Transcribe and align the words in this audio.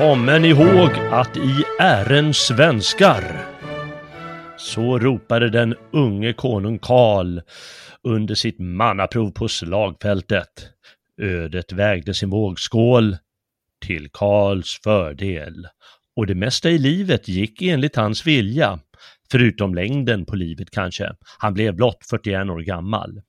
Kommer 0.00 0.38
ni 0.38 0.48
ihåg 0.48 0.90
att 1.10 1.36
i 1.36 1.64
ären 1.80 2.34
svenskar 2.34 3.46
så 4.56 4.98
ropade 4.98 5.50
den 5.50 5.74
unge 5.92 6.32
konung 6.32 6.78
Karl 6.78 7.40
under 8.02 8.34
sitt 8.34 8.58
mannaprov 8.58 9.30
på 9.30 9.48
slagfältet. 9.48 10.48
Ödet 11.22 11.72
vägde 11.72 12.14
sin 12.14 12.30
vågskål 12.30 13.16
till 13.86 14.08
Karls 14.12 14.80
fördel 14.84 15.66
och 16.16 16.26
det 16.26 16.34
mesta 16.34 16.70
i 16.70 16.78
livet 16.78 17.28
gick 17.28 17.62
enligt 17.62 17.96
hans 17.96 18.26
vilja, 18.26 18.78
förutom 19.30 19.74
längden 19.74 20.26
på 20.26 20.36
livet 20.36 20.70
kanske. 20.70 21.12
Han 21.38 21.54
blev 21.54 21.74
blott 21.74 22.06
41 22.10 22.50
år 22.50 22.60
gammal. 22.60 23.20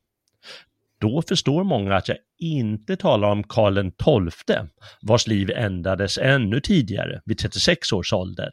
Då 1.01 1.21
förstår 1.27 1.63
många 1.63 1.95
att 1.95 2.07
jag 2.07 2.17
inte 2.39 2.97
talar 2.97 3.27
om 3.27 3.43
Karl 3.43 3.91
XII, 4.37 4.57
vars 5.01 5.27
liv 5.27 5.51
ändades 5.55 6.17
ännu 6.17 6.59
tidigare, 6.59 7.21
vid 7.25 7.37
36 7.37 7.93
års 7.93 8.13
ålder. 8.13 8.49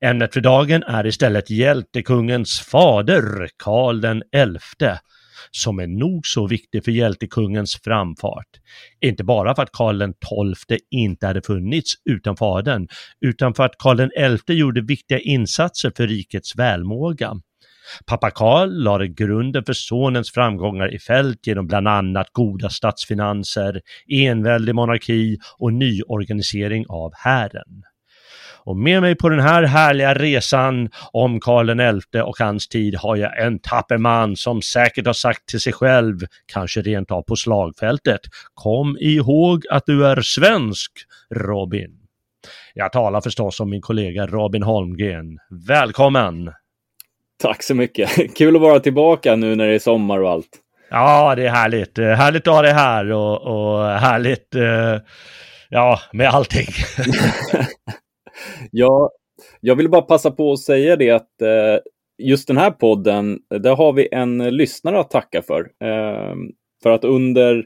Ämnet 0.00 0.34
för 0.34 0.40
dagen 0.40 0.82
är 0.82 1.06
istället 1.06 1.50
hjältekungens 1.50 2.60
fader, 2.60 3.48
Karl 3.64 4.00
XI, 4.00 4.86
som 5.50 5.78
är 5.78 5.86
nog 5.86 6.26
så 6.26 6.46
viktig 6.46 6.84
för 6.84 6.92
hjältekungens 6.92 7.80
framfart. 7.84 8.48
Inte 9.00 9.24
bara 9.24 9.54
för 9.54 9.62
att 9.62 9.72
Karl 9.72 10.12
XII 10.66 10.78
inte 10.90 11.26
hade 11.26 11.42
funnits 11.42 11.92
utan 12.10 12.36
fadern, 12.36 12.88
utan 13.20 13.54
för 13.54 13.64
att 13.64 13.78
Karl 13.78 14.38
XI 14.38 14.52
gjorde 14.52 14.80
viktiga 14.80 15.18
insatser 15.18 15.92
för 15.96 16.06
rikets 16.06 16.56
välmåga. 16.56 17.32
Pappa 18.06 18.30
Karl 18.30 18.82
lade 18.82 19.08
grunden 19.08 19.64
för 19.64 19.72
sonens 19.72 20.32
framgångar 20.32 20.94
i 20.94 20.98
fält 20.98 21.46
genom 21.46 21.66
bland 21.66 21.88
annat 21.88 22.26
goda 22.32 22.70
statsfinanser, 22.70 23.80
enväldig 24.08 24.74
monarki 24.74 25.38
och 25.58 25.72
nyorganisering 25.72 26.84
av 26.88 27.12
hären. 27.14 27.82
Och 28.66 28.76
med 28.76 29.02
mig 29.02 29.14
på 29.14 29.28
den 29.28 29.40
här 29.40 29.62
härliga 29.62 30.14
resan 30.14 30.90
om 31.12 31.40
Karl 31.40 32.00
XI 32.00 32.20
och 32.20 32.38
hans 32.38 32.68
tid 32.68 32.96
har 32.96 33.16
jag 33.16 33.46
en 33.46 33.58
tapper 33.58 33.98
man 33.98 34.36
som 34.36 34.62
säkert 34.62 35.06
har 35.06 35.12
sagt 35.12 35.46
till 35.46 35.60
sig 35.60 35.72
själv, 35.72 36.18
kanske 36.46 36.82
rent 36.82 37.10
av 37.10 37.22
på 37.22 37.36
slagfältet, 37.36 38.20
kom 38.54 38.96
ihåg 39.00 39.64
att 39.70 39.86
du 39.86 40.06
är 40.06 40.20
svensk, 40.20 40.92
Robin. 41.34 41.90
Jag 42.74 42.92
talar 42.92 43.20
förstås 43.20 43.60
om 43.60 43.70
min 43.70 43.80
kollega 43.80 44.26
Robin 44.26 44.62
Holmgren. 44.62 45.38
Välkommen! 45.66 46.50
Tack 47.42 47.62
så 47.62 47.74
mycket. 47.74 48.10
Kul 48.36 48.56
att 48.56 48.62
vara 48.62 48.80
tillbaka 48.80 49.36
nu 49.36 49.56
när 49.56 49.66
det 49.66 49.74
är 49.74 49.78
sommar 49.78 50.20
och 50.20 50.30
allt. 50.30 50.48
Ja, 50.90 51.34
det 51.34 51.46
är 51.46 51.50
härligt. 51.50 51.98
Eh, 51.98 52.06
Härligt 52.06 52.48
att 52.48 52.54
ha 52.54 52.62
dig 52.62 52.72
här 52.72 53.12
och, 53.12 53.42
och 53.42 53.84
härligt, 53.84 54.54
eh, 54.54 55.00
ja, 55.70 56.00
med 56.12 56.28
allting. 56.28 56.66
Ja, 58.70 59.10
jag 59.60 59.76
vill 59.76 59.90
bara 59.90 60.02
passa 60.02 60.30
på 60.30 60.52
att 60.52 60.60
säga 60.60 60.96
det 60.96 61.10
att 61.10 61.42
eh, 61.42 61.78
just 62.22 62.48
den 62.48 62.56
här 62.56 62.70
podden, 62.70 63.38
där 63.60 63.76
har 63.76 63.92
vi 63.92 64.08
en 64.12 64.38
lyssnare 64.56 65.00
att 65.00 65.10
tacka 65.10 65.42
för. 65.42 65.66
För 66.82 66.90
att 66.90 67.04
under 67.04 67.64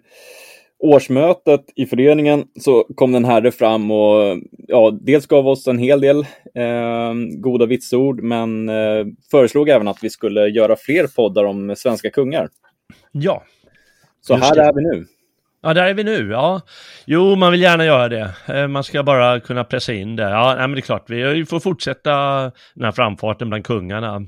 årsmötet 0.82 1.60
i 1.76 1.86
föreningen 1.86 2.44
så 2.60 2.84
kom 2.94 3.12
den 3.12 3.24
herre 3.24 3.52
fram 3.52 3.90
och 3.90 4.38
ja, 4.68 4.98
dels 5.00 5.26
gav 5.26 5.48
oss 5.48 5.66
en 5.66 5.78
hel 5.78 6.00
del 6.00 6.18
eh, 6.54 7.12
goda 7.38 7.66
vitsord, 7.66 8.22
men 8.22 8.68
eh, 8.68 9.06
föreslog 9.30 9.68
även 9.68 9.88
att 9.88 9.98
vi 10.02 10.10
skulle 10.10 10.48
göra 10.48 10.76
fler 10.76 11.06
poddar 11.06 11.44
om 11.44 11.74
svenska 11.76 12.10
kungar. 12.10 12.48
Ja, 13.12 13.42
Så 14.20 14.34
här 14.36 14.54
det. 14.54 14.62
är 14.62 14.72
vi 14.72 14.82
nu. 14.82 15.06
Ja, 15.62 15.74
där 15.74 15.84
är 15.84 15.94
vi 15.94 16.04
nu. 16.04 16.30
Ja, 16.30 16.60
jo, 17.06 17.36
man 17.36 17.52
vill 17.52 17.60
gärna 17.62 17.84
göra 17.84 18.08
det. 18.08 18.30
Eh, 18.48 18.68
Man 18.68 18.84
ska 18.84 19.02
bara 19.02 19.40
kunna 19.40 19.64
pressa 19.64 19.92
in 19.92 20.16
det. 20.16 20.22
Ja, 20.22 20.54
nej, 20.58 20.68
men 20.68 20.72
det 20.72 20.78
är 20.78 20.82
klart, 20.82 21.10
vi 21.10 21.44
får 21.46 21.60
fortsätta 21.60 22.10
den 22.74 22.84
här 22.84 22.92
framfarten 22.92 23.48
bland 23.48 23.64
kungarna. 23.64 24.22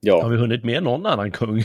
Ja. 0.00 0.22
Har 0.22 0.30
vi 0.30 0.36
hunnit 0.36 0.64
med 0.64 0.82
någon 0.82 1.06
annan 1.06 1.30
kung? 1.30 1.62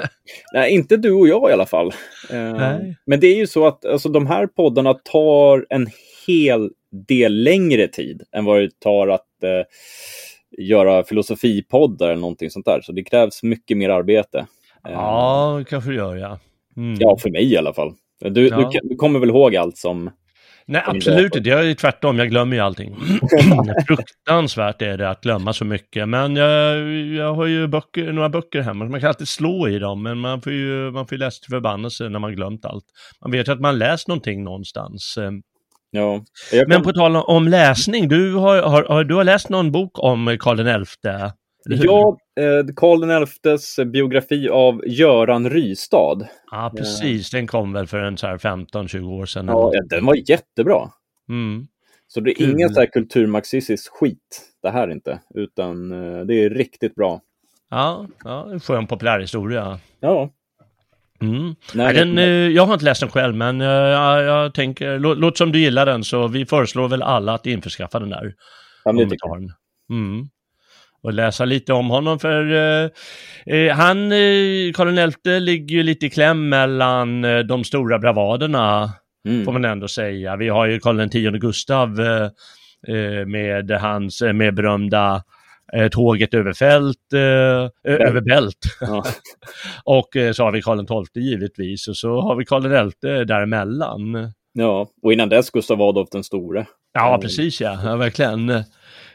Nej, 0.54 0.72
inte 0.72 0.96
du 0.96 1.12
och 1.12 1.28
jag 1.28 1.50
i 1.50 1.52
alla 1.52 1.66
fall. 1.66 1.86
Eh, 2.30 2.52
Nej. 2.52 2.96
Men 3.06 3.20
det 3.20 3.26
är 3.26 3.36
ju 3.36 3.46
så 3.46 3.66
att 3.66 3.84
alltså, 3.84 4.08
de 4.08 4.26
här 4.26 4.46
poddarna 4.46 4.94
tar 4.94 5.66
en 5.70 5.86
hel 6.26 6.70
del 7.08 7.42
längre 7.42 7.88
tid 7.88 8.22
än 8.32 8.44
vad 8.44 8.60
det 8.60 8.80
tar 8.80 9.08
att 9.08 9.42
eh, 9.42 9.64
göra 10.58 11.02
filosofipoddar 11.04 12.06
eller 12.08 12.20
någonting 12.20 12.50
sånt 12.50 12.66
där. 12.66 12.80
Så 12.80 12.92
det 12.92 13.04
krävs 13.04 13.42
mycket 13.42 13.76
mer 13.76 13.90
arbete. 13.90 14.38
Eh, 14.88 14.92
Ja, 14.92 15.64
kanske 15.68 15.90
det 15.90 15.96
gör 15.96 16.16
jag. 16.16 16.38
Mm. 16.76 16.96
ja, 17.00 17.16
för 17.18 17.30
mig 17.30 17.52
i 17.52 17.56
alla 17.56 17.72
fall. 17.74 17.92
Du, 18.20 18.48
Ja. 18.48 18.70
du, 18.72 18.88
du 18.88 18.96
kommer 18.96 19.18
väl 19.20 19.28
ihåg 19.28 19.56
allt 19.56 19.76
som... 19.76 20.10
Nej, 20.70 20.82
absolut 20.86 21.36
inte. 21.36 21.48
Jag 21.48 21.70
är 21.70 21.74
tvärtom, 21.74 22.18
jag 22.18 22.30
glömmer 22.30 22.56
ju 22.56 22.62
allting. 22.62 22.96
Fruktansvärt 23.86 24.82
är 24.82 24.98
det 24.98 25.10
att 25.10 25.20
glömma 25.20 25.52
så 25.52 25.64
mycket. 25.64 26.08
Men 26.08 26.36
jag, 26.36 26.78
jag 26.92 27.34
har 27.34 27.46
ju 27.46 27.66
böcker, 27.66 28.12
några 28.12 28.28
böcker 28.28 28.60
hemma. 28.60 28.84
Man 28.84 29.00
kan 29.00 29.08
alltid 29.08 29.28
slå 29.28 29.68
i 29.68 29.78
dem, 29.78 30.02
men 30.02 30.18
man 30.18 30.42
får 30.42 30.52
ju, 30.52 30.90
man 30.90 31.06
får 31.06 31.12
ju 31.16 31.18
läsa 31.18 31.40
till 31.44 31.50
förbannelse 31.50 32.08
när 32.08 32.18
man 32.18 32.34
glömt 32.34 32.64
allt. 32.64 32.84
Man 33.22 33.30
vet 33.32 33.48
ju 33.48 33.52
att 33.52 33.60
man 33.60 33.78
läst 33.78 34.08
någonting 34.08 34.44
någonstans. 34.44 35.16
Eh, 35.20 35.30
Ja, 35.92 36.24
jag 36.52 36.68
Men 36.68 36.76
kan- 36.76 36.82
på 36.82 36.92
tal 36.92 37.16
om 37.16 37.48
läsning, 37.48 38.08
du 38.08 38.34
har, 38.34 38.62
har, 38.62 38.84
har, 38.84 39.04
du 39.04 39.14
har 39.14 39.24
läst 39.24 39.48
någon 39.48 39.72
bok 39.72 39.90
om 39.98 40.36
Karl 40.40 40.84
XI? 40.84 41.08
Ja, 41.64 42.18
eh, 42.40 42.74
Karl 42.76 43.26
XIs 43.26 43.78
biografi 43.86 44.48
av 44.48 44.82
Göran 44.86 45.50
Rystad. 45.50 46.26
Ja, 46.50 46.72
precis. 46.76 47.30
Den 47.30 47.46
kom 47.46 47.72
väl 47.72 47.86
för 47.86 47.98
en 47.98 48.16
så 48.18 48.26
här 48.26 48.38
15-20 48.38 49.02
år 49.02 49.26
sedan. 49.26 49.46
Ja, 49.46 49.72
den 49.90 50.06
var 50.06 50.30
jättebra. 50.30 50.90
Mm. 51.28 51.66
Så 52.06 52.20
det 52.20 52.30
är 52.30 52.34
Kul. 52.34 52.50
ingen 52.50 52.74
så 52.74 52.80
här 52.80 52.86
kulturmarxistisk 52.86 53.92
skit, 53.92 54.42
det 54.62 54.70
här 54.70 54.90
inte. 54.90 55.20
Utan 55.34 55.92
eh, 55.92 56.20
det 56.26 56.34
är 56.34 56.50
riktigt 56.50 56.94
bra. 56.94 57.20
Ja, 57.70 58.06
ja, 58.24 58.50
en 58.52 58.60
skön 58.60 58.86
populärhistoria. 58.86 59.78
Ja. 60.00 60.30
Mm. 61.20 61.54
Nej, 61.74 61.94
den, 61.94 62.18
eh, 62.18 62.24
jag 62.24 62.66
har 62.66 62.72
inte 62.72 62.84
läst 62.84 63.00
den 63.00 63.10
själv, 63.10 63.34
men 63.34 63.60
jag, 63.60 64.24
jag 64.24 64.54
tänker, 64.54 64.98
lå, 64.98 65.14
låt 65.14 65.38
som 65.38 65.52
du 65.52 65.60
gillar 65.60 65.86
den, 65.86 66.04
så 66.04 66.28
vi 66.28 66.46
föreslår 66.46 66.88
väl 66.88 67.02
alla 67.02 67.34
att 67.34 67.46
införskaffa 67.46 67.98
den 67.98 68.10
där. 68.10 68.34
ja, 68.84 68.92
men 68.92 69.04
det 69.04 69.10
tycker 69.10 69.28
jag. 69.28 69.50
Mm. 69.90 70.28
Och 71.02 71.12
läsa 71.12 71.44
lite 71.44 71.72
om 71.72 71.90
honom, 71.90 72.18
för 72.18 72.52
eh, 72.52 72.90
eh, 73.56 73.76
han, 73.76 74.12
eh, 74.12 74.72
Karl 74.74 75.10
XI, 75.12 75.40
ligger 75.40 75.76
ju 75.76 75.82
lite 75.82 76.06
i 76.06 76.10
kläm 76.10 76.48
mellan 76.48 77.24
eh, 77.24 77.38
de 77.38 77.64
stora 77.64 77.98
bravaderna, 77.98 78.92
Mm. 79.28 79.44
får 79.44 79.52
man 79.52 79.64
ändå 79.64 79.88
säga. 79.88 80.36
Vi 80.36 80.48
har 80.48 80.66
ju 80.66 80.80
Karl 80.80 81.00
X 81.00 81.14
Gustav 81.40 82.00
eh, 82.00 82.22
eh, 82.96 83.26
med 83.26 83.70
hans, 83.70 84.22
eh, 84.22 84.32
med 84.32 84.54
berömda 84.54 85.22
tåget 85.90 86.34
över 86.34 86.52
fält, 86.52 87.12
över 87.84 88.20
bält. 88.20 88.56
Ja. 88.80 89.04
Och 89.84 90.08
så 90.34 90.44
har 90.44 90.52
vi 90.52 90.62
Karl 90.62 91.04
XII 91.06 91.22
givetvis 91.22 91.88
och 91.88 91.96
så 91.96 92.20
har 92.20 92.34
vi 92.36 92.44
Karl 92.44 92.90
XI 92.90 93.24
däremellan. 93.24 94.32
ja, 94.52 94.88
och 95.02 95.12
innan 95.12 95.28
dess 95.28 95.50
Gustav 95.50 95.82
Adolf 95.82 96.08
den 96.12 96.24
store. 96.24 96.66
Ja, 96.92 97.18
precis 97.22 97.60
ja, 97.60 97.78
ja 97.84 97.96
verkligen. 97.96 98.48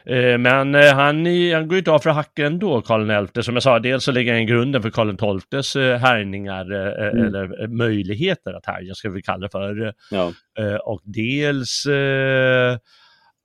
Eh, 0.06 0.38
men 0.38 0.74
eh, 0.74 0.94
han, 0.94 1.26
han 1.52 1.68
går 1.68 1.78
inte 1.78 1.90
av 1.90 1.98
för 1.98 2.10
hacken 2.10 2.46
ändå, 2.46 2.82
Karl 2.82 3.26
XI. 3.26 3.42
Som 3.42 3.54
jag 3.54 3.62
sa, 3.62 3.78
dels 3.78 4.04
så 4.04 4.12
lägger 4.12 4.34
han 4.34 4.46
grunden 4.46 4.82
för 4.82 4.90
Karl 4.90 5.40
XIIs 5.50 5.74
härjningar, 6.00 6.72
mm. 6.72 7.26
eller 7.26 7.68
möjligheter 7.68 8.52
att 8.52 8.66
härja, 8.66 8.94
ska 8.94 9.10
vi 9.10 9.22
kalla 9.22 9.38
det 9.38 9.50
för. 9.50 9.94
Ja. 10.10 10.32
Och 10.84 11.00
dels 11.04 11.86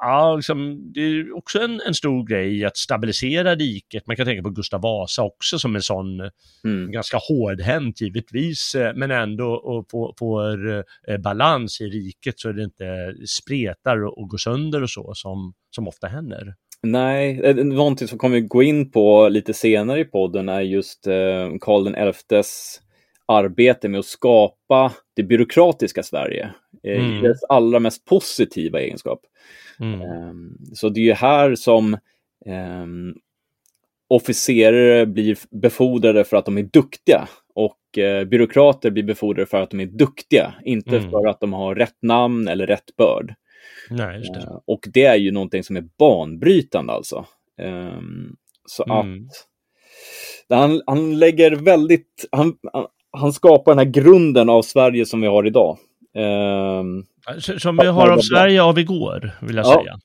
Ja, 0.03 0.35
liksom, 0.35 0.91
det 0.93 1.01
är 1.01 1.37
också 1.37 1.59
en, 1.59 1.81
en 1.87 1.93
stor 1.93 2.27
grej 2.27 2.65
att 2.65 2.77
stabilisera 2.77 3.55
riket. 3.55 4.07
Man 4.07 4.15
kan 4.15 4.25
tänka 4.25 4.43
på 4.43 4.49
Gustav 4.49 4.81
Vasa 4.81 5.23
också 5.23 5.59
som 5.59 5.75
en 5.75 5.81
sån 5.81 6.19
mm. 6.63 6.91
ganska 6.91 7.17
hårdhänt 7.17 8.01
givetvis, 8.01 8.75
men 8.95 9.11
ändå 9.11 9.53
och 9.53 9.85
får, 9.91 10.13
får 10.19 10.77
eh, 11.07 11.17
balans 11.17 11.81
i 11.81 11.85
riket 11.85 12.39
så 12.39 12.51
det 12.51 12.63
inte 12.63 13.13
spretar 13.27 14.03
och, 14.03 14.17
och 14.17 14.29
går 14.29 14.37
sönder 14.37 14.83
och 14.83 14.89
så 14.89 15.11
som, 15.15 15.53
som 15.75 15.87
ofta 15.87 16.07
händer. 16.07 16.55
Nej, 16.83 17.41
eh, 17.43 17.55
någonting 17.55 18.07
som 18.07 18.17
kommer 18.17 18.39
gå 18.39 18.63
in 18.63 18.91
på 18.91 19.29
lite 19.29 19.53
senare 19.53 19.99
i 19.99 20.05
podden 20.05 20.49
är 20.49 20.61
just 20.61 21.07
eh, 21.07 21.49
Karl 21.61 22.11
XIs 22.13 22.81
arbete 23.37 23.89
med 23.89 23.99
att 23.99 24.05
skapa 24.05 24.93
det 25.13 25.23
byråkratiska 25.23 26.03
Sverige 26.03 26.53
eh, 26.83 27.05
mm. 27.05 27.17
i 27.17 27.27
dess 27.27 27.43
allra 27.43 27.79
mest 27.79 28.05
positiva 28.05 28.81
egenskap. 28.81 29.21
Mm. 29.79 30.01
Um, 30.01 30.57
så 30.73 30.89
det 30.89 30.99
är 30.99 31.03
ju 31.03 31.13
här 31.13 31.55
som 31.55 31.97
um, 32.45 33.15
officerare 34.07 35.05
blir 35.05 35.37
befordrade 35.51 36.23
för 36.23 36.37
att 36.37 36.45
de 36.45 36.57
är 36.57 36.63
duktiga 36.63 37.27
och 37.55 37.79
uh, 37.97 38.23
byråkrater 38.23 38.91
blir 38.91 39.03
befordrade 39.03 39.45
för 39.45 39.61
att 39.61 39.69
de 39.69 39.79
är 39.79 39.85
duktiga, 39.85 40.53
inte 40.65 40.97
mm. 40.97 41.11
för 41.11 41.27
att 41.27 41.39
de 41.39 41.53
har 41.53 41.75
rätt 41.75 42.01
namn 42.01 42.47
eller 42.47 42.67
rätt 42.67 42.95
börd. 42.97 43.33
Nej, 43.89 44.21
det. 44.21 44.39
Uh, 44.39 44.59
och 44.65 44.87
det 44.93 45.05
är 45.05 45.15
ju 45.15 45.31
någonting 45.31 45.63
som 45.63 45.77
är 45.77 45.85
banbrytande 45.99 46.93
alltså. 46.93 47.25
Um, 47.61 48.35
så 48.65 48.83
mm. 48.83 49.27
att 49.27 49.47
han, 50.49 50.81
han 50.87 51.19
lägger 51.19 51.51
väldigt, 51.51 52.25
han, 52.31 52.57
han 53.11 53.33
skapar 53.33 53.71
den 53.71 53.79
här 53.79 53.93
grunden 53.93 54.49
av 54.49 54.61
Sverige 54.61 55.05
som 55.05 55.21
vi 55.21 55.27
har 55.27 55.47
idag. 55.47 55.77
Um, 56.15 57.05
som 57.59 57.77
vi 57.77 57.87
har 57.87 58.09
av 58.09 58.17
Sverige 58.17 58.63
av 58.63 58.79
igår, 58.79 59.31
vill 59.41 59.55
jag 59.55 59.65
ja. 59.65 59.83
säga. 59.83 59.99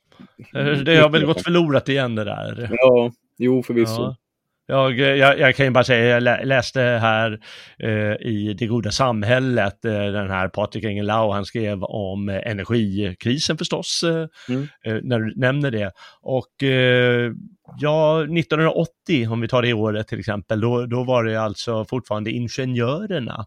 Eh, 0.55 0.79
det 0.79 0.97
har 0.97 1.09
väl 1.09 1.27
gått 1.27 1.43
förlorat 1.43 1.89
igen 1.89 2.15
det 2.15 2.25
där. 2.25 2.69
Ja, 2.73 3.11
jo 3.39 3.63
förvisso. 3.63 4.03
Ja. 4.03 4.17
Jag, 4.69 4.99
jag, 4.99 5.39
jag, 5.39 5.57
kan 5.57 5.67
ju 5.67 5.71
bara 5.71 5.85
säga, 5.85 6.21
jag 6.21 6.47
läste 6.47 6.81
här 6.81 7.41
eh, 7.79 8.27
i 8.27 8.57
Det 8.59 8.67
goda 8.67 8.91
samhället, 8.91 9.85
eh, 9.85 9.93
den 9.93 10.31
här 10.31 10.49
Patrik 10.49 10.85
Engelau, 10.85 11.33
han 11.33 11.45
skrev 11.45 11.85
om 11.85 12.29
eh, 12.29 12.51
energikrisen 12.51 13.59
förstås, 13.59 14.03
eh, 14.03 14.27
mm. 14.49 14.69
Eh, 14.85 14.99
när 15.03 15.19
du 15.19 15.35
nämner 15.37 15.71
det. 15.71 15.93
Och 16.23 16.53
ja, 17.79 18.23
1980, 18.23 19.29
om 19.31 19.41
vi 19.41 19.49
tar 19.49 19.63
det 19.63 19.73
året 19.73 20.09
till 20.09 20.19
exempel, 20.19 20.61
då, 20.61 20.87
då 20.87 21.05
var 21.05 21.25
det 21.25 21.37
alltså 21.37 21.85
fortfarande 21.85 22.31
ingenjörerna. 22.31 23.47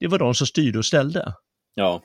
Det 0.00 0.06
var 0.06 0.18
de 0.18 0.34
som 0.34 0.46
styrde 0.46 0.78
och 0.78 0.84
ställde. 0.84 1.32
Ja 1.74 2.02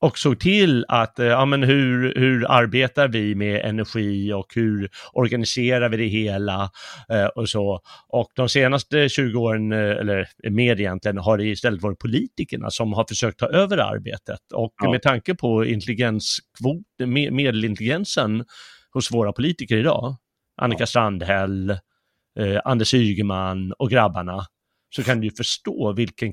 och 0.00 0.18
såg 0.18 0.40
till 0.40 0.84
att, 0.88 1.18
eh, 1.18 1.26
ja 1.26 1.44
men 1.44 1.62
hur, 1.62 2.14
hur 2.16 2.50
arbetar 2.50 3.08
vi 3.08 3.34
med 3.34 3.64
energi 3.64 4.32
och 4.32 4.46
hur 4.54 4.90
organiserar 5.12 5.88
vi 5.88 5.96
det 5.96 6.06
hela 6.06 6.70
eh, 7.08 7.26
och 7.26 7.48
så. 7.48 7.80
Och 8.08 8.30
de 8.34 8.48
senaste 8.48 9.08
20 9.08 9.38
åren, 9.38 9.72
eh, 9.72 9.78
eller 9.78 10.28
mer 10.50 10.80
egentligen, 10.80 11.18
har 11.18 11.38
det 11.38 11.44
istället 11.44 11.82
varit 11.82 11.98
politikerna 11.98 12.70
som 12.70 12.92
har 12.92 13.04
försökt 13.08 13.38
ta 13.38 13.46
över 13.46 13.78
arbetet. 13.78 14.52
Och 14.54 14.74
ja. 14.82 14.90
med 14.90 15.02
tanke 15.02 15.34
på 15.34 15.64
intelligenskvot, 15.64 16.86
medelintelligensen 17.30 18.44
hos 18.92 19.12
våra 19.12 19.32
politiker 19.32 19.76
idag, 19.76 20.16
Annika 20.56 20.82
ja. 20.82 20.86
Strandhäll, 20.86 21.70
eh, 22.38 22.60
Anders 22.64 22.94
Ygeman 22.94 23.72
och 23.72 23.90
grabbarna, 23.90 24.46
så 24.96 25.02
kan 25.02 25.20
du 25.20 25.30
förstå 25.30 25.92
vilken 25.92 26.32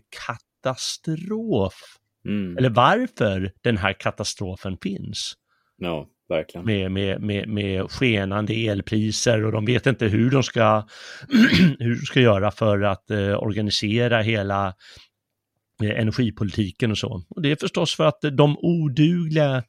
katastrof 0.64 1.98
Mm. 2.26 2.58
Eller 2.58 2.70
varför 2.70 3.52
den 3.62 3.78
här 3.78 3.94
katastrofen 3.94 4.78
finns. 4.82 5.34
Ja, 5.78 6.08
verkligen. 6.30 6.66
Med, 6.66 6.92
med, 6.92 7.22
med, 7.22 7.50
med 7.50 7.92
skenande 7.92 8.54
elpriser 8.54 9.46
och 9.46 9.52
de 9.52 9.66
vet 9.66 9.86
inte 9.86 10.08
hur 10.08 10.32
de 10.32 10.44
ska, 10.44 10.88
hur 11.80 11.96
de 11.96 12.06
ska 12.06 12.20
göra 12.20 12.52
för 12.52 12.82
att 12.82 13.12
eh, 13.12 13.44
organisera 13.44 14.22
hela 14.22 14.74
eh, 15.84 16.00
energipolitiken 16.00 16.92
och 16.92 16.98
så. 16.98 17.24
Och 17.30 17.42
det 17.42 17.52
är 17.52 17.56
förstås 17.56 17.96
för 17.96 18.06
att 18.06 18.22
de 18.32 18.58
odugliga 18.58 19.64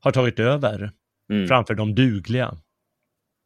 har 0.00 0.12
tagit 0.12 0.38
över 0.38 0.92
mm. 1.32 1.48
framför 1.48 1.74
de 1.74 1.94
dugliga. 1.94 2.54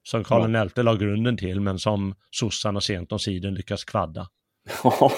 Som 0.05 0.25
Karl 0.25 0.55
ja. 0.55 0.69
XI 0.69 0.83
la 0.83 0.95
grunden 0.95 1.37
till, 1.37 1.61
men 1.61 1.79
som 1.79 2.15
sossarna 2.31 2.81
sent 2.81 3.13
om 3.13 3.19
sidan 3.19 3.55
lyckas 3.55 3.85
kvadda. 3.85 4.29
Ja, 4.85 5.13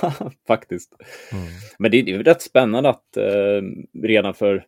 faktiskt. 0.47 0.93
Mm. 1.33 1.45
Men 1.79 1.91
det 1.91 1.97
är 1.97 2.03
ju 2.03 2.23
rätt 2.23 2.43
spännande 2.43 2.89
att 2.89 3.17
eh, 3.17 3.63
redan 4.03 4.35
för 4.35 4.65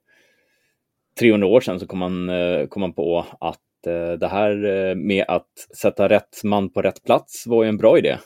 300 1.20 1.46
år 1.46 1.60
sedan 1.60 1.80
så 1.80 1.86
kom 1.86 1.98
man, 1.98 2.28
eh, 2.28 2.66
kom 2.66 2.80
man 2.80 2.92
på 2.92 3.26
att 3.40 3.86
eh, 3.86 4.18
det 4.18 4.28
här 4.28 4.64
eh, 4.64 4.94
med 4.94 5.24
att 5.28 5.48
sätta 5.76 6.08
rätt 6.08 6.44
man 6.44 6.72
på 6.72 6.82
rätt 6.82 7.04
plats 7.04 7.46
var 7.46 7.62
ju 7.62 7.68
en 7.68 7.76
bra 7.76 7.98
idé. 7.98 8.16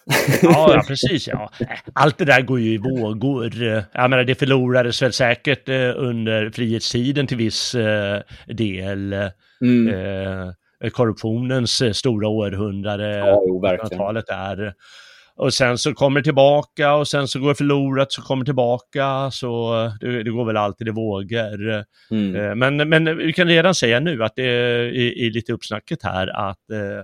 Ja, 0.42 0.74
ja, 0.74 0.82
precis. 0.88 1.28
Ja. 1.28 1.50
Allt 1.92 2.18
det 2.18 2.24
där 2.24 2.42
går 2.42 2.60
ju 2.60 2.74
i 2.74 2.78
vågor. 2.78 3.64
Jag 3.92 4.10
menar, 4.10 4.24
det 4.24 4.34
förlorades 4.34 5.02
väl 5.02 5.12
säkert 5.12 5.68
eh, 5.68 5.92
under 5.96 6.50
frihetstiden 6.50 7.26
till 7.26 7.36
viss 7.36 7.76
del. 8.46 9.30
Mm. 9.62 10.52
korruptionens 10.92 11.82
stora 11.98 12.28
århundrade, 12.28 13.16
ja, 13.16 13.42
jo, 13.46 13.88
talet 13.96 14.28
är 14.28 14.74
och 15.40 15.54
sen 15.54 15.78
så 15.78 15.94
kommer 15.94 16.22
tillbaka 16.22 16.94
och 16.94 17.08
sen 17.08 17.28
så 17.28 17.40
går 17.40 17.48
det 17.48 17.54
förlorat 17.54 18.12
så 18.12 18.22
kommer 18.22 18.44
tillbaka. 18.44 19.30
Så 19.30 19.72
det, 20.00 20.22
det 20.22 20.30
går 20.30 20.44
väl 20.44 20.56
alltid 20.56 20.88
i 20.88 20.90
vågor. 20.90 21.84
Mm. 22.10 22.36
Eh, 22.36 22.54
men, 22.54 22.88
men 22.88 23.16
vi 23.16 23.32
kan 23.32 23.48
redan 23.48 23.74
säga 23.74 24.00
nu 24.00 24.24
att 24.24 24.32
det 24.36 24.42
är 24.42 24.84
i, 24.84 25.30
lite 25.30 25.52
uppsnacket 25.52 26.02
här 26.02 26.26
att 26.50 26.70
eh, 26.70 27.02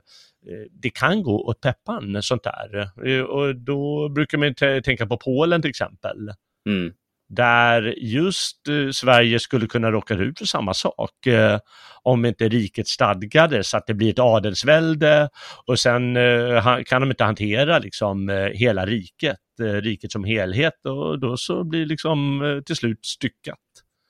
det 0.83 0.91
kan 0.91 1.23
gå 1.23 1.47
åt 1.47 1.61
peppan 1.61 2.23
sånt 2.23 2.43
där. 2.45 2.91
Eh, 3.07 3.23
och 3.23 3.57
då 3.57 4.09
brukar 4.09 4.39
man 4.39 4.83
tänka 4.83 5.07
på 5.07 5.17
Polen 5.17 5.63
till 5.63 5.71
exempel. 5.71 6.31
Mm 6.69 6.93
där 7.29 7.95
just 7.99 8.69
eh, 8.69 8.91
Sverige 8.91 9.39
skulle 9.39 9.67
kunna 9.67 9.91
råka 9.91 10.15
ut 10.15 10.39
för 10.39 10.47
samma 10.47 10.75
sak 10.75 11.27
eh, 11.27 11.59
om 12.03 12.25
inte 12.25 12.49
riket 12.49 12.89
stadgades, 12.89 13.75
att 13.75 13.87
det 13.87 13.95
blir 13.95 14.11
ett 14.11 14.19
adelsvälde 14.19 15.29
och 15.67 15.79
sen 15.79 16.17
eh, 16.17 16.79
kan 16.87 17.01
de 17.01 17.11
inte 17.11 17.25
hantera 17.25 17.79
liksom 17.79 18.29
eh, 18.29 18.37
hela 18.37 18.87
riket, 18.87 19.39
eh, 19.61 19.65
riket 19.65 20.13
som 20.13 20.25
helhet 20.25 20.87
och 20.87 21.21
då 21.21 21.37
så 21.37 21.65
blir 21.65 21.87
liksom 21.87 22.43
eh, 22.45 22.61
till 22.61 22.77
slut 22.77 23.07
styckat. 23.07 23.59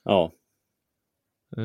Ja, 0.04 0.32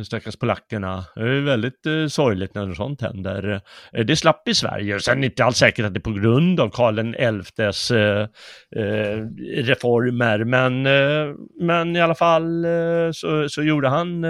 stackars 0.05 0.35
polackerna. 0.35 1.05
Det 1.15 1.21
är 1.21 1.41
väldigt 1.41 1.85
eh, 1.85 2.07
sorgligt 2.07 2.55
när 2.55 2.65
något 2.65 2.77
sånt 2.77 3.01
händer. 3.01 3.61
Eh, 3.93 4.05
det 4.05 4.15
slapp 4.15 4.47
i 4.47 4.53
Sverige. 4.53 4.99
Sen 4.99 5.17
är 5.17 5.21
det 5.21 5.25
inte 5.25 5.45
alls 5.45 5.57
säkert 5.57 5.85
att 5.85 5.93
det 5.93 5.97
är 5.97 6.01
på 6.01 6.13
grund 6.13 6.59
av 6.59 6.69
Karl 6.69 7.43
XIs 7.43 7.91
eh, 7.91 8.27
eh, 8.75 9.17
reformer, 9.63 10.43
men, 10.43 10.85
eh, 10.85 11.35
men 11.59 11.95
i 11.95 12.01
alla 12.01 12.15
fall 12.15 12.65
så, 13.13 13.49
så 13.49 13.63
gjorde 13.63 13.89
han, 13.89 14.23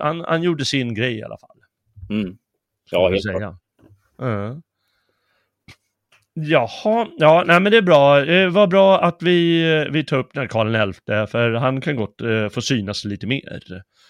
han, 0.00 0.20
han 0.20 0.42
gjorde 0.42 0.64
sin 0.64 0.94
grej 0.94 1.18
i 1.18 1.22
alla 1.22 1.38
fall. 1.38 1.56
Mm. 2.10 2.36
Ja, 2.90 3.08
helt 3.08 3.22
säga. 3.22 3.56
Uh. 4.22 4.58
Jaha, 6.34 7.06
ja, 7.18 7.44
nej 7.46 7.60
men 7.60 7.72
det 7.72 7.78
är 7.78 7.82
bra. 7.82 8.20
Det 8.20 8.48
var 8.48 8.66
bra 8.66 9.00
att 9.00 9.22
vi, 9.22 9.62
vi 9.90 10.04
tar 10.04 10.16
upp 10.18 10.32
den 10.32 10.40
här 10.40 10.48
Karl 10.48 10.92
XI, 10.92 11.32
för 11.32 11.52
han 11.52 11.80
kan 11.80 11.96
gott 11.96 12.22
uh, 12.22 12.48
få 12.48 12.60
synas 12.60 13.04
lite 13.04 13.26
mer. 13.26 13.62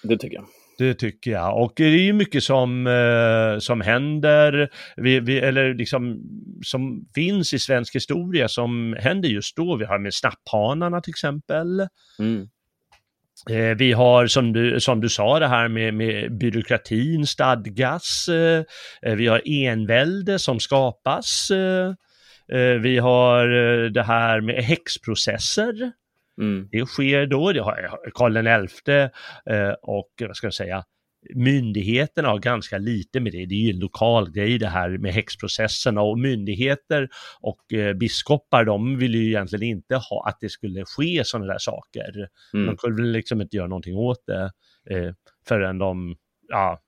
Det 0.03 0.19
tycker 0.19 0.37
jag. 0.37 0.45
Det 0.79 0.95
tycker 0.95 1.31
jag. 1.31 1.63
Och 1.63 1.73
det 1.77 1.85
är 1.85 2.03
ju 2.03 2.13
mycket 2.13 2.43
som, 2.43 2.87
eh, 2.87 3.59
som 3.59 3.81
händer, 3.81 4.69
vi, 4.97 5.21
vi, 5.21 5.39
eller 5.39 5.75
liksom 5.75 6.21
som 6.63 7.09
finns 7.15 7.53
i 7.53 7.59
svensk 7.59 7.95
historia 7.95 8.49
som 8.49 8.97
händer 9.01 9.29
just 9.29 9.57
då. 9.57 9.77
Vi 9.77 9.85
har 9.85 9.99
med 9.99 10.15
snapphanarna 10.15 11.01
till 11.01 11.11
exempel. 11.11 11.87
Mm. 12.19 12.49
Eh, 13.51 13.77
vi 13.77 13.93
har 13.93 14.27
som 14.27 14.53
du, 14.53 14.81
som 14.81 15.01
du 15.01 15.09
sa 15.09 15.39
det 15.39 15.49
här 15.49 15.69
med, 15.69 15.95
med 15.95 16.39
byråkratin 16.39 17.27
stadgas. 17.27 18.29
Eh, 18.29 19.15
vi 19.17 19.27
har 19.27 19.43
envälde 19.45 20.39
som 20.39 20.61
skapas. 20.61 21.51
Eh, 21.51 21.95
vi 22.81 22.99
har 22.99 23.47
det 23.91 24.03
här 24.03 24.41
med 24.41 24.65
häxprocesser 24.65 25.93
Mm. 26.39 26.69
Det 26.73 26.87
sker 26.87 27.27
då, 27.27 27.53
det 27.53 27.61
har 27.61 28.11
Karl 28.15 28.67
XI 28.67 28.93
eh, 29.55 29.75
och 29.83 30.11
vad 30.21 30.37
ska 30.37 30.47
jag 30.47 30.55
säga, 30.55 30.85
myndigheterna 31.35 32.29
har 32.29 32.39
ganska 32.39 32.79
lite 32.79 33.21
med 33.21 33.33
det. 33.33 33.47
Det 33.47 33.55
är 33.55 33.65
ju 33.65 33.71
en 33.71 33.79
lokal 33.79 34.31
grej 34.31 34.59
det 34.59 34.69
här 34.69 34.99
med 34.99 35.13
häxprocesserna 35.13 36.03
och 36.03 36.19
myndigheter 36.19 37.09
och 37.41 37.73
eh, 37.73 37.95
biskopar 37.95 38.65
de 38.65 38.99
vill 38.99 39.15
ju 39.15 39.27
egentligen 39.27 39.63
inte 39.63 39.97
ha 39.97 40.29
att 40.29 40.39
det 40.41 40.49
skulle 40.49 40.85
ske 40.85 41.23
sådana 41.25 41.53
där 41.53 41.59
saker. 41.59 42.29
Mm. 42.55 42.67
De 42.67 42.77
kunde 42.77 43.03
liksom 43.03 43.41
inte 43.41 43.57
göra 43.57 43.67
någonting 43.67 43.97
åt 43.97 44.27
det 44.27 44.51
eh, 44.91 45.13
förrän 45.49 45.79
de, 45.79 46.17
ja, 46.49 46.81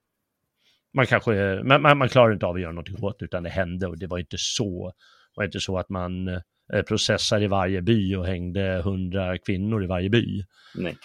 man 0.94 1.06
kanske, 1.06 1.62
man, 1.64 1.82
man, 1.82 1.98
man 1.98 2.08
klarar 2.08 2.32
inte 2.32 2.46
av 2.46 2.54
att 2.54 2.60
göra 2.60 2.72
någonting 2.72 3.04
åt 3.04 3.18
det, 3.18 3.24
utan 3.24 3.42
det 3.42 3.50
hände 3.50 3.86
och 3.86 3.98
det 3.98 4.06
var 4.06 4.18
inte 4.18 4.36
så, 4.38 4.92
var 5.36 5.44
inte 5.44 5.60
så 5.60 5.78
att 5.78 5.88
man 5.88 6.28
eh, 6.28 6.40
processar 6.88 7.42
i 7.42 7.46
varje 7.46 7.82
by 7.82 8.14
och 8.14 8.26
hängde 8.26 8.82
hundra 8.84 9.38
kvinnor 9.38 9.84
i 9.84 9.86
varje 9.86 10.10
by. 10.10 10.44
Nej. 10.74 10.96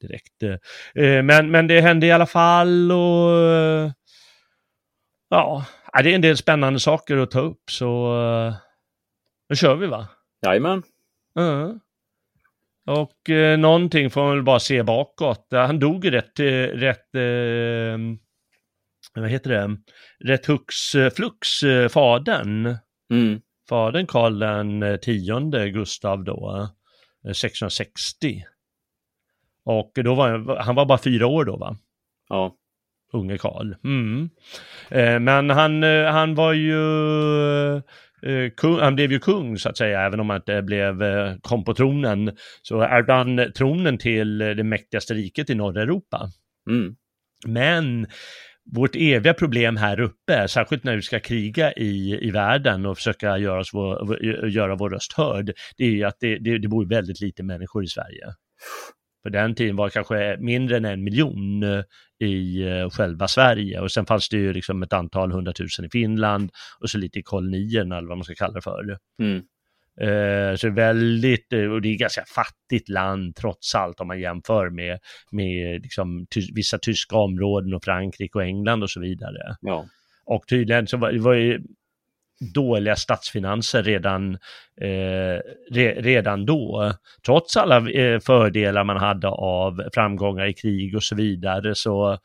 Direkt. 0.00 0.42
Eh, 0.94 1.22
men, 1.22 1.50
men 1.50 1.66
det 1.66 1.80
hände 1.80 2.06
i 2.06 2.12
alla 2.12 2.26
fall 2.26 2.92
och 2.92 3.32
eh, 3.32 3.92
ja, 5.30 5.64
det 6.02 6.10
är 6.10 6.14
en 6.14 6.20
del 6.20 6.36
spännande 6.36 6.80
saker 6.80 7.16
att 7.16 7.30
ta 7.30 7.40
upp 7.40 7.70
så 7.70 8.20
eh, 8.20 8.54
nu 9.48 9.56
kör 9.56 9.76
vi 9.76 9.86
va? 9.86 10.08
Jajamän. 10.46 10.82
Uh. 11.38 11.72
Och 12.86 13.30
eh, 13.30 13.58
någonting 13.58 14.10
får 14.10 14.20
man 14.22 14.30
väl 14.30 14.42
bara 14.42 14.60
se 14.60 14.82
bakåt. 14.82 15.46
Han 15.50 15.78
dog 15.78 16.04
ju 16.04 16.10
rätt, 16.10 16.40
rätt 16.74 17.14
eh, 17.14 17.98
vad 19.14 19.30
heter 19.30 19.50
det, 19.50 19.76
rätt 20.24 20.46
hux 20.46 20.94
eh, 20.94 21.10
flux, 21.10 21.62
eh, 21.62 21.88
fadern. 21.88 22.76
Mm. 23.12 23.40
Fadern 23.70 24.06
Karl 24.06 24.38
den 24.38 24.98
tionde 25.02 25.70
Gustav 25.70 26.24
då, 26.24 26.68
1660. 27.24 28.44
Och 29.64 29.92
då 29.94 30.14
var 30.14 30.56
han 30.56 30.74
var 30.74 30.86
bara 30.86 30.98
fyra 30.98 31.26
år 31.26 31.44
då 31.44 31.56
va? 31.56 31.76
Ja. 32.28 32.54
Unge 33.12 33.38
Karl. 33.38 33.74
Mm. 33.84 34.30
Men 35.24 35.50
han, 35.50 35.82
han 35.82 36.34
var 36.34 36.52
ju 36.52 36.80
Kung, 38.56 38.78
han 38.80 38.94
blev 38.94 39.12
ju 39.12 39.18
kung 39.18 39.58
så 39.58 39.68
att 39.68 39.76
säga, 39.76 40.00
även 40.00 40.20
om 40.20 40.30
han 40.30 40.36
inte 40.36 40.62
blev, 40.62 41.02
kom 41.40 41.64
på 41.64 41.74
tronen. 41.74 42.36
Så 42.62 42.80
ärvde 42.80 43.12
han 43.12 43.52
tronen 43.56 43.98
till 43.98 44.38
det 44.38 44.64
mäktigaste 44.64 45.14
riket 45.14 45.50
i 45.50 45.54
norra 45.54 45.82
Europa. 45.82 46.30
Mm. 46.70 46.96
Men 47.46 48.06
vårt 48.72 48.96
eviga 48.96 49.34
problem 49.34 49.76
här 49.76 50.00
uppe, 50.00 50.48
särskilt 50.48 50.84
när 50.84 50.96
vi 50.96 51.02
ska 51.02 51.20
kriga 51.20 51.72
i, 51.72 52.18
i 52.28 52.30
världen 52.30 52.86
och 52.86 52.96
försöka 52.96 53.38
göra, 53.38 53.60
oss 53.60 53.70
vår, 53.72 54.24
göra 54.48 54.76
vår 54.76 54.90
röst 54.90 55.12
hörd, 55.12 55.52
det 55.76 55.84
är 55.84 55.90
ju 55.90 56.04
att 56.04 56.16
det, 56.20 56.38
det, 56.38 56.58
det 56.58 56.68
bor 56.68 56.86
väldigt 56.86 57.20
lite 57.20 57.42
människor 57.42 57.84
i 57.84 57.86
Sverige. 57.86 58.24
På 59.22 59.28
den 59.28 59.54
tiden 59.54 59.76
var 59.76 59.86
det 59.86 59.90
kanske 59.90 60.36
mindre 60.40 60.76
än 60.76 60.84
en 60.84 61.04
miljon 61.04 61.64
i 62.20 62.62
eh, 62.62 62.90
själva 62.90 63.28
Sverige 63.28 63.80
och 63.80 63.92
sen 63.92 64.06
fanns 64.06 64.28
det 64.28 64.36
ju 64.36 64.52
liksom 64.52 64.82
ett 64.82 64.92
antal 64.92 65.32
hundratusen 65.32 65.84
i 65.84 65.88
Finland 65.90 66.50
och 66.80 66.90
så 66.90 66.98
lite 66.98 67.18
i 67.18 67.22
kolonierna 67.22 67.98
eller 67.98 68.08
vad 68.08 68.18
man 68.18 68.24
ska 68.24 68.34
kalla 68.34 68.54
det 68.54 68.62
för. 68.62 68.98
Mm. 69.22 69.42
Eh, 70.00 70.56
så 70.56 70.70
väldigt, 70.70 71.52
eh, 71.52 71.64
och 71.64 71.82
det 71.82 71.88
är 71.88 71.92
ett 71.92 72.00
ganska 72.00 72.24
fattigt 72.34 72.88
land 72.88 73.36
trots 73.36 73.74
allt 73.74 74.00
om 74.00 74.06
man 74.06 74.20
jämför 74.20 74.70
med, 74.70 74.98
med 75.30 75.82
liksom, 75.82 76.26
ty 76.34 76.40
vissa 76.54 76.78
tyska 76.78 77.16
områden 77.16 77.74
och 77.74 77.84
Frankrike 77.84 78.38
och 78.38 78.44
England 78.44 78.82
och 78.82 78.90
så 78.90 79.00
vidare. 79.00 79.56
Ja. 79.60 79.86
Och 80.24 80.44
tydligen 80.48 80.86
så 80.86 80.96
var, 80.96 81.12
det 81.12 81.18
var 81.18 81.34
ju 81.34 81.60
dåliga 82.54 82.96
statsfinanser 82.96 83.82
redan, 83.82 84.34
eh, 84.80 85.40
re, 85.70 85.94
redan 86.00 86.46
då. 86.46 86.92
Trots 87.26 87.56
alla 87.56 87.90
eh, 87.90 88.20
fördelar 88.20 88.84
man 88.84 88.96
hade 88.96 89.28
av 89.28 89.82
framgångar 89.94 90.46
i 90.46 90.54
krig 90.54 90.96
och 90.96 91.02
så 91.02 91.16
vidare 91.16 91.74
så 91.74 92.18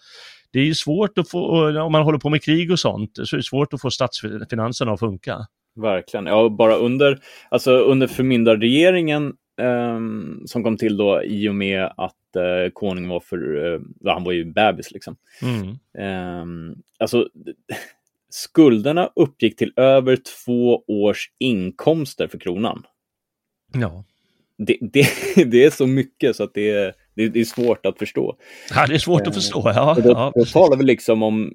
det 0.52 0.60
är 0.60 0.66
ju 0.66 0.76
svårt 0.76 1.18
att 1.18 1.30
få, 1.30 1.70
om 1.82 1.92
man 1.92 2.04
håller 2.04 2.20
på 2.20 2.30
med 2.30 2.44
krig 2.44 2.72
och 2.72 2.80
sånt, 2.80 3.12
så 3.24 3.36
är 3.36 3.38
det 3.38 3.44
svårt 3.44 3.74
att 3.74 3.82
få 3.82 3.92
statsfinanserna 3.92 4.92
att 4.92 5.00
funka. 5.00 5.48
Verkligen. 5.76 6.26
Ja, 6.26 6.50
bara 6.50 6.76
under, 6.76 7.20
alltså 7.50 7.72
under 7.72 8.08
förmyndarregeringen 8.08 9.34
eh, 9.62 10.00
som 10.46 10.64
kom 10.64 10.78
till 10.78 10.98
då 10.98 11.24
i 11.24 11.50
och 11.50 11.56
med 11.56 11.94
att 11.98 12.36
eh, 12.36 12.72
konungen 12.74 13.10
var 13.10 13.20
för, 13.20 13.74
eh, 13.74 13.80
han 14.14 14.24
var 14.24 14.32
ju 14.32 14.46
bebis 14.46 14.92
liksom. 14.92 15.16
Mm. 15.42 15.70
Eh, 15.98 16.76
alltså, 17.00 17.30
skulderna 18.30 19.10
uppgick 19.16 19.56
till 19.56 19.74
över 19.76 20.18
två 20.46 20.84
års 20.88 21.32
inkomster 21.40 22.28
för 22.28 22.40
kronan. 22.40 22.84
Ja. 23.74 24.04
Det, 24.58 24.78
det, 24.82 25.06
det 25.46 25.66
är 25.66 25.70
så 25.70 25.88
mycket 25.88 26.36
så 26.36 26.44
att 26.44 26.54
det 26.54 26.70
är, 26.70 26.94
det, 27.16 27.40
är 27.40 27.44
svårt 27.44 27.86
att 27.86 28.00
förstå. 28.00 28.36
Ja, 28.76 28.86
det 28.88 28.94
är 28.94 29.00
svårt 29.00 29.28
att 29.28 29.34
förstå. 29.34 29.62
Ja, 29.76 29.98
då, 30.04 30.10
ja, 30.10 30.32
då 30.36 30.46
talar 30.46 30.78
vi 30.78 30.84
liksom 30.84 31.24
om 31.24 31.52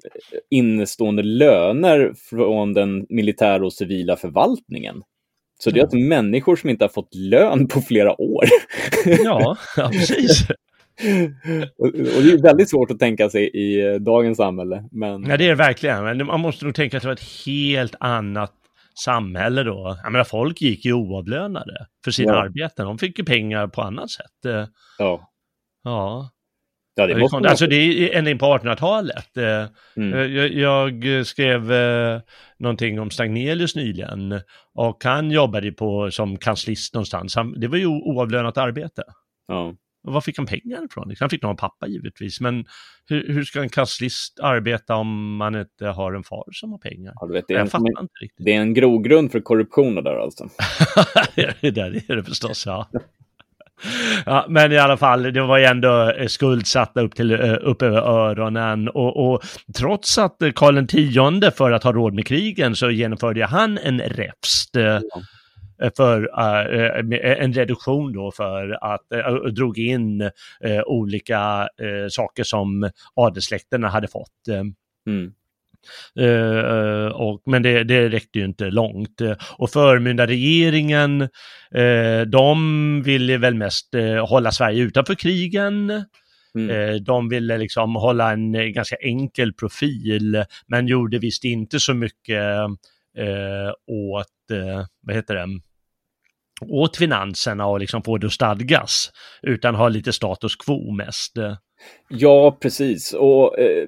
innestående 0.49 1.23
löner 1.23 2.13
från 2.29 2.73
den 2.73 3.05
militära 3.09 3.65
och 3.65 3.73
civila 3.73 4.15
förvaltningen. 4.15 5.01
Så 5.63 5.69
det 5.71 5.79
är 5.79 5.83
att 5.83 5.93
människor 5.93 6.55
som 6.55 6.69
inte 6.69 6.83
har 6.83 6.89
fått 6.89 7.15
lön 7.15 7.67
på 7.67 7.81
flera 7.81 8.21
år. 8.21 8.43
Ja, 9.23 9.57
ja 9.77 9.89
precis. 9.89 10.47
och, 11.77 11.85
och, 11.87 12.23
det 12.23 12.31
är 12.31 12.43
väldigt 12.43 12.69
svårt 12.69 12.91
att 12.91 12.99
tänka 12.99 13.29
sig 13.29 13.49
i 13.53 13.99
dagens 13.99 14.37
samhälle. 14.37 14.83
Men... 14.91 15.23
Ja, 15.23 15.37
det 15.37 15.45
är 15.45 15.49
det 15.49 15.55
verkligen. 15.55 16.03
Men 16.03 16.25
man 16.25 16.39
måste 16.39 16.65
nog 16.65 16.75
tänka 16.75 16.97
att 16.97 17.03
det 17.03 17.07
var 17.07 17.13
ett 17.13 17.45
helt 17.45 17.95
annat 17.99 18.53
samhälle 19.05 19.63
då. 19.63 19.97
Jag 20.03 20.11
menar, 20.11 20.25
folk 20.25 20.61
gick 20.61 20.85
ju 20.85 20.93
oavlönade 20.93 21.85
för 22.03 22.11
sina 22.11 22.31
ja. 22.31 22.43
arbeten. 22.43 22.85
De 22.85 22.97
fick 22.97 23.19
ju 23.19 23.25
pengar 23.25 23.67
på 23.67 23.81
annat 23.81 24.09
sätt. 24.09 24.67
Ja. 24.97 25.30
Ja. 25.83 26.29
Ja, 26.95 27.07
det 27.07 27.17
måste 27.17 27.37
alltså 27.37 27.67
det 27.67 27.75
är 27.75 28.17
ända 28.17 28.31
in 28.31 28.37
på 28.37 28.45
1800-talet. 28.45 29.37
Mm. 29.97 30.33
Jag, 30.35 30.53
jag, 31.03 31.27
skrev 31.27 31.71
eh, 31.71 32.19
någonting 32.59 32.99
om 32.99 33.09
Stagnelius 33.09 33.75
nyligen 33.75 34.41
och 34.73 35.03
han 35.03 35.31
jobbade 35.31 35.71
på, 35.71 36.11
som 36.11 36.37
kanslist 36.37 36.93
någonstans. 36.93 37.35
Han, 37.35 37.59
det 37.59 37.67
var 37.67 37.77
ju 37.77 37.85
oavlönat 37.85 38.57
arbete. 38.57 39.03
Ja. 39.47 39.75
Och 40.03 40.13
var 40.13 40.21
fick 40.21 40.37
han 40.37 40.45
pengar 40.45 40.85
ifrån? 40.85 41.15
Han 41.19 41.29
fick 41.29 41.41
nog 41.41 41.49
en 41.49 41.57
pappa 41.57 41.87
givetvis, 41.87 42.41
men 42.41 42.65
hur, 43.09 43.33
hur, 43.33 43.43
ska 43.43 43.61
en 43.61 43.69
kasslist 43.69 44.39
arbeta 44.39 44.95
om 44.95 45.35
man 45.35 45.55
inte 45.55 45.87
har 45.87 46.13
en 46.13 46.23
far 46.23 46.45
som 46.51 46.71
har 46.71 46.79
pengar? 46.79 47.13
Ja, 47.15 47.27
vet, 47.27 47.45
det, 47.47 47.53
är 47.53 47.57
jag 47.57 47.65
en, 47.65 47.69
fattar 47.69 48.01
inte 48.01 48.13
riktigt. 48.21 48.45
det 48.45 48.53
är 48.53 48.61
en 48.61 48.73
grogrund 48.73 49.31
för 49.31 49.39
korruption 49.39 49.95
där 49.95 50.15
alltså. 50.15 50.49
det 51.61 51.71
där 51.71 52.11
är 52.11 52.15
det 52.15 52.23
förstås, 52.23 52.65
ja. 52.65 52.89
Ja, 54.25 54.45
men 54.49 54.71
i 54.71 54.77
alla 54.77 54.97
fall, 54.97 55.23
det 55.23 55.41
var 55.41 55.57
ju 55.57 55.65
ändå 55.65 56.13
skuldsatta 56.27 57.01
upp, 57.01 57.15
till, 57.15 57.33
upp 57.41 57.81
över 57.81 58.01
öronen 58.01 58.89
och, 58.89 59.31
och 59.31 59.41
trots 59.77 60.17
att 60.17 60.37
Karl 60.55 60.77
X 60.77 61.57
för 61.57 61.71
att 61.71 61.83
ha 61.83 61.91
råd 61.91 62.13
med 62.13 62.27
krigen 62.27 62.75
så 62.75 62.91
genomförde 62.91 63.45
han 63.45 63.77
en 63.77 63.99
räfst. 63.99 64.75
Ja 64.75 65.01
för 65.97 66.21
uh, 66.21 67.43
en 67.43 67.53
reduktion 67.53 68.13
då 68.13 68.31
för 68.31 68.77
att 68.93 69.01
uh, 69.15 69.45
drog 69.45 69.77
in 69.77 70.21
uh, 70.21 70.81
olika 70.85 71.69
saker 72.09 72.43
som 72.43 72.89
adelssläkterna 73.13 73.89
hade 73.89 74.07
fått. 74.07 74.47
Mm. 75.07 75.33
Uh, 76.19 77.05
och, 77.05 77.41
men 77.45 77.63
det, 77.63 77.83
det 77.83 78.09
räckte 78.09 78.39
ju 78.39 78.45
inte 78.45 78.65
långt. 78.69 79.21
Och 79.57 79.69
förmyndarregeringen, 79.69 81.21
uh, 81.77 82.21
de 82.27 83.01
ville 83.03 83.37
väl 83.37 83.55
mest 83.55 83.95
uh, 83.95 84.25
hålla 84.27 84.51
Sverige 84.51 84.83
utanför 84.83 85.15
krigen. 85.15 86.03
Mm. 86.55 87.03
De 87.03 87.29
ville 87.29 87.57
liksom 87.57 87.95
hålla 87.95 88.31
en 88.31 88.73
ganska 88.73 88.95
enkel 88.95 89.53
profil, 89.53 90.43
men 90.67 90.87
gjorde 90.87 91.19
visst 91.19 91.43
inte 91.43 91.79
så 91.79 91.93
mycket 91.93 92.43
åt, 93.87 94.27
vad 95.01 95.15
heter 95.15 95.35
det, 95.35 95.47
åt 96.69 96.97
finanserna 96.97 97.67
och 97.67 97.79
liksom 97.79 98.03
få 98.03 98.17
det 98.17 98.27
att 98.27 98.33
stadgas, 98.33 99.11
utan 99.41 99.75
ha 99.75 99.89
lite 99.89 100.13
status 100.13 100.55
quo 100.55 100.91
mest. 100.91 101.33
Ja, 102.09 102.57
precis. 102.61 103.13
Och 103.13 103.59
eh, 103.59 103.87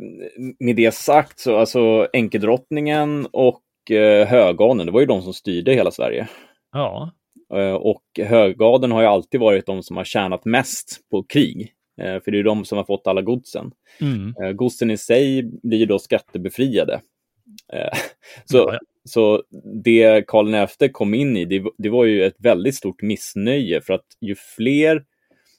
med 0.59 0.75
det 0.75 0.93
sagt 0.93 1.39
så 1.39 1.57
alltså 1.57 2.07
enkedrottningen 2.13 3.27
och 3.31 3.91
eh, 3.91 4.27
högadeln, 4.27 4.85
det 4.85 4.91
var 4.91 4.99
ju 4.99 5.05
de 5.05 5.21
som 5.21 5.33
styrde 5.33 5.73
hela 5.73 5.91
Sverige. 5.91 6.27
Ja. 6.71 7.11
Eh, 7.53 7.73
och 7.73 8.03
högadeln 8.17 8.91
har 8.91 9.01
ju 9.01 9.07
alltid 9.07 9.39
varit 9.39 9.65
de 9.65 9.83
som 9.83 9.97
har 9.97 10.03
tjänat 10.03 10.45
mest 10.45 10.99
på 11.11 11.23
krig. 11.23 11.73
Eh, 12.01 12.19
för 12.23 12.31
det 12.31 12.39
är 12.39 12.43
de 12.43 12.65
som 12.65 12.77
har 12.77 12.85
fått 12.85 13.07
alla 13.07 13.21
godsen. 13.21 13.71
Mm. 14.01 14.33
Eh, 14.41 14.51
godsen 14.51 14.91
i 14.91 14.97
sig 14.97 15.43
blir 15.63 15.85
då 15.85 15.99
skattebefriade. 15.99 17.01
Eh, 17.73 17.99
så, 18.45 18.57
Ja, 18.57 18.73
ja. 18.73 18.79
Så 19.09 19.43
det 19.83 20.27
Karl 20.27 20.67
XI 20.67 20.89
kom 20.89 21.13
in 21.13 21.37
i, 21.37 21.45
det, 21.45 21.63
det 21.77 21.89
var 21.89 22.05
ju 22.05 22.23
ett 22.23 22.35
väldigt 22.39 22.75
stort 22.75 23.01
missnöje 23.01 23.81
för 23.81 23.93
att 23.93 24.05
ju 24.21 24.35
fler 24.35 25.03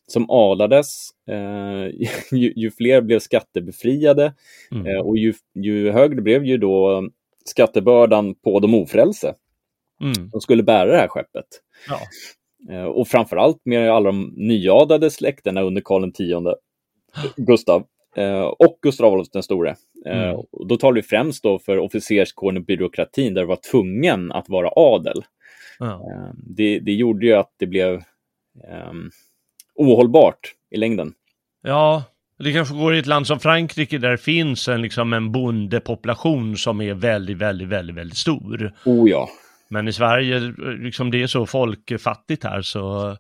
som 0.07 0.27
adlades, 0.31 1.09
eh, 1.31 1.87
ju, 2.39 2.53
ju 2.57 2.71
fler 2.71 3.01
blev 3.01 3.19
skattebefriade 3.19 4.35
Mm. 4.73 4.87
eh, 4.87 5.01
och 5.01 5.17
ju, 5.19 5.35
ju 5.55 5.91
högre 5.91 6.21
blev 6.23 6.45
ju 6.45 6.57
då 6.59 7.09
skattebördan 7.45 8.35
på 8.35 8.61
de 8.61 8.75
ofrälse 8.75 9.35
Mm. 10.01 10.31
som 10.31 10.41
skulle 10.41 10.63
bära 10.63 10.91
det 10.91 10.97
här 10.97 11.09
skeppet. 11.09 11.47
Ja. 11.89 11.99
Eh, 12.75 12.85
och 12.85 13.09
framförallt 13.09 13.61
med 13.65 13.91
alla 13.91 14.07
de 14.13 14.35
nyadlade 14.37 15.11
släkterna 15.11 15.63
under 15.63 15.83
Karl 15.85 16.09
X, 16.09 16.19
Gustav 17.37 17.87
och 18.59 18.79
Gustav 18.83 19.07
Adolf 19.07 19.29
den 19.33 19.43
store. 19.43 19.71
Eh, 20.07 20.29
Mm. 20.29 20.37
Då 20.69 20.77
talar 20.77 20.95
vi 20.95 21.03
främst 21.03 21.43
då 21.43 21.59
för 21.59 21.79
officerskåren 21.79 22.57
och 22.57 22.65
byråkratin 22.65 23.35
där 23.35 23.41
det 23.41 23.47
var 23.49 23.59
tvungen 23.71 24.33
att 24.33 24.49
vara 24.49 24.71
adel. 24.77 25.25
Eh, 25.81 26.31
det, 26.35 26.79
det 26.79 26.93
gjorde 26.93 27.27
ju 27.27 27.33
att 27.33 27.55
det 27.59 27.67
blev 27.67 28.03
ehm, 28.69 29.11
ohållbart 29.75 30.55
i 30.71 30.77
längden. 30.77 31.13
Ja, 31.63 32.05
Det 32.39 32.53
kanske 32.53 32.75
går 32.75 32.95
i 32.95 32.99
ett 32.99 33.07
land 33.07 33.27
som 33.27 33.41
Frankrike 33.41 33.99
där 33.99 34.11
det 34.11 34.19
finns 34.19 34.69
en, 34.69 34.83
liksom 34.83 35.13
en 35.13 35.33
bondepopulation 35.33 36.57
som 36.57 36.81
är 36.81 36.95
väldigt, 36.95 37.39
väldigt, 37.39 37.69
väldigt, 37.69 37.97
väldigt 37.97 38.19
stor. 38.19 38.73
Oh 38.85 39.11
ja. 39.11 39.29
Men 39.69 39.89
i 39.89 39.93
Sverige, 39.93 40.41
liksom 40.79 41.11
det 41.11 41.23
är 41.23 41.27
så 41.27 41.47
folkfattigt 41.47 42.45
här 42.45 42.63
så, 42.63 43.17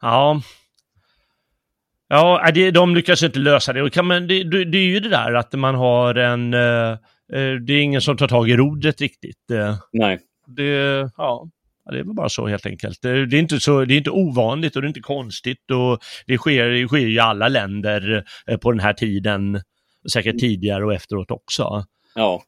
ja. 0.00 0.40
Ja, 2.14 2.50
det, 2.54 2.70
de 2.70 2.94
lyckas 2.94 3.22
inte 3.22 3.38
lösa 3.38 3.72
det. 3.72 3.82
Och 3.82 3.92
kan 3.92 4.06
man, 4.06 4.26
det, 4.26 4.44
det, 4.44 4.64
det 4.64 4.78
är 4.78 4.86
ju 4.86 5.00
det 5.00 5.08
där 5.08 5.34
att 5.34 5.52
man 5.52 5.74
har 5.74 6.14
en, 6.14 6.54
uh, 6.54 6.96
det 7.66 7.72
är 7.72 7.82
ingen 7.82 8.00
som 8.00 8.16
tar 8.16 8.28
tag 8.28 8.50
i 8.50 8.56
rodret 8.56 9.00
riktigt. 9.00 9.50
Uh, 9.52 9.74
Nej. 9.92 10.18
Det, 10.46 10.72
ja. 11.16 11.48
Ja, 11.84 11.92
det 11.92 11.98
är 11.98 12.04
väl 12.04 12.14
bara 12.14 12.28
så 12.28 12.46
helt 12.46 12.66
enkelt. 12.66 13.02
Det 13.02 13.10
är 13.10 13.34
inte, 13.34 13.60
så, 13.60 13.84
det 13.84 13.94
är 13.94 13.98
inte 13.98 14.10
ovanligt 14.10 14.76
och 14.76 14.82
det 14.82 14.86
är 14.86 14.88
inte 14.88 15.00
konstigt 15.00 15.70
och 15.70 15.98
det 16.26 16.38
sker, 16.38 16.68
det 16.68 16.88
sker 16.88 17.06
i 17.06 17.18
alla 17.18 17.48
länder 17.48 18.24
eh, 18.46 18.56
på 18.56 18.72
den 18.72 18.80
här 18.80 18.92
tiden, 18.92 19.60
säkert 20.12 20.38
tidigare 20.38 20.84
och 20.84 20.94
efteråt 20.94 21.30
också. 21.30 21.84
Ja. 22.14 22.42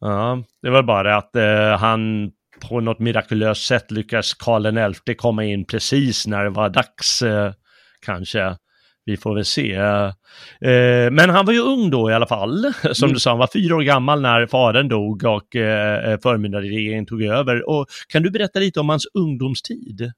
Ja, 0.00 0.42
det 0.62 0.70
var 0.70 0.82
bara 0.82 1.16
att 1.16 1.36
eh, 1.36 1.78
han 1.78 2.30
på 2.68 2.80
något 2.80 2.98
mirakulöst 2.98 3.66
sätt 3.66 3.90
lyckas 3.90 4.34
Karl 4.34 4.92
XI 4.92 5.14
komma 5.14 5.44
in 5.44 5.66
precis 5.66 6.26
när 6.26 6.44
det 6.44 6.50
var 6.50 6.68
dags, 6.68 7.22
eh, 7.22 7.52
kanske. 8.06 8.56
Vi 9.08 9.16
får 9.16 9.34
väl 9.34 9.44
se. 9.44 9.74
Eh, 9.74 11.10
men 11.10 11.30
han 11.30 11.46
var 11.46 11.52
ju 11.52 11.60
ung 11.60 11.90
då 11.90 12.10
i 12.10 12.14
alla 12.14 12.26
fall. 12.26 12.72
Som 12.92 13.06
mm. 13.06 13.14
du 13.14 13.20
sa, 13.20 13.30
han 13.30 13.38
var 13.38 13.48
fyra 13.52 13.76
år 13.76 13.82
gammal 13.82 14.20
när 14.20 14.46
fadern 14.46 14.88
dog 14.88 15.24
och 15.24 15.56
eh, 15.56 16.18
förmyndarregeringen 16.22 17.06
tog 17.06 17.22
över. 17.22 17.68
Och 17.68 17.86
kan 18.08 18.22
du 18.22 18.30
berätta 18.30 18.58
lite 18.58 18.80
om 18.80 18.88
hans 18.88 19.06
ungdomstid? 19.14 20.12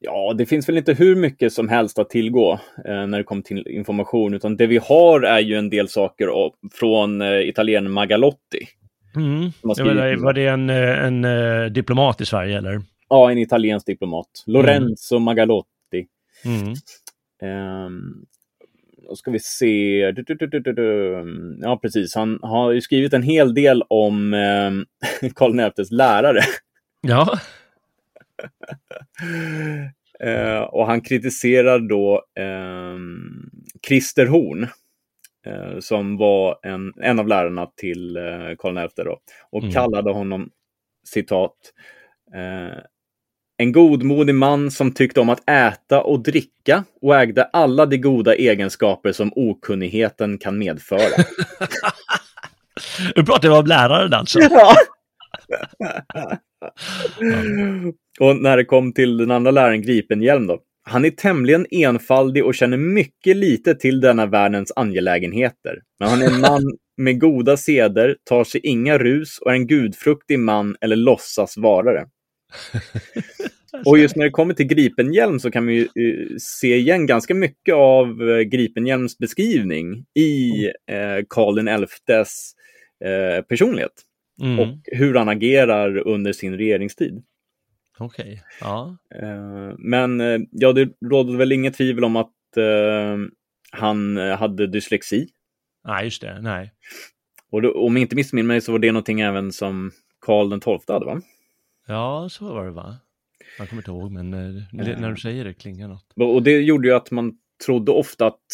Ja, 0.00 0.34
det 0.38 0.46
finns 0.46 0.68
väl 0.68 0.78
inte 0.78 0.94
hur 0.94 1.16
mycket 1.16 1.52
som 1.52 1.68
helst 1.68 1.98
att 1.98 2.10
tillgå 2.10 2.52
eh, 2.84 3.06
när 3.06 3.18
det 3.18 3.24
kommer 3.24 3.42
till 3.42 3.68
information, 3.68 4.34
utan 4.34 4.56
det 4.56 4.66
vi 4.66 4.78
har 4.78 5.20
är 5.22 5.40
ju 5.40 5.54
en 5.54 5.70
del 5.70 5.88
saker 5.88 6.26
av, 6.26 6.52
från 6.72 7.20
eh, 7.22 7.40
italienaren 7.40 7.92
Magalotti. 7.92 8.68
Mm. 9.16 9.52
Var, 9.62 10.22
var 10.22 10.32
det 10.32 10.46
en, 10.46 10.70
en, 10.70 11.24
en 11.24 11.72
diplomat 11.72 12.20
i 12.20 12.26
Sverige 12.26 12.58
eller? 12.58 12.80
Ja, 13.08 13.30
en 13.30 13.38
italiensk 13.38 13.86
diplomat. 13.86 14.44
Lorenzo 14.46 15.16
mm. 15.16 15.24
Magalotti. 15.24 16.06
Mm. 16.44 16.74
Um, 17.42 18.26
då 19.08 19.16
ska 19.16 19.30
vi 19.30 19.38
se. 19.38 20.12
Du, 20.12 20.22
du, 20.22 20.60
du, 20.60 21.58
ja, 21.60 21.76
precis. 21.76 22.14
Han 22.14 22.38
har 22.42 22.72
ju 22.72 22.80
skrivit 22.80 23.12
en 23.12 23.22
hel 23.22 23.54
del 23.54 23.82
om 23.88 24.34
um, 24.34 24.86
Karl 25.34 25.70
XIs 25.70 25.90
lärare. 25.90 26.40
Ja. 27.00 27.38
uh, 30.24 30.60
och 30.74 30.86
han 30.86 31.00
kritiserar 31.00 31.78
då 31.78 32.22
um, 32.40 33.50
Christer 33.86 34.26
Horn 34.26 34.68
uh, 35.46 35.80
som 35.80 36.16
var 36.16 36.58
en, 36.62 36.92
en 37.00 37.18
av 37.18 37.28
lärarna 37.28 37.66
till 37.66 38.16
uh, 38.16 38.56
Karl 38.58 38.88
XI 38.88 39.02
och 39.50 39.62
mm. 39.62 39.72
kallade 39.72 40.12
honom 40.12 40.50
citat 41.04 41.56
en 43.60 43.72
godmodig 43.72 44.34
man 44.34 44.70
som 44.70 44.92
tyckte 44.92 45.20
om 45.20 45.28
att 45.28 45.50
äta 45.50 46.02
och 46.02 46.22
dricka 46.22 46.84
och 47.02 47.16
ägde 47.16 47.44
alla 47.44 47.86
de 47.86 47.96
goda 47.96 48.34
egenskaper 48.34 49.12
som 49.12 49.32
okunnigheten 49.36 50.38
kan 50.38 50.58
medföra. 50.58 51.24
Du 53.14 53.24
pratar 53.24 53.50
om 53.50 53.66
läraren 53.66 54.14
alltså? 54.14 54.38
Ja. 54.50 54.74
och 58.20 58.36
när 58.36 58.56
det 58.56 58.64
kom 58.64 58.92
till 58.92 59.16
den 59.16 59.30
andra 59.30 59.50
läraren 59.50 59.82
Gripenhjelm 59.82 60.46
då. 60.46 60.60
Han 60.82 61.04
är 61.04 61.10
tämligen 61.10 61.66
enfaldig 61.70 62.44
och 62.44 62.54
känner 62.54 62.76
mycket 62.76 63.36
lite 63.36 63.74
till 63.74 64.00
denna 64.00 64.26
världens 64.26 64.72
angelägenheter. 64.76 65.78
Men 65.98 66.08
han 66.08 66.22
är 66.22 66.26
en 66.26 66.40
man 66.40 66.62
med 66.96 67.20
goda 67.20 67.56
seder, 67.56 68.16
tar 68.24 68.44
sig 68.44 68.60
inga 68.64 68.98
rus 68.98 69.38
och 69.38 69.50
är 69.50 69.54
en 69.54 69.66
gudfruktig 69.66 70.38
man 70.38 70.76
eller 70.80 70.96
låtsas 70.96 71.56
vara 71.56 71.92
det. 71.92 72.06
Och 73.86 73.98
just 73.98 74.16
när 74.16 74.24
det 74.24 74.30
kommer 74.30 74.54
till 74.54 74.66
Gripenhjälm 74.66 75.40
så 75.40 75.50
kan 75.50 75.66
vi 75.66 75.80
uh, 75.80 76.36
se 76.38 76.76
igen 76.76 77.06
ganska 77.06 77.34
mycket 77.34 77.74
av 77.74 78.22
uh, 78.22 78.40
Gripenhjelms 78.40 79.18
beskrivning 79.18 80.06
i 80.14 80.66
uh, 80.66 81.24
Karl 81.28 81.86
XIs 81.86 82.54
uh, 83.04 83.42
personlighet. 83.42 83.92
Mm. 84.42 84.58
Och 84.58 84.68
hur 84.84 85.14
han 85.14 85.28
agerar 85.28 86.08
under 86.08 86.32
sin 86.32 86.56
regeringstid. 86.56 87.22
Okej, 87.98 88.24
okay. 88.24 88.38
ja. 88.60 88.96
men 89.78 90.20
ja, 90.50 90.72
det 90.72 90.88
råder 91.10 91.36
väl 91.36 91.52
inget 91.52 91.74
tvivel 91.74 92.04
om 92.04 92.16
att 92.16 92.32
han 93.70 94.16
hade 94.16 94.66
dyslexi. 94.66 95.28
Nej, 95.84 96.04
just 96.04 96.22
det, 96.22 96.40
nej. 96.40 96.72
Och 97.52 97.62
då, 97.62 97.86
om 97.86 97.96
jag 97.96 98.02
inte 98.02 98.16
missminner 98.16 98.46
mig 98.46 98.60
så 98.60 98.72
var 98.72 98.78
det 98.78 98.92
någonting 98.92 99.20
även 99.20 99.52
som 99.52 99.90
Karl 100.20 100.60
XII 100.60 100.94
hade, 100.94 101.06
va? 101.06 101.20
Ja, 101.86 102.28
så 102.30 102.54
var 102.54 102.64
det 102.64 102.70
va? 102.70 102.96
Jag 103.58 103.68
kommer 103.68 103.82
inte 103.82 103.90
ihåg, 103.90 104.12
men 104.12 104.34
eh, 104.34 104.62
när, 104.72 104.96
när 104.96 105.10
du 105.10 105.16
säger 105.16 105.44
det 105.44 105.54
klingar 105.54 105.88
något. 105.88 106.12
Och 106.16 106.42
det 106.42 106.60
gjorde 106.60 106.88
ju 106.88 106.94
att 106.94 107.10
man 107.10 107.32
trodde 107.66 107.92
ofta 107.92 108.26
att 108.26 108.46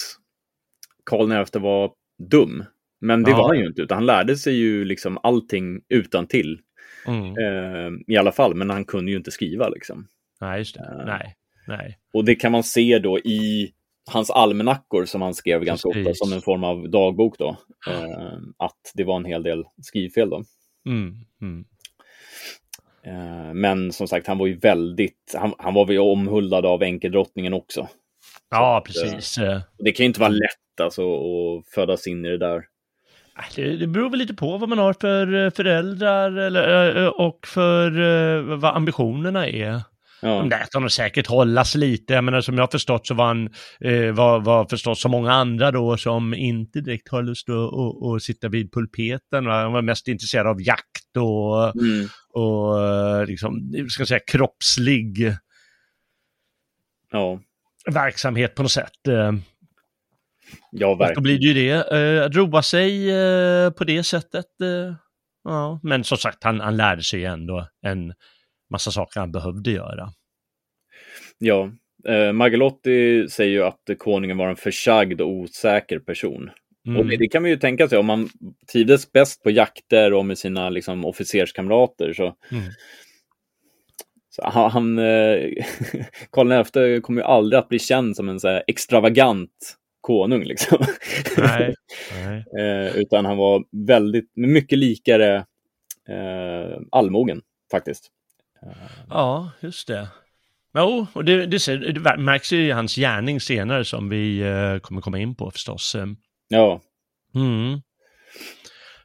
Karl 1.04 1.44
XI 1.44 1.58
var 1.58 1.92
dum. 2.30 2.64
Men 3.00 3.22
det 3.22 3.30
ja. 3.30 3.36
var 3.36 3.48
han 3.48 3.58
ju 3.58 3.66
inte, 3.66 3.82
utan 3.82 3.96
han 3.96 4.06
lärde 4.06 4.36
sig 4.36 4.54
ju 4.54 4.84
liksom 4.84 5.18
allting 5.22 5.80
utan 5.88 6.26
till. 6.26 6.60
Mm. 7.06 7.24
Eh, 7.24 7.92
I 8.06 8.16
alla 8.16 8.32
fall, 8.32 8.54
men 8.54 8.70
han 8.70 8.84
kunde 8.84 9.10
ju 9.10 9.16
inte 9.16 9.30
skriva 9.30 9.68
liksom. 9.68 10.08
Nej, 10.40 10.58
just 10.58 10.74
det. 10.74 10.80
Eh, 10.80 11.06
nej, 11.06 11.34
nej. 11.66 11.98
Och 12.12 12.24
det 12.24 12.34
kan 12.34 12.52
man 12.52 12.62
se 12.62 12.98
då 12.98 13.18
i 13.18 13.72
hans 14.10 14.30
almanackor 14.30 15.04
som 15.04 15.22
han 15.22 15.34
skrev 15.34 15.64
ganska 15.64 15.88
Precis. 15.88 16.06
ofta 16.06 16.24
som 16.24 16.32
en 16.32 16.42
form 16.42 16.64
av 16.64 16.90
dagbok 16.90 17.38
då. 17.38 17.56
Eh, 17.88 18.38
att 18.56 18.92
det 18.94 19.04
var 19.04 19.16
en 19.16 19.24
hel 19.24 19.42
del 19.42 19.64
skrivfel 19.82 20.30
då. 20.30 20.44
Mm, 20.86 21.14
mm. 21.40 21.64
Eh, 23.06 23.54
men 23.54 23.92
som 23.92 24.08
sagt, 24.08 24.26
han 24.26 24.38
var 24.38 24.46
ju 24.46 24.58
väldigt, 24.58 25.34
han, 25.36 25.54
han 25.58 25.74
var 25.74 25.86
väl 25.86 25.98
omhuldad 25.98 26.66
av 26.66 26.82
enkeldrottningen 26.82 27.54
också. 27.54 27.88
Ja, 28.50 28.82
precis. 28.86 29.38
Eh, 29.38 29.60
det 29.78 29.92
kan 29.92 30.04
ju 30.04 30.08
inte 30.08 30.20
vara 30.20 30.30
lätt 30.30 30.80
alltså 30.80 31.02
att 31.02 31.68
födas 31.74 32.06
in 32.06 32.24
i 32.24 32.28
det 32.28 32.38
där. 32.38 32.64
Det, 33.56 33.76
det 33.76 33.86
beror 33.86 34.10
väl 34.10 34.18
lite 34.18 34.34
på 34.34 34.58
vad 34.58 34.68
man 34.68 34.78
har 34.78 34.92
för 35.00 35.44
eh, 35.44 35.50
föräldrar 35.50 36.32
eller, 36.32 37.20
och 37.20 37.46
för 37.46 38.40
vad 38.56 38.76
ambitionerna 38.76 39.48
är. 39.48 39.80
Ja. 40.22 40.28
De 40.28 40.48
där 40.48 40.66
kan 40.72 40.82
nog 40.82 40.92
säkert 40.92 41.26
hållas 41.26 41.74
lite. 41.74 42.14
Jag 42.14 42.24
menar, 42.24 42.40
som 42.40 42.54
jag 42.54 42.62
har 42.62 42.70
förstått 42.70 43.06
så 43.06 43.14
var 43.14 43.26
han, 43.26 43.48
eh, 43.80 44.12
var, 44.14 44.40
var 44.40 44.66
förstås 44.70 45.00
så 45.00 45.08
många 45.08 45.32
andra 45.32 45.70
då 45.70 45.96
som 45.96 46.34
inte 46.34 46.80
direkt 46.80 47.08
har 47.08 47.22
lust 47.22 47.48
att, 47.48 47.54
att, 47.56 48.14
att 48.16 48.22
sitta 48.22 48.48
vid 48.48 48.72
pulpeten. 48.72 49.46
Han 49.46 49.72
var 49.72 49.82
mest 49.82 50.08
intresserad 50.08 50.46
av 50.46 50.62
jakt 50.62 51.16
och, 51.16 51.82
mm. 51.82 52.08
Och 52.36 52.82
eh, 52.82 53.26
liksom, 53.26 53.72
ska 53.88 54.06
säga, 54.06 54.20
kroppslig 54.26 55.32
ja. 57.10 57.40
verksamhet 57.92 58.54
på 58.54 58.62
något 58.62 58.72
sätt. 58.72 59.08
Eh. 59.08 59.32
Ja, 60.70 60.94
verkligen. 60.94 61.14
då 61.14 61.20
blir 61.20 61.38
det 61.38 61.46
ju 61.46 61.54
det. 61.54 62.24
Att 62.24 62.34
roa 62.34 62.62
sig 62.62 63.10
på 63.72 63.84
det 63.84 64.02
sättet. 64.02 64.46
Ja, 65.44 65.80
men 65.82 66.04
som 66.04 66.18
sagt, 66.18 66.44
han, 66.44 66.60
han 66.60 66.76
lärde 66.76 67.02
sig 67.02 67.24
ändå 67.24 67.68
en 67.82 68.14
massa 68.70 68.90
saker 68.90 69.20
han 69.20 69.32
behövde 69.32 69.70
göra. 69.70 70.12
Ja, 71.38 71.70
eh, 72.08 72.32
Magalotti 72.32 73.28
säger 73.28 73.50
ju 73.50 73.62
att 73.62 73.98
konungen 73.98 74.36
var 74.36 74.48
en 74.48 74.56
försagd 74.56 75.20
och 75.20 75.30
osäker 75.30 75.98
person. 75.98 76.50
Mm. 76.86 76.98
Och 76.98 77.06
det, 77.06 77.16
det, 77.16 77.28
kan 77.28 77.42
man 77.42 77.50
ju 77.50 77.56
tänka 77.56 77.88
sig, 77.88 77.98
om 77.98 78.06
man 78.06 78.28
trivdes 78.72 79.12
bäst 79.12 79.42
på 79.42 79.50
jakter 79.50 80.12
och 80.12 80.26
med 80.26 80.38
sina 80.38 80.70
liksom, 80.70 81.04
officerskamrater 81.04 82.12
så, 82.12 82.34
mm. 82.52 82.64
så 84.28 84.48
han, 84.48 84.98
eh, 84.98 85.38
Karl 86.32 86.64
XI 86.64 87.00
kommer 87.00 87.20
ju 87.20 87.26
aldrig 87.26 87.58
att 87.58 87.68
bli 87.68 87.78
känd 87.78 88.16
som 88.16 88.28
en 88.28 88.40
så 88.40 88.62
extravagant 88.66 89.76
konung. 90.00 90.44
Liksom. 90.44 90.78
Nej. 91.36 91.74
Nej. 92.24 92.44
eh, 92.58 92.96
utan 92.96 93.24
han 93.24 93.36
var 93.36 93.64
väldigt, 93.86 94.32
mycket 94.34 94.78
likare 94.78 95.36
eh, 96.08 96.80
allmogen 96.90 97.40
faktiskt. 97.70 98.10
Ja, 99.08 99.50
just 99.60 99.88
det. 99.88 100.08
Jo, 100.74 101.06
och 101.12 101.24
det, 101.24 101.46
det, 101.46 101.76
det 101.92 102.16
märks 102.18 102.52
ju 102.52 102.66
i 102.66 102.70
hans 102.70 102.96
gärning 102.96 103.40
senare 103.40 103.84
som 103.84 104.08
vi 104.08 104.42
uh, 104.44 104.78
kommer 104.78 105.00
komma 105.00 105.18
in 105.18 105.34
på 105.34 105.50
förstås. 105.50 105.96
Ja. 106.48 106.80
Mm. 107.34 107.80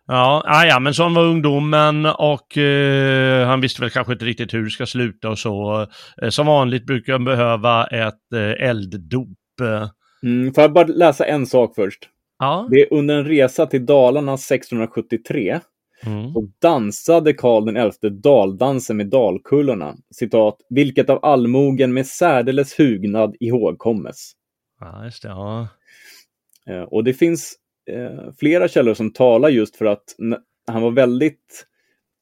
Ja, 0.07 0.43
ah, 0.45 0.65
ja, 0.65 0.79
men 0.79 0.93
sån 0.93 1.13
var 1.13 1.23
ungdomen 1.23 2.05
och 2.05 2.57
uh, 2.57 3.45
han 3.45 3.61
visste 3.61 3.81
väl 3.81 3.89
kanske 3.89 4.13
inte 4.13 4.25
riktigt 4.25 4.53
hur 4.53 4.63
det 4.63 4.69
ska 4.69 4.85
sluta 4.85 5.29
och 5.29 5.39
så. 5.39 5.81
Uh, 6.23 6.29
som 6.29 6.47
vanligt 6.47 6.85
brukar 6.85 7.13
han 7.13 7.25
behöva 7.25 7.87
ett 7.87 8.33
uh, 8.35 8.67
elddop. 8.67 9.27
Mm, 10.23 10.53
får 10.53 10.61
jag 10.61 10.73
bara 10.73 10.87
läsa 10.87 11.25
en 11.25 11.45
sak 11.45 11.75
först? 11.75 12.09
Ja. 12.39 12.67
Det 12.71 12.81
är 12.81 12.93
under 12.93 13.17
en 13.17 13.25
resa 13.25 13.65
till 13.65 13.85
Dalarna 13.85 14.33
1673 14.33 15.59
Mm. 16.05 16.35
Och 16.35 16.43
dansade 16.61 17.33
Karl 17.33 17.91
XI 17.91 18.09
daldansen 18.09 18.97
med 18.97 19.07
dalkullorna, 19.07 19.95
citat, 20.11 20.57
vilket 20.69 21.09
av 21.09 21.25
allmogen 21.25 21.93
med 21.93 22.07
särdeles 22.07 22.79
hugnad 22.79 23.35
ihågkommes. 23.39 24.31
Ja, 24.79 25.05
just 25.05 25.23
det. 25.23 25.29
Ja. 25.29 25.67
Eh, 26.67 26.81
och 26.81 27.03
det 27.03 27.13
finns 27.13 27.55
eh, 27.89 28.33
flera 28.39 28.67
källor 28.67 28.93
som 28.93 29.13
talar 29.13 29.49
just 29.49 29.75
för 29.75 29.85
att 29.85 30.03
han 30.67 30.81
var 30.81 30.91
väldigt 30.91 31.67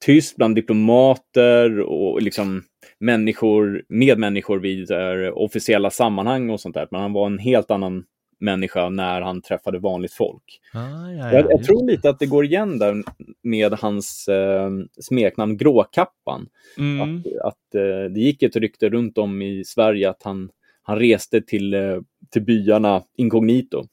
tyst 0.04 0.36
bland 0.36 0.54
diplomater 0.54 1.80
och 1.80 2.22
liksom 2.22 2.62
människor, 2.98 3.82
medmänniskor 3.88 4.58
vid 4.58 4.90
här, 4.90 5.38
officiella 5.38 5.90
sammanhang 5.90 6.50
och 6.50 6.60
sånt 6.60 6.74
där. 6.74 6.88
Men 6.90 7.00
han 7.00 7.12
var 7.12 7.26
en 7.26 7.38
helt 7.38 7.70
annan 7.70 8.04
människa 8.40 8.88
när 8.88 9.20
han 9.20 9.42
träffade 9.42 9.78
vanligt 9.78 10.12
folk. 10.12 10.60
Ah, 10.74 10.78
ja, 10.78 11.12
ja, 11.12 11.32
jag, 11.32 11.50
jag 11.50 11.64
tror 11.64 11.86
lite 11.86 12.10
att 12.10 12.18
det 12.18 12.26
går 12.26 12.44
igen 12.44 12.78
där 12.78 13.02
med 13.42 13.72
hans 13.72 14.28
eh, 14.28 14.70
smeknamn 15.00 15.56
Gråkappan. 15.56 16.48
Mm. 16.78 17.00
Att, 17.00 17.26
att 17.42 17.74
eh, 17.74 18.12
det 18.14 18.20
gick 18.20 18.42
ett 18.42 18.56
rykte 18.56 18.88
runt 18.88 19.18
om 19.18 19.42
i 19.42 19.64
Sverige 19.64 20.10
att 20.10 20.22
han, 20.22 20.50
han 20.82 20.98
reste 20.98 21.40
till, 21.40 21.74
eh, 21.74 22.00
till 22.30 22.42
byarna 22.42 23.02
inkognito. 23.16 23.84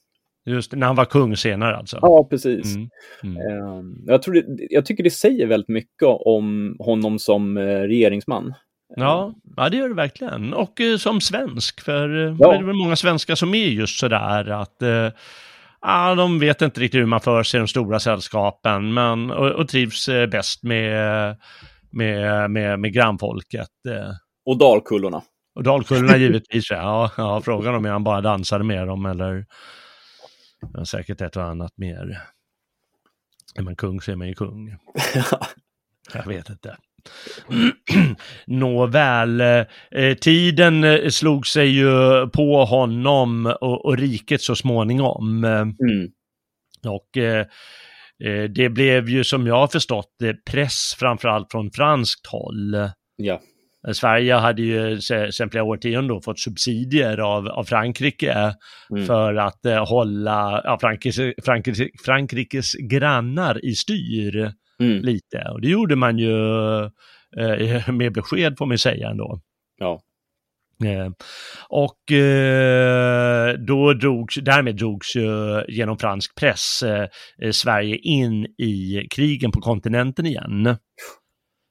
Just 0.47 0.71
när 0.71 0.87
han 0.87 0.95
var 0.95 1.05
kung 1.05 1.37
senare 1.37 1.77
alltså? 1.77 1.99
Ja, 2.01 2.27
precis. 2.29 2.75
Mm. 2.75 2.89
Mm. 3.23 3.37
Ehm, 3.37 4.03
jag, 4.05 4.21
tror 4.21 4.33
det, 4.33 4.67
jag 4.69 4.85
tycker 4.85 5.03
det 5.03 5.11
säger 5.11 5.47
väldigt 5.47 5.69
mycket 5.69 6.07
om 6.07 6.75
honom 6.79 7.19
som 7.19 7.57
eh, 7.57 7.61
regeringsman. 7.61 8.53
Ja, 8.95 9.33
ja, 9.55 9.69
det 9.69 9.77
gör 9.77 9.89
det 9.89 9.95
verkligen. 9.95 10.53
Och 10.53 10.81
eh, 10.81 10.97
som 10.97 11.21
svensk, 11.21 11.81
för 11.81 12.25
eh, 12.25 12.35
ja. 12.39 12.51
det 12.51 12.57
är 12.57 12.63
väl 12.63 12.75
många 12.75 12.95
svenskar 12.95 13.35
som 13.35 13.53
är 13.53 13.67
just 13.67 13.99
sådär 13.99 14.49
att 14.49 14.83
ah, 15.79 16.15
de 16.15 16.39
vet 16.39 16.61
inte 16.61 16.81
riktigt 16.81 17.01
hur 17.01 17.05
man 17.05 17.21
för 17.21 17.43
sig 17.43 17.57
i 17.57 17.61
de 17.61 17.67
stora 17.67 17.99
sällskapen 17.99 18.93
men, 18.93 19.31
och, 19.31 19.51
och 19.51 19.67
trivs 19.67 20.09
bäst 20.31 20.63
med, 20.63 21.35
med, 21.91 22.51
med, 22.51 22.79
med 22.79 22.93
grannfolket. 22.93 23.69
Och 24.45 24.57
dalkullorna. 24.57 25.21
Och 25.55 25.63
dalkullorna 25.63 26.17
givetvis, 26.17 26.71
ja. 26.71 27.11
ja. 27.17 27.41
Frågan 27.41 27.75
om 27.75 27.85
han 27.85 28.03
bara 28.03 28.21
dansade 28.21 28.63
med 28.63 28.87
dem 28.87 29.05
eller 29.05 29.45
ja, 30.73 30.85
säkert 30.85 31.21
ett 31.21 31.37
och 31.37 31.43
annat 31.43 31.77
mer. 31.77 32.21
Är 33.55 33.61
man 33.61 33.75
kung 33.75 34.01
så 34.01 34.11
är 34.11 34.15
man 34.15 34.27
ju 34.27 34.33
kung. 34.33 34.77
Jag 36.13 36.27
vet 36.27 36.49
inte. 36.49 36.77
Nåväl, 38.47 39.41
eh, 39.41 40.17
tiden 40.21 40.83
eh, 40.83 41.09
slog 41.09 41.47
sig 41.47 41.67
ju 41.67 41.89
på 42.29 42.65
honom 42.65 43.45
och, 43.61 43.85
och 43.85 43.97
riket 43.97 44.41
så 44.41 44.55
småningom. 44.55 45.43
Mm. 45.43 45.75
Och 46.87 47.17
eh, 47.17 47.45
eh, 48.23 48.43
det 48.43 48.69
blev 48.69 49.09
ju 49.09 49.23
som 49.23 49.47
jag 49.47 49.55
har 49.55 49.67
förstått 49.67 50.15
press 50.49 50.95
framförallt 50.99 51.51
från 51.51 51.71
franskt 51.71 52.27
håll. 52.27 52.75
Ja. 53.15 53.41
Sverige 53.93 54.33
hade 54.33 54.61
ju 54.61 55.01
sedan 55.01 55.49
flera 55.49 55.63
årtionden 55.63 56.21
fått 56.21 56.39
subsidier 56.39 57.17
av, 57.17 57.47
av 57.47 57.63
Frankrike 57.63 58.53
mm. 58.91 59.05
för 59.05 59.35
att 59.35 59.65
eh, 59.65 59.87
hålla 59.87 60.61
ja, 60.63 60.77
Frankrike, 60.81 61.33
Frankrike, 61.45 61.89
Frankrikes 62.05 62.73
grannar 62.73 63.65
i 63.65 63.75
styr 63.75 64.51
mm. 64.79 65.01
lite. 65.01 65.49
Och 65.51 65.61
det 65.61 65.67
gjorde 65.67 65.95
man 65.95 66.17
ju 66.17 66.35
eh, 67.37 67.89
med 67.91 68.13
besked 68.13 68.57
får 68.57 68.65
man 68.65 68.77
säga 68.77 69.09
ändå. 69.09 69.41
Ja. 69.77 70.01
Eh, 70.85 71.11
och 71.69 72.11
eh, 72.11 73.53
då 73.53 73.93
drogs, 73.93 74.35
därmed 74.35 74.75
drogs 74.75 75.15
ju 75.15 75.63
genom 75.67 75.97
fransk 75.97 76.35
press 76.35 76.83
eh, 76.83 77.51
Sverige 77.51 77.95
in 77.95 78.45
i 78.45 79.07
krigen 79.15 79.51
på 79.51 79.61
kontinenten 79.61 80.25
igen 80.25 80.77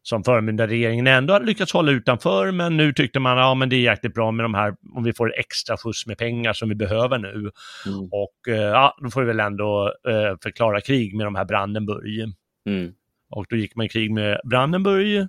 som 0.08 0.24
förmyndarregeringen 0.24 1.06
ändå 1.06 1.32
hade 1.32 1.46
lyckats 1.46 1.72
hålla 1.72 1.92
utanför, 1.92 2.50
men 2.50 2.76
nu 2.76 2.92
tyckte 2.92 3.20
man 3.20 3.38
ja 3.38 3.54
men 3.54 3.68
det 3.68 3.76
är 3.76 3.80
jäkligt 3.80 4.14
bra 4.14 4.30
med 4.30 4.44
de 4.44 4.54
här, 4.54 4.74
om 4.94 5.04
vi 5.04 5.12
får 5.12 5.38
extra 5.38 5.76
skjuts 5.76 6.06
med 6.06 6.18
pengar 6.18 6.52
som 6.52 6.68
vi 6.68 6.74
behöver 6.74 7.18
nu. 7.18 7.50
Mm. 7.86 8.08
Och 8.12 8.48
eh, 8.48 8.54
ja, 8.54 8.98
då 9.02 9.10
får 9.10 9.20
vi 9.20 9.26
väl 9.26 9.40
ändå 9.40 9.92
eh, 10.08 10.36
förklara 10.42 10.80
krig 10.80 11.16
med 11.16 11.26
de 11.26 11.34
här 11.34 11.44
Brandenburg. 11.44 12.32
Mm. 12.68 12.92
Och 13.30 13.46
då 13.48 13.56
gick 13.56 13.76
man 13.76 13.86
i 13.86 13.88
krig 13.88 14.10
med 14.10 14.40
Brandenburg, 14.44 15.26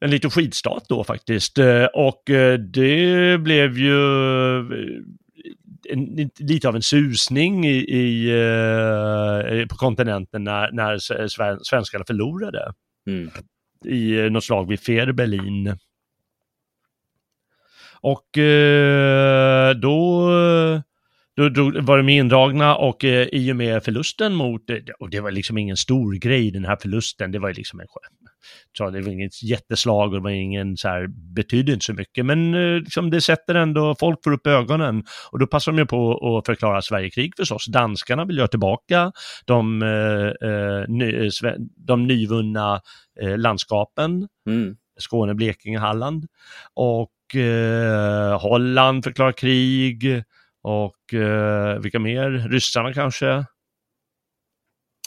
en 0.00 0.10
liten 0.10 0.30
skidstat 0.30 0.84
då 0.88 1.04
faktiskt. 1.04 1.58
Eh, 1.58 1.84
och 1.84 2.22
det 2.58 3.40
blev 3.40 3.78
ju 3.78 3.98
en, 5.88 6.30
lite 6.38 6.68
av 6.68 6.76
en 6.76 6.82
susning 6.82 7.66
i, 7.66 7.76
i 7.76 9.66
på 9.70 9.76
kontinenten 9.76 10.44
när, 10.44 10.72
när 10.72 10.98
svenskarna 11.64 12.04
förlorade. 12.04 12.72
Mm. 13.06 13.30
I 13.84 14.18
eh, 14.18 14.30
något 14.30 14.44
slag 14.44 14.68
vid 14.68 14.80
Berlin. 15.12 15.76
Och 18.00 18.38
eh, 18.38 19.74
då, 19.74 20.30
eh, 20.38 20.80
då, 21.36 21.72
var 21.80 21.96
de 21.96 22.08
indragna 22.08 22.76
och 22.76 23.04
eh, 23.04 23.28
i 23.32 23.52
och 23.52 23.56
med 23.56 23.84
förlusten 23.84 24.34
mot, 24.34 24.70
eh, 24.70 24.76
och 24.98 25.10
det 25.10 25.20
var 25.20 25.30
liksom 25.30 25.58
ingen 25.58 25.76
stor 25.76 26.14
grej 26.14 26.50
den 26.50 26.64
här 26.64 26.76
förlusten, 26.82 27.32
det 27.32 27.38
var 27.38 27.52
liksom 27.52 27.80
en 27.80 27.86
så 28.78 28.90
det 28.90 29.00
var 29.00 29.12
inget 29.12 29.42
jätteslag 29.42 30.08
och 30.08 30.14
det 30.14 30.22
var 30.22 30.30
ingen 30.30 30.76
så 30.76 30.88
här, 30.88 31.06
betydde 31.34 31.72
inte 31.72 31.84
så 31.84 31.92
mycket, 31.92 32.26
men 32.26 32.54
eh, 32.54 32.80
liksom, 32.80 33.10
det 33.10 33.20
sätter 33.20 33.54
ändå, 33.54 33.94
folk 34.00 34.18
får 34.24 34.32
upp 34.32 34.46
ögonen 34.46 35.04
och 35.32 35.38
då 35.38 35.46
passar 35.46 35.72
de 35.72 35.78
ju 35.78 35.86
på 35.86 36.36
att 36.38 36.46
förklara 36.46 36.82
Sverigekrig 36.82 37.32
förstås. 37.36 37.66
Danskarna 37.66 38.24
vill 38.24 38.36
göra 38.36 38.48
tillbaka 38.48 39.12
de, 39.44 39.82
eh, 39.82 40.88
ny, 40.88 41.30
de 41.76 42.06
nyvunna 42.06 42.80
eh, 43.20 43.38
landskapen, 43.38 44.28
mm. 44.46 44.76
Skåne, 44.98 45.34
Blekinge, 45.34 45.78
Halland. 45.78 46.26
Och 46.74 47.10
Holland 48.40 49.04
förklarar 49.04 49.32
krig 49.32 50.22
och 50.62 51.14
eh, 51.14 51.78
vilka 51.80 51.98
mer? 51.98 52.30
Ryssarna 52.30 52.92
kanske? 52.92 53.44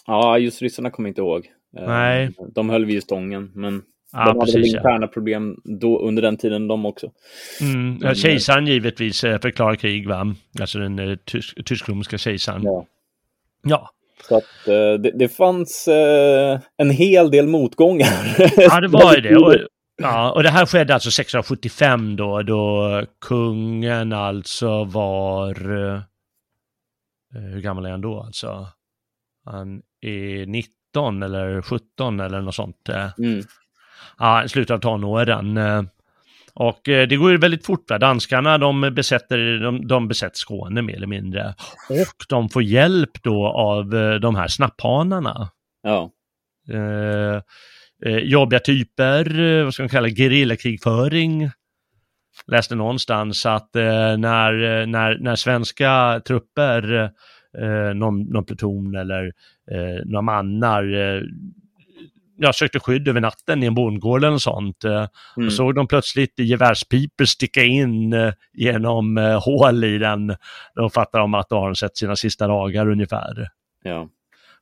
Ja, 0.08 0.38
just 0.38 0.62
ryssarna 0.62 0.90
kommer 0.90 1.10
jag 1.10 1.12
inte 1.12 1.22
ihåg. 1.22 1.52
Nej. 1.74 2.30
De 2.56 2.70
höll 2.70 2.86
vi 2.86 2.96
i 2.96 3.02
stången, 3.02 3.52
men 3.56 3.84
ja, 4.12 4.26
de 4.26 4.40
hade 4.40 4.52
väl 4.52 4.66
interna 4.66 5.08
problem 5.08 5.60
då, 5.64 6.00
under 6.00 6.22
den 6.22 6.38
tiden 6.38 6.68
de 6.68 6.86
också. 6.86 7.12
Mm. 7.62 7.98
Ja, 8.02 8.14
kejsaren 8.14 8.68
givetvis 8.68 9.24
eh, 9.24 9.40
förklarar 9.40 9.76
krig, 9.76 10.08
va? 10.08 10.36
Alltså 10.60 10.80
den 10.80 11.00
eh, 11.00 11.16
tysk, 11.26 11.66
tysk-romerska 11.66 12.18
kejsaren. 12.18 12.64
Ja. 12.64 12.86
ja. 13.64 13.90
Så 14.30 14.38
att 14.38 14.68
eh, 14.68 14.94
det, 14.94 15.12
det 15.12 15.30
fanns 15.30 15.90
en 16.78 16.90
hel 16.90 17.32
del 17.32 17.48
motgångar. 17.48 18.36
Ja, 18.58 18.82
det 18.82 18.88
var 18.88 19.16
ju 19.16 19.22
det. 19.22 19.36
Och, 19.38 19.56
ja, 19.98 20.32
och 20.32 20.44
det 20.44 20.50
här 20.50 20.66
skedde 20.66 20.94
alltså 20.94 21.12
675 21.12 22.16
då, 22.16 22.42
då 22.42 23.02
kungen 23.22 24.14
alltså 24.14 24.84
var... 24.84 25.56
Hur 27.34 27.62
gammal 27.62 27.86
är 27.86 27.92
han 27.92 28.02
då 28.02 28.22
alltså? 28.22 28.68
Han 29.46 29.82
är 30.02 30.46
90 30.46 30.76
19 30.96 31.24
eller 31.24 31.62
17 31.62 32.20
eller 32.20 32.42
något 32.42 32.56
sånt. 32.56 32.90
Eh. 32.90 33.10
Mm. 33.18 33.44
Ja, 34.18 34.44
i 34.44 34.50
slutet 34.50 34.72
av 34.74 34.80
tonåren. 34.80 35.58
Eh. 35.58 35.84
Och 36.54 36.90
eh, 36.90 37.08
det 37.08 37.16
går 37.16 37.32
ju 37.32 37.38
väldigt 37.38 37.66
fort. 37.66 37.90
Va? 37.90 37.98
Danskarna 37.98 38.58
de 38.58 38.82
besätter, 38.82 39.60
de, 39.60 39.88
de 39.88 40.08
besätter 40.08 40.38
Skåne 40.38 40.82
mer 40.82 40.96
eller 40.96 41.08
mindre. 41.08 41.56
Och 41.90 42.26
de 42.30 42.50
får 42.50 42.64
hjälp 42.64 43.24
då 43.24 43.48
av 43.48 43.90
de 44.22 44.36
här 44.36 44.48
snapphanarna. 44.48 45.50
Ja. 45.84 46.12
Eh, 46.70 47.42
jobbiga 48.10 48.60
typer, 48.60 49.64
vad 49.64 49.74
ska 49.74 49.84
man 49.84 49.90
kalla 49.90 50.10
gerillakrigföring. 50.10 51.50
Läste 52.48 52.76
någonstans 52.76 53.46
att 53.46 53.76
eh, 53.76 54.18
när, 54.18 54.86
när, 54.86 55.18
när 55.20 55.36
svenska 55.36 56.22
trupper 56.28 57.12
eh, 57.58 57.94
någon, 57.96 58.22
någon 58.22 58.46
pluton 58.46 58.96
eller 58.96 59.26
eh, 59.72 60.06
några 60.06 60.22
mannar 60.22 60.94
eh, 60.94 61.22
jag 62.38 62.56
sökte 62.56 62.80
skydd 62.80 63.08
över 63.08 63.22
natten 63.22 63.64
i 63.64 63.66
en 63.66 63.76
bondgård 63.76 64.24
eller 64.24 64.38
sånt. 64.38 64.84
Eh, 64.84 65.08
mm. 65.38 65.48
Och 65.48 65.54
såg 65.54 65.76
de 65.76 65.88
plötsligt 65.88 66.40
gevärspiper 66.40 67.26
sticka 67.26 67.64
in 67.64 68.14
eh, 68.14 68.34
genom 68.54 69.18
eh, 69.18 69.44
hål 69.44 69.84
i 69.84 69.98
den. 69.98 70.36
Då 70.76 70.90
fattade 70.90 71.24
de 71.24 71.34
att 71.34 71.50
de 71.50 71.64
har 71.64 71.74
sett 71.74 71.98
sina 71.98 72.16
sista 72.16 72.48
dagar 72.48 72.90
ungefär. 72.90 73.48
Ja. 73.84 74.10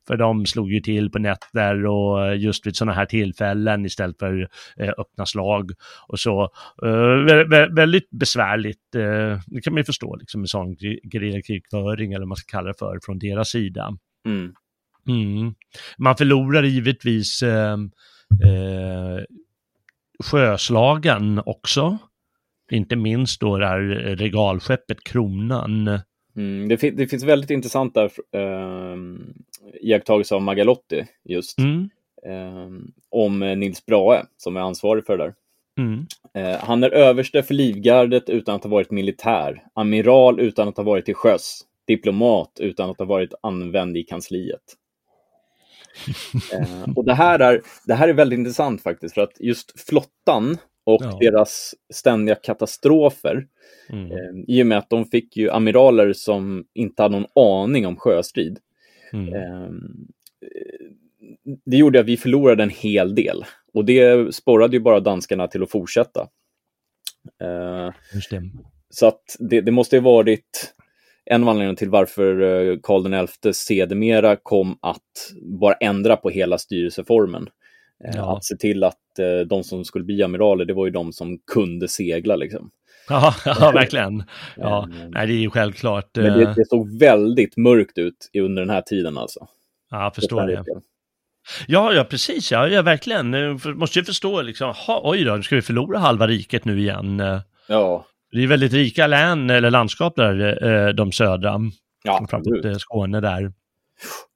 För 0.06 0.16
de 0.16 0.46
slog 0.46 0.72
ju 0.72 0.80
till 0.80 1.10
på 1.10 1.18
nätter 1.18 1.86
och 1.86 2.36
just 2.36 2.66
vid 2.66 2.76
sådana 2.76 2.92
här 2.92 3.06
tillfällen 3.06 3.86
istället 3.86 4.18
för 4.18 4.48
eh, 4.76 4.92
öppna 4.98 5.26
slag 5.26 5.72
och 6.08 6.20
så. 6.20 6.42
Eh, 6.82 7.46
vä 7.48 7.68
väldigt 7.68 8.10
besvärligt, 8.10 8.94
eh, 8.94 9.40
det 9.46 9.60
kan 9.60 9.72
man 9.72 9.80
ju 9.80 9.84
förstå, 9.84 10.16
liksom 10.16 10.40
en 10.40 10.48
sån 10.48 10.76
gerillakrigföring 11.12 12.12
eller 12.12 12.20
vad 12.20 12.28
man 12.28 12.36
ska 12.36 12.56
kalla 12.56 12.68
det 12.68 12.78
för 12.78 12.98
från 13.02 13.18
deras 13.18 13.48
sida. 13.48 13.96
Mm. 14.26 14.52
Mm. 15.08 15.54
Man 15.98 16.16
förlorar 16.16 16.62
givetvis 16.62 17.42
eh, 17.42 17.72
eh, 18.44 19.22
sjöslagen 20.24 21.42
också. 21.46 21.98
Inte 22.70 22.96
minst 22.96 23.40
då 23.40 23.58
det 23.58 23.66
här 23.66 23.80
regalskeppet 24.16 25.04
Kronan 25.04 26.00
Mm, 26.36 26.68
det, 26.68 26.76
det, 26.90 27.06
finns 27.06 27.24
väldigt 27.24 27.50
intressanta 27.50 28.04
eh, 28.04 28.96
iakttagelser 29.80 30.36
av 30.36 30.42
Magalotti 30.42 31.06
just. 31.24 31.58
Mm. 31.58 31.90
Eh, 32.26 32.68
om 33.10 33.38
Nils 33.38 33.86
Brahe 33.86 34.22
som 34.36 34.56
är 34.56 34.60
ansvarig 34.60 35.06
för 35.06 35.18
det 35.18 35.24
där. 35.24 35.34
Mm. 35.78 36.06
Eh, 36.34 36.60
han 36.60 36.82
är 36.84 36.90
överste 36.90 37.42
för 37.42 37.54
livgardet 37.54 38.28
utan 38.28 38.54
att 38.54 38.62
ha 38.64 38.70
varit 38.70 38.90
militär, 38.90 39.66
amiral 39.74 40.40
utan 40.40 40.68
att 40.68 40.76
ha 40.76 40.84
varit 40.84 41.04
till 41.04 41.14
sjöss, 41.14 41.60
diplomat 41.86 42.50
utan 42.60 42.90
att 42.90 42.98
ha 42.98 43.06
varit 43.06 43.34
använd 43.42 43.96
i 43.96 44.02
kansliet. 44.02 44.60
eh, 46.52 46.92
och 46.96 47.04
det 47.04 47.14
här, 47.14 47.38
är, 47.38 47.62
det 47.86 47.94
här 47.94 48.08
är 48.08 48.12
väldigt 48.12 48.38
intressant 48.38 48.82
faktiskt, 48.82 49.14
för 49.14 49.22
att 49.22 49.40
just 49.40 49.80
flottan 49.80 50.58
och 50.84 51.02
Ja. 51.04 51.16
deras 51.20 51.74
ständiga 51.92 52.34
katastrofer, 52.34 53.46
Mm. 53.88 54.12
eh, 54.12 54.44
i 54.48 54.62
och 54.62 54.66
med 54.66 54.78
att 54.78 54.90
de 54.90 55.04
fick 55.04 55.36
ju 55.36 55.50
amiraler 55.50 56.12
som 56.12 56.64
inte 56.74 57.02
hade 57.02 57.20
någon 57.20 57.44
aning 57.62 57.86
om 57.86 57.96
sjöstrid, 57.96 58.58
Mm. 59.14 59.34
eh, 59.34 59.70
det 61.66 61.76
gjorde 61.76 62.00
att 62.00 62.06
vi 62.06 62.16
förlorade 62.16 62.62
en 62.62 62.70
hel 62.70 63.14
del. 63.14 63.44
Och 63.74 63.84
det 63.84 64.34
sporrade 64.34 64.76
ju 64.76 64.80
bara 64.82 65.00
danskarna 65.00 65.48
till 65.48 65.62
att 65.62 65.70
fortsätta. 65.70 66.28
Eh, 67.42 67.90
Just 68.14 68.30
det. 68.30 68.42
så 68.90 69.06
att 69.06 69.36
det, 69.38 69.60
det 69.60 69.72
måste 69.72 69.96
ha 69.96 70.02
varit 70.02 70.74
en 71.24 71.42
av 71.42 71.48
anledningarna 71.48 71.76
till 71.76 71.90
varför 71.90 72.40
eh, 72.40 72.78
Karl 72.82 73.26
XI 73.26 73.52
sedermera 73.52 74.36
kom 74.36 74.78
att 74.82 75.32
bara 75.42 75.74
ändra 75.74 76.16
på 76.16 76.30
hela 76.30 76.58
styrelseformen. 76.58 77.48
Eh, 78.04 78.10
Ja. 78.14 78.36
Att 78.36 78.44
se 78.44 78.56
till 78.56 78.84
att 78.84 79.18
eh, 79.18 79.46
de 79.46 79.64
som 79.64 79.84
skulle 79.84 80.04
bli 80.04 80.22
amiraler, 80.22 80.64
det 80.64 80.74
var 80.74 80.84
ju 80.86 80.90
de 80.92 81.12
som 81.12 81.38
kunde 81.52 81.88
segla. 81.88 82.36
Liksom. 82.36 82.70
Ja, 83.08 83.34
ja, 83.44 83.70
verkligen. 83.74 84.24
Ja, 84.56 84.88
Eh, 84.92 85.08
nej, 85.10 85.26
det 85.26 85.32
är 85.32 85.38
ju 85.38 85.50
självklart. 85.50 86.10
Men 86.16 86.26
eh, 86.26 86.36
det, 86.38 86.54
det 86.56 86.68
såg 86.68 86.98
väldigt 86.98 87.56
mörkt 87.56 87.98
ut 87.98 88.30
under 88.38 88.62
den 88.62 88.70
här 88.70 88.82
tiden 88.82 89.18
alltså. 89.18 89.46
Ja, 89.90 90.02
jag 90.02 90.14
förstår 90.14 90.40
För 90.40 90.46
det. 90.46 90.64
Ja, 91.66 91.92
ja, 91.92 92.04
precis. 92.04 92.52
Ja, 92.52 92.68
ja 92.68 92.82
verkligen. 92.82 93.34
Eh, 93.34 93.56
för- 93.58 93.74
Måste 93.74 93.98
ju 93.98 94.04
förstå 94.04 94.42
liksom, 94.42 94.74
ha, 94.86 95.00
oj 95.04 95.24
då, 95.24 95.36
nu 95.36 95.42
ska 95.42 95.54
vi 95.56 95.62
förlora 95.62 95.98
halva 95.98 96.26
riket 96.26 96.64
nu 96.64 96.78
igen. 96.80 97.20
Eh, 97.20 97.40
Ja, 97.68 98.06
Det 98.32 98.42
är 98.42 98.46
väldigt 98.46 98.72
rika 98.72 99.06
län, 99.06 99.50
eller 99.50 99.70
landskap 99.70 100.16
där, 100.16 100.64
eh, 100.66 100.88
de 100.94 101.12
södra. 101.12 101.60
ja 102.04 102.26
eh, 102.64 102.74
Skåne 102.76 103.20
där. 103.20 103.52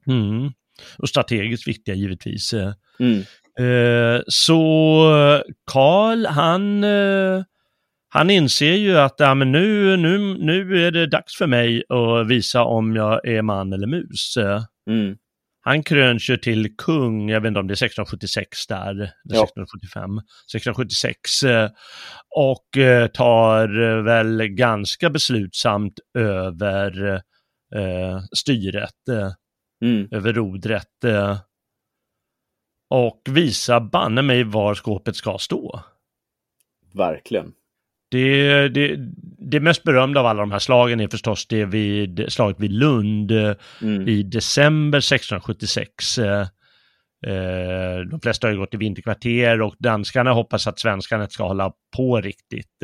Mm. 0.07 0.53
Och 0.99 1.09
strategiskt 1.09 1.69
viktiga 1.69 1.95
givetvis. 1.95 2.53
eh. 2.53 2.73
Mm. 3.01 3.23
Eh, 3.59 4.21
Så 4.27 5.43
Karl, 5.73 6.27
han, 6.27 6.85
eh, 6.85 7.43
han 8.09 8.31
inser 8.31 8.73
ju 8.75 8.99
att 8.99 9.15
ja, 9.19 9.35
men 9.35 9.53
nu, 9.53 9.97
nu, 9.97 10.19
nu 10.39 10.87
är 10.87 10.91
det 10.91 11.07
dags 11.07 11.37
för 11.39 11.47
mig 11.47 11.83
att 11.89 12.27
visa 12.29 12.63
om 12.65 12.97
jag 12.97 13.29
är 13.29 13.43
man 13.43 13.73
eller 13.73 13.87
mus. 13.87 14.35
Mm. 14.91 15.17
Han 15.61 15.83
kröns 15.83 16.31
ju 16.31 16.37
till 16.37 16.77
kung, 16.77 17.31
jag 17.31 17.41
vet 17.41 17.49
inte 17.49 17.61
om 17.61 17.67
det 17.67 17.73
är 17.73 17.85
1676 17.87 18.67
där, 18.67 18.91
eller 18.91 19.11
Ja. 19.25 19.45
1675, 19.45 20.11
1676. 20.53 21.43
eh, 21.43 21.71
Och 22.37 22.67
tar 23.13 24.03
väl 24.03 24.43
ganska 24.49 25.11
beslutsamt 25.11 25.95
över 26.19 27.15
eh, 27.75 28.21
styret, 28.37 28.95
Mm. 29.85 30.09
över 30.11 30.33
rodret. 30.33 31.05
Eh, 32.91 32.97
Och 32.97 33.23
visar 33.29 33.81
banne 33.81 34.23
mig 34.23 34.45
var 34.45 34.75
skåpet 34.75 35.17
ska 35.17 35.39
stå. 35.39 35.81
Verkligen. 36.95 37.53
Det, 38.11 38.69
det, 38.69 38.97
det 39.39 39.61
mest 39.61 39.83
berömda 39.83 40.21
av 40.21 40.27
alla 40.27 40.41
de 40.41 40.53
här 40.53 40.59
slagen 40.59 41.01
är 41.01 41.09
förstås 41.09 41.47
det 41.47 41.65
vid, 41.65 42.25
slaget 42.29 42.61
vid 42.61 42.73
Lund 42.73 43.31
eh, 43.31 43.55
Mm. 43.83 44.09
i 44.09 44.23
december 44.23 44.99
1676. 44.99 46.19
Eh, 46.19 46.41
eh, 47.27 48.01
de 48.11 48.21
flesta 48.23 48.47
har 48.47 48.53
ju 48.53 48.59
gått 48.59 48.75
i 48.75 48.77
vinterkvarter 48.77 49.63
och 49.63 49.75
danskarna 49.79 50.33
hoppas 50.33 50.67
att 50.67 50.79
svenskarna 50.81 51.29
ska 51.29 51.45
hålla 51.47 51.73
på 51.97 52.21
riktigt. 52.21 52.83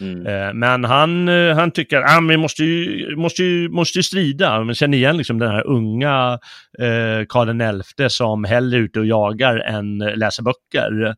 Mm. 0.00 0.26
eh, 0.26 0.54
men 0.54 0.84
han, 0.84 1.28
eh, 1.28 1.54
han 1.56 1.70
tycker 1.70 2.02
att 2.02 2.16
ah, 2.16 2.20
vi 2.28 2.36
måste 2.36 2.64
ju, 2.64 3.16
måste 3.16 3.42
ju, 3.42 3.68
måste 3.68 3.98
ju 3.98 4.02
strida. 4.02 4.64
Man 4.64 4.74
känner 4.74 4.98
igen 4.98 5.16
liksom 5.16 5.38
den 5.38 5.50
här 5.50 5.66
unga 5.66 6.38
eh, 6.78 7.26
Karl 7.28 7.82
XI 7.82 8.08
som 8.10 8.44
hellre 8.44 8.78
är 8.78 8.80
ute 8.80 9.00
och 9.00 9.06
jagar 9.06 9.56
än 9.56 10.00
eh, 10.00 10.16
läser 10.16 10.42
böcker. 10.42 11.14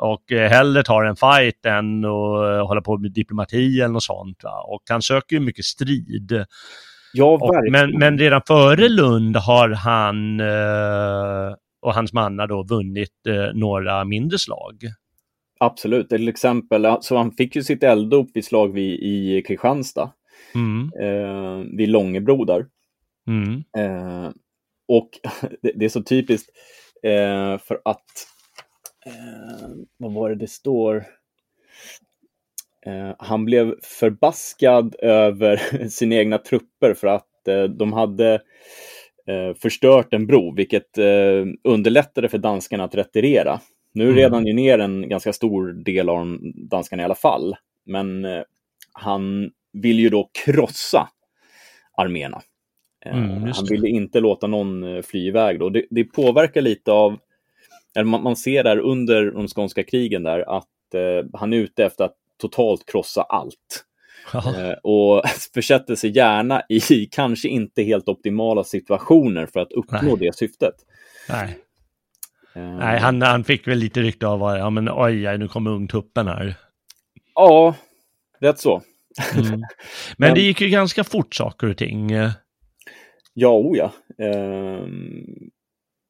Och 0.00 0.32
eh, 0.32 0.50
hellre 0.50 0.82
tar 0.82 1.04
en 1.04 1.16
fight 1.16 1.66
än 1.66 2.04
att 2.04 2.68
hålla 2.68 2.80
på 2.80 2.98
med 2.98 3.12
diplomati 3.12 3.80
eller 3.80 3.92
något 3.92 4.02
sånt. 4.02 4.44
Va? 4.44 4.62
Och 4.66 4.82
han 4.90 5.02
söker 5.02 5.36
ju 5.36 5.40
mycket 5.40 5.64
strid. 5.64 6.44
Ja, 7.12 7.38
Och, 7.40 7.54
men, 7.70 7.98
men 7.98 8.18
redan 8.18 8.42
före 8.46 8.88
Lund 8.88 9.36
har 9.36 9.68
han 9.68 10.40
eh, 10.40 11.54
och 11.82 11.94
hans 11.94 12.12
mannar 12.12 12.46
då 12.46 12.62
vunnit 12.62 13.26
eh, 13.28 13.54
några 13.54 14.04
mindre 14.04 14.38
slag. 14.38 14.74
Absolut. 15.60 16.08
Till 16.08 16.28
exempel, 16.28 16.96
så 17.00 17.16
han 17.16 17.32
fick 17.32 17.56
ju 17.56 17.62
sitt 17.62 17.82
elddop 17.82 18.30
vid 18.34 18.44
slag 18.44 18.72
vid, 18.72 19.00
i 19.02 19.42
Kristianstad, 19.42 20.12
Mm, 20.54 20.90
eh, 21.00 21.76
vid 21.76 21.88
Långebro 21.88 22.44
där. 22.44 22.66
mm, 23.28 23.62
Eh, 23.78 24.30
och 24.88 25.10
det, 25.62 25.72
det 25.74 25.84
är 25.84 25.88
så 25.88 26.02
typiskt 26.02 26.50
eh, 27.02 27.58
för 27.58 27.80
att, 27.84 28.04
eh, 29.06 29.68
vad 29.96 30.12
var 30.12 30.28
det 30.28 30.34
det 30.36 30.50
står? 30.50 30.96
Eh, 32.86 33.14
han 33.18 33.44
blev 33.44 33.74
förbaskad 33.82 34.96
över 34.98 35.56
sina 35.88 36.14
egna 36.14 36.38
trupper 36.38 36.94
för 36.94 37.06
att 37.06 37.48
eh, 37.48 37.64
de 37.64 37.92
hade 37.92 38.40
förstört 39.62 40.12
en 40.14 40.26
bro, 40.26 40.54
vilket 40.54 40.98
underlättade 41.64 42.28
för 42.28 42.38
danskarna 42.38 42.84
att 42.84 42.94
retirera. 42.94 43.60
Nu 43.98 44.04
Mm. 44.04 44.16
redan 44.16 44.46
ju 44.46 44.52
ner 44.52 44.78
en 44.78 45.08
ganska 45.08 45.32
stor 45.32 45.72
del 45.72 46.08
av 46.08 46.38
danskarna 46.54 47.02
i 47.02 47.04
alla 47.04 47.14
fall, 47.14 47.56
men 47.86 48.24
eh, 48.24 48.42
han 48.92 49.50
vill 49.72 49.98
ju 50.00 50.08
då 50.08 50.30
krossa 50.44 51.08
arméerna. 51.96 52.40
Eh, 53.04 53.16
Mm, 53.18 53.42
han 53.42 53.64
det. 53.64 53.70
ville 53.70 53.88
inte 53.88 54.20
låta 54.20 54.46
någon 54.46 54.96
eh, 54.96 55.02
fly 55.02 55.26
iväg. 55.26 55.58
Då. 55.58 55.68
Det, 55.68 55.84
det 55.90 56.04
påverkar 56.04 56.62
lite 56.62 56.92
av, 56.92 57.18
eller 57.94 58.04
man, 58.04 58.22
man 58.22 58.36
ser 58.36 58.64
där 58.64 58.78
under 58.78 59.30
de 59.30 59.48
skånska 59.48 59.82
krigen 59.82 60.22
där 60.22 60.56
att 60.56 60.94
eh, 60.94 61.26
han 61.32 61.52
är 61.52 61.56
ute 61.56 61.84
efter 61.84 62.04
att 62.04 62.14
totalt 62.40 62.86
krossa 62.86 63.22
allt. 63.22 63.84
Eh, 64.34 64.72
och 64.82 65.22
försätter 65.54 65.94
sig 65.94 66.10
gärna 66.10 66.62
i 66.68 67.06
kanske 67.10 67.48
inte 67.48 67.82
helt 67.82 68.08
optimala 68.08 68.64
situationer 68.64 69.46
för 69.46 69.60
att 69.60 69.72
uppnå 69.72 70.00
Nej. 70.02 70.16
det 70.18 70.36
syftet. 70.36 70.74
nej. 71.28 71.58
Eh, 72.58 72.78
nej 72.78 72.98
han, 72.98 73.22
han 73.22 73.44
fick 73.44 73.68
väl 73.68 73.78
lite 73.78 74.00
rykte 74.02 74.26
av 74.26 74.44
att 74.44 74.58
ja, 74.58 74.70
men, 74.70 74.88
oj, 74.88 75.28
oj, 75.28 75.38
nu 75.38 75.48
kommer 75.48 75.70
ungtuppen 75.70 76.26
här. 76.26 76.54
Ja, 77.34 77.74
rätt 78.40 78.58
så. 78.58 78.82
Mm. 79.36 79.50
Men 79.50 79.60
Men- 80.18 80.34
det 80.34 80.40
gick 80.40 80.60
ju 80.60 80.68
ganska 80.68 81.04
fort 81.04 81.34
saker 81.34 81.66
och 81.70 81.76
ting. 81.76 82.12
Eh, 82.12 82.30
Ja, 83.34 83.48
o 83.50 83.76
ja. 83.76 83.92
Ehm, 84.24 85.24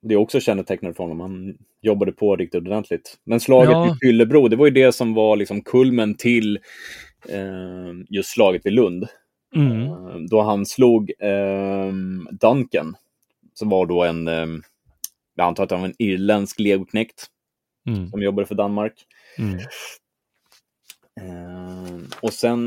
det 0.03 0.15
är 0.15 0.19
också 0.19 0.41
kännetecknande 0.41 0.97
för 0.97 1.05
honom. 1.05 1.21
Han 1.21 1.55
jobbade 1.83 2.13
på 2.13 2.37
riktigt 2.37 2.63
ordentligt. 2.67 3.19
Men 3.25 3.41
slaget 3.41 3.71
Ja. 3.71 3.85
vid 3.85 3.95
Fyllebro, 4.03 4.49
det 4.49 4.57
var 4.57 4.67
ju 4.67 4.71
det 4.73 4.93
som 4.93 5.15
var 5.15 5.37
liksom 5.37 5.61
kulmen 5.63 6.15
till 6.15 6.59
ehm, 7.29 8.07
just 8.11 8.29
slaget 8.31 8.67
vid 8.67 8.73
Lund. 8.73 9.07
Mm. 9.57 9.83
Ehm, 9.83 10.27
då 10.27 10.41
han 10.43 10.67
slog 10.67 11.13
ehm, 11.21 12.29
Duncan, 12.33 12.97
som 13.55 13.69
var 13.69 13.87
då 13.87 14.05
en, 14.05 14.29
um, 14.29 14.63
jag 15.39 15.47
antar 15.47 15.65
att 15.65 15.71
han 15.71 15.81
var 15.81 15.89
en 15.89 15.95
irländsk 15.99 16.61
legoknekt 16.61 17.27
Mm. 17.89 18.11
som 18.11 18.23
jobbade 18.23 18.47
för 18.47 18.55
Danmark. 18.55 18.93
Mm. 19.39 19.59
Ehm, 21.21 22.07
och 22.23 22.33
sen 22.33 22.65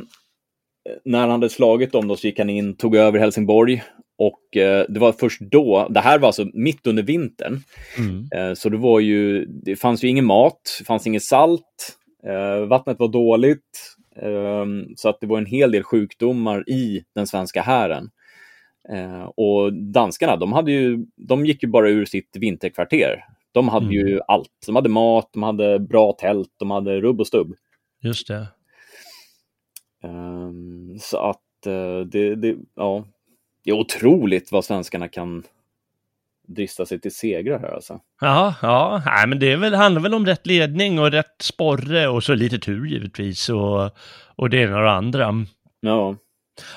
eh, 0.90 0.96
när 1.06 1.20
han 1.20 1.30
hade 1.30 1.50
slagit 1.50 1.92
dem 1.92 2.08
då 2.08 2.16
så 2.16 2.28
gick 2.28 2.40
han 2.40 2.50
in, 2.50 2.78
tog 2.78 2.96
över 2.96 3.20
Helsingborg 3.20 3.84
och 4.18 4.58
eh, 4.58 4.86
det 4.90 5.00
var 5.00 5.12
först 5.12 5.42
då, 5.42 5.88
det 5.90 6.00
här 6.00 6.20
var 6.20 6.28
alltså 6.28 6.48
mitt 6.54 6.88
under 6.88 7.04
vintern, 7.04 7.60
Mm. 7.98 8.28
eh, 8.36 8.54
så 8.54 8.70
det 8.70 8.78
var 8.78 9.00
ju, 9.00 9.46
det 9.46 9.76
fanns 9.76 10.04
ju 10.04 10.08
ingen 10.08 10.26
mat, 10.26 10.62
det 10.80 10.86
fanns 10.86 11.08
inget 11.08 11.24
salt, 11.24 11.98
vattnet 12.68 13.00
var 13.00 13.08
dåligt, 13.08 13.96
så 14.96 15.10
att 15.10 15.20
det 15.22 15.28
var 15.28 15.38
en 15.38 15.46
hel 15.46 15.72
del 15.72 15.84
sjukdomar 15.84 16.70
i 16.70 17.04
den 17.16 17.28
svenska 17.28 17.62
hären. 17.62 18.10
Eh, 18.90 19.24
och 19.24 19.74
danskarna, 19.74 20.36
de, 20.36 20.54
hade 20.54 20.72
ju, 20.72 21.06
de 21.16 21.46
gick 21.46 21.64
ju 21.64 21.70
bara 21.70 21.90
ur 21.90 22.06
sitt 22.06 22.36
vinterkvarter. 22.40 23.26
De 23.52 23.70
hade 23.70 23.94
ju 23.94 24.20
allt. 24.28 24.50
De 24.66 24.76
hade 24.76 24.90
mat, 24.90 25.30
de 25.34 25.44
hade 25.44 25.80
bra 25.80 26.12
tält, 26.12 26.50
de 26.58 26.72
hade 26.72 27.02
rubb 27.02 27.20
och 27.20 27.28
stubb. 27.28 27.56
Just 28.02 28.28
det. 28.28 28.48
Ehm, 30.04 31.00
så 31.00 31.18
att 31.18 31.66
eh, 31.66 32.00
det, 32.00 32.36
det, 32.36 32.56
ja, 32.76 33.06
det 33.64 33.72
är 33.72 33.76
otroligt 33.76 34.52
vad 34.52 34.66
svenskarna 34.66 35.08
kan 35.08 35.44
drista 36.48 36.86
sig 36.86 37.00
till 37.00 37.16
segrar 37.16 37.60
här 37.60 37.72
alltså. 37.72 38.00
Ja, 38.22 38.56
ja, 38.62 39.02
nej, 39.06 39.28
men 39.28 39.40
det 39.40 39.56
väl, 39.56 39.74
handlar 39.74 40.02
väl 40.02 40.14
om 40.14 40.26
rätt 40.26 40.48
ledning 40.48 41.00
och 41.00 41.12
rätt 41.12 41.42
sporre 41.42 42.08
och 42.08 42.24
så 42.24 42.34
lite 42.34 42.60
tur 42.60 42.86
givetvis 42.86 43.50
och, 43.50 43.90
och 44.36 44.50
det 44.50 44.58
ena 44.58 44.78
och 44.78 44.84
det 44.84 44.92
andra. 44.92 45.46
Ja, 45.80 46.16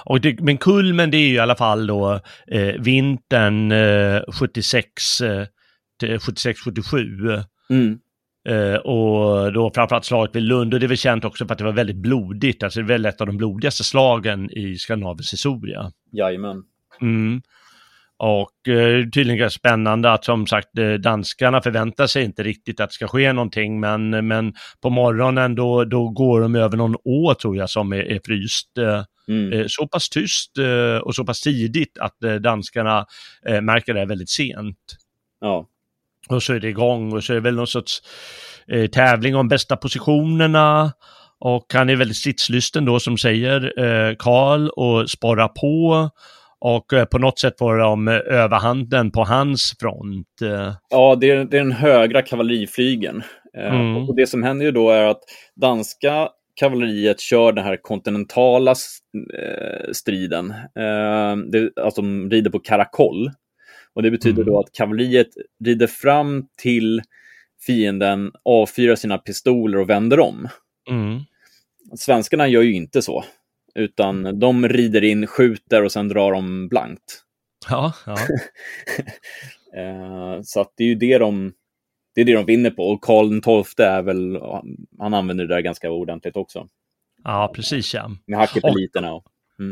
Och 0.05 0.21
det, 0.21 0.41
men 0.41 0.59
kulmen 0.59 1.11
det 1.11 1.17
är 1.17 1.29
ju 1.29 1.35
i 1.35 1.39
alla 1.39 1.57
fall 1.57 1.87
då 1.87 2.21
eh, 2.47 2.75
vintern 2.79 3.73
eh, 3.73 4.23
76 4.33 5.21
eh, 5.21 5.47
till 6.01 6.19
76-77. 6.19 7.45
mm, 7.71 7.99
Eh, 8.49 8.77
och 8.77 9.53
då 9.53 9.71
framförallt 9.75 10.05
slaget 10.05 10.37
vid 10.37 10.43
Lund 10.43 10.75
och 10.75 10.81
det 10.81 10.87
är 10.87 10.89
väl 10.89 10.97
känt 10.97 11.25
också 11.25 11.47
för 11.47 11.53
att 11.53 11.59
det 11.59 11.65
var 11.65 11.73
väldigt 11.73 11.97
blodigt. 11.97 12.63
Alltså 12.63 12.81
det 12.81 12.85
är 12.85 12.89
väl 12.89 13.07
ett 13.07 13.21
av 13.21 13.27
de 13.27 13.37
blodigaste 13.37 13.85
slagen 13.85 14.51
i 14.51 14.77
Skandinaviens 14.77 15.33
historia. 15.33 15.93
jajamän. 16.13 16.63
Mm. 17.01 17.43
Och 18.17 18.69
eh, 18.69 19.03
tydligen 19.03 19.39
ganska 19.39 19.59
spännande 19.59 20.13
att 20.13 20.25
som 20.25 20.47
sagt 20.47 20.79
eh, 20.79 20.93
danskarna 20.93 21.61
förväntar 21.61 22.07
sig 22.07 22.25
inte 22.25 22.43
riktigt 22.43 22.81
att 22.81 22.91
det 22.91 22.95
ska 22.95 23.09
ske 23.09 23.33
någonting 23.33 23.81
men, 23.81 24.27
men 24.27 24.55
på 24.83 24.91
morgonen 24.91 25.55
då, 25.55 25.85
då 25.85 26.09
går 26.09 26.41
de 26.41 26.55
över 26.55 26.77
någon 26.77 26.97
å 27.05 27.35
tror 27.35 27.57
jag 27.57 27.71
som 27.71 27.93
är, 27.93 28.13
är 28.13 28.21
fryst. 28.25 28.79
Eh, 28.79 29.03
Mm. 29.29 29.53
eh, 29.53 29.65
så 29.69 29.87
pass 29.87 30.09
tyst 30.09 30.59
eh, 30.59 30.97
och 30.97 31.15
så 31.15 31.25
pass 31.25 31.41
tidigt 31.41 31.99
att 31.99 32.25
eh, 32.25 32.35
danskarna 32.35 33.07
märker 33.63 33.95
det 33.95 34.07
väldigt 34.07 34.31
sent. 34.31 34.79
Ja. 35.41 35.67
Och 36.29 36.43
så 36.43 36.55
är 36.55 36.61
det 36.61 36.69
igång 36.69 37.13
och 37.13 37.25
så 37.25 37.33
är 37.33 37.35
det 37.35 37.41
väl 37.41 37.55
någon 37.55 37.67
sorts 37.67 38.03
tävling 38.93 39.37
om 39.37 39.49
bästa 39.49 39.77
positionerna. 39.77 40.93
Och 41.39 41.67
han 41.73 41.91
är 41.91 41.97
väldigt 41.97 42.17
stridslysten 42.17 42.85
då 42.85 43.01
som 43.01 43.19
säger 43.19 43.61
Karl 44.19 44.69
och 44.69 45.11
sporrar 45.11 45.49
på. 45.49 46.11
Och 46.61 46.87
på 47.11 47.19
något 47.19 47.39
sätt 47.39 47.59
får 47.59 47.79
de 47.79 48.09
överhanden 48.09 49.11
på 49.11 49.25
hans 49.25 49.75
front. 49.81 50.29
Ja, 50.91 51.17
det 51.21 51.31
är, 51.31 51.45
det 51.45 51.57
är 51.57 51.63
den 51.63 51.73
högra 51.73 52.23
kavalleriflygen. 52.23 53.23
Mm. 53.59 53.97
Och 53.97 54.17
det 54.17 54.27
som 54.27 54.43
händer 54.43 54.67
ju 54.67 54.73
då 54.73 54.91
är 54.91 55.03
att 55.03 55.21
danska 55.61 56.29
kavalleriet 56.55 57.21
kör 57.21 57.53
den 57.53 57.65
här 57.65 57.77
kontinentala 57.83 58.71
eh, 59.39 59.93
striden. 59.93 60.51
Eh, 60.51 61.33
alltså 61.85 62.03
de 62.03 62.31
rider 62.31 62.51
på 62.51 62.59
karakoll. 62.59 63.31
Och 63.95 64.03
det 64.03 64.11
betyder 64.11 64.43
Mm. 64.43 64.53
då 64.55 64.61
att 64.61 64.73
kavalleriet 64.73 65.29
rider 65.65 65.87
fram 65.87 66.47
till 66.59 67.03
fienden, 67.67 68.33
avfyrar 68.45 68.95
sina 68.95 69.19
pistoler 69.19 69.79
och 69.79 69.91
vänder 69.91 70.21
om. 70.21 70.49
mm. 70.91 71.21
Svenskarna 71.97 72.49
gör 72.49 72.63
ju 72.63 72.73
inte 72.75 73.03
så. 73.03 73.25
Utan 73.75 74.39
de 74.39 74.69
rider 74.69 75.05
in, 75.05 75.27
skjuter 75.27 75.85
och 75.85 75.93
sen 75.93 76.09
drar 76.09 76.33
de 76.33 76.69
blankt. 76.69 77.23
Ja, 77.71 77.93
ja. 78.07 78.17
Eh, 79.77 80.41
så 80.43 80.61
att 80.61 80.73
det 80.77 80.85
är 80.85 80.89
ju 80.89 80.95
det 80.95 81.19
de, 81.19 81.53
det 82.15 82.21
är 82.21 82.25
det 82.25 82.33
de 82.33 82.47
vinner 82.47 82.71
på. 82.71 82.83
Och 82.83 83.01
Karl 83.01 83.41
XII 83.65 83.87
är 83.87 84.03
väl, 84.03 84.39
han 84.99 85.15
använder 85.15 85.45
det 85.45 85.55
där 85.55 85.61
ganska 85.61 85.91
ordentligt 85.91 86.37
också. 86.37 86.69
ja, 87.25 87.53
precis 87.55 87.95
ja. 87.95 88.11
Med 88.27 88.39
hackepeliterna. 88.39 89.13
Och, 89.13 89.25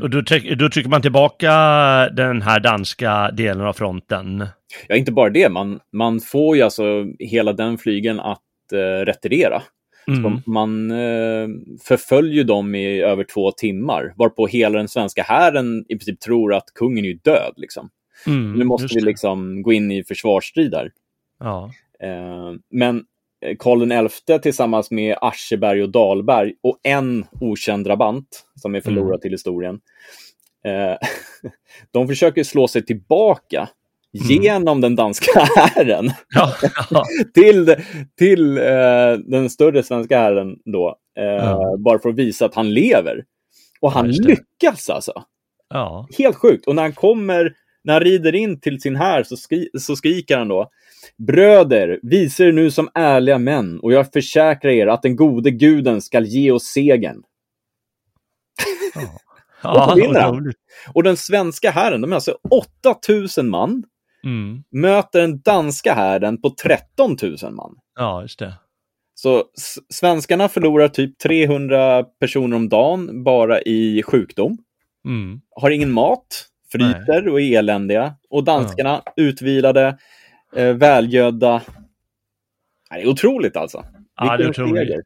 Och 0.02 0.10
då, 0.10 0.22
tryck, 0.22 0.58
då 0.58 0.68
trycker 0.68 0.90
man 0.90 1.02
tillbaka 1.02 1.50
den 2.08 2.42
här 2.42 2.60
danska 2.60 3.30
delen 3.30 3.66
av 3.66 3.72
fronten. 3.72 4.46
ja, 4.88 4.96
inte 4.96 5.12
bara 5.12 5.30
det, 5.30 5.48
man, 5.48 5.80
man 5.92 6.20
får 6.20 6.56
ju 6.56 6.62
alltså 6.62 7.06
hela 7.18 7.52
den 7.52 7.78
flygen 7.78 8.20
att 8.20 8.72
eh, 8.72 9.04
retirera. 9.04 9.62
Mm. 10.06 10.40
Man 10.46 10.90
eh, 10.90 11.48
förföljer 11.84 12.44
dem 12.44 12.74
i 12.74 13.00
över 13.02 13.24
två 13.24 13.52
timmar, 13.52 14.14
varpå 14.16 14.46
hela 14.46 14.78
den 14.78 14.88
svenska 14.88 15.22
hären 15.22 15.84
i 15.88 15.94
princip 15.96 16.20
tror 16.20 16.54
att 16.54 16.66
kungen 16.74 17.04
är 17.04 17.14
död. 17.14 17.52
Liksom. 17.56 17.90
Mm, 18.26 18.52
Nu 18.52 18.64
måste 18.64 18.94
vi 18.94 19.00
liksom 19.00 19.62
gå 19.62 19.72
in 19.72 19.90
i 19.90 20.04
försvarsstrid 20.04 20.70
där. 20.70 20.90
Ja. 21.38 21.70
Eh, 22.02 22.52
men 22.70 23.04
eh, 23.46 23.56
Karl 23.58 24.08
XI 24.08 24.38
tillsammans 24.38 24.90
med 24.90 25.16
Ascheberg 25.20 25.82
och 25.82 25.88
Dahlberg 25.90 26.54
och 26.62 26.78
en 26.82 27.24
okänd 27.40 27.84
drabant 27.84 28.44
som 28.60 28.74
är 28.74 28.80
förlorad 28.80 29.08
Mm. 29.08 29.20
till 29.20 29.30
historien. 29.32 29.80
Eh, 30.64 30.96
de 31.90 32.08
försöker 32.08 32.44
slå 32.44 32.68
sig 32.68 32.84
tillbaka 32.84 33.68
Mm. 34.30 34.42
genom 34.42 34.80
den 34.80 34.96
danska 34.96 35.40
hären 35.56 36.10
Ja, 36.34 36.52
ja, 36.90 37.04
till, 37.34 37.74
till 38.18 38.58
eh, 38.58 39.12
den 39.24 39.50
större 39.50 39.82
svenska 39.82 40.18
hären 40.18 40.56
då. 40.64 40.96
Eh, 41.18 41.24
Ja. 41.24 41.76
Bara 41.78 41.98
för 41.98 42.08
att 42.08 42.14
visa 42.14 42.44
att 42.46 42.54
han 42.54 42.74
lever. 42.74 43.24
Och 43.80 43.92
han 43.92 44.08
lyckas 44.10 44.90
alltså. 44.90 45.22
ja. 45.68 46.08
Helt 46.18 46.36
sjukt. 46.36 46.66
Och 46.66 46.74
när 46.74 46.82
han 46.82 46.92
kommer, 46.92 47.54
när 47.84 47.92
han 47.92 48.02
rider 48.02 48.34
in 48.34 48.60
till 48.60 48.80
sin 48.80 48.96
här 48.96 49.22
så, 49.22 49.36
skri 49.36 49.68
så 49.78 49.96
skriker 49.96 50.36
han 50.38 50.48
då. 50.48 50.70
Bröder, 51.26 52.00
visa 52.02 52.44
er 52.44 52.52
nu 52.52 52.70
som 52.70 52.88
ärliga 52.94 53.38
män 53.38 53.80
och 53.80 53.92
jag 53.92 54.12
försäkrar 54.12 54.70
er 54.70 54.86
att 54.86 55.02
den 55.02 55.16
gode 55.16 55.50
guden 55.50 56.00
skall 56.02 56.24
ge 56.24 56.50
oss 56.50 56.64
segern. 56.64 57.22
ja 59.62 59.88
så 59.88 59.94
vinner 59.94 60.20
han. 60.20 60.34
otroligt. 60.34 60.56
Och 60.94 61.02
den 61.02 61.16
svenska 61.16 61.70
hären, 61.70 62.00
de 62.00 62.12
är 62.12 62.16
alltså 62.16 62.38
8000 62.50 63.48
man, 63.48 63.84
Mm. 64.24 64.62
möter 64.70 65.20
den 65.20 65.40
danska 65.40 65.94
hären 65.94 66.40
på 66.40 66.50
13 66.50 67.16
000 67.42 67.52
man. 67.52 67.74
Ja, 67.98 68.22
just 68.22 68.38
det. 68.38 68.54
Så 69.14 69.44
svenskarna 69.94 70.48
förlorar 70.48 70.88
typ 70.88 71.18
300 71.18 72.02
personer 72.04 72.56
om 72.56 72.68
dagen 72.68 73.24
bara 73.24 73.60
i 73.62 74.02
sjukdom. 74.02 74.58
Mm. 75.04 75.40
Har 75.60 75.70
ingen 75.70 75.92
mat, 75.92 76.46
fryser 76.72 77.28
och 77.28 77.40
är 77.40 77.58
eländiga. 77.58 78.14
Och 78.30 78.44
danskarna 78.44 79.02
utvilade, 79.16 79.98
eh, 80.56 80.74
välgödda. 80.76 81.62
Det 82.90 83.02
är 83.02 83.08
otroligt 83.08 83.56
alltså. 83.56 83.84
Ja, 84.16 84.36
det 84.36 84.44
är 84.44 84.50
otroligt. 84.50 84.88
seger. 84.88 85.02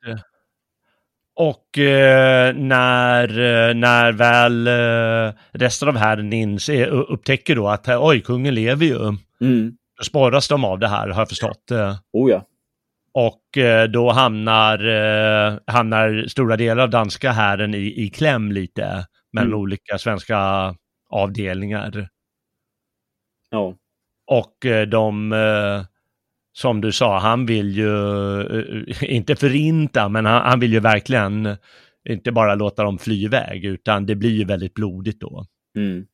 Och 1.38 1.78
eh, 1.78 2.54
när, 2.54 3.28
eh, 3.68 3.74
när 3.74 4.12
väl 4.12 4.66
eh, 4.66 5.34
resten 5.52 5.88
av 5.88 5.96
herren 5.96 6.32
inser, 6.32 6.86
upptäcker 6.86 7.56
då 7.56 7.68
att 7.68 7.88
eh, 7.88 8.04
oj, 8.06 8.20
kungen 8.22 8.54
lever 8.54 8.86
ju. 8.86 8.98
Mm. 9.40 9.76
Då 9.98 10.04
spåras 10.04 10.48
de 10.48 10.64
av 10.64 10.78
det 10.78 10.88
här, 10.88 11.08
har 11.08 11.20
jag 11.20 11.28
förstått. 11.28 11.70
Eh, 11.70 11.96
Oh 12.12 12.30
ja. 12.30 12.44
Och 13.14 13.58
eh, 13.58 13.88
då 13.88 14.10
hamnar, 14.12 14.78
eh, 14.88 15.58
hamnar 15.66 16.24
stora 16.28 16.56
delar 16.56 16.82
av 16.82 16.90
danska 16.90 17.30
hären 17.32 17.74
i, 17.74 18.02
i 18.04 18.08
kläm 18.10 18.52
lite 18.52 19.06
mellan 19.32 19.48
Mm. 19.48 19.60
olika 19.60 19.98
svenska 19.98 20.38
avdelningar. 21.10 22.08
ja. 23.50 23.74
Och 24.26 24.66
eh, 24.66 24.86
de, 24.86 25.32
eh, 25.32 25.84
som 26.52 26.80
du 26.80 26.92
sa, 26.92 27.18
han 27.18 27.46
vill 27.46 27.76
ju 27.76 28.40
eh, 28.40 29.14
inte 29.14 29.36
förinta, 29.36 30.08
men 30.08 30.26
han, 30.26 30.42
han 30.42 30.60
vill 30.60 30.72
ju 30.72 30.80
verkligen 30.80 31.56
inte 32.08 32.32
bara 32.32 32.54
låta 32.54 32.84
dem 32.84 32.98
fly 32.98 33.24
iväg, 33.24 33.64
utan 33.64 34.06
det 34.06 34.14
blir 34.14 34.30
ju 34.30 34.44
väldigt 34.44 34.74
blodigt 34.74 35.20
då. 35.20 35.46
Mm. 35.76 36.06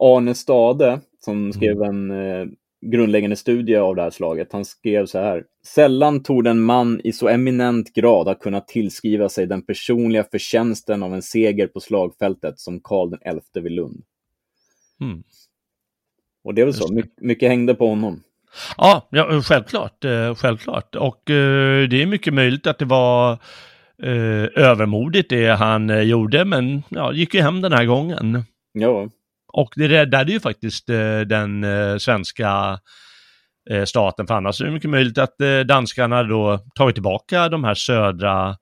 Arne 0.00 0.34
Stade, 0.34 1.00
som 1.20 1.52
skrev 1.52 1.82
en 1.82 2.10
eh, 2.10 2.46
grundläggande 2.86 3.36
studie 3.36 3.76
av 3.76 3.96
det 3.96 4.02
här 4.02 4.10
slaget, 4.10 4.52
han 4.52 4.64
skrev 4.64 5.06
så 5.06 5.18
här. 5.18 5.44
Sällan 5.66 6.22
torde 6.22 6.50
en 6.50 6.60
man 6.60 7.00
i 7.04 7.12
så 7.12 7.28
eminent 7.28 7.94
grad 7.94 8.26
ha 8.26 8.34
kunnat 8.34 8.68
tillskriva 8.68 9.28
sig 9.28 9.46
den 9.46 9.62
personliga 9.62 10.24
förtjänsten 10.24 11.02
av 11.02 11.14
en 11.14 11.22
seger 11.22 11.66
på 11.66 11.80
slagfältet 11.80 12.58
som 12.60 12.80
Karl 12.80 13.16
XI 13.16 13.60
vid 13.60 13.72
Lund. 13.72 14.04
Mm. 15.00 15.22
Och 16.46 16.54
det 16.54 16.60
är 16.60 16.64
väl 16.64 16.74
så. 16.74 16.92
My 16.92 17.02
mycket 17.20 17.48
hängde 17.48 17.74
på 17.74 17.88
honom. 17.88 18.22
Ja, 18.76 19.08
ja 19.10 19.42
självklart, 19.42 20.04
eh, 20.04 20.34
självklart. 20.34 20.94
Och 20.94 21.30
eh, 21.30 21.88
det 21.88 22.02
är 22.02 22.06
mycket 22.06 22.34
möjligt 22.34 22.66
att 22.66 22.78
det 22.78 22.84
var 22.84 23.32
eh, 24.02 24.44
övermodigt 24.54 25.30
det 25.30 25.48
han 25.48 26.08
gjorde, 26.08 26.44
men 26.44 26.82
ja, 26.88 27.12
gick 27.12 27.34
ju 27.34 27.40
hem 27.40 27.60
den 27.60 27.72
här 27.72 27.84
gången. 27.84 28.44
Ja, 28.72 29.08
Och 29.52 29.72
det 29.76 29.88
räddade 29.88 30.32
ju 30.32 30.40
faktiskt 30.40 30.86
den 31.26 31.64
svenska 32.00 32.78
staten, 33.84 34.26
för 34.26 34.34
annars 34.34 34.60
är 34.60 34.64
det 34.64 34.70
mycket 34.70 34.90
möjligt 34.90 35.18
att 35.18 35.38
danskarna 35.66 36.22
då 36.22 36.58
tagit 36.74 36.96
tillbaka 36.96 37.48
de 37.48 37.64
här 37.64 37.74
södra, 37.74 38.56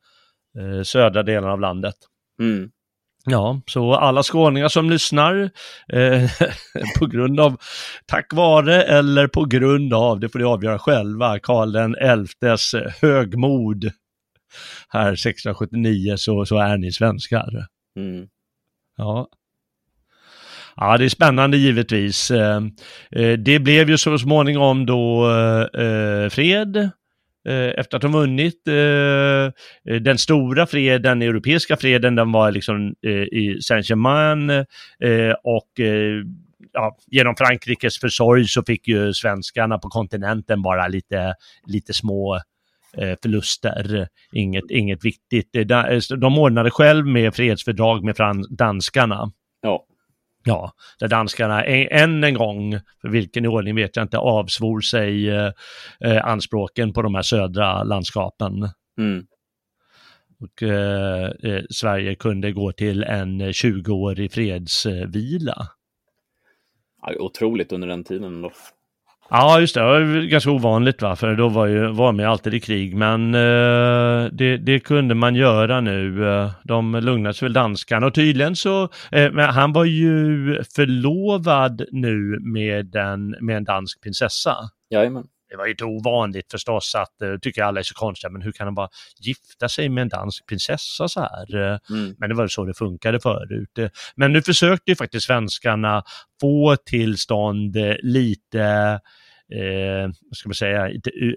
södra 0.85 1.23
delarna 1.23 1.53
av 1.53 1.61
landet. 1.61 1.95
mm. 2.41 2.71
Ja, 3.27 3.61
så 3.67 3.95
alla 3.95 4.23
skåningar 4.23 4.69
som 4.69 4.91
lyssnar, 4.91 5.51
eh, 5.93 6.31
på 6.99 7.07
grund 7.07 7.41
av, 7.41 7.57
tack 8.07 8.33
vare 8.33 8.83
eller 8.83 9.27
på 9.29 9.45
grund 9.45 9.95
av, 9.95 10.21
det 10.21 10.29
får 10.29 10.39
ni 10.39 10.45
avgöra 10.45 10.79
själva, 10.79 11.39
Karl 11.39 11.73
den 11.73 11.95
elftes 11.95 12.75
högmod 13.03 13.91
här 14.89 15.13
1679 15.13 16.15
så, 16.17 16.47
så 16.47 16.59
är 16.59 16.77
ni 16.77 16.93
svenskar. 16.93 17.67
Mm. 17.97 18.27
Ja. 18.97 19.29
Ja, 20.77 20.99
det 20.99 21.05
är 21.05 21.09
spännande 21.09 21.57
givetvis. 21.57 22.31
Eh, 22.31 22.61
eh, 23.11 23.39
Det 23.39 23.59
blev 23.59 23.91
ju 23.91 23.99
så 23.99 24.19
småningom 24.19 24.87
då 24.87 25.31
eh, 25.75 26.29
fred 26.29 26.77
eh, 26.77 26.89
Eh, 27.49 27.81
efter 27.81 27.97
att 27.97 28.03
de 28.03 28.13
vunnit. 28.13 28.69
eh, 28.69 29.53
Den 30.01 30.19
stora 30.19 30.67
freden, 30.67 31.03
den 31.03 31.23
europeiska 31.23 31.77
freden, 31.77 32.15
den 32.15 32.33
var 32.33 32.53
liksom 32.53 32.95
eh, 33.07 33.11
i 33.13 33.59
Saint-Germain 33.61 34.51
eh, 34.51 35.35
och 35.45 35.81
eh, 35.81 36.23
ja, 36.73 36.97
genom 37.07 37.37
Frankrikes 37.37 37.99
försorg 37.99 38.45
så 38.45 38.63
fick 38.63 38.89
ju 38.89 39.13
svenskarna 39.13 39.79
på 39.79 39.89
kontinenten 39.89 40.63
bara 40.63 40.89
lite, 40.89 41.35
lite 41.67 41.93
små 41.93 42.35
eh, 42.97 43.15
förluster. 43.23 44.09
Inget, 44.33 44.71
inget 44.71 45.05
viktigt. 45.05 45.57
Eh, 45.57 45.99
de 46.19 46.39
ordnade 46.39 46.71
själv 46.71 47.07
med 47.07 47.35
fredsfördrag 47.35 48.05
med 48.05 48.17
danskarna. 48.51 49.33
Ja. 49.63 49.87
Ja, 50.45 50.73
där 50.99 51.09
danskarna 51.09 51.65
en, 51.65 51.89
än 51.91 52.25
en 52.25 52.35
gång, 52.35 52.81
för 53.01 53.09
vilken 53.09 53.47
ordning 53.47 53.75
vet 53.75 53.97
jag 53.97 54.05
inte, 54.05 54.19
avsvor 54.19 54.81
sig 54.81 55.31
eh, 55.31 55.53
eh, 56.01 56.27
anspråken 56.27 56.93
på 56.93 57.03
de 57.03 57.15
här 57.15 57.23
södra 57.23 57.83
landskapen. 57.83 58.69
Mm. 58.99 59.27
Och 60.41 60.63
eh, 60.63 61.31
eh, 61.43 61.63
Sverige 61.71 62.15
kunde 62.15 62.53
gå 62.53 62.73
till 62.73 63.03
en 63.03 63.43
20-årig 63.43 64.33
fredsvila. 64.33 65.69
Ja, 67.03 67.15
otroligt 67.19 67.73
under 67.73 67.89
den 67.89 68.05
tiden. 68.05 68.43
Då. 68.43 68.51
Ja, 69.31 69.61
just 69.61 69.75
det. 69.75 69.81
Det 69.81 69.87
var 69.87 70.23
ganska 70.23 70.51
ovanligt 70.51 71.03
va, 71.03 71.17
för 71.17 71.35
då 71.35 71.49
var 71.49 71.67
ju 71.67 71.93
var 71.93 72.13
man 72.13 72.27
alltid 72.27 72.55
i 72.55 72.61
krig. 72.61 72.97
Men 72.97 73.35
eh, 73.35 74.31
det, 74.33 74.57
det, 74.57 74.81
kunde 74.81 75.15
man 75.15 75.35
göra 75.35 75.81
nu. 75.81 76.29
Eh, 76.29 76.51
de 76.65 76.95
lugnade 76.95 77.35
sig 77.35 77.47
väl 77.47 77.53
danskarna 77.53 78.07
och 78.07 78.15
tydligen 78.15 78.57
så, 78.57 78.89
eh, 79.13 79.33
han 79.37 79.73
var 79.73 79.85
ju 79.85 80.55
förlovad 80.75 81.83
nu 81.93 82.39
med 82.41 82.97
en, 82.97 83.37
med 83.41 83.57
en 83.57 83.65
dansk 83.65 84.03
prinsessa. 84.03 84.57
Jajamän. 84.91 85.25
Det 85.55 85.59
var 85.59 85.65
ju 85.65 85.71
inte 85.71 85.85
ovanligt 85.85 86.51
förstås 86.51 86.95
att, 86.95 87.15
uh, 87.23 87.39
tycker 87.39 87.63
alla 87.63 87.81
är 87.81 87.85
så 87.85 87.95
konstiga, 87.95 88.31
men 88.31 88.43
hur 88.43 88.53
kan 88.53 88.67
han 88.67 88.75
bara 88.75 88.89
gifta 89.21 89.69
sig 89.69 89.89
med 89.89 90.03
en 90.03 90.09
dansk 90.09 90.47
prinsessa 90.47 91.09
så 91.09 91.21
här? 91.21 91.55
Mm. 91.91 92.15
Men 92.19 92.29
det 92.29 92.35
var 92.35 92.49
så 92.49 92.65
det 92.65 92.75
funkade 92.75 93.21
förut. 93.21 93.93
Men 94.17 94.33
nu 94.33 94.43
försökte 94.43 94.91
ju 94.91 94.97
faktiskt 94.97 95.27
svenskarna 95.27 96.03
få 96.41 96.77
tillstånd 96.77 97.77
lite 98.03 99.01
eh, 99.53 100.11
vad 100.21 100.37
ska 100.37 100.49
man 100.49 100.55
säga, 100.55 100.81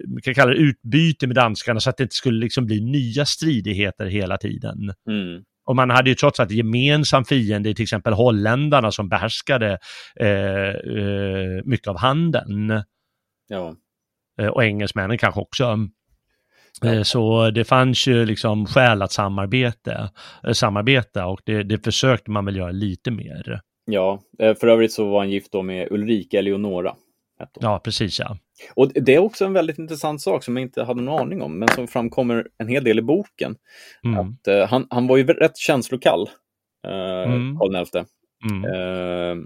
man 0.08 0.22
kan 0.22 0.34
kalla 0.34 0.50
det 0.50 0.56
utbyte 0.56 1.26
med 1.26 1.36
danskarna 1.36 1.80
så 1.80 1.90
att 1.90 1.96
det 1.96 2.02
inte 2.02 2.14
skulle 2.14 2.40
liksom 2.40 2.66
bli 2.66 2.80
nya 2.80 3.24
stridigheter 3.24 4.06
hela 4.06 4.36
tiden. 4.36 4.92
Mm. 5.08 5.42
Och 5.66 5.76
man 5.76 5.90
hade 5.90 6.10
ju 6.10 6.14
trots 6.14 6.40
allt 6.40 6.50
gemensam 6.50 7.24
fiende, 7.24 7.74
till 7.74 7.82
exempel 7.82 8.12
holländarna 8.12 8.92
som 8.92 9.08
behärskade 9.08 9.78
eh, 10.20 10.28
eh, 10.68 11.62
mycket 11.64 11.88
av 11.88 11.98
handeln. 11.98 12.82
Ja. 13.48 13.74
Eh, 14.38 14.46
och 14.46 14.64
engelsmännen 14.64 15.18
kanske 15.18 15.40
också. 15.40 15.78
Ja. 16.80 16.94
Eh, 16.94 17.02
så 17.02 17.50
det 17.50 17.64
fanns 17.64 18.06
ju 18.06 18.26
liksom 18.26 18.66
skäl 18.66 19.02
att 19.02 19.12
samarbeta, 19.12 20.10
eh, 20.46 20.52
samarbeta 20.52 21.26
och 21.26 21.40
det, 21.44 21.62
det 21.62 21.84
försökte 21.84 22.30
man 22.30 22.44
väl 22.44 22.56
göra 22.56 22.70
lite 22.70 23.10
mer. 23.10 23.60
Ja, 23.90 24.20
för 24.38 24.66
övrigt 24.66 24.92
så 24.92 25.08
var 25.08 25.18
han 25.18 25.30
gift 25.30 25.52
då 25.52 25.62
med 25.62 25.88
Ulrika 25.90 26.38
Eleonora. 26.38 26.94
Ja, 27.60 27.80
precis 27.84 28.20
ja. 28.20 28.38
Och 28.74 28.92
det 28.94 29.14
är 29.14 29.18
också 29.18 29.44
en 29.44 29.52
väldigt 29.52 29.78
intressant 29.78 30.20
sak 30.20 30.44
som 30.44 30.56
jag 30.56 30.62
inte 30.62 30.84
hade 30.84 31.02
någon 31.02 31.20
aning 31.20 31.42
om, 31.42 31.58
men 31.58 31.68
som 31.68 31.88
framkommer 31.88 32.46
en 32.58 32.68
hel 32.68 32.84
del 32.84 32.98
i 32.98 33.02
boken. 33.02 33.56
Mm. 34.04 34.18
Att, 34.18 34.48
uh, 34.48 34.66
han, 34.66 34.86
han 34.90 35.06
var 35.06 35.16
ju 35.16 35.26
rätt 35.26 35.56
känslokall, 35.56 36.28
uh, 36.86 37.32
mm. 37.32 37.58
Karl 37.58 37.84
XI. 37.84 38.04
Mm. 38.50 38.64
Uh, 38.64 39.44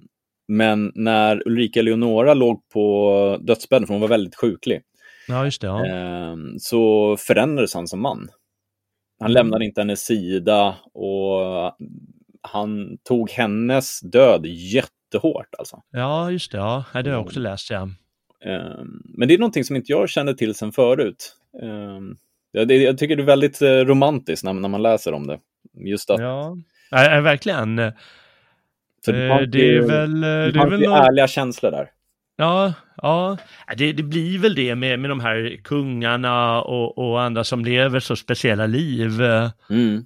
men 0.53 0.93
när 0.95 1.49
Ulrika 1.49 1.81
Eleonora 1.81 2.35
låg 2.35 2.69
på 2.69 3.39
dödsbädden, 3.41 3.87
för 3.87 3.95
hon 3.95 4.01
var 4.01 4.09
väldigt 4.09 4.37
sjuklig, 4.37 4.81
ja, 5.29 5.45
just 5.45 5.61
det, 5.61 5.67
ja. 5.67 6.37
så 6.59 7.17
förändrades 7.17 7.75
han 7.75 7.89
som 7.89 8.01
man. 8.01 8.29
Han 9.21 9.31
mm. 9.31 9.35
lämnade 9.35 9.65
inte 9.65 9.81
hennes 9.81 10.01
sida 10.01 10.77
och 10.95 11.77
han 12.43 12.99
tog 13.03 13.31
hennes 13.31 14.01
död 14.01 14.47
jättehårt. 14.47 15.55
Alltså. 15.59 15.83
Ja, 15.91 16.31
just 16.31 16.53
det. 16.53 16.59
Ja. 16.59 16.85
Det 16.93 16.99
har 16.99 17.09
jag 17.09 17.21
också 17.21 17.41
läst. 17.41 17.71
Ja. 17.71 17.89
Men 19.05 19.29
det 19.29 19.35
är 19.35 19.39
någonting 19.39 19.65
som 19.65 19.77
inte 19.77 19.93
jag 19.93 20.09
kände 20.09 20.35
till 20.35 20.55
sen 20.55 20.73
förut. 20.73 21.37
Jag 22.53 22.99
tycker 22.99 23.17
det 23.17 23.23
är 23.23 23.27
väldigt 23.27 23.63
eh, 23.63 23.69
romantiskt 23.69 24.45
när 24.45 24.53
man 24.53 24.83
läser 24.83 25.13
om 25.13 25.27
det. 25.27 25.39
Just 25.75 26.11
att... 26.11 26.21
Ja, 26.21 26.57
ja 26.91 27.21
verkligen. 27.21 27.93
För 29.05 29.13
det, 29.13 29.29
fanns, 29.29 29.51
det 29.51 29.77
är 29.77 29.81
väl... 29.81 30.21
Det 30.21 30.53
fanns 30.59 30.73
väl 30.73 30.83
ärliga 30.83 31.29
känslor 31.29 31.71
där. 31.71 31.89
Ja, 32.37 32.75
ja. 32.97 33.37
Det, 33.77 33.93
det, 33.93 34.03
blir 34.03 34.39
väl 34.39 34.55
det 34.55 34.75
med, 34.75 34.99
med 34.99 35.11
de 35.11 35.21
här 35.21 35.61
kungarna 35.65 36.63
och, 36.63 36.99
och 36.99 37.23
andra 37.23 37.45
som 37.45 37.65
lever 37.65 38.01
så 38.01 38.17
speciella 38.17 38.67
liv. 38.67 39.23
Mm. 39.71 40.05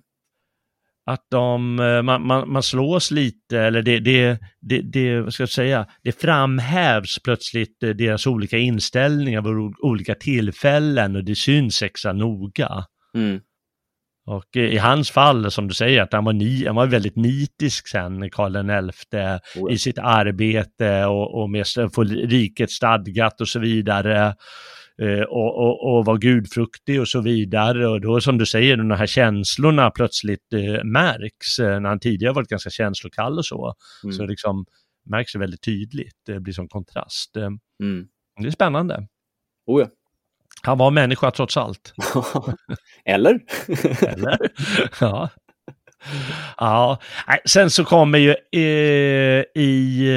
Att 1.10 1.26
de, 1.30 1.74
man, 2.04 2.26
man, 2.26 2.52
man 2.52 2.62
slås 2.62 3.10
lite, 3.10 3.60
eller 3.60 3.82
det, 3.82 3.98
det, 3.98 4.38
det, 4.60 4.80
det, 4.80 5.20
vad 5.20 5.34
ska 5.34 5.42
jag 5.42 5.50
säga, 5.50 5.86
det 6.02 6.20
framhävs 6.20 7.18
plötsligt 7.24 7.80
deras 7.80 8.26
olika 8.26 8.58
inställningar 8.58 9.42
vid 9.42 9.74
olika 9.78 10.14
tillfällen 10.14 11.16
och 11.16 11.24
det 11.24 11.34
syns 11.34 11.82
extra 11.82 12.12
noga. 12.12 12.84
Mm. 13.14 13.40
Och 14.26 14.56
i 14.56 14.76
hans 14.76 15.10
fall, 15.10 15.50
som 15.50 15.68
du 15.68 15.74
säger, 15.74 16.02
att 16.02 16.12
han 16.12 16.24
var, 16.24 16.32
ni, 16.32 16.66
han 16.66 16.76
var 16.76 16.86
väldigt 16.86 17.16
nitisk 17.16 17.88
sen, 17.88 18.30
Karl 18.30 18.90
XI, 18.92 19.16
oh. 19.60 19.72
i 19.72 19.78
sitt 19.78 19.98
arbete 19.98 21.04
och, 21.04 21.42
och 21.42 21.50
med 21.50 21.66
få 21.94 22.04
riket 22.04 22.70
stadgat 22.70 23.40
och 23.40 23.48
så 23.48 23.58
vidare. 23.58 24.34
Eh, 25.02 25.22
och, 25.22 25.58
och, 25.58 25.96
och 25.96 26.04
var 26.04 26.18
gudfruktig 26.18 27.00
och 27.00 27.08
så 27.08 27.20
vidare. 27.20 27.88
Och 27.88 28.00
då 28.00 28.20
som 28.20 28.38
du 28.38 28.46
säger, 28.46 28.76
de 28.76 28.90
här 28.90 29.06
känslorna 29.06 29.90
plötsligt 29.90 30.52
eh, 30.52 30.84
märks, 30.84 31.58
eh, 31.58 31.80
när 31.80 31.88
han 31.88 32.00
tidigare 32.00 32.32
varit 32.32 32.48
ganska 32.48 32.70
känslokall 32.70 33.38
och 33.38 33.46
så. 33.46 33.74
Mm. 34.04 34.12
Så 34.12 34.26
liksom 34.26 34.64
märks 35.10 35.32
det 35.32 35.38
väldigt 35.38 35.62
tydligt, 35.62 36.16
det 36.26 36.40
blir 36.40 36.54
som 36.54 36.68
kontrast. 36.68 37.36
Mm. 37.36 38.08
Det 38.40 38.46
är 38.46 38.50
spännande. 38.50 39.06
Oh 39.66 39.80
ja. 39.80 39.88
Han 40.62 40.78
var 40.78 40.90
människa 40.90 41.30
trots 41.30 41.56
allt. 41.56 41.94
Eller? 43.04 43.40
Eller? 44.08 44.38
Ja. 45.00 45.28
Ja, 46.56 46.98
sen 47.44 47.70
så 47.70 47.84
kommer 47.84 48.18
ju 48.18 48.30
eh, 48.52 49.44
i, 49.62 50.08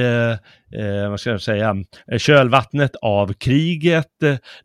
eh, 0.76 1.10
vad 1.10 1.20
ska 1.20 1.30
jag 1.30 1.42
säga, 1.42 1.76
kölvattnet 2.18 2.96
av 2.96 3.34
kriget, 3.34 4.18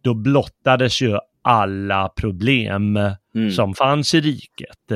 då 0.03 0.15
blottades 0.15 1.03
ju 1.03 1.19
alla 1.43 2.09
problem 2.09 2.97
mm. 3.35 3.51
som 3.51 3.75
fanns 3.75 4.15
i 4.15 4.21
riket. 4.21 4.93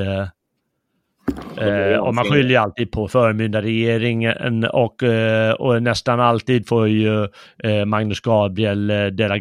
Eh, 1.56 1.98
och 1.98 2.14
man 2.14 2.24
skyller 2.24 2.50
ju 2.50 2.56
alltid 2.56 2.90
på 2.90 3.08
förmyndarregeringen 3.08 4.64
och, 4.64 5.02
eh, 5.02 5.52
och 5.52 5.82
nästan 5.82 6.20
alltid 6.20 6.68
får 6.68 6.88
ju 6.88 7.28
eh, 7.64 7.84
Magnus 7.84 8.20
Gabriel 8.20 8.86
de 9.16 9.28
la 9.28 9.38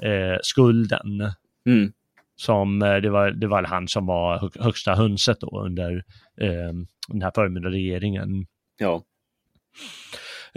Garde 0.00 0.38
skulden. 0.42 1.32
Mm 1.66 1.92
som 2.40 2.82
eh, 2.82 2.96
det 2.96 3.10
var, 3.10 3.30
det 3.30 3.46
var 3.46 3.62
han 3.62 3.88
som 3.88 4.06
var 4.06 4.50
högsta 4.62 4.94
hönset 4.94 5.40
då 5.40 5.60
under 5.64 6.04
eh, 6.40 6.72
den 7.08 7.22
här 7.22 7.32
förmyndarregeringen. 7.34 8.46
Ja. 8.78 9.02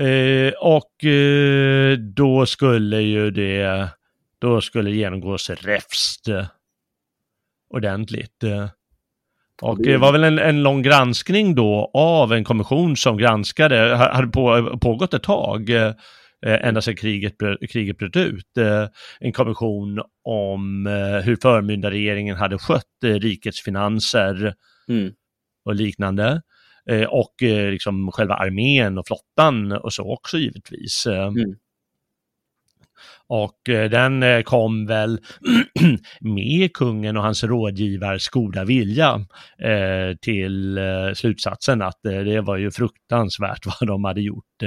Eh, 0.03 0.53
och 0.59 1.05
eh, 1.05 1.97
då 1.97 2.45
skulle 2.45 3.01
ju 3.01 3.31
det, 3.31 3.89
då 4.39 4.61
skulle 4.61 4.91
genomgås 4.91 5.49
räfst 5.49 6.27
ordentligt. 7.69 8.43
Och 9.61 9.81
det 9.81 9.97
var 9.97 10.11
väl 10.11 10.23
en, 10.23 10.39
en 10.39 10.63
lång 10.63 10.81
granskning 10.81 11.55
då 11.55 11.91
av 11.93 12.33
en 12.33 12.43
kommission 12.43 12.97
som 12.97 13.17
granskade, 13.17 13.95
hade 13.95 14.27
på, 14.27 14.77
pågått 14.81 15.13
ett 15.13 15.23
tag, 15.23 15.69
Eh, 15.69 15.93
ända 16.45 16.81
sedan 16.81 16.95
kriget, 16.95 17.33
kriget 17.69 17.97
bröt 17.97 18.15
ut. 18.15 18.57
Eh, 18.57 18.87
en 19.19 19.33
kommission 19.33 20.01
om 20.23 20.87
eh, 20.87 21.25
hur 21.25 21.37
förmyndarregeringen 21.41 22.35
hade 22.35 22.57
skött 22.57 23.03
rikets 23.03 23.61
finanser 23.61 24.53
mm. 24.87 25.13
och 25.65 25.75
liknande. 25.75 26.41
Och 27.09 27.35
liksom 27.41 28.11
själva 28.11 28.35
armén 28.35 28.97
och 28.97 29.07
flottan 29.07 29.71
och 29.71 29.93
så 29.93 30.13
också 30.13 30.37
givetvis. 30.37 31.05
Mm. 31.05 31.55
Och 33.27 33.59
den 33.65 34.43
kom 34.43 34.85
väl 34.85 35.19
med 36.21 36.73
kungen 36.73 37.17
och 37.17 37.23
hans 37.23 37.43
rådgivars 37.43 38.29
goda 38.29 38.63
vilja 38.63 39.25
till 40.21 40.79
slutsatsen 41.15 41.81
att 41.81 41.99
det 42.03 42.41
var 42.41 42.57
ju 42.57 42.71
fruktansvärt 42.71 43.65
vad 43.79 43.87
de 43.87 44.03
hade 44.03 44.21
gjort. 44.21 44.61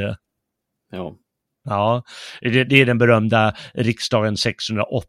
Ja. 0.92 1.16
Ja, 1.66 2.02
det, 2.40 2.64
det 2.64 2.80
är 2.80 2.86
den 2.86 2.98
berömda 2.98 3.54
riksdagen 3.74 4.36
680 4.36 5.06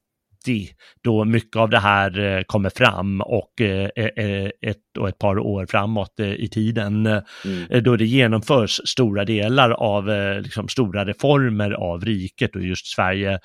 då 1.03 1.25
mycket 1.25 1.55
av 1.55 1.69
det 1.69 1.79
här 1.79 2.19
eh, 2.19 2.43
kommer 2.43 2.69
fram 2.69 3.21
och 3.21 3.61
eh, 3.61 3.89
eh, 3.95 4.49
ett 4.61 4.97
och 4.99 5.09
ett 5.09 5.17
par 5.17 5.39
år 5.39 5.65
framåt 5.65 6.19
i 6.19 6.47
tiden 6.47 7.05
mm. 7.05 7.83
då 7.83 7.95
det 7.95 8.05
genomförs 8.05 8.81
stora 8.85 9.25
delar 9.25 9.71
av 9.71 10.07
liksom, 10.41 10.67
stora 10.67 11.05
reformer 11.05 11.71
av 11.71 12.05
riket 12.05 12.55
och 12.55 12.61
just 12.61 12.87
Sverige 12.87 13.39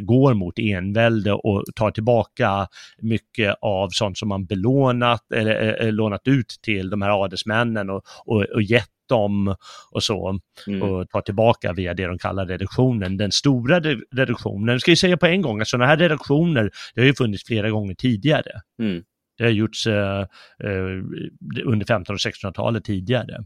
går 0.00 0.34
mot 0.34 0.58
envälde 0.58 1.32
och 1.32 1.64
tar 1.74 1.90
tillbaka 1.90 2.66
mycket 2.98 3.54
av 3.60 3.88
sånt 3.88 4.18
som 4.18 4.28
man 4.28 4.44
belånat 4.44 5.32
eller 5.32 5.92
lånat 5.92 6.28
ut 6.28 6.58
till 6.62 6.90
de 6.90 7.02
här 7.02 7.24
adelsmännen 7.24 7.90
och, 7.90 8.02
och, 8.24 8.42
och 8.42 8.62
gett 8.62 8.88
dem 9.08 9.56
och 9.90 10.02
så 10.02 10.38
mm. 10.66 10.82
och 10.82 11.08
ta 11.10 11.20
tillbaka 11.20 11.72
via 11.72 11.94
det 11.94 12.06
de 12.06 12.18
kallar 12.18 12.46
reduktionen. 12.46 13.16
Den 13.16 13.32
stora 13.32 13.80
reduktionen, 14.16 14.80
ska 14.80 14.90
jag 14.90 14.98
säga 14.98 15.16
på 15.16 15.26
en 15.26 15.42
gång, 15.42 15.60
att 15.60 15.68
sådana 15.68 15.86
här 15.86 15.96
reduktioner, 15.96 16.70
det 16.94 17.00
har 17.00 17.06
ju 17.06 17.14
funnits 17.14 17.44
flera 17.44 17.70
gånger 17.70 17.94
tidigare. 17.94 18.52
Mm. 18.78 19.02
Det 19.38 19.44
har 19.44 19.50
gjorts 19.50 19.86
eh, 19.86 20.20
eh 20.64 21.02
under 21.64 21.84
1500 21.84 22.12
och 22.12 22.18
1600-talet 22.18 22.84
tidigare. 22.84 23.44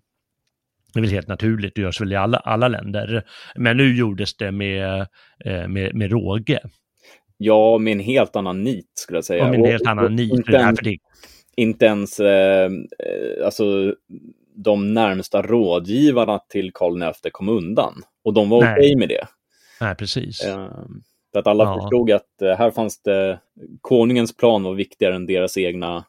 Det 0.95 1.01
är 1.01 1.03
väl 1.03 1.11
helt 1.11 1.29
naturligt, 1.29 1.75
det 1.75 1.81
görs 1.81 2.01
väl 2.01 2.13
i 2.13 2.17
alla, 2.17 2.39
alla 2.39 2.69
länder. 2.69 3.23
Men 3.55 3.77
nu 3.77 3.97
gjordes 3.97 4.37
det 4.37 4.53
med, 4.53 5.01
eh, 5.45 5.69
med, 5.69 5.95
med 5.95 6.11
råge. 6.11 6.61
Ja, 7.39 7.79
med 7.79 7.93
en 7.93 8.01
helt 8.01 8.37
annan 8.37 8.65
nit 8.65 8.91
skulle 8.95 9.17
jag 9.17 9.25
säga. 9.25 9.45
Och 9.45 9.51
med 9.51 9.61
en 9.61 9.67
helt 9.67 9.87
annan 9.87 10.17
nit. 10.17 10.33
Inte, 10.33 10.59
en, 10.59 10.77
inte 11.57 11.87
ens, 11.87 12.21
eh, 12.21 12.71
alltså 13.45 13.95
de 14.57 14.95
närmsta 14.95 15.43
rådgivarna 15.43 16.39
till 16.39 16.73
Karl 16.73 17.13
XI 17.13 17.31
kom 17.31 17.49
undan. 17.49 18.03
Och 18.25 18.35
de 18.35 18.49
var 18.49 18.59
okej 18.59 18.73
okay 18.73 18.97
med 18.97 19.09
det. 19.09 19.27
Nej, 19.81 19.95
precis. 19.95 20.45
Eh, 20.45 20.69
för 21.33 21.39
att 21.39 21.47
alla 21.47 21.65
ja. 21.65 21.81
förstod 21.81 22.11
att 22.11 22.43
eh, 22.43 22.59
här 22.59 22.71
fanns 22.71 23.03
det, 23.03 23.41
konungens 23.81 24.37
plan 24.37 24.63
var 24.63 24.75
viktigare 24.75 25.15
än 25.15 25.27
deras 25.27 25.59
egna 25.59 26.05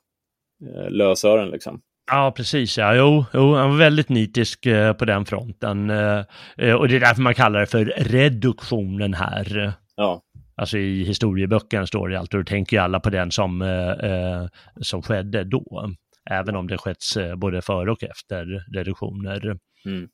eh, 0.66 0.89
lösören 0.89 1.50
liksom. 1.50 1.82
Ja, 2.12 2.34
precis. 2.36 2.78
Ja. 2.78 2.95
Jo, 2.95 3.26
jo, 3.34 3.56
han 3.56 3.70
var 3.70 3.78
väldigt 3.78 4.10
nitisk 4.10 4.66
eh, 4.66 4.93
på 4.93 5.06
den 5.06 5.26
fronten. 5.26 5.89
Eh, 5.89 6.24
eh, 6.58 6.74
och 6.74 6.88
det 6.88 6.95
är 6.95 7.00
därför 7.00 7.22
man 7.22 7.36
kallar 7.36 7.60
det 7.60 7.68
för 7.68 7.86
reduktionen 7.98 9.14
här. 9.14 9.74
Ja. 9.95 10.22
Alltså 10.56 10.78
i 10.78 11.04
historieböckerna 11.04 11.88
står 11.88 12.10
det 12.10 12.20
alltid, 12.20 12.38
och 12.38 12.45
då 12.45 12.50
tänker 12.50 12.80
alla 12.80 13.00
på 13.00 13.10
den 13.10 13.32
som, 13.32 13.62
eh, 13.62 14.48
som 14.82 15.02
skedde 15.02 15.43
då. 15.43 15.91
Även 16.30 16.55
om 16.55 16.67
det 16.67 16.78
skett 16.78 17.03
både 17.38 17.61
före 17.61 17.91
och 17.91 18.03
efter 18.03 18.45
reduktioner. 18.73 19.57
Mm. 19.86 20.07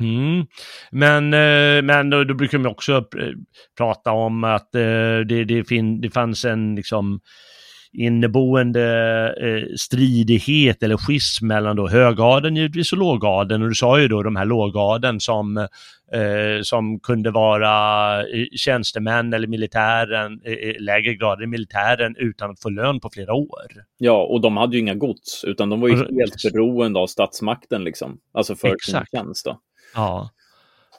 Mm. 0.00 0.46
Men, 0.90 1.34
eh, 1.34 1.82
men 1.82 2.10
då, 2.10 2.24
då 2.24 2.34
brukar 2.34 2.58
man 2.58 2.72
också 2.72 3.04
prata 3.78 4.12
om 4.12 4.44
att 4.44 4.74
eh, 4.74 5.18
det, 5.28 5.44
det, 5.44 5.64
fin, 5.68 6.00
det 6.00 6.10
fanns 6.10 6.44
en 6.44 6.74
liksom 6.74 7.20
inneboende 7.94 8.84
eh, 9.40 9.74
stridighet 9.76 10.82
eller 10.82 10.96
schism 10.96 11.46
mellan 11.46 11.76
då 11.76 11.88
högadeln 11.88 12.56
givetvis 12.56 12.92
och 12.92 12.98
lågadeln. 12.98 13.62
Och 13.62 13.68
du 13.68 13.74
sa 13.74 14.00
ju 14.00 14.08
då 14.08 14.22
de 14.22 14.36
här 14.36 14.44
lågadeln 14.44 15.20
som, 15.20 15.56
eh, 16.12 16.62
som 16.62 17.00
kunde 17.00 17.30
vara 17.30 18.20
eh, 18.20 18.46
tjänstemän 18.56 19.32
eller 19.32 19.46
militären, 19.46 20.40
eh, 20.44 20.82
lägre 20.82 21.14
grader 21.14 21.44
i 21.44 21.46
militären 21.46 22.16
utan 22.18 22.50
att 22.50 22.60
få 22.60 22.70
lön 22.70 23.00
på 23.00 23.10
flera 23.10 23.34
år. 23.34 23.66
Ja, 23.98 24.22
och 24.22 24.40
de 24.40 24.56
hade 24.56 24.76
ju 24.76 24.80
inga 24.82 24.94
gods, 24.94 25.44
utan 25.44 25.70
de 25.70 25.80
var 25.80 25.88
ju 25.88 25.96
helt 25.96 26.52
beroende 26.52 27.00
av 27.00 27.06
statsmakten 27.06 27.84
liksom. 27.84 28.18
Alltså 28.32 28.56
för 28.56 28.74
Exakt. 28.74 29.10
sin 29.10 29.18
tjänst 29.20 29.44
då. 29.44 29.58
Ja. 29.94 30.30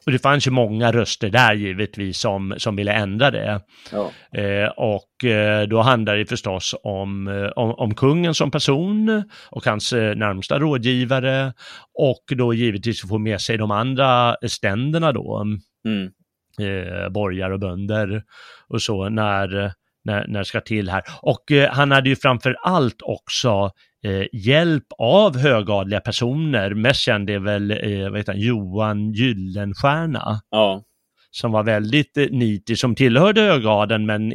Och 0.06 0.12
det 0.12 0.20
fanns 0.20 0.48
ju 0.48 0.52
många 0.52 0.92
röster 0.92 1.30
där 1.30 1.54
givetvis 1.54 2.20
som, 2.20 2.54
som 2.58 2.76
ville 2.76 2.94
ändra 2.94 3.32
det. 3.32 3.62
Ja. 3.92 4.12
Eh, 4.40 4.68
och 4.68 5.26
eh, 5.26 5.68
då 5.68 5.82
handlar 5.82 6.18
det 6.18 6.26
förstås 6.26 6.76
om, 6.84 7.28
eh, 7.28 7.48
om, 7.48 7.72
om, 7.72 7.96
kungen 7.96 8.34
som 8.34 8.52
person 8.52 9.24
och 9.50 9.66
hans 9.66 9.94
eh, 9.94 10.16
närmsta 10.16 10.60
rådgivare 10.60 11.54
och 11.94 12.24
då 12.38 12.54
givetvis 12.54 13.02
få 13.02 13.18
med 13.18 13.42
sig 13.42 13.58
de 13.58 13.72
andra 13.72 14.36
ständerna 14.48 15.12
då. 15.12 15.46
Mm. 15.86 16.12
Eh, 16.60 17.10
borgare 17.10 17.54
och 17.54 17.60
bönder 17.60 18.24
och 18.68 18.82
så 18.82 19.10
när, 19.10 19.74
när, 20.04 20.28
när 20.28 20.40
det 20.40 20.46
ska 20.46 20.62
till 20.62 20.90
här. 20.90 21.04
Och 21.22 21.52
eh, 21.52 21.72
han 21.72 21.92
hade 21.92 22.10
ju 22.10 22.16
framför 22.16 22.56
allt 22.62 23.02
också 23.02 23.72
eh, 24.06 24.28
hjälp 24.34 24.86
av 24.98 25.38
högadliga 25.38 26.00
personer. 26.00 26.74
Mest 26.74 27.00
känd 27.00 27.30
är 27.30 27.40
väl 27.40 27.72
eh, 27.72 28.10
vad 28.10 28.18
heter 28.18 28.34
han, 28.34 28.42
Johan 28.42 29.12
Gyllenstierna. 29.12 30.42
Ja. 30.50 30.84
Som 31.32 31.52
var 31.52 31.64
väldigt 31.64 32.18
eh, 32.18 32.28
nitig, 32.32 32.78
som 32.78 32.96
tillhörde 32.96 33.42
högadeln 33.42 34.06
men 34.06 34.34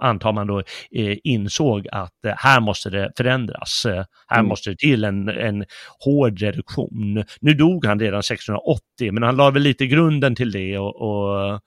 antar 0.00 0.32
man 0.32 0.46
då 0.46 0.58
eh, 0.90 1.16
insåg 1.24 1.88
att 1.92 2.24
eh, 2.24 2.34
här 2.36 2.60
måste 2.60 2.90
det 2.90 3.12
förändras. 3.16 3.86
Eh, 3.86 4.04
här 4.26 4.38
mm. 4.38 4.48
måste 4.48 4.70
det 4.70 4.76
till 4.76 5.04
en, 5.04 5.28
en 5.28 5.64
hård 6.04 6.38
reduktion. 6.38 7.24
Nu 7.40 7.54
dog 7.54 7.86
han 7.86 8.00
redan 8.00 8.20
1680 8.20 9.12
men 9.12 9.22
han 9.22 9.36
la 9.36 9.50
väl 9.50 9.62
lite 9.62 9.86
grunden 9.86 10.34
till 10.34 10.52
det 10.52 10.78
och, 10.78 10.96
och 10.96 11.60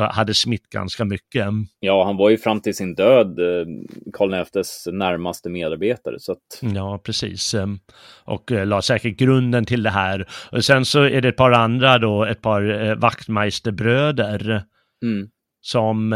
hade 0.00 0.34
smitt 0.34 0.68
ganska 0.68 1.04
mycket. 1.04 1.46
Ja, 1.80 2.04
han 2.04 2.16
var 2.16 2.30
ju 2.30 2.38
fram 2.38 2.60
till 2.60 2.74
sin 2.74 2.94
död 2.94 3.38
eh, 3.38 3.66
Karl 4.12 4.44
XIs 4.44 4.88
närmaste 4.92 5.50
medarbetare. 5.50 6.18
Så 6.18 6.32
att... 6.32 6.38
Ja, 6.74 7.00
precis. 7.04 7.54
Ehm, 7.54 7.78
och 8.24 8.52
eh, 8.52 8.66
la 8.66 8.82
säkert 8.82 9.18
grunden 9.18 9.64
till 9.64 9.82
det 9.82 9.90
här. 9.90 10.28
Och 10.52 10.64
sen 10.64 10.84
så 10.84 11.02
är 11.02 11.20
det 11.20 11.28
ett 11.28 11.36
par 11.36 11.52
andra 11.52 11.98
då, 11.98 12.24
ett 12.24 12.42
par 12.42 12.88
eh, 12.88 12.94
vaktmeisterbröder. 12.94 14.64
Mm. 15.02 15.28
Som, 15.64 16.14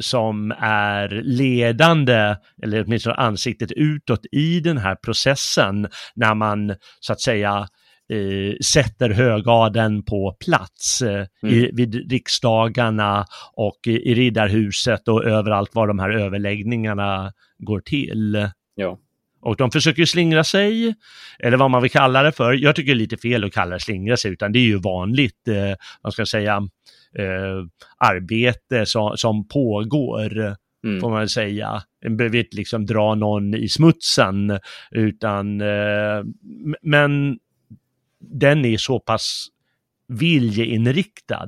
som 0.00 0.54
är 0.58 1.08
ledande, 1.24 2.36
eller 2.62 2.84
åtminstone 2.84 3.14
ansiktet 3.16 3.72
utåt 3.72 4.20
i 4.32 4.60
den 4.60 4.78
här 4.78 4.94
processen 4.94 5.88
när 6.14 6.34
man 6.34 6.74
så 7.00 7.12
att 7.12 7.20
säga 7.20 7.68
eh, 8.12 8.56
sätter 8.64 9.10
högaden 9.10 10.02
på 10.02 10.36
plats 10.44 11.02
eh, 11.02 11.26
mm. 11.42 11.54
i, 11.54 11.70
vid 11.72 12.10
riksdagarna 12.10 13.26
och 13.52 13.78
i, 13.86 13.90
i 13.90 14.14
Riddarhuset 14.14 15.08
och 15.08 15.24
överallt 15.24 15.74
var 15.74 15.86
de 15.86 15.98
här 15.98 16.10
överläggningarna 16.10 17.32
går 17.58 17.80
till. 17.80 18.48
Ja. 18.74 18.98
Och 19.40 19.56
de 19.56 19.70
försöker 19.70 20.04
slingra 20.04 20.44
sig, 20.44 20.94
eller 21.38 21.56
vad 21.56 21.70
man 21.70 21.82
vill 21.82 21.90
kalla 21.90 22.22
det 22.22 22.32
för. 22.32 22.52
Jag 22.52 22.76
tycker 22.76 22.94
det 22.94 22.96
är 22.96 22.98
lite 22.98 23.16
fel 23.16 23.44
att 23.44 23.52
kalla 23.52 23.74
det 23.74 23.80
slingra 23.80 24.16
sig, 24.16 24.32
utan 24.32 24.52
det 24.52 24.58
är 24.58 24.66
ju 24.66 24.78
vanligt, 24.78 25.48
eh, 25.48 25.76
man 26.02 26.12
ska 26.12 26.26
säga, 26.26 26.56
eh, 27.18 27.66
arbete 27.98 28.86
som, 28.86 29.16
som 29.16 29.48
pågår. 29.48 30.56
Mm. 30.84 31.00
får 31.00 31.10
man 31.10 31.28
säga. 31.28 31.82
En 32.04 32.16
behöver 32.16 32.38
inte 32.38 32.56
liksom 32.56 32.86
dra 32.86 33.14
någon 33.14 33.54
i 33.54 33.68
smutsen, 33.68 34.58
utan 34.90 35.60
eh, 35.60 36.24
men 36.82 37.38
den 38.32 38.64
är 38.64 38.76
så 38.76 39.00
pass 39.00 39.46
viljeinriktad, 40.08 41.46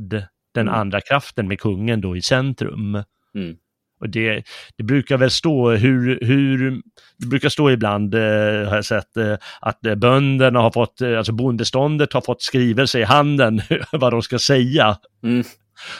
den 0.54 0.68
mm. 0.68 0.74
andra 0.74 1.00
kraften 1.00 1.48
med 1.48 1.60
kungen 1.60 2.00
då 2.00 2.16
i 2.16 2.22
centrum. 2.22 3.02
Mm. 3.34 3.56
Och 4.00 4.08
det, 4.10 4.42
det 4.76 4.82
brukar 4.82 5.16
väl 5.16 5.30
stå 5.30 5.70
hur, 5.70 6.18
hur 6.22 6.82
det 7.18 7.26
brukar 7.26 7.48
stå 7.48 7.70
ibland, 7.70 8.14
eh, 8.14 8.68
har 8.68 8.74
jag 8.74 8.84
sett, 8.84 9.16
eh, 9.16 9.36
att 9.60 9.86
eh, 9.86 9.94
bönderna 9.94 10.60
har 10.60 10.70
fått, 10.70 11.00
eh, 11.00 11.18
alltså 11.18 11.32
bondeståndet 11.32 12.12
har 12.12 12.20
fått 12.20 12.42
skrivelse 12.42 13.00
i 13.00 13.04
handen 13.04 13.60
vad 13.92 14.12
de 14.12 14.22
ska 14.22 14.38
säga. 14.38 14.96
Mm. 15.22 15.44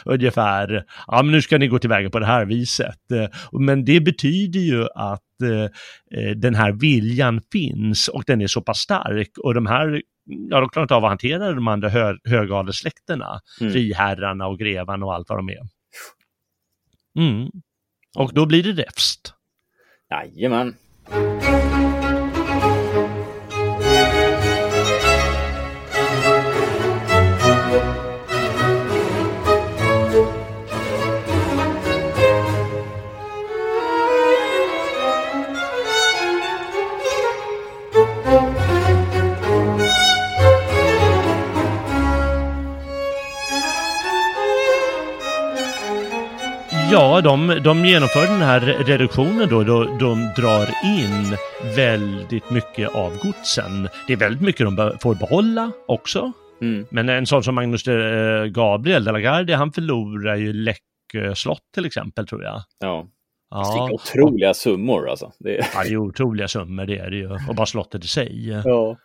Ungefär, 0.04 0.84
ja 1.06 1.22
men 1.22 1.32
nu 1.32 1.42
ska 1.42 1.58
ni 1.58 1.68
gå 1.68 1.78
tillväga 1.78 2.10
på 2.10 2.18
det 2.18 2.26
här 2.26 2.44
viset. 2.44 3.10
Eh, 3.12 3.60
men 3.60 3.84
det 3.84 4.00
betyder 4.00 4.60
ju 4.60 4.86
att 4.94 5.42
eh, 5.42 6.30
den 6.36 6.54
här 6.54 6.72
viljan 6.72 7.40
finns 7.52 8.08
och 8.08 8.24
den 8.26 8.40
är 8.40 8.46
så 8.46 8.60
pass 8.60 8.78
stark 8.78 9.30
och 9.38 9.54
de 9.54 9.66
här 9.66 10.02
ja, 10.24 10.60
de 10.60 10.68
klarar 10.68 10.84
inte 10.84 10.94
av 10.94 11.04
att 11.04 11.10
hantera 11.10 11.52
de 11.52 11.68
andra 11.68 11.88
hö 11.88 12.16
högadelsläkterna, 12.24 13.40
mm. 13.60 13.72
friherrarna 13.72 14.46
och 14.46 14.58
grevarna 14.58 15.06
och 15.06 15.14
allt 15.14 15.28
vad 15.28 15.38
de 15.38 15.48
är. 15.48 15.60
Mm. 17.18 17.50
Och 18.18 18.34
då 18.34 18.46
blir 18.46 18.62
det 18.62 18.82
räfst. 18.82 19.34
Jajamän. 20.10 20.74
Ja, 47.14 47.20
de, 47.20 47.60
de 47.64 47.84
genomför 47.84 48.26
den 48.26 48.42
här 48.42 48.60
reduktionen 48.60 49.48
då, 49.48 49.62
då 49.62 49.84
de 49.84 50.32
drar 50.36 50.68
in 50.84 51.36
väldigt 51.76 52.50
mycket 52.50 52.94
av 52.94 53.18
godsen. 53.18 53.88
Det 54.06 54.12
är 54.12 54.16
väldigt 54.16 54.42
mycket 54.42 54.66
de 54.66 54.92
får 55.00 55.14
behålla 55.14 55.72
också. 55.88 56.32
Mm. 56.60 56.86
Men 56.90 57.08
en 57.08 57.26
sån 57.26 57.42
som 57.42 57.54
Magnus 57.54 57.88
eh, 57.88 58.44
Gabriel 58.44 59.04
de 59.04 59.12
la 59.12 59.20
Gardie, 59.20 59.54
han 59.54 59.72
förlorar 59.72 60.36
ju 60.36 60.52
Läckö 60.52 61.34
slott 61.34 61.62
till 61.74 61.86
exempel 61.86 62.26
tror 62.26 62.42
jag. 62.42 62.62
Ja. 62.78 63.06
Ja. 63.50 63.90
Otroliga 63.92 64.54
summor 64.54 65.10
alltså. 65.10 65.32
Det 65.38 65.58
är... 65.58 65.66
Ja, 65.74 65.82
det 65.82 65.88
är 65.88 65.96
otroliga 65.96 66.48
summor 66.48 66.86
det 66.86 66.98
är 66.98 67.10
det 67.10 67.16
ju. 67.16 67.30
Och 67.48 67.54
bara 67.56 67.66
slottet 67.66 68.04
i 68.04 68.08
sig. 68.08 68.48
Ja. 68.48 68.96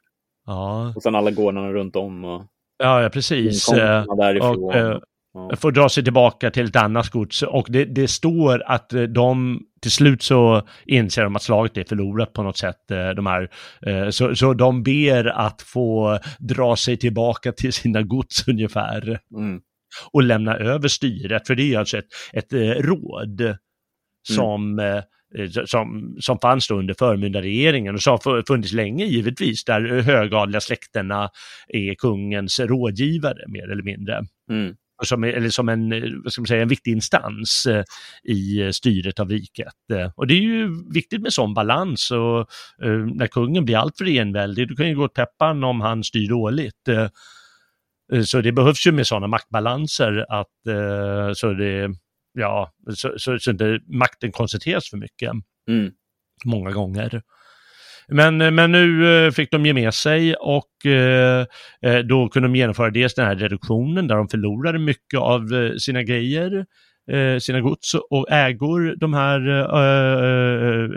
Ja. 0.45 0.93
Och 0.95 1.03
sen 1.03 1.15
alla 1.15 1.31
gårdarna 1.31 1.71
runt 1.71 1.95
om. 1.95 2.25
Och... 2.25 2.43
Ja, 2.77 3.01
ja 3.01 3.09
precis. 3.09 3.65
Därifrån. 3.65 4.63
Och, 4.63 4.75
eh, 4.75 4.99
ja. 5.33 5.55
får 5.55 5.71
dra 5.71 5.89
sig 5.89 6.03
tillbaka 6.03 6.51
till 6.51 6.65
ett 6.65 6.75
annat 6.75 7.09
gods. 7.09 7.41
Och 7.41 7.67
det, 7.69 7.85
det, 7.85 8.07
står 8.07 8.63
att 8.65 8.93
eh, 8.93 9.01
de 9.01 9.59
till 9.81 9.91
slut 9.91 10.21
så 10.21 10.67
inser 10.85 11.23
de 11.23 11.35
att 11.35 11.43
slaget 11.43 11.77
är 11.77 11.83
förlorat 11.83 12.33
på 12.33 12.43
något 12.43 12.57
sätt. 12.57 12.91
Eh, 12.91 13.09
de 13.09 13.25
här, 13.25 13.49
eh, 13.85 14.09
så, 14.09 14.35
så 14.35 14.53
de 14.53 14.83
ber 14.83 15.25
att 15.25 15.61
få 15.61 16.19
dra 16.39 16.75
sig 16.75 16.97
tillbaka 16.97 17.51
till 17.51 17.73
sina 17.73 18.01
gods 18.01 18.47
ungefär. 18.47 19.19
Mm. 19.35 19.61
Och 20.11 20.23
lämna 20.23 20.55
över 20.55 20.87
styret, 20.87 21.47
för 21.47 21.55
det 21.55 21.73
är 21.73 21.79
alltså 21.79 21.97
ett, 21.97 22.05
ett 22.33 22.53
råd 22.83 23.41
mm. 23.41 23.57
som 24.27 24.79
mm 24.79 25.03
som, 25.65 26.15
som 26.19 26.39
fanns 26.39 26.67
då 26.67 26.75
under 26.75 26.93
förmyndarregeringen 26.93 27.95
och 27.95 28.01
som 28.01 28.11
har 28.11 28.43
funnits 28.47 28.73
länge 28.73 29.05
givetvis, 29.05 29.63
där 29.63 30.01
högadliga 30.01 30.61
släkterna 30.61 31.29
är 31.67 31.95
kungens 31.95 32.59
rådgivare 32.59 33.43
mer 33.47 33.71
eller 33.71 33.83
mindre. 33.83 34.21
Mm. 34.49 34.75
Som, 35.07 35.23
eller 35.23 35.49
som 35.49 35.69
en, 35.69 35.89
vad 36.23 36.33
ska 36.33 36.41
man 36.41 36.47
säga, 36.47 36.61
en 36.61 36.67
viktig 36.67 36.91
instans 36.91 37.65
eh, 37.65 37.83
i 38.23 38.73
styret 38.73 39.19
av 39.19 39.29
riket. 39.29 39.73
Och 40.15 40.27
det 40.27 40.33
är 40.33 40.41
ju 40.41 40.83
viktigt 40.93 41.21
med 41.21 41.33
sån 41.33 41.53
balans 41.53 42.11
och 42.11 42.47
när 43.15 43.27
kungen 43.27 43.65
blir 43.65 43.77
alltför 43.77 44.07
enväldig, 44.07 44.67
du 44.67 44.75
kan 44.75 44.87
ju 44.87 44.95
gå 44.95 45.03
åt 45.03 45.13
peppan 45.13 45.63
om 45.63 45.81
han 45.81 46.03
styr 46.03 46.29
dåligt. 46.29 46.89
Så 48.25 48.41
det 48.41 48.51
behövs 48.51 48.87
ju 48.87 48.91
med 48.91 49.07
sådana 49.07 49.27
maktbalanser 49.27 50.25
att 50.29 51.37
så 51.37 51.53
det, 51.53 51.89
ja, 52.33 52.73
så, 52.95 53.13
så, 53.17 53.39
så 53.39 53.51
inte 53.51 53.79
makten 53.87 54.31
koncentreras 54.31 54.89
för 54.89 54.97
mycket. 54.97 55.31
Mm. 55.69 55.91
Många 56.45 56.71
gånger. 56.71 57.21
Men, 58.11 58.41
eh, 58.41 58.51
men 58.51 58.71
nu 58.71 59.25
eh, 59.25 59.31
fick 59.31 59.51
de 59.51 59.65
ge 59.65 59.73
med 59.73 59.93
sig 59.93 60.35
och 60.35 60.85
eh, 60.85 61.45
då 62.05 62.29
kunde 62.29 62.47
de 62.47 62.55
genomföra 62.55 62.89
dels 62.89 63.13
den 63.13 63.25
här 63.25 63.35
reduktionen 63.35 64.07
där 64.07 64.15
de 64.15 64.27
förlorade 64.27 64.79
mycket 64.79 65.19
av 65.19 65.47
sina 65.77 66.03
grejer, 66.03 66.65
sina 67.39 67.61
gods 67.61 67.95
och 68.09 68.31
ägor, 68.31 68.95
de 68.97 69.13
här 69.13 69.39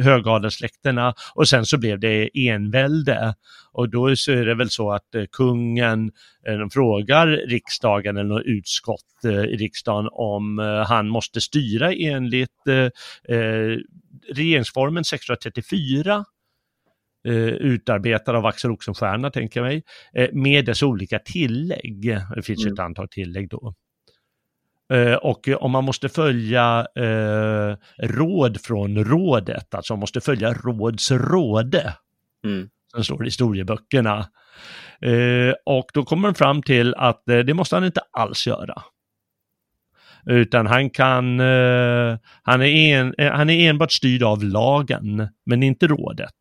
högadelssläkterna. 0.02 1.14
och 1.34 1.48
sen 1.48 1.66
så 1.66 1.78
blev 1.78 2.00
det 2.00 2.30
envälde. 2.34 3.34
Och 3.72 3.88
då 3.88 4.16
så 4.16 4.32
är 4.32 4.46
det 4.46 4.54
väl 4.54 4.70
så 4.70 4.92
att 4.92 5.08
kungen, 5.32 6.10
de 6.44 6.70
frågar 6.70 7.26
riksdagen 7.26 8.16
eller 8.16 8.28
något 8.28 8.46
utskott 8.46 9.24
i 9.24 9.56
riksdagen 9.56 10.08
om 10.12 10.58
han 10.88 11.08
måste 11.08 11.40
styra 11.40 11.92
enligt 11.92 12.62
regeringsformen 14.34 15.04
634 15.04 16.24
eh, 17.29 17.35
utarbetad 17.45 18.37
av 18.37 18.47
Axel 18.47 18.70
Oxenstierna, 18.70 19.31
tänker 19.31 19.61
jag 19.61 19.66
mig, 19.66 19.83
eh, 20.14 20.29
med 20.33 20.64
dess 20.64 20.83
olika 20.83 21.18
tillägg. 21.18 22.18
Det 22.35 22.43
finns 22.43 22.64
mm. 22.64 22.73
ett 22.73 22.81
antal 22.81 23.09
tillägg 23.09 23.49
då. 23.49 23.75
Eh, 24.93 25.14
och 25.14 25.49
om 25.61 25.70
man 25.70 25.85
måste 25.85 26.09
följa 26.09 26.87
eh, 26.95 27.77
råd 27.99 28.61
från 28.61 29.05
rådet, 29.05 29.75
alltså 29.75 29.93
man 29.93 30.01
måste 30.01 30.20
följa 30.20 30.53
rådsråde, 30.53 31.95
mm. 32.45 32.68
som 32.93 33.05
står 33.05 33.23
i 33.23 33.27
historieböckerna. 33.27 34.27
Eh, 35.01 35.55
och 35.64 35.91
då 35.95 36.05
kommer 36.05 36.23
man 36.23 36.35
fram 36.35 36.62
till 36.62 36.95
att 36.95 37.29
eh, 37.29 37.39
det 37.39 37.55
måste 37.55 37.77
han 37.77 37.85
inte 37.85 38.01
alls 38.11 38.47
göra. 38.47 38.83
Utan 40.27 40.66
han 40.66 40.91
kan, 40.91 41.39
han, 42.43 42.62
är 42.62 42.99
en, 42.99 43.14
han 43.18 43.51
är 43.51 43.70
enbart 43.70 43.93
styrd 43.93 44.23
av 44.23 44.45
lagen, 44.45 45.29
men 45.47 45.62
inte 45.62 45.87
rådet 45.87 46.35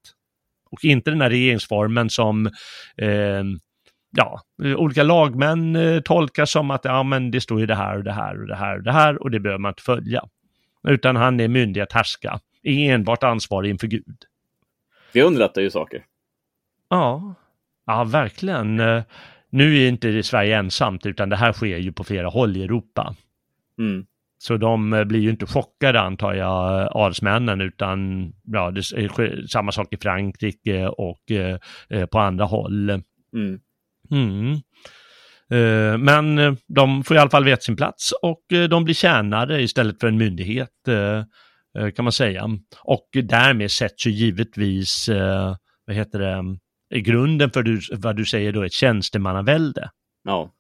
och 0.72 0.86
inte 0.86 1.12
den 1.12 1.22
här 1.22 1.30
regeringsformen 1.30 2.10
som 2.10 2.46
eh, 2.98 3.44
ja, 4.18 4.42
olika 4.78 5.04
lagmän 5.04 5.76
eh, 5.76 6.02
tolkar 6.02 6.46
som 6.46 6.72
att 6.72 6.86
ja, 6.86 7.04
men 7.04 7.32
det 7.32 7.42
står 7.42 7.60
ju 7.60 7.66
det 7.66 7.76
här 7.76 7.98
och 7.98 8.04
det 8.04 8.12
här 8.12 8.42
och 8.42 8.48
det 8.48 8.56
här 8.56 8.78
och 8.78 8.84
det 8.84 8.92
här 8.92 9.24
och 9.24 9.32
det 9.32 9.40
behöver 9.40 9.60
man 9.60 9.70
inte 9.70 9.84
följa. 9.84 10.24
Utan 10.88 11.16
han 11.16 11.40
är 11.40 11.48
myndig 11.48 11.82
att 11.82 11.92
härska, 11.92 12.40
är 12.64 12.94
enbart 12.94 13.24
ansvarig 13.24 13.70
inför 13.70 13.88
Gud. 13.88 14.18
Det 15.14 15.22
underlättar 15.22 15.62
ju 15.62 15.70
saker. 15.70 16.06
Ja, 16.90 17.36
ja 17.86 18.04
verkligen. 18.04 18.80
Eh, 18.80 19.04
nu 19.50 19.78
är 19.78 19.88
inte 19.88 20.24
Sverige 20.24 20.58
ensamt, 20.58 21.06
utan 21.06 21.30
det 21.30 21.36
här 21.36 21.54
sker 21.54 21.78
ju 21.78 21.92
på 21.92 22.04
flera 22.04 22.30
håll 22.30 22.58
i 22.58 22.64
Europa. 22.64 23.16
Mm. 23.80 24.06
Så 24.42 24.58
de 24.58 24.94
eh, 24.94 25.04
blir 25.04 25.20
ju 25.20 25.30
inte 25.30 25.46
chockade 25.46 26.02
antar 26.02 26.34
jag, 26.34 26.90
adelsmännen, 26.92 27.62
utan 27.62 28.32
ja, 28.44 28.72
det 28.72 28.80
är 28.80 29.48
samma 29.48 29.72
sak 29.72 29.94
i 29.94 29.98
Frankrike 29.98 30.88
och 30.88 31.32
eh, 31.32 32.06
på 32.06 32.20
andra 32.20 32.46
håll. 32.46 32.90
Mm. 32.90 33.60
Mm. 34.12 34.54
Eh, 35.50 35.98
men 35.98 36.58
de 36.68 37.04
får 37.04 37.18
i 37.18 37.20
alla 37.20 37.30
fall 37.30 37.44
veta 37.44 37.62
sin 37.62 37.76
plats 37.76 38.12
och 38.22 38.44
de 38.70 38.84
blir 38.84 38.96
tjänare 38.96 39.62
istället 39.62 40.00
för 40.00 40.08
en 40.08 40.18
myndighet 40.18 40.70
kan 41.96 42.06
man 42.06 42.12
säga. 42.12 42.50
Och 42.80 43.10
därmed 43.24 43.72
sätts 43.72 44.08
ju 44.08 44.12
givetvis, 44.12 45.10
vad 45.86 45.96
heter 45.96 46.20
det, 46.20 47.00
grunden 47.00 47.52
för 47.52 47.64
du, 47.64 47.80
vad 47.92 48.16
du 48.16 48.26
säger 48.26 48.52
då, 48.52 48.64
ett 48.64 48.74
tjänstemannavälde. 48.74 49.90
Ja. 50.24 50.52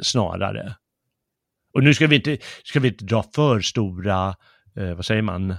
Snarare. 0.00 0.74
Och 1.74 1.84
nu 1.84 1.94
ska 1.94 2.06
vi 2.06 2.16
inte, 2.16 2.38
ska 2.64 2.80
vi 2.80 2.88
inte 2.88 3.04
dra 3.04 3.24
för 3.34 3.60
stora, 3.60 4.34
eh, 4.76 4.94
vad 4.94 5.04
säger 5.04 5.22
man? 5.22 5.50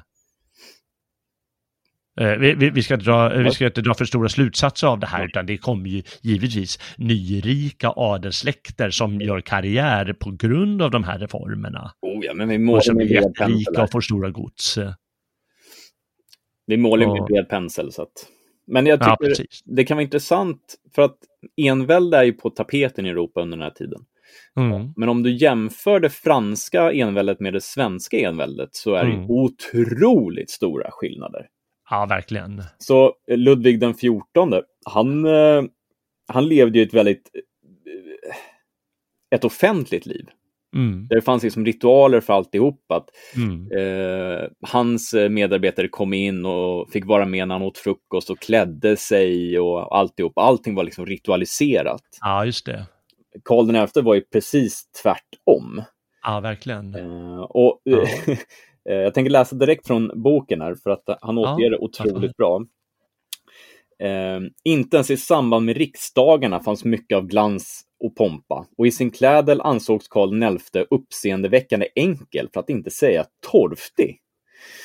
Eh, 2.20 2.38
vi, 2.39 2.53
vi, 2.53 2.70
vi, 2.70 2.84
ska 2.84 2.97
dra, 2.97 3.30
vi 3.30 3.51
ska 3.51 3.66
inte 3.66 3.82
dra 3.82 3.93
för 3.93 4.05
stora 4.05 4.30
slutsatser 4.30 4.88
av 4.88 4.99
det 4.99 5.07
här, 5.07 5.26
utan 5.26 5.45
det 5.45 5.57
kommer 5.57 5.89
ju 5.89 6.03
givetvis 6.22 6.80
nyrika 6.97 7.89
adelssläkter 7.89 8.89
som 8.89 9.22
gör 9.22 9.41
karriär 9.41 10.13
på 10.13 10.32
grund 10.32 10.82
av 10.82 10.91
de 10.91 11.03
här 11.03 11.20
reformerna. 11.20 11.91
Oh 12.01 12.26
ja, 12.26 12.34
men 12.34 12.49
vi 12.49 12.57
målar 12.57 12.93
med 12.93 13.07
bred 13.07 13.34
pensel. 13.36 13.84
och 13.84 13.91
får 13.91 14.01
stora 14.01 14.30
gods. 14.30 14.78
Vi 16.68 16.78
målar 16.78 17.07
med 17.07 17.24
bred 17.24 17.49
pensel, 17.49 17.91
så 17.91 18.01
att... 18.01 18.28
Men 18.68 18.86
jag 18.86 18.99
tycker 18.99 19.41
ja, 19.41 19.45
det 19.66 19.84
kan 19.84 19.97
vara 19.97 20.03
intressant, 20.03 20.76
för 20.95 21.01
att 21.01 21.18
envälde 21.57 22.18
är 22.18 22.24
ju 22.24 22.34
på 22.34 22.49
tapeten 22.49 23.05
i 23.05 23.09
Europa 23.09 23.41
under 23.41 23.57
den 23.57 23.63
här 23.63 23.72
tiden. 23.72 24.05
Mm. 24.60 24.93
Men 24.95 25.10
om 25.10 25.24
du 25.24 25.32
jämför 25.32 25.99
det 25.99 26.10
franska 26.10 26.91
enväldet 26.91 27.39
med 27.39 27.53
det 27.53 27.62
svenska 27.62 28.18
enväldet 28.18 28.70
så 28.72 28.93
är 28.93 29.06
det 29.06 29.14
mm. 29.14 29.30
otroligt 29.30 30.49
stora 30.49 30.91
skillnader. 30.91 31.47
Ja, 31.89 32.06
verkligen. 32.06 32.64
Så 32.78 33.14
eh, 33.32 33.38
Ludvig 33.38 33.80
den 33.80 33.93
XIV, 33.93 34.12
han, 34.86 35.26
eh, 35.26 35.64
han 36.28 36.47
levde 36.47 36.80
ju 36.80 36.86
ett 36.86 36.93
väldigt 36.93 37.32
eh, 37.34 38.36
ett 39.36 39.45
offentligt 39.45 40.06
liv. 40.06 40.26
Mm. 40.76 41.08
Det 41.10 41.22
fanns 41.22 41.43
liksom 41.43 41.66
ritualer 41.66 42.22
för 42.22 42.34
alltihop. 42.34 42.91
Att, 42.93 43.10
mm. 43.36 43.72
eh, 43.72 44.47
hans 44.62 45.16
medarbetare 45.30 45.88
kom 45.88 46.14
in 46.14 46.45
och 46.45 46.91
fick 46.91 47.06
vara 47.06 47.26
med 47.26 47.47
när 47.47 47.56
han 47.56 47.62
åt 47.62 47.78
frukost 47.78 48.30
och 48.30 48.39
klädde 48.39 48.97
sig 48.97 49.60
och 49.60 49.97
alltihop. 49.97 50.38
Allting 50.38 50.76
var 50.76 50.84
liksom 50.84 51.06
ritualiserat. 51.06 52.01
Ja, 52.22 52.45
just 52.45 52.66
det. 52.66 52.86
Karl 53.44 53.88
XI 53.88 54.02
var 54.02 54.16
ju 54.16 54.22
precis 54.22 54.92
tvärtom. 55.04 55.84
Ja, 56.24 56.40
verkligen. 56.40 56.96
Uh, 56.96 57.40
och, 57.40 57.82
ja. 57.84 58.08
Eh, 58.90 58.96
jag 58.96 59.14
tänker 59.14 59.32
läsa 59.32 59.56
direkt 59.56 59.88
från 59.88 60.12
boken 60.24 60.62
här, 60.62 60.76
för 60.76 60.90
att 60.90 61.04
han 61.22 61.38
återger 61.38 61.70
det 61.70 61.78
otroligt 61.78 62.38
bra. 62.38 62.60
Uh, 64.04 64.48
inte 64.64 64.98
ens 64.98 65.12
i 65.12 65.18
samband 65.18 65.66
med 65.66 65.78
riksdagarna 65.78 66.60
fanns 66.60 66.84
mycket 66.84 67.16
av 67.16 67.28
glans 67.28 67.82
och 68.04 68.16
pompa 68.16 68.68
och 68.78 68.88
i 68.88 68.92
sin 68.92 69.12
klädel 69.12 69.62
ansågs 69.62 70.08
Karl 70.08 70.58
XI 70.58 70.86
uppseendeväckande 70.90 71.88
enkel, 71.96 72.50
för 72.54 72.60
att 72.60 72.70
inte 72.70 72.92
säga 72.92 73.26
torftig. 73.52 74.20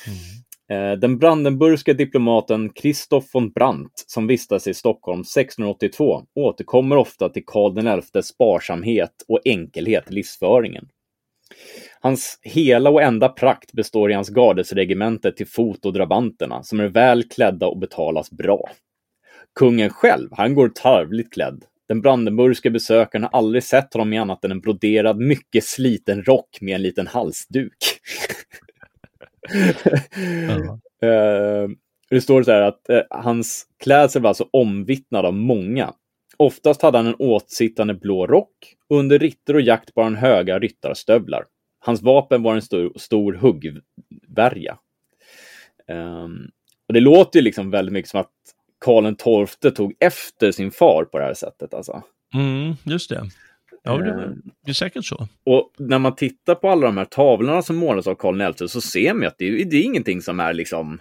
Mm. 0.07 0.19
Eh, 0.71 0.93
den 0.93 1.19
brandenburgska 1.19 1.93
diplomaten 1.93 2.71
Christoph 2.75 3.27
von 3.33 3.51
Brandt, 3.51 4.05
som 4.07 4.27
vistas 4.27 4.67
i 4.67 4.75
Stockholm 4.75 5.21
1682, 5.21 6.23
återkommer 6.35 6.97
ofta 6.97 7.29
till 7.29 7.43
Karl 7.47 8.01
XIs 8.01 8.27
sparsamhet 8.27 9.25
och 9.29 9.41
enkelhet 9.45 10.11
i 10.11 10.15
livsföringen. 10.15 10.89
Hans 12.01 12.39
hela 12.43 12.91
och 12.91 13.03
enda 13.03 13.29
prakt 13.29 13.73
består 13.73 14.11
i 14.11 14.15
hans 14.15 14.29
gardesregemente 14.29 15.33
till 15.33 15.47
fot 15.47 15.87
och 15.87 15.93
drabanterna, 15.93 16.63
som 16.63 16.81
är 16.81 16.89
väl 16.89 17.29
klädda 17.29 17.67
och 17.67 17.79
betalas 17.79 18.31
bra. 18.31 18.71
Kungen 19.59 19.91
själv, 19.91 20.29
han 20.33 20.55
går 20.55 20.69
tarvligt 20.69 21.33
klädd. 21.33 21.65
Den 21.89 22.01
brandenburgska 22.01 22.71
besökaren 22.71 23.23
har 23.23 23.31
aldrig 23.31 23.65
sett 23.65 23.95
honom 23.95 24.13
i 24.13 24.19
annat 24.19 24.45
än 24.45 24.51
en 24.51 24.61
broderad, 24.61 25.19
mycket 25.19 25.65
sliten 25.65 26.25
rock 26.25 26.59
med 26.61 26.75
en 26.75 26.83
liten 26.83 27.07
halsduk. 27.07 27.77
uh, 31.05 31.71
det 32.11 32.21
står 32.21 32.43
så 32.43 32.51
här 32.51 32.63
att 32.63 32.87
uh, 32.91 33.01
hans 33.11 33.67
klädsel 33.83 34.23
var 34.23 34.29
alltså 34.29 34.49
omvittnad 34.51 35.27
av 35.27 35.35
många. 35.35 35.95
Oftast 36.37 36.83
hade 36.83 36.99
han 36.99 37.07
en 37.07 37.17
åtsittande 37.19 37.95
blå 37.95 38.27
rock 38.27 38.75
under 38.89 39.19
ritter 39.19 39.55
och 39.55 39.61
jakt 39.61 39.95
bar 39.95 40.05
han 40.05 40.17
höga 40.17 40.59
ryttarstövlar. 40.59 41.45
Hans 41.79 42.03
vapen 42.03 42.43
var 42.43 42.55
en 42.55 42.63
stor, 42.63 42.93
stor 42.97 43.33
huggvärja. 43.33 44.79
Um, 45.89 46.51
och 46.89 46.95
det 46.95 47.01
låter 47.01 47.39
ju 47.39 47.43
liksom 47.43 47.71
väldigt 47.71 47.93
mycket 47.93 48.11
som 48.11 48.21
att 48.21 48.33
Karl 48.79 49.47
XII 49.47 49.71
tog 49.71 49.95
efter 50.01 50.53
sin 50.53 50.71
far 50.71 51.05
på 51.05 51.19
det 51.19 51.25
här 51.25 51.35
sättet. 51.35 51.75
Alltså. 51.75 52.03
Mm, 52.35 52.75
just 52.85 53.11
det. 53.11 53.23
Ja, 53.83 53.97
det, 53.97 54.11
eh, 54.11 54.31
det 54.65 54.71
är 54.71 54.75
säkert 54.75 55.05
så. 55.05 55.29
Och 55.47 55.73
när 55.79 55.99
man 55.99 56.15
tittar 56.15 56.55
på 56.55 56.69
alla 56.69 56.87
de 56.87 56.97
här 56.97 57.05
tavlorna 57.05 57.63
som 57.63 57.77
målas 57.77 58.07
av 58.07 58.15
Karl 58.15 58.53
XI 58.53 58.69
så 58.69 58.81
ser 58.81 59.15
man 59.15 59.27
att 59.27 59.39
det, 59.39 59.65
det 59.65 59.77
är 59.77 59.83
ingenting 59.83 60.23
som 60.23 60.41
är 60.41 60.53
liksom 60.53 61.01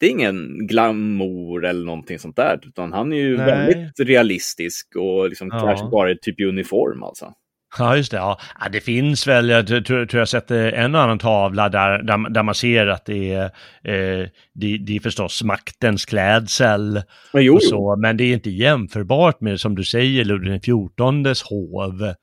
det 0.00 0.06
är 0.06 0.10
ingen 0.10 0.66
glamour 0.66 1.64
eller 1.64 1.86
någonting 1.86 2.18
sånt 2.18 2.36
där, 2.36 2.60
utan 2.62 2.92
han 2.92 3.12
är 3.12 3.16
ju 3.16 3.36
Nej. 3.36 3.46
väldigt 3.46 4.00
realistisk 4.00 4.96
och 4.96 5.28
liksom 5.28 5.48
ja. 5.52 5.60
kanske 5.60 5.86
bara 5.86 6.14
typ 6.14 6.40
i 6.40 6.44
uniform 6.44 7.02
alltså. 7.02 7.34
Ja, 7.78 7.96
just 7.96 8.10
det. 8.10 8.16
Ja. 8.16 8.38
ja 8.60 8.68
det 8.68 8.80
finns 8.80 9.26
väl, 9.26 9.48
jag 9.48 9.66
tror, 9.66 10.14
jag 10.16 10.28
sett 10.28 10.50
en 10.50 10.94
och 10.94 11.00
annan 11.00 11.18
tavla 11.18 11.68
där, 11.68 12.02
där, 12.02 12.30
där 12.30 12.42
man 12.42 12.54
ser 12.54 12.86
att 12.86 13.04
det 13.04 13.32
är, 13.32 13.44
eh, 13.84 14.28
det, 14.54 14.78
det 14.78 14.96
är 14.96 15.00
förstås 15.00 15.42
maktens 15.42 16.04
klädsel. 16.04 17.02
Men, 17.32 17.44
jo, 17.44 17.58
så, 17.60 17.96
men 17.96 18.16
det 18.16 18.24
är 18.24 18.32
inte 18.34 18.50
jämförbart 18.50 19.40
med, 19.40 19.60
som 19.60 19.74
du 19.74 19.84
säger, 19.84 20.24
Ludvig 20.24 20.62
XIVs 20.62 21.42
hov. 21.42 22.14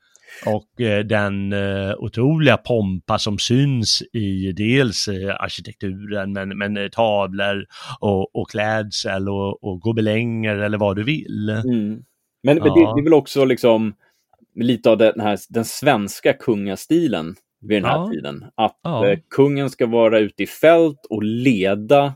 Och 0.46 0.80
eh, 0.80 1.04
den 1.04 1.52
eh, 1.52 1.94
otroliga 1.98 2.56
pompa 2.56 3.18
som 3.18 3.38
syns 3.38 4.02
i 4.12 4.52
dels 4.52 5.08
eh, 5.08 5.34
arkitekturen, 5.40 6.32
men, 6.32 6.58
men 6.58 6.76
eh, 6.76 6.88
tavlor 6.88 7.64
och, 8.00 8.36
och 8.36 8.50
klädsel 8.50 9.28
och, 9.28 9.64
och 9.64 9.80
gobelänger 9.80 10.56
eller 10.56 10.78
vad 10.78 10.96
du 10.96 11.04
vill. 11.04 11.48
Mm. 11.48 12.02
Men, 12.42 12.56
Ja. 12.56 12.64
men 12.64 12.74
det, 12.74 12.80
det 12.94 13.00
är 13.00 13.04
väl 13.04 13.14
också 13.14 13.44
liksom 13.44 13.94
lite 14.66 14.90
av 14.90 14.98
den, 14.98 15.20
här, 15.20 15.38
den 15.48 15.64
svenska 15.64 16.32
kungastilen 16.32 17.34
vid 17.60 17.76
den 17.82 17.90
här 17.90 17.96
Ja. 17.98 18.10
tiden. 18.12 18.44
Att 18.54 18.78
Ja. 18.82 19.08
eh, 19.08 19.18
kungen 19.30 19.70
ska 19.70 19.86
vara 19.86 20.18
ute 20.18 20.42
i 20.42 20.46
fält 20.46 21.06
och 21.10 21.22
leda 21.22 22.14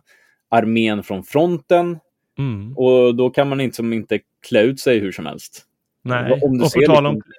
armén 0.51 1.03
från 1.03 1.25
fronten. 1.25 1.99
Mm. 2.39 2.77
Och 2.79 3.15
då 3.15 3.31
kan 3.31 3.49
man 3.49 3.61
inte, 3.61 3.77
som 3.77 3.93
inte 3.93 4.21
klä 4.49 4.63
ut 4.63 4.81
sig 4.81 4.99
hur 4.99 5.13
som 5.13 5.27
helst. 5.27 5.65
Nej, 6.03 6.41
Om 6.43 6.59
du 6.59 6.65
och 6.65 6.71
ser 6.71 6.87
tal 6.87 7.07
om... 7.07 7.15
liksom, 7.15 7.33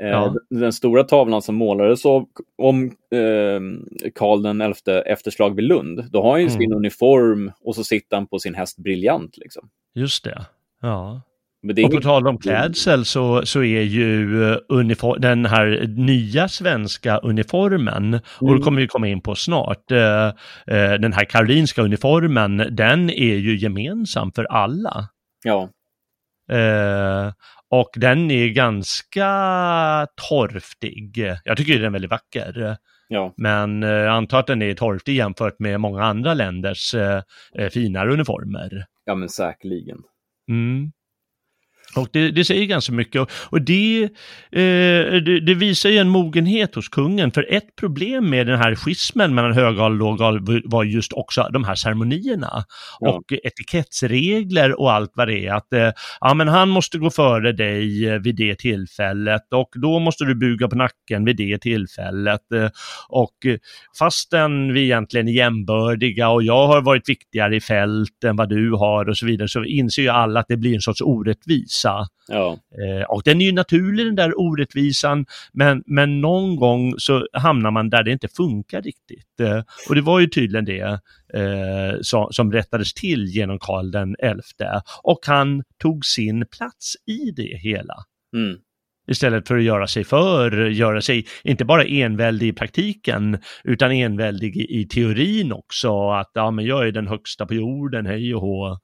Eh, 0.00 0.08
Ja. 0.08 0.34
den- 0.50 0.72
stora 0.72 1.04
tavlan 1.04 1.42
som 1.42 1.54
målades 1.54 2.06
av, 2.06 2.28
om 2.58 2.84
eh, 2.86 3.60
Karl 4.14 4.42
den 4.42 4.60
elfte 4.60 5.00
efter 5.00 5.30
slag 5.30 5.56
vid 5.56 5.64
Lund, 5.64 6.04
då 6.10 6.22
har 6.22 6.30
han 6.30 6.40
ju 6.40 6.46
Mm. 6.46 6.58
sin 6.60 6.72
uniform 6.72 7.52
och 7.60 7.74
så 7.74 7.84
sitter 7.84 8.16
han 8.16 8.26
på 8.26 8.38
sin 8.38 8.54
häst 8.54 8.78
Briljant. 8.78 9.36
Liksom. 9.36 9.68
Just 9.94 10.24
det. 10.24 10.46
Ja. 10.80 11.22
Men 11.64 11.84
Och 11.84 11.90
på 11.90 12.00
tal 12.00 12.28
om 12.28 12.38
klädsel 12.38 13.04
så, 13.04 13.46
så 13.46 13.62
är 13.62 13.82
ju 13.82 14.44
eh, 14.52 14.58
uniform, 14.68 15.20
den 15.20 15.46
här 15.46 15.84
nya 15.88 16.48
svenska 16.48 17.18
uniformen, 17.18 18.14
och 18.14 18.42
Mm. 18.42 18.58
det 18.58 18.64
kommer 18.64 18.80
vi 18.80 18.86
komma 18.86 19.08
in 19.08 19.20
på 19.22 19.34
snart, 19.34 19.90
eh, 19.90 20.26
eh, 20.66 20.92
den 21.00 21.12
här 21.12 21.24
karolinska 21.24 21.82
uniformen, 21.82 22.56
den 22.70 23.10
är 23.10 23.36
ju 23.36 23.56
gemensam 23.58 24.32
för 24.32 24.44
alla. 24.44 25.08
ja, 25.44 25.68
Eh, 26.50 27.32
och 27.70 27.90
den 27.96 28.30
är 28.30 28.48
ganska 28.48 29.26
torftig. 30.30 31.26
Jag 31.44 31.56
tycker 31.56 31.74
den 31.74 31.84
är 31.84 31.90
väldigt 31.90 32.10
vacker. 32.10 32.76
ja, 33.08 33.34
Men 33.36 33.82
eh, 33.82 33.88
jag 33.90 34.08
antar 34.14 34.38
att 34.38 34.46
den 34.46 34.62
är 34.62 34.74
torftig 34.74 35.16
jämfört 35.16 35.58
med 35.58 35.80
många 35.80 36.02
andra 36.04 36.34
länders 36.34 36.94
eh, 36.94 37.22
finare 37.72 38.12
uniformer. 38.12 38.84
ja, 39.04 39.14
men 39.14 39.28
säkerligen. 39.28 39.98
Mm. 40.50 40.92
Och 41.96 42.08
det, 42.12 42.30
det 42.30 42.44
säger 42.44 42.66
ganska 42.66 42.92
mycket 42.92 43.20
och, 43.20 43.30
och 43.50 43.62
det, 43.62 44.02
eh, 44.52 45.22
det, 45.24 45.40
det 45.40 45.54
visar 45.54 45.90
ju 45.90 45.98
en 45.98 46.08
mogenhet 46.08 46.74
hos 46.74 46.88
kungen. 46.88 47.30
För 47.32 47.46
ett 47.52 47.76
problem 47.76 48.30
med 48.30 48.46
den 48.46 48.58
här 48.58 48.74
schismen 48.74 49.34
mellan 49.34 49.52
högadel 49.52 49.92
och 49.92 49.96
lågadel 49.96 50.62
var 50.64 50.84
just 50.84 51.12
också 51.12 51.48
de 51.52 51.64
här 51.64 51.74
ceremonierna 51.74 52.64
Ja. 53.00 53.10
och 53.10 53.32
etikettsregler 53.32 54.80
och 54.80 54.92
allt 54.92 55.12
vad 55.14 55.28
det 55.28 55.46
är. 55.46 55.52
Att 55.52 55.72
eh, 55.72 55.90
ja, 56.20 56.34
men 56.34 56.48
han 56.48 56.68
måste 56.68 56.98
gå 56.98 57.10
före 57.10 57.52
dig 57.52 58.08
eh, 58.08 58.18
vid 58.18 58.36
det 58.36 58.58
tillfället 58.58 59.42
och 59.54 59.68
då 59.74 59.98
måste 59.98 60.24
du 60.24 60.34
buga 60.34 60.68
på 60.68 60.76
nacken 60.76 61.24
vid 61.24 61.36
det 61.36 61.58
tillfället. 61.58 62.52
Eh, 62.54 62.68
och 63.08 63.46
eh, 63.46 63.56
fastän 63.98 64.72
vi 64.72 64.82
egentligen 64.82 65.28
är 65.28 65.32
jämbördiga 65.32 66.28
och 66.28 66.42
jag 66.42 66.66
har 66.66 66.82
varit 66.82 67.08
viktigare 67.08 67.56
i 67.56 67.60
fält 67.60 68.24
än 68.24 68.36
vad 68.36 68.48
du 68.48 68.70
har 68.72 69.08
och 69.08 69.16
så 69.16 69.26
vidare 69.26 69.48
så 69.48 69.64
inser 69.64 70.02
ju 70.02 70.08
alla 70.08 70.40
att 70.40 70.48
det 70.48 70.56
blir 70.56 70.74
en 70.74 70.80
sorts 70.80 71.02
orättvisa. 71.82 72.06
Ja, 72.28 72.58
Eh, 72.78 73.04
och 73.04 73.22
den 73.24 73.40
är 73.40 73.44
ju 73.44 73.52
naturlig 73.52 74.06
den 74.06 74.14
där 74.14 74.40
orättvisan, 74.40 75.26
men, 75.52 75.82
men 75.86 76.20
någon 76.20 76.56
gång 76.56 76.94
så 76.98 77.26
hamnar 77.32 77.70
man 77.70 77.90
där 77.90 78.02
det 78.02 78.12
inte 78.12 78.28
funkar 78.28 78.82
riktigt. 78.82 79.40
Eh, 79.40 79.62
och 79.88 79.94
det 79.94 80.00
var 80.00 80.20
ju 80.20 80.26
tydligen 80.26 80.64
det 80.64 81.00
eh, 81.34 82.00
som, 82.00 82.28
som 82.30 82.52
rättades 82.52 82.94
till 82.94 83.26
genom 83.26 83.58
Karl 83.58 83.90
den 83.90 84.16
elfte. 84.18 84.82
Och 85.02 85.20
han 85.26 85.62
tog 85.78 86.04
sin 86.04 86.46
plats 86.46 86.94
i 87.06 87.30
det 87.30 87.58
hela. 87.58 87.94
mm. 88.36 88.58
Istället 89.08 89.48
för 89.48 89.56
att 89.56 89.62
göra 89.62 89.86
sig 89.86 90.04
för, 90.04 90.70
göra 90.70 91.00
sig 91.00 91.26
inte 91.44 91.64
bara 91.64 91.84
enväldig 91.84 92.48
i 92.48 92.52
praktiken, 92.52 93.38
utan 93.64 93.92
enväldig 93.92 94.56
i, 94.56 94.80
i 94.80 94.86
teorin 94.88 95.52
också. 95.52 96.10
Att 96.10 96.30
ja, 96.34 96.50
men 96.50 96.64
jag 96.64 96.88
är 96.88 96.92
den 96.92 97.08
högsta 97.08 97.46
på 97.46 97.54
jorden, 97.54 98.06
hej 98.06 98.34
och 98.34 98.40
hå. 98.40 98.78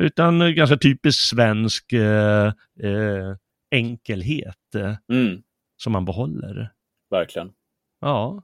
Utan 0.00 0.42
eh, 0.42 0.48
ganska 0.48 0.76
typisk 0.76 1.20
svensk 1.20 1.92
eh, 1.92 2.46
eh, 2.82 3.34
enkelhet 3.70 4.74
eh, 4.76 4.94
Mm. 5.16 5.42
som 5.76 5.92
man 5.92 6.04
behåller. 6.04 6.70
verkligen. 7.10 7.50
Ja. 8.00 8.42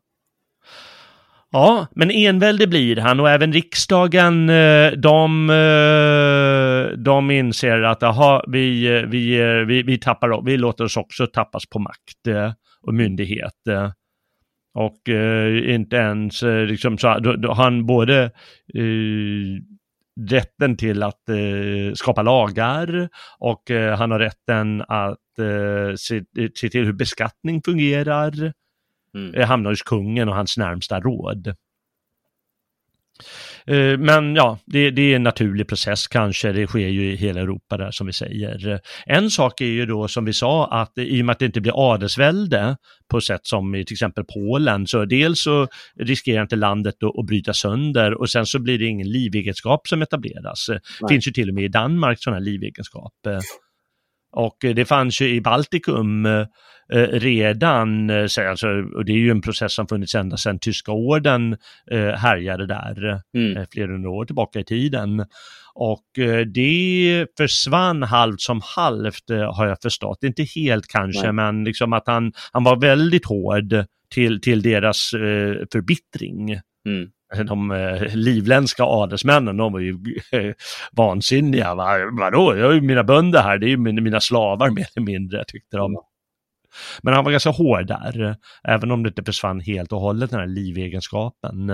Ja, 1.52 1.86
men 1.94 2.10
enväldig 2.10 2.68
blir 2.68 2.96
han 2.96 3.20
och 3.20 3.30
även 3.30 3.52
riksdagen, 3.52 4.48
eh, 4.50 4.92
de, 4.92 5.46
de 6.98 7.30
inser 7.30 7.82
att 7.82 8.02
aha, 8.02 8.44
vi, 8.48 8.88
vi, 9.06 9.36
vi, 9.66 9.82
vi, 9.82 9.98
tappar, 9.98 10.42
vi 10.44 10.56
låter 10.56 10.84
oss 10.84 10.96
också 10.96 11.26
tappas 11.26 11.66
på 11.66 11.78
makt 11.78 12.26
och 12.82 12.94
myndighet. 12.94 13.54
Och 14.74 15.08
inte 15.64 15.96
ens, 15.96 16.42
liksom, 16.42 16.98
så, 16.98 17.08
han 17.54 17.86
både 17.86 18.30
rätten 20.28 20.76
till 20.76 21.02
att 21.02 21.28
eh, 21.28 21.94
skapa 21.94 22.22
lagar 22.22 23.08
och 23.38 23.70
eh, 23.70 23.98
han 23.98 24.10
har 24.10 24.18
rätten 24.18 24.82
att 24.82 25.38
eh, 25.38 25.94
se, 25.96 26.22
se 26.54 26.68
till 26.68 26.84
hur 26.84 26.92
beskattning 26.92 27.62
fungerar 27.64 28.52
Mm. 29.14 29.34
eh, 29.34 29.46
hamnar 29.46 29.70
hos 29.70 29.82
kungen 29.82 30.28
och 30.28 30.34
hans 30.34 30.56
närmsta 30.56 31.00
råd. 31.00 31.54
Eh, 33.66 33.98
Men 33.98 34.34
ja, 34.34 34.58
det, 34.66 34.90
det 34.90 35.02
är 35.02 35.16
en 35.16 35.22
naturlig 35.22 35.68
process 35.68 36.06
kanske. 36.06 36.52
Det 36.52 36.66
sker 36.66 36.88
ju 36.88 37.12
i 37.12 37.16
hela 37.16 37.40
Europa 37.40 37.76
där 37.76 37.90
som 37.90 38.06
vi 38.06 38.12
säger. 38.12 38.80
En 39.06 39.30
sak 39.30 39.60
är 39.60 39.64
ju 39.64 39.86
då 39.86 40.08
som 40.08 40.24
vi 40.24 40.32
sa 40.32 40.66
att 40.66 40.92
i 40.98 41.22
och 41.22 41.26
med 41.26 41.32
att 41.32 41.38
det 41.38 41.46
inte 41.46 41.60
blir 41.60 41.92
adelsvälde 41.92 42.76
på 43.10 43.20
sätt 43.20 43.40
som 43.42 43.74
i 43.74 43.84
till 43.84 43.94
exempel 43.94 44.24
Polen, 44.34 44.86
så 44.86 45.04
dels 45.04 45.42
så 45.42 45.68
riskerar 46.00 46.42
inte 46.42 46.56
landet 46.56 46.94
att, 47.18 47.26
bryta 47.26 47.52
sönder 47.52 48.20
och 48.20 48.30
sen 48.30 48.46
så 48.46 48.58
blir 48.58 48.78
det 48.78 48.86
ingen 48.86 49.08
livegenskap 49.10 49.88
som 49.88 50.02
etableras. 50.02 50.66
Det 51.00 51.08
finns 51.08 51.26
ju 51.26 51.32
till 51.32 51.48
och 51.48 51.54
med 51.54 51.64
i 51.64 51.68
Danmark 51.68 52.22
sådana 52.22 52.38
här 52.38 52.44
livegenskap. 52.44 53.12
Och 54.32 54.64
eh, 54.64 54.74
det 54.74 54.84
fanns 54.84 55.20
ju 55.20 55.28
i 55.28 55.40
Baltikum 55.40 56.26
eh, 56.26 56.46
eh, 56.92 57.08
redan, 57.12 58.10
så- 58.28 58.48
alltså, 58.48 58.68
och 58.68 59.04
det 59.04 59.12
är 59.12 59.16
ju 59.16 59.30
en 59.30 59.40
process 59.40 59.74
som 59.74 59.88
funnits 59.88 60.14
ända 60.14 60.36
sedan 60.36 60.58
tyska 60.58 60.92
orden 60.92 61.56
härjade 62.16 62.66
där 62.66 63.20
Mm. 63.34 63.66
flera 63.72 63.92
hundra 63.92 64.10
år 64.10 64.24
tillbaka 64.24 64.60
i 64.60 64.64
tiden. 64.64 65.24
Och 65.74 66.04
det 66.54 67.26
försvann 67.38 68.02
halvt 68.02 68.40
som 68.40 68.60
halvt 68.76 69.30
har 69.52 69.66
jag 69.66 69.80
förstått. 69.82 70.18
Inte 70.22 70.42
helt 70.54 70.86
kanske, 70.88 71.22
Nej. 71.22 71.32
men 71.32 71.64
liksom 71.64 71.92
att 71.92 72.06
han, 72.06 72.32
han 72.52 72.64
var 72.64 72.76
väldigt 72.80 73.26
hård 73.26 73.74
till, 74.14 74.40
till 74.40 74.62
deras 74.62 75.10
förbittring. 75.72 76.50
Mm. 76.86 77.10
De 77.46 77.70
eh, 77.70 78.14
livländska 78.14 78.84
adelsmännen, 78.84 79.56
de 79.56 79.72
var 79.72 79.80
ju 79.80 79.98
vansinniga. 80.92 81.74
Va? 81.74 81.96
Vadå, 82.20 82.56
jag 82.56 82.66
har 82.66 82.72
ju 82.72 82.80
mina 82.80 83.04
bönder 83.04 83.42
här, 83.42 83.58
det 83.58 83.66
är 83.66 83.70
ju 83.70 83.76
min, 83.76 84.04
mina 84.04 84.20
slavar 84.20 84.70
mer 84.70 84.86
eller 84.96 85.06
mindre, 85.06 85.44
tyckte 85.46 85.76
de. 85.76 85.96
Men 87.02 87.14
han 87.14 87.24
var 87.24 87.30
ganska 87.30 87.50
hård 87.50 87.86
där, 87.86 88.36
även 88.68 88.90
om 88.90 89.02
det 89.02 89.08
inte 89.08 89.24
försvann 89.24 89.60
helt 89.60 89.92
och 89.92 90.00
hållet, 90.00 90.30
den 90.30 90.40
här 90.40 90.46
livegenskapen. 90.46 91.70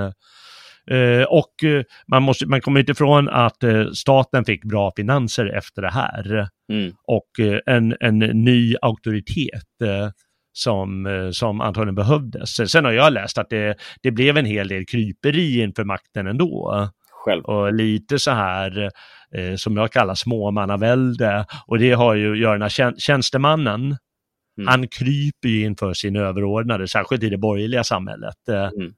Eh, 0.90 1.22
och 1.28 1.64
eh, 1.64 1.82
man, 2.07 2.22
måste, 2.22 2.46
man 2.46 2.61
kommer 2.61 2.80
inte 2.80 2.92
ifrån 2.92 3.28
att 3.28 3.64
staten 3.94 4.44
fick 4.44 4.64
bra 4.64 4.92
finanser 4.96 5.46
efter 5.46 5.82
det 5.82 5.90
här 5.90 6.48
Mm. 6.72 6.92
och 7.07 7.30
en, 7.66 7.96
en 8.00 8.18
ny 8.18 8.74
auktoritet 8.82 9.62
som, 10.57 11.07
eh, 11.07 11.30
som 11.30 11.61
antagligen 11.61 11.94
behövdes. 11.94 12.70
Sen 12.70 12.84
har 12.84 12.92
jag 12.92 13.12
läst 13.12 13.38
att 13.38 13.50
det, 13.50 13.76
det 14.02 14.11
blev 14.11 14.36
en 14.36 14.44
hel 14.44 14.68
del 14.68 14.86
kryperi 14.86 15.61
inför 15.62 15.84
makten 15.84 16.26
ändå. 16.26 16.88
Själv. 17.11 17.44
Och 17.44 17.72
lite 17.72 18.18
så 18.18 18.30
här 18.30 18.90
eh, 19.34 19.54
som 19.57 19.76
jag 19.76 19.92
kallar 19.92 20.14
småmannavälde. 20.14 21.46
Och 21.66 21.78
det 21.78 21.92
har 21.92 22.14
ju 22.14 22.32
att 22.32 22.38
göra 22.38 22.59
med 22.59 22.68
tjän- 22.70 22.98
tjänstemannen. 22.98 23.80
Mm. 24.59 24.66
Han 24.68 24.88
kryper 24.88 25.48
ju 25.48 25.64
inför 25.64 25.92
sin 25.94 26.16
överordnade, 26.16 26.88
särskilt 26.88 27.22
i 27.22 27.28
det 27.28 27.38
borgerliga 27.38 27.84
samhället. 27.84 28.48
Eh, 28.48 28.64
Mm. 28.76 28.92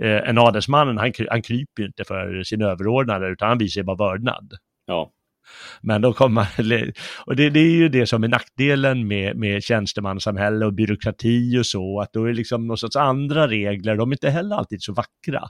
eh, 0.00 0.28
En 0.28 0.38
adelsmannen, 0.38 0.98
han, 0.98 1.12
han 1.30 1.42
kryper 1.42 1.82
ju 1.82 1.86
inte 1.86 2.04
för 2.04 2.42
sin 2.42 2.62
överordnade, 2.62 3.28
utan 3.28 3.48
han 3.48 3.58
visar 3.58 3.82
bara 3.82 3.96
vördnad. 3.96 4.52
Ja. 4.86 5.10
Men 5.80 6.02
då 6.02 6.12
kommer 6.12 6.34
man, 6.34 6.46
och 7.26 7.36
det, 7.36 7.50
det 7.50 7.60
är 7.60 7.70
ju 7.70 7.88
det 7.88 8.06
som 8.06 8.24
är 8.24 8.28
nackdelen 8.28 9.08
med, 9.08 9.36
med 9.36 9.62
tjänstemannasamhälle 9.62 10.66
och 10.66 10.72
byråkrati 10.72 11.58
och 11.58 11.66
så, 11.66 12.00
att 12.00 12.12
då 12.12 12.24
är 12.24 12.28
det 12.28 12.34
liksom 12.34 12.66
någon 12.66 12.78
sorts 12.78 12.96
andra 12.96 13.48
regler, 13.48 13.96
de 13.96 14.10
är 14.10 14.14
inte 14.14 14.30
heller 14.30 14.56
alltid 14.56 14.82
så 14.82 14.92
vackra. 14.92 15.48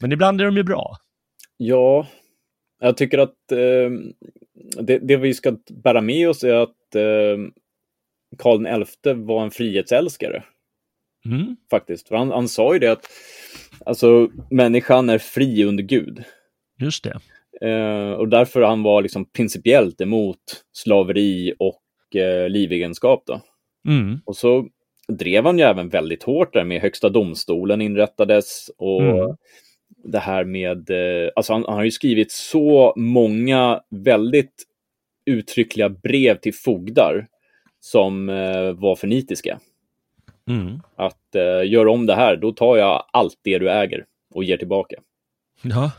Men 0.00 0.12
ibland 0.12 0.40
är 0.40 0.44
de 0.44 0.56
ju 0.56 0.62
bra. 0.62 0.96
Ja, 1.56 2.06
jag 2.80 2.96
tycker 2.96 3.18
att 3.18 3.52
eh, 3.52 3.90
det, 4.82 4.98
det 4.98 5.16
vi 5.16 5.34
ska 5.34 5.56
bära 5.70 6.00
med 6.00 6.28
oss 6.28 6.44
är 6.44 6.54
att 6.54 6.94
eh, 6.94 7.38
Karl 8.38 8.84
XI 8.84 9.12
var 9.12 9.44
en 9.44 9.50
frihetsälskare. 9.50 10.44
Mm. 11.24 11.56
Faktiskt. 11.70 12.08
För 12.08 12.16
han, 12.16 12.30
han 12.30 12.48
sa 12.48 12.72
ju 12.72 12.78
det 12.78 12.92
att 12.92 13.10
alltså, 13.86 14.28
människan 14.50 15.08
är 15.08 15.18
fri 15.18 15.64
under 15.64 15.84
Gud. 15.84 16.24
Just 16.80 17.04
det. 17.04 17.20
Eh, 17.60 18.12
och 18.12 18.28
därför 18.28 18.62
han 18.62 18.82
var 18.82 19.02
liksom 19.02 19.30
principiellt 19.30 20.00
emot 20.00 20.64
slaveri 20.72 21.54
och 21.58 22.16
eh, 22.16 22.48
livegenskap. 22.48 23.22
Då. 23.26 23.40
Mm. 23.88 24.20
Och 24.24 24.36
så 24.36 24.68
drev 25.08 25.44
han 25.44 25.58
ju 25.58 25.64
även 25.64 25.88
väldigt 25.88 26.22
hårt 26.22 26.52
där 26.52 26.64
med 26.64 26.80
Högsta 26.80 27.08
domstolen 27.08 27.80
inrättades 27.80 28.70
och 28.78 29.02
Mm. 29.02 29.36
det 30.04 30.18
här 30.18 30.44
med, 30.44 30.90
eh, 30.90 31.30
alltså 31.36 31.52
han, 31.52 31.64
han 31.66 31.74
har 31.74 31.84
ju 31.84 31.90
skrivit 31.90 32.32
så 32.32 32.92
många 32.96 33.80
väldigt 33.90 34.64
uttryckliga 35.26 35.88
brev 35.88 36.34
till 36.38 36.54
fogdar 36.54 37.26
som 37.80 38.28
eh, 38.28 38.72
var 38.72 38.96
för 38.96 39.06
nitiska. 39.06 39.60
Mm. 40.50 40.80
Att 40.96 41.34
eh, 41.34 41.70
gör 41.70 41.86
om 41.86 42.06
det 42.06 42.14
här, 42.14 42.36
då 42.36 42.52
tar 42.52 42.76
jag 42.76 43.04
allt 43.12 43.40
det 43.42 43.58
du 43.58 43.70
äger 43.70 44.04
och 44.34 44.44
ger 44.44 44.56
tillbaka. 44.56 44.96
Ja. 45.62 45.92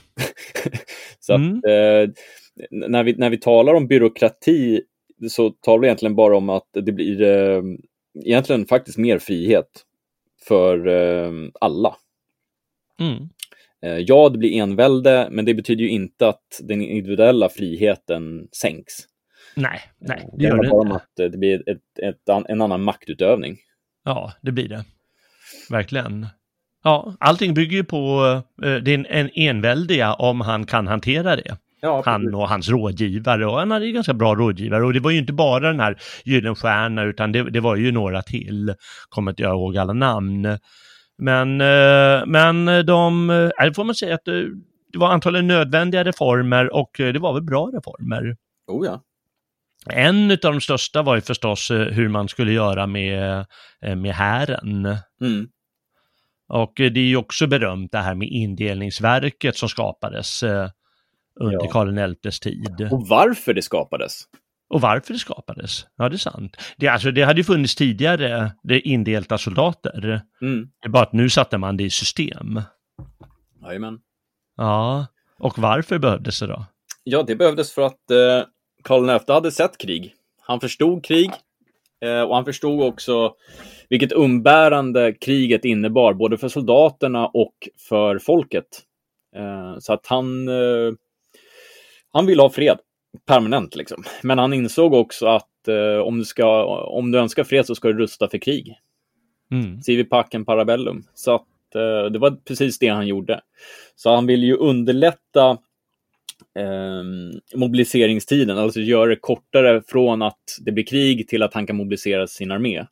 Så 1.19 1.33
Mm. 1.33 1.57
att, 1.57 1.65
eh, 1.65 2.09
när, 2.71 3.03
vi, 3.03 3.13
när 3.13 3.29
vi 3.29 3.37
talar 3.37 3.73
om 3.73 3.87
byråkrati 3.87 4.81
så 5.29 5.49
talar 5.49 5.79
vi 5.81 5.87
egentligen 5.87 6.15
bara 6.15 6.37
om 6.37 6.49
att 6.49 6.69
det 6.73 6.91
blir 6.91 7.21
eh, 7.21 7.61
egentligen 8.25 8.65
faktiskt 8.65 8.97
mer 8.97 9.19
frihet 9.19 9.83
för 10.47 10.87
eh, 10.87 11.31
alla. 11.61 11.95
Mm. 12.99 13.29
Eh, 13.81 13.97
ja, 14.07 14.29
det 14.29 14.37
blir 14.37 14.61
envälde, 14.61 15.27
men 15.31 15.45
det 15.45 15.53
betyder 15.53 15.83
ju 15.83 15.89
inte 15.89 16.27
att 16.27 16.59
den 16.63 16.81
individuella 16.81 17.49
friheten 17.49 18.47
sänks. 18.61 18.93
Nej, 19.55 19.79
nej, 19.99 20.29
det 20.31 20.37
Det 20.37 20.43
gör 20.43 20.63
det 20.63 20.69
bara 20.69 20.81
om 20.81 20.87
inte. 20.87 20.95
att 20.95 21.19
eh, 21.19 21.25
det 21.25 21.37
blir 21.37 21.69
ett, 21.69 21.99
ett, 22.03 22.29
en 22.49 22.61
annan 22.61 22.83
maktutövning. 22.83 23.57
Ja, 24.03 24.33
det 24.41 24.51
blir 24.51 24.69
det. 24.69 24.85
Verkligen. 25.69 26.27
Ja, 26.87 27.13
allting 27.19 27.53
bygger 27.53 27.77
ju 27.77 27.83
på 27.83 28.23
eh, 28.63 28.69
är 28.69 28.89
en, 28.89 29.05
en 29.05 29.29
enväldiga 29.33 30.13
om 30.13 30.41
han 30.41 30.65
kan 30.65 30.87
hantera 30.87 31.35
det. 31.35 31.57
Ja, 31.81 32.01
Han 32.05 32.35
och 32.35 32.49
hans 32.49 32.69
rådgivare 32.69 33.45
och 33.45 33.59
han 33.59 33.71
hade 33.71 33.85
ju 33.85 33.91
ganska 33.91 34.13
bra 34.13 34.35
rådgivare 34.35 34.83
och 34.83 34.93
det 34.93 34.99
var 34.99 35.11
ju 35.11 35.17
inte 35.17 35.33
bara 35.33 35.67
den 35.67 35.79
här 35.79 35.97
Gyllenstierna 36.25 37.03
utan 37.03 37.31
det, 37.31 37.49
det 37.49 37.59
var 37.59 37.75
ju 37.75 37.91
några 37.91 38.21
till, 38.21 38.73
kommer 39.09 39.31
inte 39.31 39.43
jag 39.43 39.51
ihåg 39.51 39.77
alla 39.77 39.93
namn. 39.93 40.57
Men, 41.17 41.61
eh, 41.61 42.25
men 42.25 42.85
de, 42.85 43.29
eh, 43.29 43.73
får 43.73 43.83
man 43.83 43.95
säga 43.95 44.15
att 44.15 44.27
eh, 44.27 44.33
det 44.91 44.97
var 44.97 45.11
antagligen 45.11 45.47
nödvändiga 45.47 46.03
reformer 46.03 46.73
och 46.73 46.99
eh, 46.99 47.13
det 47.13 47.19
var 47.19 47.33
väl 47.33 47.43
bra 47.43 47.65
reformer. 47.65 48.35
Oh 48.67 48.85
ja. 48.85 49.01
En 49.89 50.31
av 50.31 50.37
de 50.37 50.61
största 50.61 51.01
var 51.01 51.15
ju 51.15 51.21
förstås 51.21 51.71
eh, 51.71 51.77
hur 51.77 52.07
man 52.07 52.27
skulle 52.27 52.51
göra 52.51 52.87
med, 52.87 53.45
med 53.81 54.13
hären. 54.13 54.85
Mm. 55.21 55.47
Och 56.47 56.79
eh, 56.79 56.91
det 56.91 56.99
är 56.99 57.05
ju 57.05 57.17
också 57.17 57.47
berömt 57.47 57.91
det 57.91 57.97
här 57.97 58.15
med 58.15 58.27
indelningsverket 58.27 59.55
som 59.57 59.69
skapades 59.69 60.43
eh, 60.43 60.69
under 61.39 61.65
Ja. 61.65 61.71
Karl 61.71 62.15
XIs 62.15 62.39
tid. 62.39 62.87
Och 62.91 63.07
varför 63.07 63.53
det 63.53 63.61
skapades? 63.61 64.23
Och 64.69 64.81
varför 64.81 65.13
det 65.13 65.19
skapades. 65.19 65.85
Ja, 65.97 66.09
det 66.09 66.15
är 66.15 66.17
sant. 66.17 66.57
Det, 66.77 66.87
alltså, 66.87 67.11
det 67.11 67.21
hade 67.23 67.39
ju 67.39 67.43
funnits 67.43 67.75
tidigare, 67.75 68.51
det 68.63 68.79
indelta 68.79 69.37
soldater. 69.37 70.21
Mm. 70.41 70.69
Det 70.81 70.87
är 70.87 70.89
bara 70.89 71.03
att 71.03 71.13
nu 71.13 71.29
satte 71.29 71.57
man 71.57 71.77
det 71.77 71.83
i 71.83 71.89
system. 71.89 72.61
Jajamän. 73.63 73.99
Ja, 74.57 75.07
och 75.39 75.59
varför 75.59 75.99
behövdes 75.99 76.39
det 76.39 76.47
då? 76.47 76.65
Ja, 77.03 77.23
det 77.23 77.35
behövdes 77.35 77.73
för 77.73 77.81
att 77.81 78.11
eh, 78.11 78.47
Karl 78.83 79.19
XI 79.19 79.33
hade 79.33 79.51
sett 79.51 79.77
krig. 79.77 80.13
Han 80.41 80.59
förstod 80.59 81.05
krig 81.05 81.31
eh, 82.05 82.21
och 82.21 82.35
han 82.35 82.45
förstod 82.45 82.81
också 82.81 83.33
vilket 83.89 84.11
umbärande 84.11 85.13
kriget 85.13 85.65
innebar, 85.65 86.13
både 86.13 86.37
för 86.37 86.47
soldaterna 86.47 87.27
och 87.27 87.55
för 87.89 88.19
folket. 88.19 88.83
Eh, 89.35 89.79
så 89.79 89.93
att 89.93 90.07
han, 90.07 90.47
eh, 90.47 90.93
han 92.11 92.25
ville 92.25 92.41
ha 92.41 92.49
fred 92.49 92.77
permanent, 93.25 93.75
liksom. 93.75 94.03
Men 94.21 94.37
han 94.37 94.53
insåg 94.53 94.93
också 94.93 95.27
att 95.27 95.67
eh, 95.67 95.99
om, 95.99 96.17
du 96.17 96.25
ska, 96.25 96.65
om 96.85 97.11
du 97.11 97.19
önskar 97.19 97.43
fred 97.43 97.65
så 97.65 97.75
ska 97.75 97.87
du 97.87 97.97
rusta 97.97 98.29
för 98.29 98.37
krig. 98.37 98.75
Mm. 99.51 99.81
Civi 99.81 100.03
pacem 100.03 100.45
parabellum. 100.45 101.03
Så 101.13 101.35
att 101.35 101.75
eh, 101.75 102.11
det 102.11 102.19
var 102.19 102.31
precis 102.31 102.79
det 102.79 102.87
han 102.87 103.07
gjorde. 103.07 103.41
Så 103.95 104.15
han 104.15 104.25
ville 104.25 104.45
ju 104.45 104.55
underlätta 104.55 105.57
ehm, 106.59 107.31
mobiliseringstiden, 107.55 108.57
alltså 108.57 108.79
göra 108.79 109.09
det 109.09 109.15
kortare 109.15 109.81
från 109.87 110.21
att 110.21 110.43
det 110.61 110.71
blir 110.71 110.85
krig 110.85 111.27
till 111.27 111.43
att 111.43 111.53
han 111.53 111.67
kan 111.67 111.75
mobilisera 111.75 112.27
sin 112.27 112.51
armé. 112.51 112.85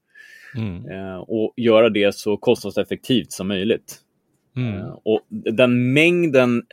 Mm. 0.58 0.90
Eh, 0.90 1.18
och 1.18 1.54
göra 1.58 1.90
det 1.90 2.16
så 2.16 2.38
kostnadseffektivt 2.38 3.32
som 3.32 3.48
möjligt. 3.48 4.00
Mm. 4.56 4.74
Eh, 4.74 5.00
och 5.04 5.22
den 5.30 5.94
mängden 5.94 6.64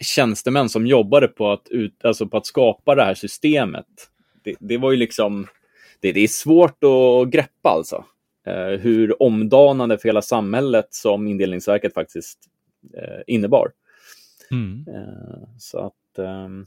tjänstemän 0.00 0.68
som 0.68 0.86
jobbade 0.86 1.28
på 1.28 1.52
att, 1.52 1.68
ut, 1.70 2.04
alltså 2.04 2.26
på 2.26 2.36
att 2.36 2.46
skapa 2.46 2.94
det 2.94 3.04
här 3.04 3.14
systemet, 3.14 3.86
det, 4.44 4.54
det 4.60 4.78
var 4.78 4.90
ju 4.90 4.96
liksom, 4.96 5.46
det, 6.00 6.12
det 6.12 6.20
är 6.20 6.28
svårt 6.28 6.84
att 6.84 7.30
greppa 7.30 7.68
alltså. 7.68 8.04
Eh, 8.46 8.80
hur 8.80 9.22
omdanande 9.22 9.98
för 9.98 10.08
hela 10.08 10.22
samhället 10.22 10.86
som 10.90 11.28
indelningsverket 11.28 11.94
faktiskt 11.94 12.38
eh, 12.96 13.20
innebar. 13.26 13.72
Mm. 14.50 14.84
Eh, 14.88 15.48
så 15.58 15.78
att 15.78 16.18
ehm, 16.18 16.66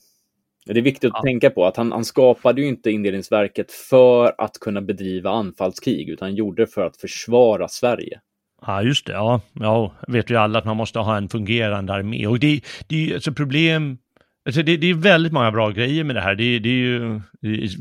det 0.66 0.80
är 0.80 0.82
viktigt 0.82 1.12
att 1.12 1.18
Ja. 1.18 1.22
tänka 1.24 1.50
på 1.50 1.66
att 1.66 1.78
han, 1.78 1.92
han 1.92 2.06
skapade 2.06 2.62
ju 2.62 2.68
inte 2.68 2.92
indelningsverket 2.92 3.72
för 3.72 4.34
att 4.38 4.60
kunna 4.60 4.82
bedriva 4.82 5.30
anfallskrig, 5.32 6.10
utan 6.10 6.26
han 6.26 6.36
gjorde 6.36 6.64
det 6.64 6.68
för 6.68 6.86
att 6.86 6.98
försvara 6.98 7.68
Sverige. 7.68 8.20
Ja, 8.66 8.84
just 8.84 9.06
det. 9.06 9.14
Ja, 9.14 9.42
ja, 9.54 9.94
vet 10.08 10.30
ju 10.30 10.36
alla 10.36 10.60
att 10.60 10.66
man 10.66 10.78
måste 10.78 11.00
ha 11.00 11.18
en 11.18 11.30
fungerande 11.30 11.94
armé. 11.94 12.28
Och 12.28 12.40
det, 12.40 12.62
det 12.88 12.96
är 12.96 13.00
ju 13.08 13.14
alltså 13.14 13.32
problem... 13.34 13.98
Alltså 14.46 14.64
det, 14.64 14.78
det 14.78 14.88
är 14.90 14.94
väldigt 14.94 15.34
många 15.34 15.52
bra 15.52 15.70
grejer 15.70 16.04
med 16.04 16.16
det 16.16 16.22
här. 16.22 16.36
Det, 16.36 16.60
det 16.60 16.70
är 16.70 16.74
ju, 16.74 17.22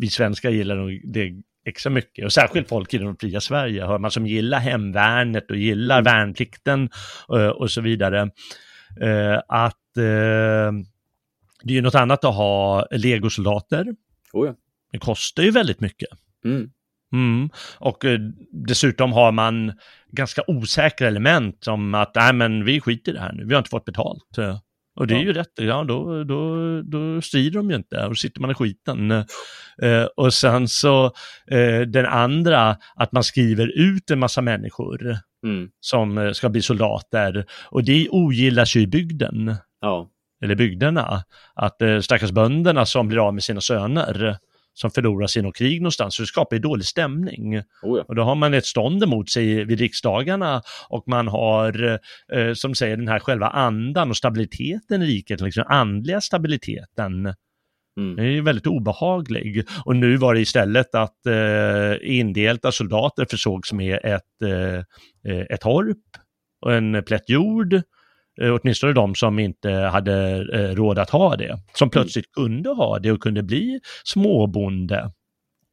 vi 0.01 0.09
svenskar 0.09 0.51
gillar 0.51 0.77
nog 0.77 1.01
det 1.05 1.33
extra 1.67 1.91
mycket. 1.91 2.25
Och 2.25 2.33
särskilt 2.33 2.69
folk 2.69 2.95
i 2.95 2.99
det 2.99 3.15
fria 3.21 3.41
Sverige 3.41 3.87
hör 3.87 3.99
man 3.99 4.11
som 4.11 4.27
gillar 4.27 4.59
hemvärnet 4.59 5.51
och 5.51 5.57
gillar 5.57 6.03
värnplikten 6.03 6.89
eh, 7.35 7.47
och 7.49 7.71
så 7.71 7.81
vidare. 7.81 8.21
Eh, 9.01 9.41
Att 9.49 9.97
eh, 9.97 10.73
det 11.65 11.73
är 11.73 11.75
ju 11.75 11.81
något 11.83 11.95
annat 11.95 12.25
att 12.25 12.35
ha 12.35 12.87
legosoldater. 12.91 13.87
Oh 14.33 14.47
ja. 14.47 14.55
Det 14.93 14.99
kostar 14.99 15.43
ju 15.43 15.51
väldigt 15.51 15.81
mycket. 15.81 16.09
Mm. 16.45 16.71
Mm. 17.13 17.51
Och 17.79 18.05
eh, 18.05 18.19
dessutom 18.53 19.13
har 19.13 19.33
man 19.33 19.73
ganska 20.13 20.43
osäkra 20.47 21.07
element 21.09 21.65
som 21.65 21.95
att 21.95 22.15
nej 22.15 22.33
men 22.33 22.65
vi 22.65 22.81
skiter 22.81 23.13
i 23.13 23.15
det 23.15 23.21
här 23.21 23.33
nu, 23.33 23.45
vi 23.45 23.55
har 23.55 23.59
inte 23.59 23.71
fått 23.71 23.85
betalt. 23.85 24.39
Eh, 24.39 24.59
Och 24.95 25.07
det 25.07 25.15
är 25.15 25.19
Ja. 25.19 25.23
ju 25.25 25.33
rätt, 25.33 25.53
ja 25.57 25.85
då, 25.85 26.25
då, 26.25 26.57
då 26.83 27.21
strider 27.21 27.57
de 27.59 27.71
ju 27.71 27.77
inte 27.77 28.07
och 28.07 28.19
sitter 28.19 28.41
man 28.41 28.51
i 28.51 28.55
skiten. 28.55 29.11
Eh, 29.83 30.05
och 30.17 30.35
sen 30.35 30.69
så 30.69 31.05
eh, 31.51 31.81
den 31.81 32.07
andra, 32.07 32.77
att 32.95 33.13
man 33.13 33.25
skriver 33.25 33.67
ut 33.79 34.11
en 34.11 34.19
massa 34.19 34.43
människor 34.43 35.17
Mm. 35.45 35.69
som 35.81 36.19
eh, 36.19 36.33
ska 36.33 36.49
bli 36.49 36.63
soldater 36.63 37.45
och 37.71 37.85
det 37.85 38.09
ogillas 38.11 38.77
ju 38.77 38.81
i 38.81 38.87
bygden 38.87 39.55
Ja. 39.81 40.09
Eller 40.43 40.55
bygderna, 40.55 41.25
att 41.55 41.83
eh, 41.83 42.01
stackars 42.01 42.31
bönderna 42.31 42.87
som 42.87 43.09
blir 43.09 43.27
av 43.27 43.35
med 43.35 43.43
sina 43.43 43.61
söner, 43.61 44.37
som 44.75 44.91
förlorar 44.91 45.27
sig 45.27 45.41
i 45.41 45.43
något 45.43 45.57
krig 45.57 45.81
någonstans, 45.81 46.15
så 46.15 46.23
det 46.23 46.27
skapar 46.27 46.57
ju 46.57 46.63
dålig 46.63 46.87
stämning. 46.87 47.59
Oh 47.59 47.63
ja. 47.83 48.05
Och 48.09 48.15
då 48.15 48.23
har 48.23 48.35
man 48.35 48.55
ett 48.55 48.67
stånd 48.67 49.03
emot 49.03 49.31
sig 49.31 49.65
vid 49.65 49.79
riksdagarna 49.79 50.63
och 50.89 51.05
man 51.07 51.29
har, 51.29 52.01
eh, 52.33 52.53
som 52.55 52.75
säger, 52.75 52.97
den 52.97 53.09
här 53.09 53.19
själva 53.19 53.49
andan 53.49 54.11
och 54.11 54.17
stabiliteten 54.17 55.03
i 55.03 55.07
riket, 55.07 55.41
liksom 55.41 55.65
andliga 55.69 56.21
stabiliteten. 56.21 57.35
Mm. 57.97 58.17
Det 58.17 58.23
är 58.23 58.43
väldigt 58.43 58.67
obehaglig. 58.67 59.65
Och 59.85 59.97
nu 59.97 60.17
var 60.17 60.35
det 60.35 60.41
istället 60.41 60.95
att 60.95 61.27
eh, 61.27 62.11
indelta 62.19 62.73
soldater 62.73 63.27
försågs 63.31 63.73
med 63.73 64.01
ett, 64.05 64.43
eh, 64.45 64.77
eh, 65.33 65.47
ett 65.51 65.61
torp 65.61 65.99
och 66.61 66.75
en 66.75 67.03
plätt 67.07 67.29
jord. 67.29 67.83
Eh, 68.41 68.55
åtminstone 68.55 68.93
de 68.93 69.15
som 69.15 69.39
inte 69.39 69.71
hade 69.71 70.47
eh, 70.53 70.75
råd 70.75 70.99
att 70.99 71.11
ha 71.11 71.37
det. 71.37 71.59
Som 71.75 71.91
plötsligt 71.91 72.33
kunde 72.33 72.71
ha 72.71 72.99
det 72.99 73.13
och 73.13 73.21
kunde 73.21 73.43
bli 73.43 73.81
småbonde 74.05 75.11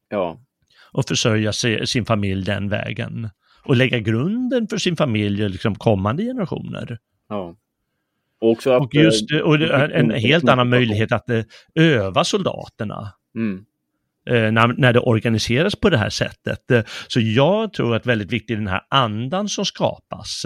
Ja. 0.10 0.40
och 0.92 1.06
försörja 1.08 1.54
sig, 1.54 1.88
sin 1.88 2.06
familj 2.06 2.46
den 2.46 2.70
vägen. 2.70 3.30
Och 3.64 3.76
lägga 3.76 4.00
grunden 4.00 4.68
för 4.68 4.78
sin 4.78 4.96
familj 4.96 5.44
och 5.44 5.50
liksom 5.50 5.76
kommande 5.76 6.24
generationer. 6.24 6.98
ja. 7.30 7.56
Och 8.42 8.52
också 8.52 8.72
att, 8.72 8.82
Och 8.82 8.96
just 8.96 9.32
eh, 9.32 9.40
och 9.40 9.56
en 9.56 10.12
helt 10.12 10.50
annan 10.50 10.70
möjlighet 10.70 11.12
att 11.12 11.26
öva 11.76 12.24
soldaterna. 12.24 13.14
Mm. 13.36 13.66
när, 14.54 14.68
när 14.68 14.94
det 14.94 15.00
organiseras 15.00 15.76
på 15.76 15.90
det 15.90 15.98
här 15.98 16.10
sättet. 16.10 16.88
Så 17.08 17.20
jag 17.20 17.74
tror 17.74 17.96
att 17.96 18.06
väldigt 18.06 18.32
viktigt 18.32 18.54
är 18.54 18.58
den 18.58 18.68
här 18.68 18.82
andan 18.90 19.50
som 19.50 19.66
skapas. 19.66 20.46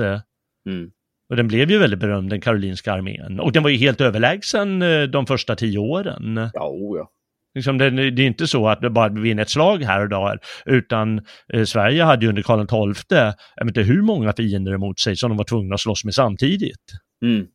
Mm. 0.65 0.91
Och 1.33 1.37
den 1.37 1.47
blev 1.47 1.71
ju 1.71 1.77
väldigt 1.77 1.99
berömd, 1.99 2.29
den 2.29 2.41
karolinska 2.41 2.93
armén. 2.93 3.39
Och 3.39 3.51
den 3.51 3.63
var 3.63 3.69
ju 3.69 3.77
helt 3.77 4.01
överlägsen 4.01 4.81
eh, 4.81 5.03
de 5.03 5.25
första 5.25 5.55
tio 5.55 5.77
åren. 5.77 6.49
Ja, 6.53 6.67
oh 6.69 6.97
ja. 6.97 7.09
Liksom 7.55 7.77
det, 7.77 8.11
det 8.11 8.21
är 8.21 8.27
inte 8.27 8.47
så 8.47 8.67
att 8.67 8.81
det 8.81 8.89
bara 8.89 9.09
vinner 9.09 9.43
ett 9.43 9.49
slag 9.49 9.83
här 9.83 10.01
och 10.01 10.09
där, 10.09 10.39
utan 10.65 11.21
eh, 11.53 11.63
Sverige 11.63 12.03
hade 12.03 12.25
ju 12.25 12.29
under 12.29 12.41
Karl 12.41 12.93
XII, 12.93 13.17
jag 13.55 13.65
vet 13.65 13.77
inte 13.77 13.81
hur 13.81 14.01
många 14.01 14.33
fiender 14.33 14.73
emot 14.73 14.99
sig 14.99 15.15
som 15.15 15.29
de 15.29 15.37
var 15.37 15.45
tvungna 15.45 15.73
att 15.73 15.81
slåss 15.81 16.05
med 16.05 16.13
samtidigt. 16.13 16.91
Mm. 17.25 17.47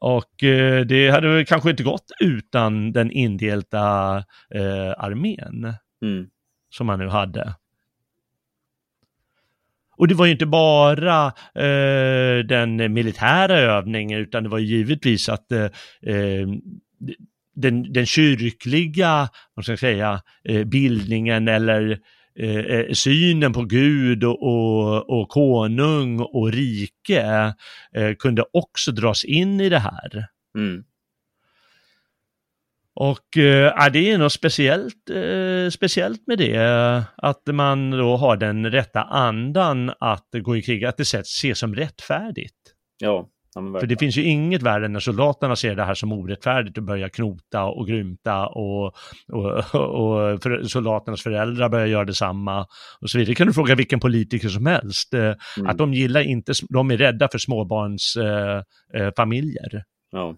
Och 0.00 0.44
eh, 0.44 0.84
det 0.84 1.10
hade 1.10 1.28
väl 1.28 1.46
kanske 1.46 1.70
inte 1.70 1.82
gått 1.82 2.06
utan 2.20 2.92
den 2.92 3.10
indelta 3.10 4.16
eh, 4.54 4.90
armén 4.98 5.74
Mm. 6.02 6.26
som 6.70 6.86
man 6.86 6.98
nu 6.98 7.08
hade. 7.08 7.54
Och 9.98 10.08
det 10.08 10.14
var 10.14 10.26
ju 10.26 10.32
inte 10.32 10.46
bara 10.46 11.26
eh, 11.54 12.44
den 12.44 12.92
militära 12.92 13.58
övningen 13.58 14.18
utan 14.18 14.42
det 14.42 14.48
var 14.48 14.58
givetvis 14.58 15.28
att 15.28 15.52
eh, 15.52 15.66
ehm, 16.06 16.60
den, 17.54 17.92
den 17.92 18.06
kyrkliga 18.06 19.28
vad 19.54 19.64
ska 19.64 19.72
jag 19.72 19.78
säga, 19.78 20.22
eh, 20.44 20.64
bildningen 20.64 21.48
eller 21.48 21.98
eh, 22.38 22.58
eh, 22.58 22.92
synen 22.92 23.52
på 23.52 23.62
Gud 23.62 24.24
och, 24.24 24.42
och, 24.42 25.10
och 25.10 25.28
konung 25.28 26.20
och 26.20 26.52
rike 26.52 27.54
eh, 27.94 28.14
kunde 28.18 28.44
också 28.52 28.92
dras 28.92 29.24
in 29.24 29.60
i 29.60 29.68
det 29.68 29.78
här. 29.78 30.26
Mm. 30.56 30.84
Och 33.00 33.36
äh, 33.36 33.92
det 33.92 34.10
är 34.10 34.18
något 34.18 34.32
speciellt, 34.32 35.10
äh, 35.10 35.70
speciellt 35.70 36.26
med 36.26 36.38
det, 36.38 37.04
att 37.16 37.42
man 37.46 37.90
då 37.90 38.16
har 38.16 38.36
den 38.36 38.70
rätta 38.70 39.02
andan 39.02 39.92
att 40.00 40.28
gå 40.32 40.56
i 40.56 40.62
krig, 40.62 40.84
att 40.84 40.96
det 40.96 41.14
ses 41.14 41.58
som 41.58 41.74
rättfärdigt. 41.74 42.54
Ja, 42.98 43.28
För 43.80 43.86
det 43.86 43.96
finns 43.96 44.16
ju 44.16 44.24
inget 44.24 44.62
värre 44.62 44.88
när 44.88 45.00
soldaterna 45.00 45.56
ser 45.56 45.74
det 45.74 45.84
här 45.84 45.94
som 45.94 46.12
orättfärdigt 46.12 46.78
och 46.78 46.84
börjar 46.84 47.08
knota 47.08 47.64
och 47.64 47.86
grymta 47.86 48.46
och, 48.46 48.84
och, 49.32 49.56
och 49.74 50.42
för, 50.42 50.62
soldaternas 50.62 51.22
föräldrar 51.22 51.68
börjar 51.68 51.86
göra 51.86 52.04
detsamma 52.04 52.66
och 53.00 53.10
så 53.10 53.18
vidare. 53.18 53.30
Det 53.30 53.34
kan 53.34 53.46
du 53.46 53.52
fråga 53.52 53.74
vilken 53.74 54.00
politiker 54.00 54.48
som 54.48 54.66
helst. 54.66 55.14
Eh, 55.14 55.20
mm. 55.20 55.36
Att 55.66 55.78
de 55.78 55.94
gillar 55.94 56.20
inte, 56.20 56.52
de 56.68 56.90
är 56.90 56.96
rädda 56.96 57.28
för 57.28 57.38
småbarnsfamiljer. 57.38 59.74
Eh, 59.74 59.80
ja. 60.10 60.36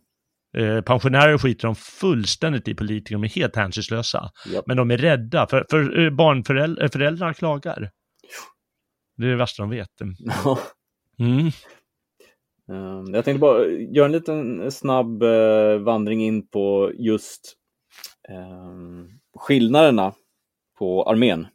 Eh, 0.56 0.80
pensionärer 0.80 1.38
skiter 1.38 1.68
de 1.68 1.74
fullständigt 1.74 2.68
i 2.68 2.74
politiker, 2.74 3.14
de 3.14 3.24
är 3.24 3.28
helt 3.28 3.56
hänsynslösa. 3.56 4.30
Yep. 4.52 4.64
Men 4.66 4.76
de 4.76 4.90
är 4.90 4.98
rädda, 4.98 5.46
för, 5.46 5.66
för 5.70 6.04
eh, 6.04 6.10
barnföräldrarna 6.10 7.30
eh, 7.30 7.34
klagar. 7.34 7.90
Det 9.16 9.26
är 9.26 9.30
det 9.30 9.36
värsta 9.36 9.62
de 9.62 9.70
vet. 9.70 10.00
Mm. 11.18 11.50
Um, 12.68 13.14
jag 13.14 13.24
tänkte 13.24 13.40
bara 13.40 13.66
göra 13.66 14.06
en 14.06 14.12
liten 14.12 14.70
snabb 14.70 15.22
vandring 15.80 16.24
in 16.24 16.48
på 16.48 16.92
just 16.94 17.56
um, 18.28 19.08
skillnaderna 19.36 20.12
på 20.78 21.02
armén. 21.02 21.46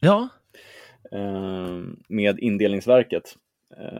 Ja. 0.00 0.28
Um, 1.10 2.02
med 2.08 2.38
indelningsverket. 2.38 3.36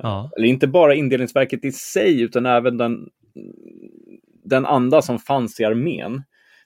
Ja. 0.02 0.30
Eller 0.36 0.48
inte 0.48 0.66
bara 0.66 0.94
indelningsverket 0.94 1.64
i 1.64 1.72
sig, 1.72 2.22
utan 2.22 2.46
även 2.46 2.76
den 2.76 3.08
den 4.44 4.66
anda 4.66 5.02
som 5.02 5.18
fanns 5.18 5.60
i 5.60 5.64
armén. 5.64 6.22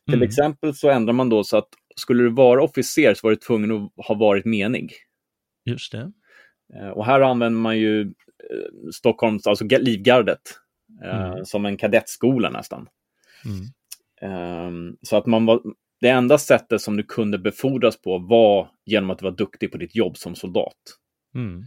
Till 0.07 0.15
mm. 0.15 0.29
exempel 0.29 0.75
så 0.75 0.91
ändrar 0.91 1.13
man 1.13 1.29
då 1.29 1.45
så 1.45 1.57
att 1.57 1.69
skulle 1.97 2.23
du 2.23 2.31
vara 2.31 2.63
officer 2.63 3.15
så 3.15 3.27
var 3.27 3.31
du 3.31 3.37
tvungen 3.37 3.71
att 3.71 4.07
ha 4.07 4.15
varit 4.15 4.45
menig. 4.45 4.93
Just 5.65 5.93
det. 5.93 6.13
Eh, 6.75 6.89
och 6.89 7.07
här 7.07 7.21
använder 7.21 7.61
man 7.61 7.79
ju 7.79 8.01
eh, 8.01 8.91
Stockholms, 8.93 9.47
alltså 9.47 9.65
Livgardet, 9.65 10.41
eh, 11.05 11.27
mm. 11.27 11.45
som 11.45 11.67
en 11.67 11.77
kadettskola 11.77 12.51
nästan. 12.51 12.89
Mm. 13.45 13.67
Um, 14.23 14.97
så 15.03 15.17
att 15.17 15.27
man 15.27 15.47
var, 15.47 15.61
det 16.01 16.09
enda 16.09 16.39
sättet 16.39 16.81
som 16.81 16.97
du 16.97 17.03
kunde 17.03 17.39
befordras 17.39 18.03
på 18.03 18.19
var 18.19 18.71
genom 18.85 19.11
att 19.11 19.19
du 19.19 19.25
var 19.25 19.37
duktig 19.37 19.73
på 19.73 19.79
ditt 19.79 19.97
jobb 19.97 20.17
som 20.17 20.35
soldat. 20.35 20.77
Mm. 21.35 21.65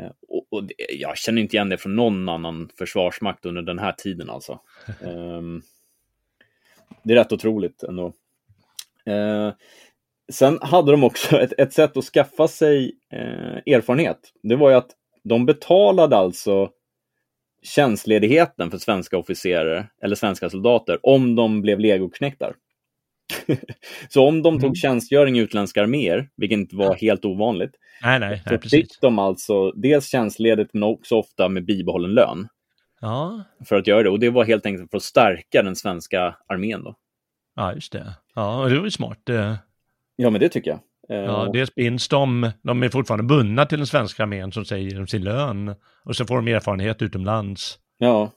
Uh, 0.00 0.10
och, 0.28 0.46
och 0.50 0.64
det, 0.64 0.74
jag 0.90 1.16
känner 1.16 1.42
inte 1.42 1.56
igen 1.56 1.68
det 1.68 1.78
från 1.78 1.96
någon 1.96 2.28
annan 2.28 2.68
försvarsmakt 2.78 3.46
under 3.46 3.62
den 3.62 3.78
här 3.78 3.92
tiden 3.92 4.30
alltså. 4.30 4.60
Um, 5.00 5.62
det 7.02 7.12
är 7.12 7.16
rätt 7.16 7.32
otroligt 7.32 7.82
ändå. 7.82 8.12
Uh, 9.08 9.52
sen 10.32 10.58
hade 10.62 10.90
de 10.90 11.04
också 11.04 11.36
ett, 11.40 11.52
ett 11.58 11.72
sätt 11.72 11.96
att 11.96 12.04
skaffa 12.04 12.48
sig 12.48 12.92
uh, 13.14 13.74
erfarenhet. 13.74 14.32
Det 14.42 14.56
var 14.56 14.70
ju 14.70 14.76
att 14.76 14.90
de 15.24 15.46
betalade 15.46 16.16
alltså 16.16 16.70
tjänstledigheten 17.62 18.70
för 18.70 18.78
svenska 18.78 19.18
officerare 19.18 19.86
eller 20.02 20.16
svenska 20.16 20.50
soldater 20.50 20.98
om 21.02 21.34
de 21.34 21.62
blev 21.62 21.80
legoknektar. 21.80 22.54
så 24.08 24.28
om 24.28 24.42
de 24.42 24.54
tog 24.54 24.64
mm. 24.64 24.74
tjänstgöring 24.74 25.38
i 25.38 25.40
utländska 25.40 25.82
arméer, 25.82 26.28
vilket 26.36 26.58
inte 26.58 26.76
var 26.76 26.94
helt 26.94 27.24
ovanligt, 27.24 27.72
nej, 28.02 28.20
nej, 28.20 28.42
nej, 28.46 28.58
så 28.62 28.68
fick 28.68 29.00
de 29.00 29.18
alltså 29.18 29.70
dels 29.70 30.10
tjänstledigt 30.10 30.70
men 30.74 30.82
också 30.82 31.16
ofta 31.16 31.48
med 31.48 31.64
bibehållen 31.64 32.10
lön. 32.10 32.48
Ja. 33.00 33.44
För 33.64 33.76
att 33.76 33.86
göra 33.86 34.02
det. 34.02 34.10
Och 34.10 34.20
det 34.20 34.30
var 34.30 34.44
helt 34.44 34.66
enkelt 34.66 34.90
för 34.90 34.96
att 34.96 35.02
stärka 35.02 35.62
den 35.62 35.76
svenska 35.76 36.36
armén. 36.46 36.84
Då. 36.84 36.94
Ja, 37.56 37.74
just 37.74 37.92
det. 37.92 38.14
Ja, 38.34 38.66
det 38.68 38.78
var 38.78 38.84
ju 38.84 38.90
smart. 38.90 39.22
Ja, 40.16 40.30
men 40.30 40.40
det 40.40 40.48
tycker 40.48 40.70
jag. 40.70 40.80
Ja, 41.08 41.50
dels 41.52 41.74
binds 41.74 42.08
de, 42.08 42.50
de 42.62 42.82
är 42.82 42.88
fortfarande 42.88 43.24
bundna 43.24 43.66
till 43.66 43.78
den 43.78 43.86
svenska 43.86 44.22
armén 44.22 44.52
som 44.52 44.64
säger 44.64 45.00
om 45.00 45.06
sin 45.06 45.24
lön. 45.24 45.74
Och 46.04 46.16
så 46.16 46.24
får 46.24 46.36
de 46.36 46.48
erfarenhet 46.48 47.02
utomlands. 47.02 47.78
Ja, 47.98 48.30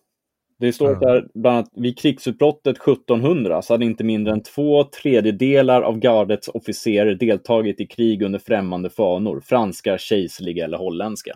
det 0.59 0.73
står 0.73 0.91
ja. 0.91 0.99
där 0.99 1.27
bland 1.33 1.57
annat 1.57 1.69
vid 1.75 1.99
krigsutbrottet 1.99 2.77
1700 2.77 3.61
så 3.61 3.73
hade 3.73 3.85
inte 3.85 4.03
mindre 4.03 4.33
än 4.33 4.43
två 4.43 4.83
tredjedelar 4.83 5.81
av 5.81 5.99
gardets 5.99 6.47
officerer 6.47 7.15
deltagit 7.15 7.79
i 7.79 7.87
krig 7.87 8.21
under 8.21 8.39
främmande 8.39 8.89
fanor, 8.89 9.41
franska, 9.45 9.97
kejserliga 9.97 10.65
eller 10.65 10.77
holländska. 10.77 11.31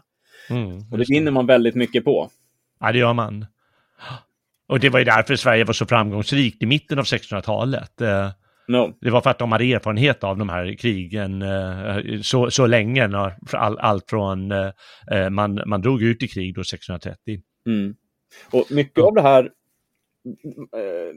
Mm, 0.49 0.77
och 0.91 0.97
det 0.97 1.05
vinner 1.09 1.31
man 1.31 1.45
väldigt 1.45 1.75
mycket 1.75 2.05
på. 2.05 2.29
Ja, 2.79 2.91
det 2.91 2.99
gör 2.99 3.13
man. 3.13 3.45
Och 4.67 4.79
det 4.79 4.89
var 4.89 4.99
ju 4.99 5.05
därför 5.05 5.35
Sverige 5.35 5.63
var 5.63 5.73
så 5.73 5.85
framgångsrikt 5.85 6.63
i 6.63 6.65
mitten 6.65 6.99
av 6.99 7.05
1600-talet. 7.05 8.01
Eh, 8.01 8.29
no. 8.67 8.97
Det 9.01 9.09
var 9.09 9.21
för 9.21 9.29
att 9.29 9.39
de 9.39 9.51
hade 9.51 9.73
erfarenhet 9.73 10.23
av 10.23 10.37
de 10.37 10.49
här 10.49 10.77
krigen 10.77 11.41
eh, 11.41 12.21
så, 12.21 12.51
så 12.51 12.67
länge, 12.67 13.09
all, 13.53 13.77
allt 13.79 14.09
från 14.09 14.51
eh, 14.51 15.29
man, 15.29 15.61
man 15.65 15.81
drog 15.81 16.03
ut 16.03 16.23
i 16.23 16.27
krig 16.27 16.55
då 16.55 16.61
1630. 16.61 17.41
Mm. 17.67 17.95
Och 18.51 18.71
mycket 18.71 19.03
av 19.03 19.13
det 19.13 19.21
här, 19.21 19.43
eh, 20.73 21.15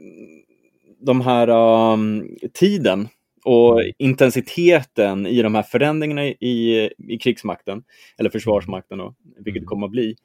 de 0.99 1.21
här 1.21 1.49
um, 1.93 2.37
tiden 2.53 3.07
och 3.43 3.81
intensiteten 3.97 5.27
i 5.27 5.41
de 5.41 5.55
här 5.55 5.63
förändringarna 5.63 6.25
i, 6.25 6.89
i 6.97 7.17
krigsmakten, 7.17 7.83
eller 8.17 8.29
försvarsmakten, 8.29 8.97
då, 8.97 9.15
vilket 9.37 9.61
det 9.61 9.65
kommer 9.65 9.87
att 9.87 9.91
bli. 9.91 10.15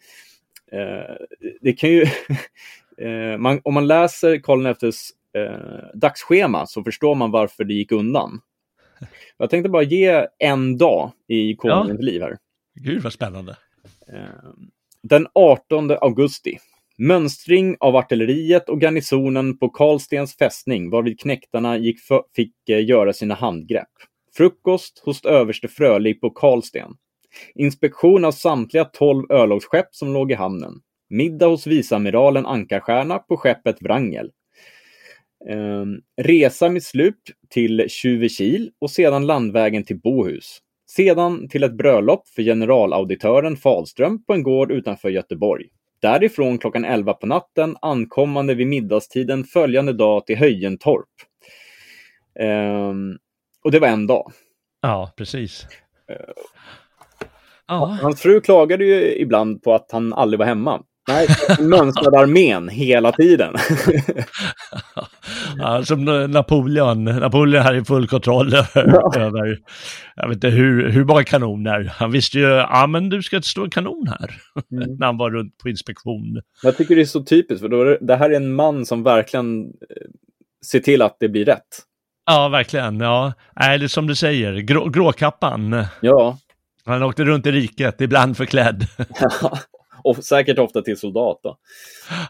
Eh, 0.73 1.17
det 1.61 1.73
kan 1.73 1.91
ju, 1.91 2.03
eh, 2.99 3.39
man, 3.39 3.61
om 3.65 3.75
man 3.75 3.87
läser 3.87 4.39
Karl 4.39 4.75
XIIs 4.75 5.11
eh, 5.33 5.99
dagsschema 5.99 6.67
så 6.67 6.85
förstår 6.85 7.15
man 7.15 7.31
varför 7.31 7.65
det 7.65 7.75
gick 7.75 7.93
undan. 7.93 8.41
Jag 9.37 9.51
tänkte 9.51 9.71
bara 9.71 9.83
ge 9.83 10.27
en 10.39 10.79
dag 10.79 11.13
i 11.27 11.57
konungens 11.57 12.01
ja. 12.01 12.05
liv 12.05 12.23
här. 12.23 12.39
Gud 12.75 13.03
vad 13.03 13.13
spännande. 13.13 13.57
Eh, 14.09 14.51
den 15.03 15.27
18 15.33 15.91
augusti 15.91 16.59
Mönstring 16.99 17.77
av 17.81 17.97
artilleriet 17.97 18.69
och 18.69 18.81
garnisonen 18.81 19.59
på 19.59 19.69
Karlstens 19.69 20.37
fästning 20.37 20.91
varvid 20.91 21.21
knäktarna 21.21 21.77
gick 21.77 22.01
för, 22.01 22.23
fick 22.37 22.69
eh, 22.69 22.85
göra 22.85 23.13
sina 23.13 23.35
handgrepp. 23.35 23.89
Frukost 24.37 25.03
hos 25.05 25.25
överste 25.25 25.69
Frölig 25.69 26.21
på 26.21 26.31
Karlsten. 26.31 26.91
Inspektion 27.55 28.25
av 28.25 28.33
samtliga 28.33 28.85
tolv 28.85 29.33
örlogsskepp 29.33 29.89
som 29.91 30.13
låg 30.13 30.31
i 30.31 30.35
hamnen. 30.35 30.73
Middag 31.11 31.47
hos 31.47 31.67
viceamiralen 31.67 32.47
Ankarstjärna 32.47 33.19
på 33.19 33.37
skeppet 33.37 33.83
Wrangel. 33.83 34.31
Ehm, 35.49 36.01
resa 36.23 36.69
med 36.69 36.83
slut 36.83 37.23
till 37.49 37.85
Tjuvekil 37.89 38.71
och 38.79 38.91
sedan 38.91 39.27
landvägen 39.27 39.85
till 39.85 40.01
Bohus. 40.01 40.59
Sedan 40.91 41.49
till 41.49 41.65
ett 41.65 41.77
bröllop 41.77 42.29
för 42.29 42.43
generalauditören 42.43 43.57
Falström 43.57 44.25
på 44.25 44.33
en 44.33 44.43
gård 44.43 44.73
utanför 44.73 45.09
Göteborg. 45.09 45.67
Därifrån 46.01 46.59
klockan 46.59 46.85
11 46.85 47.13
på 47.13 47.27
natten 47.27 47.77
ankommande 47.83 48.55
vid 48.55 48.67
middagstiden 48.67 49.45
följande 49.45 49.93
dag 49.93 50.27
till 50.27 50.37
Höjentorp. 50.39 51.09
Um, 52.41 53.19
och 53.65 53.71
det 53.71 53.79
var 53.79 53.89
en 53.89 54.07
dag. 54.07 54.33
Ja, 54.83 55.13
precis. 55.17 55.67
Uh, 56.11 56.17
ja. 57.67 57.99
Hans 58.03 58.23
fru 58.23 58.41
klagade 58.41 58.85
ju 58.85 59.17
ibland 59.17 59.63
på 59.63 59.75
att 59.75 59.93
han 59.93 60.13
aldrig 60.13 60.39
var 60.39 60.47
hemma. 60.47 60.83
Nej, 61.09 61.29
mönstrade 61.61 62.19
armén 62.19 62.69
hela 62.69 63.13
tiden. 63.13 63.55
ja, 65.59 65.85
som 65.85 66.05
Napoleon. 66.05 67.05
Napoleon 67.05 67.65
hade 67.65 67.85
full 67.85 68.09
kontroll 68.09 68.55
över, 68.55 68.69
ja. 68.75 69.21
över 69.21 69.59
jag 70.17 70.29
vet 70.29 70.37
inte 70.37 70.49
hur, 70.49 70.89
hur 70.89 71.05
många 71.05 71.25
kanoner. 71.25 71.93
Han 71.97 72.11
visste 72.11 72.39
ju, 72.39 72.47
ja 72.47 72.87
men 72.87 73.09
du 73.09 73.23
ska 73.23 73.43
stå 73.43 73.65
en 73.65 73.71
kanon 73.71 74.09
här. 74.09 74.41
Mm. 74.73 74.95
när 74.99 75.07
han 75.07 75.17
var 75.17 75.31
runt 75.31 75.59
på 75.59 75.69
inspektion. 75.69 76.41
Jag 76.63 76.77
tycker 76.77 76.97
det 76.97 77.03
är 77.03 77.07
så 77.07 77.23
typiskt, 77.23 77.61
för 77.61 77.69
då, 77.69 77.99
det 78.01 78.17
här 78.17 78.31
är 78.31 78.37
en 78.37 78.55
man 78.55 78.87
som 78.87 79.03
verkligen 79.03 79.65
eh, 79.65 79.67
ser 80.67 80.81
till 80.81 81.03
att 81.03 81.17
det 81.21 81.29
blir 81.29 81.45
rätt. 81.45 81.85
Ja, 82.27 82.49
verkligen. 82.49 83.01
Ja, 83.01 83.33
är 83.55 83.89
som 83.89 84.07
du 84.07 84.15
säger, 84.15 84.53
grå, 84.53 84.89
gråkappan. 84.89 85.85
Ja. 86.01 86.39
Han 86.85 87.03
åkte 87.03 87.25
runt 87.25 87.47
i 87.47 87.51
riket, 87.51 88.01
ibland 88.01 88.37
förklädd. 88.37 88.87
Ja. 89.43 89.59
Och 90.05 90.17
säkert 90.17 90.59
ofta 90.59 90.83
till 90.83 90.97
soldat. 90.97 91.41
Då. 91.43 91.57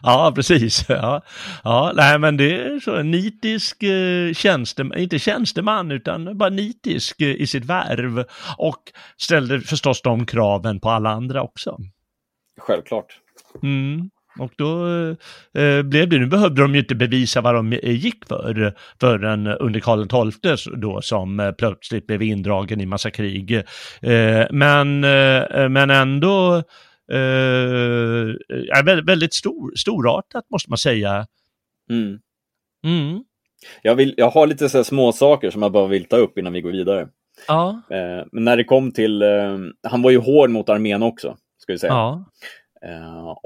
Ja, 0.03 0.31
precis. 0.35 0.85
Ja. 0.89 1.21
Ja, 1.63 1.91
nej, 1.95 2.19
men 2.19 2.37
det 2.37 2.61
är 2.61 2.79
så 2.79 2.95
en 2.95 3.11
nitisk 3.11 3.83
eh, 3.83 4.33
tjänsteman, 4.33 4.97
inte 4.97 5.19
tjänsteman, 5.19 5.91
utan 5.91 6.37
bara 6.37 6.49
nitisk 6.49 7.21
eh, 7.21 7.27
i 7.27 7.47
sitt 7.47 7.65
värv. 7.65 8.23
Och 8.57 8.83
ställde 9.17 9.61
förstås 9.61 10.01
de 10.01 10.25
kraven 10.25 10.79
på 10.79 10.89
alla 10.89 11.09
andra 11.09 11.41
också. 11.41 11.77
Självklart. 12.59 13.19
Mm. 13.63 14.09
Och 14.39 14.51
då 14.55 14.87
eh, 15.57 15.81
blev 15.83 16.09
det, 16.09 16.19
nu 16.19 16.25
behövde 16.25 16.61
de 16.61 16.73
ju 16.73 16.79
inte 16.79 16.95
bevisa 16.95 17.41
vad 17.41 17.55
de 17.55 17.73
gick 17.73 18.25
för 18.27 18.73
förrän 18.99 19.47
under 19.47 19.79
Karl 19.79 20.31
XII 20.31 20.73
då 20.75 21.01
som 21.01 21.39
eh, 21.39 21.51
plötsligt 21.51 22.07
blev 22.07 22.21
indragen 22.21 22.81
i 22.81 22.85
massa 22.85 23.11
krig. 23.11 23.51
Eh, 24.01 24.45
men, 24.51 25.03
eh, 25.03 25.69
men 25.69 25.89
ändå 25.89 26.63
eh, 27.11 28.83
väldigt, 28.85 29.05
väldigt 29.05 29.33
stor, 29.33 29.75
storartat 29.75 30.45
måste 30.49 30.69
man 30.69 30.77
säga. 30.77 31.27
Mm. 31.89 32.19
Mm. 32.85 33.23
Jag, 33.81 33.95
vill, 33.95 34.13
jag 34.17 34.29
har 34.29 34.47
lite 34.47 34.69
så 34.69 34.83
små 34.83 35.11
saker 35.11 35.49
som 35.49 35.61
jag 35.61 35.71
bara 35.71 35.87
vill 35.87 36.05
ta 36.05 36.17
upp 36.17 36.37
innan 36.37 36.53
vi 36.53 36.61
går 36.61 36.71
vidare. 36.71 37.07
Ja. 37.47 37.81
Eh, 37.91 38.25
men 38.31 38.43
när 38.43 38.57
det 38.57 38.63
kom 38.63 38.91
till, 38.91 39.21
eh, 39.21 39.57
han 39.83 40.01
var 40.01 40.11
ju 40.11 40.17
hård 40.17 40.49
mot 40.49 40.69
armén 40.69 41.03
också, 41.03 41.37
ska 41.57 41.73
vi 41.73 41.79
säga. 41.79 41.93
Ja. 41.93 42.25
Eh, 42.85 43.37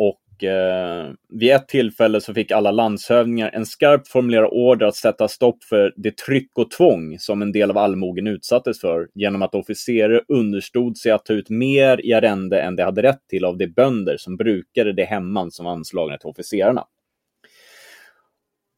och 0.43 0.49
eh, 0.49 1.11
vid 1.29 1.51
ett 1.51 1.67
tillfälle 1.67 2.21
så 2.21 2.33
fick 2.33 2.51
alla 2.51 2.71
landshövdingar 2.71 3.49
en 3.53 3.65
skarpt 3.65 4.07
formulerad 4.07 4.49
order 4.51 4.85
att 4.85 4.95
sätta 4.95 5.27
stopp 5.27 5.63
för 5.63 5.93
det 5.95 6.17
tryck 6.17 6.51
och 6.55 6.71
tvång 6.71 7.19
som 7.19 7.41
en 7.41 7.51
del 7.51 7.69
av 7.69 7.77
allmogen 7.77 8.27
utsattes 8.27 8.81
för 8.81 9.07
genom 9.13 9.41
att 9.41 9.55
officerare 9.55 10.21
understod 10.27 10.97
sig 10.97 11.11
att 11.11 11.25
ta 11.25 11.33
ut 11.33 11.49
mer 11.49 12.05
i 12.05 12.13
arrende 12.13 12.61
än 12.61 12.75
de 12.75 12.83
hade 12.83 13.01
rätt 13.01 13.27
till 13.29 13.45
av 13.45 13.57
de 13.57 13.67
bönder 13.67 14.17
som 14.17 14.37
brukade 14.37 14.93
det 14.93 15.05
hemman 15.05 15.51
som 15.51 15.65
var 15.65 15.71
anslagna 15.71 16.17
till 16.17 16.29
officerarna. 16.29 16.85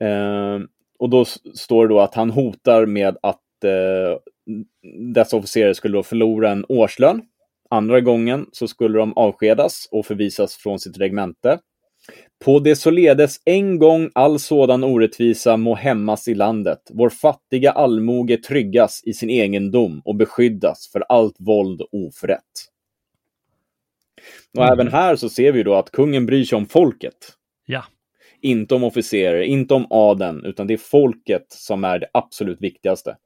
Eh, 0.01 0.59
och 0.99 1.09
då 1.09 1.25
står 1.55 1.87
det 1.87 1.93
då 1.93 1.99
att 1.99 2.15
han 2.15 2.29
hotar 2.29 2.85
med 2.85 3.17
att 3.21 3.63
eh, 3.63 4.19
dessa 5.13 5.37
officerare 5.37 5.75
skulle 5.75 5.97
då 5.97 6.03
förlora 6.03 6.51
en 6.51 6.65
årslön. 6.69 7.21
Andra 7.69 8.01
gången 8.01 8.45
så 8.51 8.67
skulle 8.67 8.97
de 8.99 9.13
avskedas 9.13 9.87
och 9.91 10.05
förvisas 10.05 10.55
från 10.55 10.79
sitt 10.79 10.97
regemente. 10.97 11.59
På 12.45 12.59
det 12.59 12.75
således 12.75 13.41
en 13.45 13.79
gång 13.79 14.09
all 14.15 14.39
sådan 14.39 14.83
orättvisa 14.83 15.57
må 15.57 15.75
hämmas 15.75 16.27
i 16.27 16.33
landet. 16.35 16.79
Vår 16.93 17.09
fattiga 17.09 17.71
allmoge 17.71 18.37
tryggas 18.37 19.01
i 19.03 19.13
sin 19.13 19.29
egendom 19.29 20.01
och 20.05 20.15
beskyddas 20.15 20.89
för 20.91 21.03
allt 21.09 21.35
våld 21.39 21.81
och 21.81 21.89
oförrätt. 21.93 22.41
Och 24.57 24.63
Mm. 24.63 24.73
även 24.73 24.87
här 24.87 25.15
så 25.15 25.29
ser 25.29 25.51
vi 25.51 25.63
då 25.63 25.75
att 25.75 25.91
kungen 25.91 26.25
bryr 26.25 26.43
sig 26.43 26.55
om 26.55 26.65
folket. 26.65 27.33
Ja. 27.65 27.83
Inte 28.41 28.75
om 28.75 28.83
officerer, 28.83 29.41
inte 29.41 29.73
om 29.73 29.87
adeln, 29.89 30.45
utan 30.45 30.67
det 30.67 30.73
är 30.73 30.77
folket 30.77 31.45
som 31.49 31.83
är 31.83 31.99
det 31.99 32.07
absolut 32.13 32.61
viktigaste. 32.61 33.17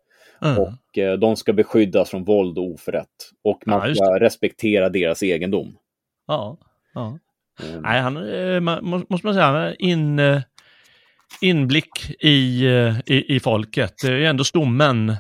Mm. 0.41 0.57
Och 0.57 0.97
eh, 0.97 1.13
de 1.17 1.35
ska 1.35 1.53
beskyddas 1.53 2.09
från 2.09 2.23
våld 2.23 2.57
och 2.57 2.63
oförrätt. 2.63 3.07
Och 3.43 3.63
man 3.65 3.87
Ja, 3.89 3.95
ska 3.95 4.19
respektera 4.19 4.89
deras 4.89 5.23
egendom. 5.23 5.77
Ja. 6.27 6.57
ja. 6.93 7.17
Mm. 7.69 7.81
Nej, 7.81 8.01
han, 8.01 8.17
eh, 8.33 8.59
man, 8.59 8.85
må- 8.85 9.05
måste 9.09 9.27
man 9.27 9.33
säga, 9.33 9.45
han 9.45 9.55
har 9.55 9.75
in, 9.81 10.19
eh, 10.19 10.41
inblick 11.41 12.15
i, 12.19 12.65
eh, 12.67 12.99
i, 13.05 13.35
i 13.35 13.39
folket. 13.39 13.93
Det 14.01 14.07
är 14.07 14.15
ju 14.17 14.25
ändå 14.25 14.43
stommen 14.43 15.15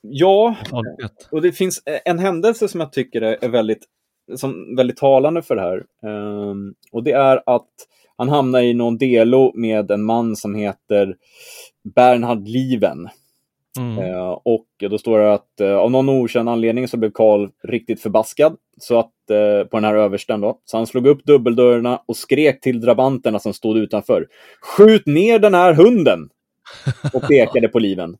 Ja, 0.00 0.56
folket. 0.70 1.28
och 1.30 1.42
det 1.42 1.52
finns 1.52 1.82
eh, 1.86 1.98
en 2.04 2.18
händelse 2.18 2.68
som 2.68 2.80
jag 2.80 2.92
tycker 2.92 3.22
är 3.22 3.44
är 3.44 3.48
väldigt, 3.48 3.84
som, 4.36 4.76
väldigt 4.76 4.96
talande 4.96 5.42
för 5.42 5.56
det 5.56 5.62
här. 5.62 5.84
Ehm, 6.10 6.74
och 6.92 7.02
det 7.04 7.12
är 7.12 7.42
att 7.46 7.68
han 8.16 8.28
hamnar 8.28 8.60
i 8.60 8.74
någon 8.74 8.98
delo 8.98 9.52
med 9.54 9.90
en 9.90 10.02
man 10.04 10.36
som 10.36 10.54
heter 10.54 11.16
Bernhard 11.94 12.48
Lieven. 12.48 13.08
Mm. 13.76 13.98
Eh, 13.98 14.38
och 14.42 14.66
då 14.90 14.98
står 14.98 15.18
det 15.18 15.34
att 15.34 15.60
eh, 15.60 15.76
av 15.76 15.90
någon 15.90 16.08
okänd 16.08 16.48
anledning 16.48 16.88
så 16.88 16.96
blev 16.96 17.10
Karl 17.10 17.48
riktigt 17.62 18.00
förbaskad 18.00 18.56
så 18.78 18.98
att, 18.98 19.30
eh, 19.30 19.68
på 19.68 19.76
den 19.76 19.84
här 19.84 19.94
översten. 19.94 20.40
Då. 20.40 20.60
Så 20.64 20.76
han 20.76 20.86
slog 20.86 21.06
upp 21.06 21.24
dubbeldörrarna 21.24 22.02
och 22.06 22.16
skrek 22.16 22.60
till 22.60 22.80
drabanterna 22.80 23.38
som 23.38 23.54
stod 23.54 23.78
utanför. 23.78 24.26
Skjut 24.60 25.06
ner 25.06 25.38
den 25.38 25.54
här 25.54 25.74
hunden! 25.74 26.28
Och 27.12 27.28
pekade 27.28 27.68
på 27.68 27.78
liven. 27.78 28.16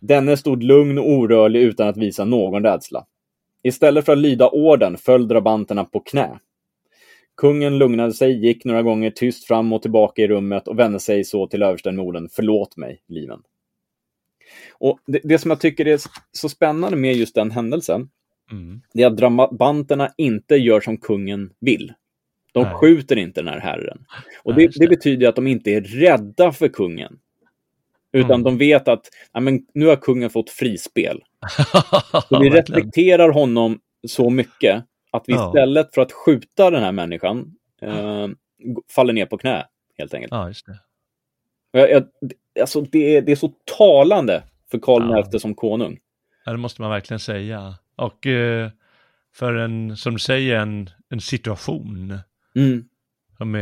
Denne 0.00 0.36
stod 0.36 0.62
lugn 0.62 0.98
och 0.98 1.10
orörlig 1.10 1.60
utan 1.60 1.88
att 1.88 1.96
visa 1.96 2.24
någon 2.24 2.64
rädsla. 2.64 3.06
Istället 3.62 4.04
för 4.04 4.12
att 4.12 4.18
lyda 4.18 4.48
orden 4.48 4.96
föll 4.96 5.28
drabanterna 5.28 5.84
på 5.84 6.00
knä. 6.00 6.38
Kungen 7.36 7.78
lugnade 7.78 8.12
sig, 8.12 8.46
gick 8.46 8.64
några 8.64 8.82
gånger 8.82 9.10
tyst 9.10 9.46
fram 9.46 9.72
och 9.72 9.82
tillbaka 9.82 10.22
i 10.22 10.28
rummet 10.28 10.68
och 10.68 10.78
vände 10.78 11.00
sig 11.00 11.24
så 11.24 11.46
till 11.46 11.62
översten 11.62 11.96
med 11.96 12.04
orden 12.04 12.28
Förlåt 12.32 12.76
mig, 12.76 13.02
liven. 13.08 13.42
Och 14.78 14.98
det, 15.06 15.20
det 15.24 15.38
som 15.38 15.50
jag 15.50 15.60
tycker 15.60 15.86
är 15.88 16.00
så 16.32 16.48
spännande 16.48 16.96
med 16.96 17.14
just 17.16 17.34
den 17.34 17.50
händelsen, 17.50 18.08
Mm. 18.52 18.80
det 18.94 19.02
är 19.02 19.06
att 19.06 19.16
drabanterna 19.16 20.10
inte 20.16 20.56
gör 20.56 20.80
som 20.80 20.96
kungen 20.96 21.52
vill. 21.60 21.92
De 22.52 22.62
Nej. 22.62 22.74
skjuter 22.74 23.16
inte 23.16 23.40
den 23.40 23.48
här 23.48 23.60
herren. 23.60 24.04
Och 24.42 24.54
det, 24.54 24.70
det 24.74 24.86
betyder 24.88 25.28
att 25.28 25.36
de 25.36 25.46
inte 25.46 25.70
är 25.70 25.80
rädda 25.80 26.52
för 26.52 26.68
kungen. 26.68 27.18
Utan 28.12 28.30
Mm. 28.30 28.42
de 28.42 28.58
vet 28.58 28.88
att 28.88 29.08
ja, 29.32 29.40
men, 29.40 29.60
nu 29.74 29.86
har 29.86 29.96
kungen 29.96 30.30
fått 30.30 30.50
frispel. 30.50 31.22
Så 32.28 32.40
vi 32.40 32.50
respekterar 32.50 33.28
honom 33.28 33.80
så 34.08 34.30
mycket 34.30 34.84
att 35.10 35.24
vi 35.26 35.32
istället 35.34 35.94
för 35.94 36.02
att 36.02 36.12
skjuta 36.12 36.70
den 36.70 36.82
här 36.82 36.92
människan 36.92 37.54
eh, 37.82 38.28
faller 38.90 39.12
ner 39.12 39.26
på 39.26 39.38
knä, 39.38 39.66
helt 39.98 40.14
enkelt. 40.14 40.32
Ja, 40.32 40.52
Jag, 41.72 41.90
jag, 41.90 42.04
alltså, 42.60 42.80
det, 42.80 43.16
är, 43.16 43.22
det 43.22 43.32
är 43.32 43.36
så 43.36 43.52
talande 43.78 44.42
för 44.70 44.78
Karl 44.78 45.10
Ja. 45.10 45.22
XI 45.30 45.38
som 45.38 45.54
konung. 45.54 45.98
Ja, 46.44 46.52
det 46.52 46.58
måste 46.58 46.82
man 46.82 46.90
verkligen 46.90 47.20
säga. 47.20 47.74
Och 47.96 48.26
eh, 48.26 48.70
för 49.34 49.54
en, 49.54 49.96
som 49.96 50.12
du 50.12 50.18
säger, 50.18 50.56
en, 50.56 50.90
en 51.10 51.20
situation 51.20 52.18
Mm. 52.56 52.84
som 53.38 53.54
är, 53.54 53.60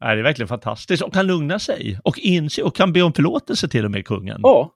är 0.00 0.14
det 0.16 0.20
är 0.20 0.22
verkligen 0.22 0.48
fantastiskt. 0.48 1.02
Och 1.02 1.14
han 1.14 1.26
lugnar 1.26 1.58
sig 1.58 1.98
och 2.04 2.18
inser 2.18 2.66
och 2.66 2.76
kan 2.76 2.92
be 2.92 3.02
om 3.02 3.12
förlåtelse 3.12 3.68
till 3.68 3.84
och 3.84 3.90
med 3.90 4.06
kungen. 4.06 4.40
Ja, 4.42 4.74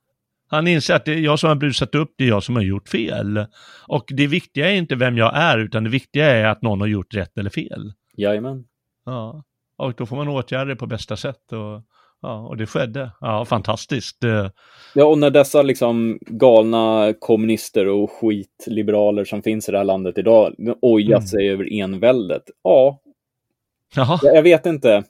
Han 0.48 0.66
inser 0.66 0.94
att 0.94 1.04
det 1.04 1.12
är 1.12 1.18
jag 1.18 1.38
som 1.38 1.48
har 1.48 1.54
brusat 1.56 1.94
upp, 1.94 2.14
det 2.18 2.24
är 2.24 2.28
jag 2.28 2.42
som 2.42 2.56
har 2.56 2.62
gjort 2.62 2.88
fel. 2.88 3.46
Och 3.88 4.04
det 4.08 4.26
viktiga 4.26 4.70
är 4.70 4.74
inte 4.74 4.94
vem 4.96 5.16
jag 5.16 5.32
är, 5.36 5.58
utan 5.58 5.84
det 5.84 5.90
viktiga 5.90 6.26
är 6.30 6.44
att 6.44 6.62
någon 6.62 6.80
har 6.80 6.88
gjort 6.88 7.14
rätt 7.14 7.38
eller 7.38 7.50
fel. 7.50 7.92
jajamän. 8.16 8.64
Ja. 9.04 9.44
Och 9.76 9.94
då 9.96 10.06
får 10.06 10.16
man 10.16 10.28
åtgärda 10.28 10.64
det 10.64 10.76
på 10.76 10.86
bästa 10.86 11.16
sätt. 11.16 11.52
Och, 11.52 11.82
ja, 12.24 12.46
och 12.48 12.56
det 12.56 12.66
skedde. 12.66 13.10
Ja, 13.20 13.44
fantastiskt. 13.44 14.24
Eh, 14.24 14.46
Ja, 14.96 15.04
och 15.04 15.18
när 15.18 15.30
dessa 15.30 15.62
liksom 15.62 16.18
galna 16.26 17.12
kommunister 17.20 17.88
och 17.88 18.10
skitliberaler 18.10 19.24
som 19.24 19.42
finns 19.42 19.68
i 19.68 19.72
det 19.72 19.78
här 19.78 19.84
landet 19.84 20.18
idag 20.18 20.54
ojar 20.82 21.16
Mm. 21.16 21.26
sig 21.26 21.50
över 21.50 21.80
enväldet. 21.80 22.42
Ja, 22.64 23.00
Jaha. 23.96 24.18
jag 24.22 24.42
vet 24.42 24.66
inte. 24.66 24.88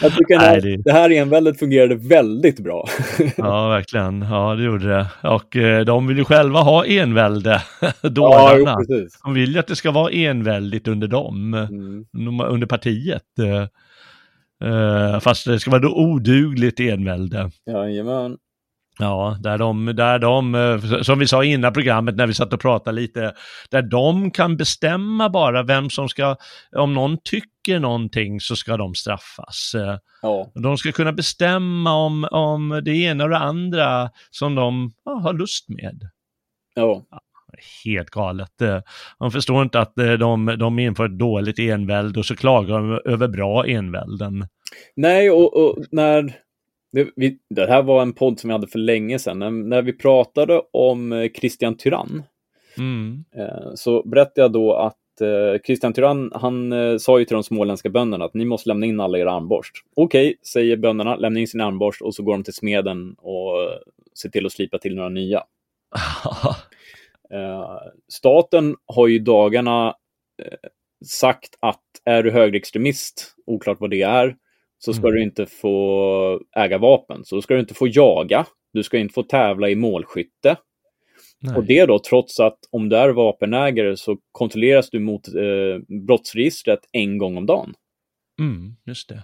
jag 0.00 0.16
tycker 0.16 0.38
Nej, 0.38 0.60
det- 0.60 0.76
det 0.82 0.92
här 0.92 1.10
enväldet 1.10 1.58
fungerade 1.58 1.94
väldigt 1.94 2.60
bra. 2.60 2.88
Ja, 3.36 3.68
verkligen. 3.68 4.22
Ja, 4.22 4.54
det 4.54 4.62
gjorde 4.64 4.88
det. 4.88 5.06
Och 5.28 5.56
eh, 5.56 5.84
de 5.84 6.06
vill 6.06 6.18
ju 6.18 6.24
själva 6.24 6.60
ha 6.60 6.84
envälde, 6.86 7.62
ja, 7.80 7.92
jo, 8.02 8.08
dårarna. 8.10 8.76
de 9.24 9.34
vill 9.34 9.52
ju 9.52 9.58
att 9.58 9.66
det 9.66 9.76
ska 9.76 9.90
vara 9.90 10.10
enväldigt 10.10 10.88
under 10.88 11.08
dem, 11.08 11.54
Mm. 11.54 12.04
num- 12.12 12.46
under 12.46 12.66
partiet. 12.66 13.22
Eh, 14.64 15.20
fast 15.20 15.44
det 15.46 15.60
ska 15.60 15.70
vara 15.70 15.80
då 15.80 15.94
odugligt 15.94 16.80
envälde. 16.80 17.50
Jajamän. 17.70 18.36
Ja, 18.98 19.36
där 19.40 19.58
de, 19.58 19.86
där 19.86 20.18
de, 20.18 20.54
eh, 20.54 21.02
som 21.02 21.18
vi 21.18 21.26
sa 21.26 21.44
innan 21.44 21.72
programmet 21.72 22.16
när 22.16 22.26
vi 22.26 22.34
satt 22.34 22.52
och 22.52 22.60
pratade 22.60 23.00
lite, 23.00 23.34
där 23.70 23.82
de 23.82 24.30
kan 24.30 24.56
bestämma 24.56 25.28
bara 25.28 25.62
vem 25.62 25.90
som 25.90 26.08
ska, 26.08 26.36
om 26.76 26.94
någon 26.94 27.18
tycker 27.24 27.78
någonting 27.80 28.40
så 28.40 28.56
ska 28.56 28.76
de 28.76 28.94
straffas. 28.94 29.74
Eh, 29.74 29.98
Ja, 30.22 30.50
De 30.54 30.78
ska 30.78 30.92
kunna 30.92 31.12
bestämma 31.12 31.94
om, 31.94 32.28
om 32.30 32.80
det 32.84 32.90
ena 32.96 33.24
och 33.24 33.30
det 33.30 33.38
andra 33.38 34.10
som 34.30 34.54
de 34.54 34.92
ja, 35.04 35.12
har 35.12 35.32
lust 35.32 35.68
med. 35.68 36.10
ja. 36.74 37.02
Helt 37.84 38.10
galet. 38.10 38.60
Eh, 38.62 38.78
De 39.18 39.30
förstår 39.30 39.62
inte 39.62 39.80
att 39.80 39.98
eh, 39.98 40.12
de, 40.12 40.56
de 40.58 40.78
inför 40.78 41.04
ett 41.04 41.18
dåligt 41.18 41.58
envälde 41.58 42.18
och 42.18 42.26
så 42.26 42.36
klagar 42.36 42.74
de 42.78 43.12
över 43.12 43.28
bra 43.28 43.66
envälden. 43.66 44.46
Nej, 44.96 45.30
och, 45.30 45.56
och 45.56 45.84
när... 45.90 46.22
Det, 46.92 47.08
vi, 47.16 47.38
det 47.54 47.66
här 47.66 47.82
var 47.82 48.02
en 48.02 48.12
podd 48.12 48.40
som 48.40 48.48
vi 48.48 48.52
hade 48.52 48.66
för 48.66 48.78
länge 48.78 49.18
sedan. 49.18 49.38
När, 49.38 49.50
när 49.50 49.82
vi 49.82 49.92
pratade 49.92 50.62
om 50.72 51.12
eh, 51.12 51.30
Christian 51.40 51.76
Tyrann 51.76 52.22
Mm. 52.78 53.24
så 53.74 54.02
berättade 54.08 54.40
jag 54.40 54.52
då 54.52 54.74
att 54.74 54.96
Christian 55.66 55.92
Tyrann, 55.92 56.32
han 56.34 56.74
sa 57.00 57.18
ju 57.18 57.24
till 57.24 57.34
de 57.34 57.42
småländska 57.42 57.88
bönderna 57.88 58.24
att 58.24 58.34
ni 58.34 58.44
måste 58.44 58.68
lämna 58.68 58.86
in 58.86 59.00
alla 59.00 59.18
era 59.18 59.32
armborst. 59.32 59.72
Okej, 59.96 60.34
säger 60.52 60.76
bönderna, 60.76 61.16
lämna 61.16 61.40
in 61.40 61.48
sin 61.48 61.60
armborst 61.60 62.02
och 62.02 62.14
så 62.14 62.22
går 62.22 62.32
de 62.32 62.44
till 62.44 62.54
smeden 62.54 63.14
och 63.18 63.52
ser 64.22 64.28
till 64.28 64.46
att 64.46 64.52
slipa 64.52 64.78
till 64.78 64.94
några 64.94 65.08
nya. 65.08 65.42
Eh, 67.32 67.76
staten 68.08 68.76
har 68.86 69.06
ju 69.06 69.18
dagarna 69.18 69.94
sagt 71.06 71.56
att 71.60 71.82
är 72.04 72.22
du 72.22 72.30
högerextremist, 72.30 73.34
oklart 73.46 73.80
vad 73.80 73.90
det 73.90 74.02
är, 74.02 74.36
så 74.78 74.92
ska 74.92 75.02
Mm. 75.02 75.14
du 75.14 75.22
inte 75.22 75.46
få 75.46 76.40
äga 76.56 76.78
vapen. 76.78 77.24
Så 77.24 77.42
ska 77.42 77.54
du 77.54 77.60
inte 77.60 77.74
få 77.74 77.88
jaga, 77.88 78.46
du 78.72 78.82
ska 78.82 78.98
inte 78.98 79.14
få 79.14 79.22
tävla 79.22 79.70
i 79.70 79.74
målskytte. 79.74 80.56
Nej. 81.40 81.56
Och 81.56 81.64
det 81.64 81.86
då 81.86 81.98
trots 81.98 82.40
att 82.40 82.58
om 82.70 82.88
du 82.88 82.96
är 82.96 83.08
vapenägare 83.08 83.96
så 83.96 84.16
kontrolleras 84.32 84.90
du 84.90 84.98
mot 85.00 85.28
eh, 85.28 85.96
brottsregistret 86.06 86.80
en 86.92 87.18
gång 87.18 87.36
om 87.36 87.46
dagen. 87.46 87.74
Mm, 88.40 88.76
just 88.86 89.08
det. 89.08 89.22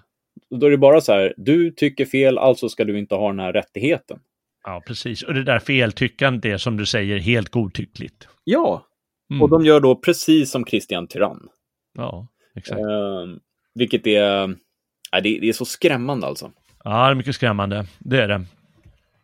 Då 0.50 0.66
är 0.66 0.70
det 0.70 0.78
bara 0.78 1.00
så 1.00 1.12
här, 1.12 1.34
du 1.36 1.70
tycker 1.70 2.04
fel, 2.04 2.38
alltså 2.38 2.68
ska 2.68 2.84
du 2.84 2.98
inte 2.98 3.14
ha 3.14 3.28
den 3.28 3.40
här 3.40 3.52
rättigheten. 3.52 4.20
Ja, 4.64 4.82
precis. 4.86 5.22
Och 5.22 5.34
det 5.34 5.42
där 5.44 5.58
feltyckandet 5.58 6.44
är 6.44 6.56
som 6.58 6.76
du 6.76 6.86
säger 6.86 7.18
helt 7.18 7.48
godtyckligt. 7.48 8.28
Ja, 8.44 8.86
Mm. 9.30 9.42
och 9.42 9.48
de 9.50 9.64
gör 9.64 9.80
då 9.80 9.96
precis 9.96 10.50
som 10.50 10.64
Christian 10.64 11.06
Tyrann. 11.06 11.48
Ja, 11.94 12.28
exakt. 12.56 12.80
Eh, 12.80 13.26
vilket 13.74 14.06
är, 14.06 14.46
nej, 14.46 15.22
det, 15.22 15.38
det 15.40 15.48
är 15.48 15.52
så 15.52 15.64
skrämmande 15.64 16.26
alltså. 16.26 16.50
Ja, 16.84 16.90
det 17.06 17.10
är 17.10 17.14
mycket 17.14 17.34
skrämmande. 17.34 17.86
Det 17.98 18.22
är 18.22 18.28
det. 18.28 18.44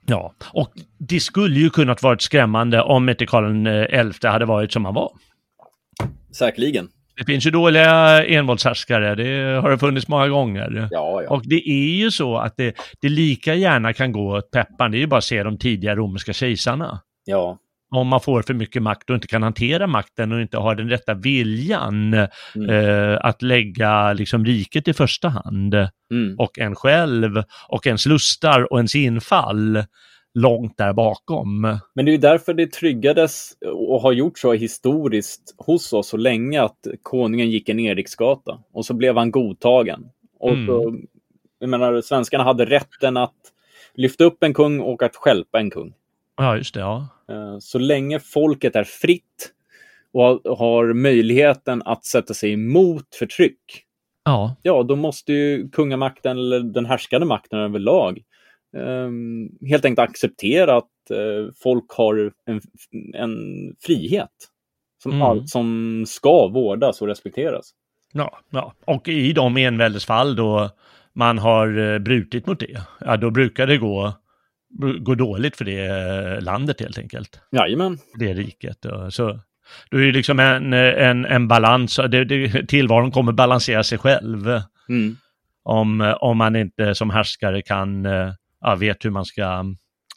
Ja, 0.06 0.34
och 0.52 0.72
det 0.98 1.20
skulle 1.20 1.60
ju 1.60 1.70
kunnat 1.70 2.02
varit 2.02 2.22
skrämmande 2.22 2.82
om 2.82 3.08
inte 3.08 3.26
Karl 3.26 4.12
XI 4.12 4.28
hade 4.28 4.44
varit 4.44 4.72
som 4.72 4.84
han 4.84 4.94
var. 4.94 5.12
Säkerligen. 6.32 6.88
Det 7.18 7.24
finns 7.24 7.46
ju 7.46 7.50
dåliga 7.50 8.24
envåldshärskare, 8.26 9.14
det 9.14 9.60
har 9.60 9.70
det 9.70 9.78
funnits 9.78 10.08
många 10.08 10.28
gånger. 10.28 10.88
Ja, 10.90 11.22
ja. 11.22 11.30
Och 11.30 11.42
det 11.44 11.68
är 11.70 11.96
ju 11.96 12.10
så 12.10 12.36
att 12.38 12.56
det, 12.56 12.74
det 13.00 13.08
lika 13.08 13.54
gärna 13.54 13.92
kan 13.92 14.12
gå 14.12 14.36
åt 14.36 14.50
peppan, 14.50 14.90
det 14.90 14.96
är 14.98 15.00
ju 15.00 15.06
bara 15.06 15.18
att 15.18 15.24
se 15.24 15.42
de 15.42 15.58
tidiga 15.58 15.96
romerska 15.96 16.32
kejsarna. 16.32 17.00
ja. 17.24 17.58
Om 17.90 18.08
man 18.08 18.20
får 18.20 18.42
för 18.42 18.54
mycket 18.54 18.82
makt 18.82 19.10
och 19.10 19.14
inte 19.14 19.26
kan 19.26 19.42
hantera 19.42 19.86
makten 19.86 20.32
och 20.32 20.40
inte 20.40 20.58
har 20.58 20.74
den 20.74 20.88
rätta 20.90 21.14
viljan 21.14 22.14
Mm. 22.54 22.70
eh, 22.70 23.18
att 23.20 23.42
lägga 23.42 24.12
liksom 24.12 24.44
riket 24.44 24.88
i 24.88 24.92
första 24.92 25.28
hand 25.28 25.74
Mm. 25.74 26.34
och 26.38 26.58
en 26.58 26.74
själv 26.74 27.42
och 27.68 27.86
ens 27.86 28.06
lustar 28.06 28.72
och 28.72 28.78
ens 28.78 28.94
infall 28.94 29.84
långt 30.40 30.76
där 30.78 30.92
bakom. 30.92 31.60
Men 31.94 32.06
det 32.06 32.14
är 32.14 32.18
därför 32.18 32.54
det 32.54 32.72
tryggades 32.72 33.50
och 33.74 34.00
har 34.00 34.12
gjort 34.12 34.38
så 34.38 34.52
historiskt 34.52 35.54
hos 35.58 35.92
oss 35.92 36.08
så 36.08 36.16
länge 36.16 36.62
att 36.62 36.86
konungen 37.02 37.50
gick 37.50 37.68
en 37.68 37.78
Eriksgata 37.80 38.58
och 38.72 38.86
så 38.86 38.94
blev 38.94 39.16
han 39.16 39.30
godtagen. 39.30 40.08
Och 40.38 40.50
Mm. 40.50 40.66
så, 40.66 40.96
jag 41.58 41.70
menar, 41.70 42.00
svenskarna 42.00 42.44
hade 42.44 42.64
rätten 42.64 43.16
att 43.16 43.34
lyfta 43.94 44.24
upp 44.24 44.42
en 44.42 44.54
kung 44.54 44.80
och 44.80 45.02
att 45.02 45.16
stjälpa 45.16 45.58
en 45.58 45.70
kung. 45.70 45.92
Ja, 46.36 46.56
just 46.56 46.74
det. 46.74 46.80
Ja. 46.80 47.08
Eh, 47.30 47.58
Så 47.58 47.78
länge 47.78 48.20
folket 48.20 48.76
är 48.76 48.84
fritt 48.84 49.52
och 50.12 50.56
har- 50.58 50.92
möjligheten 50.92 51.82
att 51.84 52.04
sätta 52.04 52.34
sig 52.34 52.52
emot 52.52 53.14
förtryck, 53.18 53.84
Ja, 54.24 54.56
ja, 54.62 54.82
då 54.82 54.96
måste 54.96 55.32
ju 55.32 55.68
kungamakten 55.68 56.38
eller 56.38 56.60
den 56.60 56.86
härskande 56.86 57.26
makten 57.26 57.58
överlag 57.58 58.22
helt 59.68 59.84
enkelt 59.84 60.08
acceptera 60.10 60.76
att 60.76 61.10
eh, 61.10 61.52
folk 61.62 61.90
har 61.90 62.32
en, 62.46 62.60
en 63.14 63.34
frihet 63.80 64.30
som, 65.02 65.12
Mm. 65.12 65.22
all, 65.22 65.48
som 65.48 66.04
ska 66.06 66.48
vårdas 66.48 67.02
och 67.02 67.08
respekteras. 67.08 67.70
ja, 68.12 68.38
ja. 68.50 68.74
Och 68.84 69.08
i 69.08 69.32
de 69.32 69.56
enväldesfall 69.56 70.36
då 70.36 70.70
man 71.12 71.38
har 71.38 71.78
eh, 71.92 71.98
brutit 71.98 72.46
mot 72.46 72.60
det, 72.60 72.80
ja 73.00 73.16
då 73.16 73.30
brukar 73.30 73.66
det 73.66 73.78
gå, 73.78 74.12
gå 75.00 75.14
dåligt 75.14 75.56
för 75.56 75.64
det 75.64 75.86
eh, 75.86 76.42
landet 76.42 76.80
helt 76.80 76.98
enkelt. 76.98 77.40
Jajamän. 77.52 77.98
Det 78.18 78.34
riket. 78.34 78.84
Och 78.84 79.14
Så, 79.14 79.38
då 79.90 79.98
är 79.98 80.02
det 80.06 80.12
liksom 80.12 80.38
en, 80.40 80.72
en, 80.72 81.24
en 81.24 81.48
balans, 81.48 81.96
det, 82.10 82.24
det, 82.24 82.66
tillvaron 82.66 83.10
kommer 83.10 83.32
balansera 83.32 83.84
sig 83.84 83.98
själv. 83.98 84.46
Mm. 84.88 85.16
om, 85.62 86.14
om 86.20 86.38
man 86.38 86.56
inte 86.56 86.94
som 86.94 87.10
härskare 87.10 87.62
kan, 87.62 88.06
ja, 88.60 88.74
vet 88.74 89.04
hur 89.04 89.10
man 89.10 89.24
ska 89.24 89.64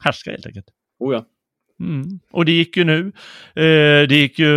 härska 0.04 0.32
helt 0.32 0.46
enkelt. 0.46 0.66
Oh 1.00 1.14
ja. 1.14 1.26
Mm. 1.80 2.20
Och 2.32 2.46
det 2.46 2.52
gick 2.52 2.78
ju 2.78 2.84
nu. 2.84 3.12
Eh, 3.56 4.08
det 4.08 4.16
gick 4.16 4.40
ju, 4.40 4.48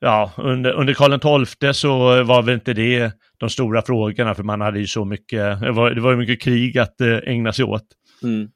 ja, 0.00 0.32
under, 0.36 0.72
under 0.72 0.94
Karl 0.94 1.44
XII 1.46 1.74
så 1.74 2.22
var 2.24 2.42
väl 2.42 2.54
inte 2.54 2.72
det 2.74 3.12
de 3.38 3.50
stora 3.50 3.82
frågorna, 3.82 4.34
för 4.34 4.42
man 4.42 4.60
hade 4.60 4.78
ju 4.78 4.86
så 4.86 5.04
mycket, 5.04 5.60
det 5.60 5.72
var, 5.72 5.90
det 5.90 6.00
var 6.00 6.10
ju 6.10 6.16
mycket 6.16 6.42
krig 6.42 6.78
att 6.78 7.00
eh, 7.00 7.16
ägna 7.24 7.52
sig 7.52 7.64
åt. 7.64 7.84
Mm. 8.22 8.48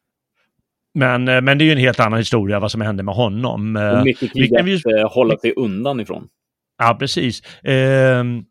Men, 0.94 1.28
eh, 1.28 1.40
men 1.40 1.58
det 1.58 1.64
är 1.64 1.66
ju 1.66 1.72
en 1.72 1.78
helt 1.78 2.00
annan 2.00 2.18
historia 2.18 2.60
vad 2.60 2.70
som 2.70 2.80
hände 2.80 3.02
med 3.02 3.14
honom. 3.14 3.76
Eh, 3.76 3.98
Och 3.98 4.04
mycket 4.04 4.22
vi 4.22 4.48
krig 4.48 4.68
ju- 4.68 4.76
att 4.76 4.86
eh, 4.86 5.12
hålla 5.14 5.36
sig 5.36 5.52
undan 5.56 6.00
ifrån. 6.00 6.28
Ja, 6.78 6.96
precis. 7.00 7.42
Ehm, 7.64 8.44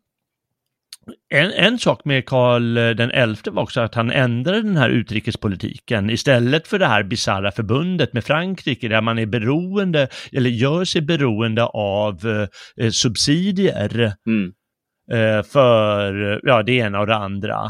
en, 1.30 1.52
en 1.52 1.78
sak 1.78 2.04
med 2.04 2.26
Karl 2.26 2.74
den 2.74 3.34
XI 3.34 3.50
var 3.50 3.62
också 3.62 3.80
att 3.80 3.94
han 3.94 4.10
ändrade 4.10 4.62
den 4.62 4.76
här 4.76 4.90
utrikespolitiken. 4.90 6.10
Istället 6.10 6.68
för 6.68 6.78
det 6.78 6.86
här 6.86 7.02
bisarra 7.02 7.52
förbundet 7.52 8.12
med 8.12 8.24
Frankrike 8.24 8.88
där 8.88 9.00
man 9.00 9.18
är 9.18 9.26
beroende, 9.26 10.08
eller 10.32 10.50
gör 10.50 10.84
sig 10.84 11.02
beroende 11.02 11.64
av 11.64 12.48
eh, 12.80 12.90
subsidier 12.90 14.12
Mm. 14.26 14.52
eh, 15.12 15.42
för 15.42 16.40
ja, 16.42 16.62
det 16.62 16.72
ena 16.72 17.00
och 17.00 17.06
det 17.06 17.16
andra. 17.16 17.60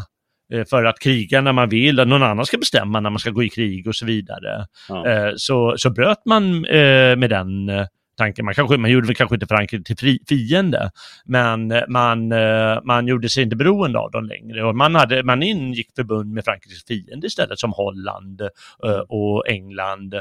Eh, 0.52 0.64
för 0.70 0.84
att 0.84 0.98
kriga 0.98 1.40
när 1.40 1.52
man 1.52 1.68
vill, 1.68 2.00
att 2.00 2.08
någon 2.08 2.22
annan 2.22 2.46
ska 2.46 2.58
bestämma 2.58 3.00
när 3.00 3.10
man 3.10 3.18
ska 3.18 3.30
gå 3.30 3.42
i 3.42 3.48
krig 3.48 3.88
och 3.88 3.96
så 3.96 4.06
vidare. 4.06 4.66
Ja. 4.88 5.06
Eh, 5.08 5.32
så, 5.36 5.74
så 5.78 5.90
bröt 5.90 6.26
man 6.26 6.64
eh, 6.64 7.16
med 7.16 7.30
den 7.30 7.68
eh, 7.68 7.86
tanken. 8.20 8.44
Man, 8.44 8.54
kanske, 8.54 8.76
man 8.76 8.90
gjorde 8.90 9.14
kanske 9.14 9.36
inte 9.36 9.46
Frankrike 9.46 9.84
till 9.84 9.96
fri, 9.96 10.18
fiende, 10.28 10.90
men 11.24 11.70
eh, 11.70 11.82
man, 11.88 12.32
eh, 12.32 12.78
man 12.84 13.06
gjorde 13.06 13.28
sig 13.28 13.42
inte 13.42 13.56
beroende 13.56 13.98
av 13.98 14.10
dem 14.10 14.24
längre. 14.24 14.64
Och 14.64 14.76
man, 14.76 14.94
hade, 14.94 15.22
man 15.22 15.42
ingick 15.42 15.94
förbund 15.96 16.32
med 16.32 16.44
Frankrikes 16.44 16.84
fiende 16.84 17.26
istället, 17.26 17.58
som 17.58 17.72
Holland 17.72 18.40
eh, 18.84 19.02
och 19.08 19.48
England. 19.48 20.14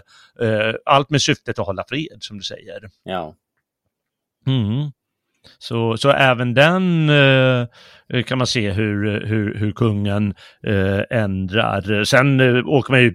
Allt 0.85 1.09
med 1.09 1.21
syftet 1.21 1.59
att 1.59 1.67
hålla 1.67 1.83
fred, 1.89 2.17
som 2.19 2.37
du 2.37 2.43
säger. 2.43 2.89
Ja. 3.03 3.35
Mm. 4.47 4.91
Så, 5.59 5.97
så 5.97 6.09
även 6.11 6.53
den 6.53 7.09
eh, 7.09 8.23
kan 8.25 8.37
man 8.37 8.47
se 8.47 8.71
hur, 8.71 9.25
hur, 9.25 9.55
hur 9.55 9.71
kungen 9.71 10.33
eh, 10.67 11.01
ändrar. 11.19 12.03
Sen 12.03 12.39
eh, 12.39 12.67
åker 12.67 12.91
man 12.93 13.01
ju, 13.01 13.13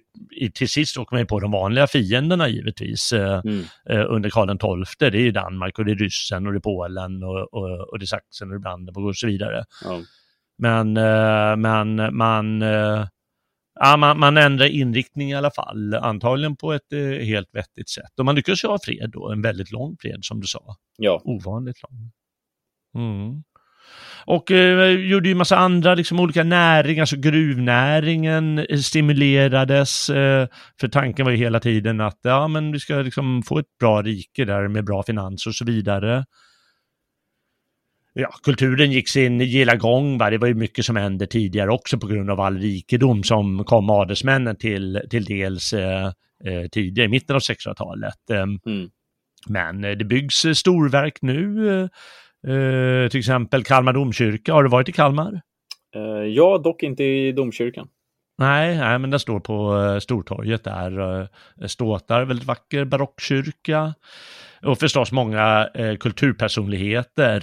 till 0.54 0.68
sist 0.68 0.98
åker 0.98 1.14
man 1.14 1.20
ju 1.20 1.26
på 1.26 1.40
de 1.40 1.50
vanliga 1.50 1.86
fienderna 1.86 2.48
givetvis 2.48 3.12
eh, 3.12 3.40
Mm. 3.44 3.64
eh, 3.90 4.04
under 4.08 4.30
Karl 4.30 4.84
XII. 4.84 5.10
Det 5.10 5.18
är 5.18 5.20
ju 5.20 5.30
Danmark 5.30 5.78
och 5.78 5.84
det 5.84 5.90
är 5.92 5.96
ryssen 5.96 6.46
och 6.46 6.52
det 6.52 6.58
är 6.58 6.60
Polen 6.60 7.22
och, 7.22 7.54
och, 7.54 7.92
och 7.92 7.98
det 7.98 8.04
är 8.04 8.06
Sachsen 8.06 8.52
och 8.52 8.60
Brandenburg 8.60 9.06
och 9.06 9.16
så 9.16 9.26
vidare. 9.26 9.64
Ja. 9.84 10.00
Men, 10.58 10.96
eh, 10.96 11.56
men 11.56 12.16
man, 12.16 12.62
ja, 13.80 13.96
man, 13.96 14.18
man 14.18 14.36
ändrar 14.36 14.66
inriktning 14.66 15.30
i 15.30 15.34
alla 15.34 15.50
fall, 15.50 15.94
antagligen 15.94 16.56
på 16.56 16.72
ett 16.72 16.92
eh, 16.92 17.26
helt 17.26 17.48
vettigt 17.52 17.88
sätt. 17.88 18.18
Och 18.18 18.24
man 18.24 18.34
lyckas 18.34 18.64
ju 18.64 18.68
ha 18.68 18.78
fred 18.84 19.10
då, 19.12 19.32
en 19.32 19.42
väldigt 19.42 19.72
lång 19.72 19.96
fred 20.00 20.18
som 20.22 20.40
du 20.40 20.46
sa 20.46 20.76
ja. 20.98 21.20
ovanligt 21.24 21.82
lång. 21.82 22.10
Mm. 22.94 23.42
Och 24.26 24.50
eh, 24.50 24.88
gjorde 24.90 25.28
ju 25.28 25.34
massa 25.34 25.56
andra 25.56 25.94
liksom, 25.94 26.20
olika 26.20 26.44
näringar, 26.44 27.04
så 27.04 27.16
gruvnäringen 27.16 28.58
eh, 28.58 28.78
stimulerades. 28.78 30.10
Eh, 30.10 30.48
för 30.80 30.88
tanken 30.88 31.24
var 31.24 31.32
ju 31.32 31.38
hela 31.38 31.60
tiden 31.60 32.00
att 32.00 32.18
ja, 32.22 32.48
men 32.48 32.72
vi 32.72 32.80
ska 32.80 32.94
liksom 32.94 33.42
få 33.42 33.58
ett 33.58 33.78
bra 33.80 34.02
rike 34.02 34.44
där 34.44 34.68
med 34.68 34.84
bra 34.84 35.02
finanser 35.02 35.50
och 35.50 35.54
så 35.54 35.64
vidare. 35.64 36.24
Ja, 38.16 38.28
kulturen 38.42 38.92
gick 38.92 39.08
sin 39.08 39.40
gilla 39.40 39.76
gång, 39.76 40.18
va? 40.18 40.30
det 40.30 40.38
var 40.38 40.48
ju 40.48 40.54
mycket 40.54 40.84
som 40.84 40.96
hände 40.96 41.26
tidigare 41.26 41.70
också 41.70 41.98
på 41.98 42.06
grund 42.06 42.30
av 42.30 42.40
all 42.40 42.58
rikedom 42.58 43.22
som 43.22 43.64
kom 43.64 43.90
adelsmännen 43.90 44.56
till, 44.56 45.00
till 45.10 45.24
dels 45.24 45.72
eh, 45.72 46.04
eh, 46.44 46.68
tidigare, 46.72 47.06
i 47.06 47.08
mitten 47.08 47.36
av 47.36 47.40
1600-talet. 47.42 48.30
Eh, 48.30 48.36
Mm. 48.66 48.90
men 49.48 49.84
eh, 49.84 49.90
det 49.90 50.04
byggs 50.04 50.44
eh, 50.44 50.52
storverk 50.52 51.18
nu. 51.22 51.68
eh, 52.46 53.08
till 53.10 53.18
exempel 53.20 53.64
Kalmar 53.64 53.92
domkyrka. 53.92 54.52
Har 54.52 54.62
du 54.62 54.68
varit 54.70 54.88
i 54.88 54.92
Kalmar? 54.92 55.40
Eh, 55.96 56.02
ja, 56.28 56.60
dock 56.64 56.82
inte 56.82 57.04
i 57.04 57.32
domkyrkan. 57.32 57.88
Nej, 58.38 58.78
nej 58.78 58.98
men 58.98 59.10
den 59.10 59.20
står 59.20 59.40
på 59.40 59.76
eh, 59.78 59.98
Stortorget 59.98 60.64
där. 60.64 61.28
Ståtar, 61.68 62.24
väldigt 62.24 62.46
vacker 62.46 62.84
barockkyrka. 62.84 63.94
Och 64.62 64.78
förstås 64.78 65.12
många 65.12 65.68
kulturpersonligheter. 66.00 67.40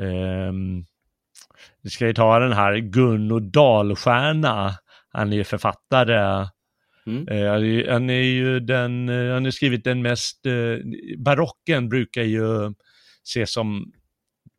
Eh, 0.00 0.48
ehm, 0.48 0.84
vi 1.82 1.90
ska 1.90 2.06
ju 2.06 2.12
ta 2.14 2.38
den 2.38 2.52
här 2.52 2.76
Gunno 2.76 3.38
Dahlstjärna. 3.40 4.74
Han 5.08 5.32
är 5.32 5.36
ju 5.36 5.44
författare. 5.44 6.48
Mm. 7.06 7.28
Eh, 7.28 7.50
han 7.52 7.64
är- 7.64 7.92
han 7.92 8.10
är 8.10 8.22
ju 8.22 8.60
den, 8.60 9.08
eh, 9.08 9.32
han 9.34 9.44
har 9.44 9.50
skrivit 9.50 9.84
den 9.84 10.02
mest, 10.02 10.46
eh, 10.46 10.52
barocken 11.18 11.88
brukar 11.88 12.22
ju 12.22 12.72
ses 13.24 13.52
som, 13.52 13.92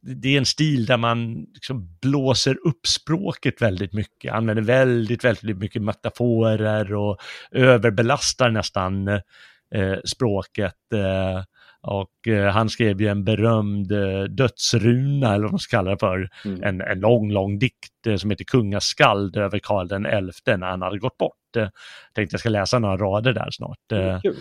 det 0.01 0.33
är 0.33 0.37
en 0.37 0.45
stil 0.45 0.85
där 0.85 0.97
man 0.97 1.45
liksom 1.53 1.97
blåser 2.01 2.57
upp 2.67 2.87
språket 2.87 3.61
väldigt 3.61 3.93
mycket, 3.93 4.33
använder 4.33 4.63
väldigt, 4.63 5.23
väldigt 5.25 5.57
mycket 5.57 5.81
metaforer 5.81 6.93
och 6.93 7.17
överbelastar 7.51 8.49
nästan 8.49 9.07
eh, 9.07 9.97
språket. 10.05 10.75
Eh, 10.93 11.43
Och 11.87 12.27
eh, 12.27 12.51
han 12.51 12.69
skrev 12.69 13.01
ju 13.01 13.07
en 13.07 13.23
berömd 13.23 13.91
eh, 13.91 14.23
dödsruna, 14.23 15.33
eller 15.33 15.43
vad 15.43 15.51
man 15.51 15.59
ska 15.59 15.77
kalla 15.77 15.91
det 15.91 15.97
för, 15.99 16.29
Mm. 16.45 16.63
en, 16.63 16.81
en 16.81 16.99
lång, 16.99 17.31
lång 17.31 17.59
dikt 17.59 18.07
eh, 18.07 18.15
som 18.15 18.29
heter 18.29 18.43
Kungaskald 18.45 19.37
över 19.37 19.59
Karl 19.59 19.87
den 19.87 20.05
elfte 20.05 20.57
när 20.57 20.67
han 20.67 20.81
hade 20.81 20.99
gått 20.99 21.17
bort. 21.17 21.55
Eh, 21.57 21.67
tänkte 22.15 22.33
jag 22.33 22.39
ska 22.39 22.49
läsa 22.49 22.79
några 22.79 22.97
rader 22.97 23.33
där 23.33 23.51
snart. 23.51 23.91
Eh, 23.91 24.21
Kul. 24.21 24.35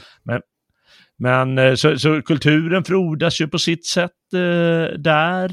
men 1.19 1.59
eh, 1.59 1.75
så, 1.75 1.99
så 1.99 2.23
kulturen 2.23 2.85
frodas 2.85 3.41
ju 3.41 3.49
på 3.49 3.59
sitt 3.59 3.87
sätt 3.87 4.33
eh, 4.35 4.99
där 4.99 5.51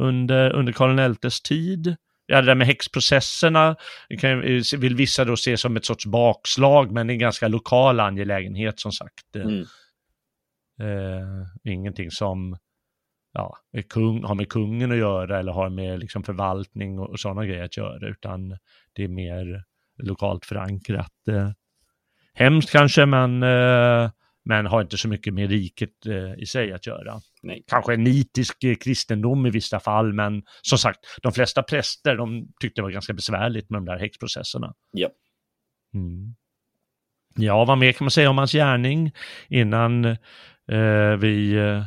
under, 0.00 0.52
under 0.52 0.72
Karl 0.72 1.14
XIs 1.14 1.40
tid. 1.40 1.96
Ja, 2.26 2.40
det 2.40 2.46
där 2.46 2.54
med 2.54 2.66
häxprocesserna 2.66 3.76
kan, 4.20 4.40
vill 4.80 4.96
vissa 4.96 5.24
då 5.24 5.36
se 5.36 5.56
som 5.56 5.76
ett 5.76 5.84
sorts 5.84 6.06
bakslag, 6.06 6.92
men 6.92 7.06
det 7.06 7.10
är 7.10 7.14
en 7.14 7.18
ganska 7.18 7.48
lokal 7.48 8.00
angelägenhet 8.00 8.80
som 8.80 8.92
sagt. 8.92 9.36
Mm. 9.36 9.64
Eh, 10.80 11.72
ingenting 11.72 12.10
som 12.10 12.56
ja, 13.32 13.56
kung, 13.88 14.24
har 14.24 14.34
med 14.34 14.48
kungen 14.48 14.92
att 14.92 14.98
göra 14.98 15.38
eller 15.38 15.52
har 15.52 15.70
med 15.70 15.98
liksom, 15.98 16.22
förvaltning 16.22 16.98
och, 16.98 17.10
och 17.10 17.20
sådana 17.20 17.46
grejer 17.46 17.64
att 17.64 17.76
göra, 17.76 18.08
utan 18.08 18.58
det 18.92 19.04
är 19.04 19.08
mer 19.08 19.64
lokalt 20.02 20.44
förankrat. 20.44 21.28
Eh, 21.28 21.50
hemskt 22.34 22.70
kanske, 22.70 23.06
men, 23.06 23.42
eh, 23.42 24.10
men 24.44 24.66
har 24.66 24.82
inte 24.82 24.96
så 24.96 25.08
mycket 25.08 25.34
med 25.34 25.50
riket 25.50 26.06
eh, 26.06 26.34
i 26.42 26.46
sig 26.46 26.72
att 26.72 26.86
göra. 26.86 27.20
Nej. 27.42 27.64
Kanske 27.66 27.94
en 27.94 28.04
nitisk 28.04 28.64
eh, 28.64 28.74
kristendom 28.74 29.46
i 29.46 29.50
vissa 29.50 29.80
fall, 29.80 30.12
men 30.12 30.42
som 30.62 30.78
sagt, 30.78 31.00
de 31.22 31.32
flesta 31.32 31.62
präster 31.62 32.16
de 32.16 32.48
tyckte 32.60 32.80
det 32.80 32.82
var 32.82 32.90
ganska 32.90 33.12
besvärligt 33.12 33.70
med 33.70 33.78
de 33.78 33.84
där 33.84 33.98
häxprocesserna. 33.98 34.74
Ja. 34.92 35.08
Mm. 35.94 36.34
Ja, 37.36 37.64
vad 37.64 37.78
mer 37.78 37.92
kan 37.92 38.04
man 38.04 38.10
säga 38.10 38.30
om 38.30 38.38
hans 38.38 38.52
gärning 38.52 39.12
innan 39.48 40.16
vi, 41.20 41.54
eh, 41.56 41.82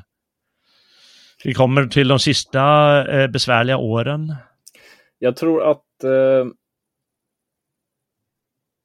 vi 1.44 1.54
kommer 1.54 1.88
till 1.88 2.08
de 2.08 2.20
sista 2.20 2.62
eh, 3.12 3.28
besvärliga 3.28 3.78
åren? 3.78 4.36
Jag 5.20 5.36
tror 5.36 5.72
att 5.72 6.04
eh, 6.04 6.46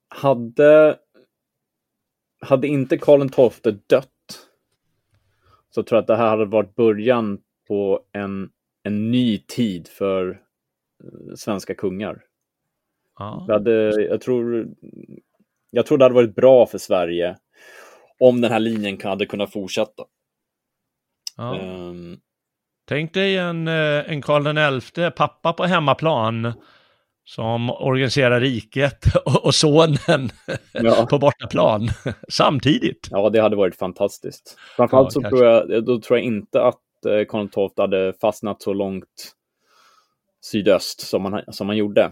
hade, 0.09 0.99
hade 2.41 2.69
inte 2.69 2.99
Karl 2.99 3.51
XII 3.51 3.79
dött 3.87 4.09
så 5.71 5.83
tror 5.83 5.97
jag 5.97 6.03
att 6.03 6.07
det 6.07 6.17
här 6.17 6.29
hade 6.29 6.45
varit 6.45 6.75
början 6.75 7.39
på 7.69 8.01
en, 8.13 8.51
en 8.83 9.11
ny 9.11 9.39
tid 9.39 9.89
för 9.89 10.31
eh, 11.05 11.35
svenska 11.35 11.75
kungar. 11.75 12.25
Ja. 13.19 13.47
Hade, 13.49 14.03
jag, 14.03 14.21
tror, 14.21 14.69
jag 15.71 15.87
tror 15.87 15.99
det 15.99 16.05
hade 16.05 16.15
varit 16.15 16.35
bra 16.35 16.67
för 16.67 16.79
Sverige 16.79 17.37
om 18.29 18.41
den 18.41 18.53
här 18.53 18.61
linjen 18.61 18.99
hade 19.05 19.27
kunnat 19.27 19.53
fortsätta. 19.53 20.03
Ja. 21.37 21.57
Ehm, 21.59 22.19
Tänk 22.89 23.15
dig 23.15 23.37
en, 23.37 23.69
eh, 23.69 24.11
en 24.11 24.23
Karl 24.23 24.81
XI, 24.81 25.11
pappa 25.11 25.53
på 25.53 25.65
hemmaplan, 25.65 26.53
som 27.25 27.71
organiserar 27.71 28.41
riket 28.41 29.05
och, 29.45 29.55
sonen 29.55 30.29
Ja. 30.73 31.07
på 31.11 31.19
bortaplan 31.19 31.89
samtidigt. 32.29 33.09
Ja, 33.11 33.31
det 33.31 33.41
hade 33.41 33.57
varit 33.57 33.77
fantastiskt. 33.79 34.57
Framförallt 34.77 35.07
Ja, 35.07 35.11
så 35.11 35.21
kanske. 35.21 35.39
tror 35.39 35.51
jag, 35.51 35.85
då 35.85 36.01
tror 36.01 36.19
jag 36.19 36.27
inte 36.27 36.63
att 36.63 37.05
eh, 37.07 37.25
Karl 37.29 37.49
XII 37.49 37.83
hade 37.83 38.13
fastnat 38.21 38.63
så 38.63 38.73
långt 38.73 39.33
sydöst 40.45 41.01
som 41.01 41.23
man, 41.23 41.43
som 41.49 41.67
man 41.67 41.77
gjorde. 41.77 42.11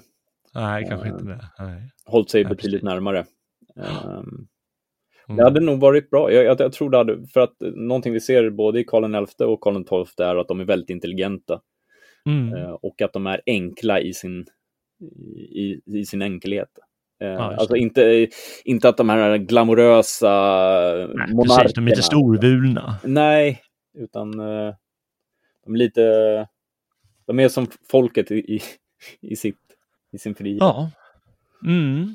Nej, 0.54 0.86
kanske 0.88 1.08
Ja. 1.08 1.14
inte 1.14 1.24
det. 1.28 1.48
Nej. 1.58 1.90
Hållit 2.06 2.30
sig 2.30 2.42
Ja, 2.42 2.48
betydligt 2.48 2.80
precis. 2.80 2.84
närmare. 2.94 3.24
Ehm, 3.76 4.46
Mm. 5.30 5.36
Det 5.36 5.44
hade 5.44 5.60
nog 5.60 5.80
varit 5.80 6.10
bra. 6.10 6.32
Jag, 6.32 6.44
jag, 6.44 6.60
jag 6.60 6.72
tror 6.72 6.90
det 6.90 6.96
hade, 6.96 7.26
för 7.28 7.40
att 7.40 7.62
eh, 7.62 7.68
någonting 7.70 8.12
vi 8.12 8.20
ser 8.20 8.50
både 8.50 8.80
i 8.80 8.84
Karl 8.84 9.26
XI 9.26 9.44
och 9.44 9.60
Karl 9.60 9.84
XII 10.06 10.26
är 10.26 10.36
att 10.36 10.48
de 10.48 10.60
är 10.60 10.64
väldigt 10.64 10.90
intelligenta 10.90 11.60
Mm. 12.26 12.54
eh, 12.54 12.70
och 12.70 13.02
att 13.02 13.12
de 13.12 13.26
är 13.26 13.40
enkla 13.46 14.00
i 14.00 14.14
sin, 14.14 14.46
i, 15.36 15.80
i 15.98 16.04
sin 16.06 16.22
enkelhet. 16.22 16.68
Eh, 17.20 17.40
alltså 17.40 17.76
inte, 17.76 18.28
inte 18.64 18.88
att 18.88 18.96
de 18.96 19.08
här 19.08 19.36
glamorösa 19.38 20.28
Nej, 21.14 21.34
monarkerna. 21.34 21.62
precis, 21.62 21.74
de 21.74 21.86
är 21.86 21.90
lite 21.90 22.02
storvulna. 22.02 22.94
Nej, 23.04 23.60
utan 23.98 24.40
eh, 24.40 24.74
de 25.64 25.74
är 25.74 25.78
lite... 25.78 26.48
De 27.26 27.40
är 27.40 27.48
som 27.48 27.66
folket 27.90 28.30
i, 28.30 28.34
i, 28.34 28.60
i, 29.20 29.36
sitt, 29.36 29.58
i 30.12 30.18
sin 30.18 30.34
frihet. 30.34 30.58
Ja. 30.60 30.90
Mm. 31.66 32.14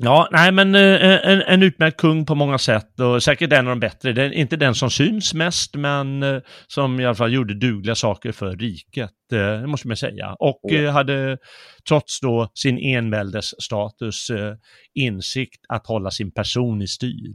Ja, 0.00 0.28
nej 0.32 0.52
men 0.52 0.74
eh, 0.74 1.28
en, 1.28 1.42
en 1.42 1.62
utmärkt 1.62 2.00
kung 2.00 2.26
på 2.26 2.34
många 2.34 2.58
sätt 2.58 3.00
och 3.00 3.22
säkert 3.22 3.52
en 3.52 3.66
av 3.66 3.70
de 3.70 3.80
bättre. 3.80 4.10
Är 4.10 4.32
inte 4.32 4.56
den 4.56 4.74
som 4.74 4.90
syns 4.90 5.34
mest, 5.34 5.74
men 5.74 6.22
eh, 6.22 6.40
som 6.66 7.00
i 7.00 7.06
alla 7.06 7.14
fall 7.14 7.32
gjorde 7.32 7.54
dugliga 7.54 7.94
saker 7.94 8.32
för 8.32 8.56
riket, 8.56 9.10
eh, 9.32 9.38
det 9.38 9.66
måste 9.66 9.88
man 9.88 9.96
säga. 9.96 10.36
Och 10.38 10.72
eh, 10.72 10.92
hade 10.92 11.38
trots 11.88 12.20
då 12.20 12.50
sin 12.54 12.78
enväldesstatus 12.78 14.30
eh, 14.30 14.54
insikt 14.94 15.64
att 15.68 15.86
hålla 15.86 16.10
sin 16.10 16.30
person 16.32 16.82
i 16.82 16.86
styr 16.86 17.34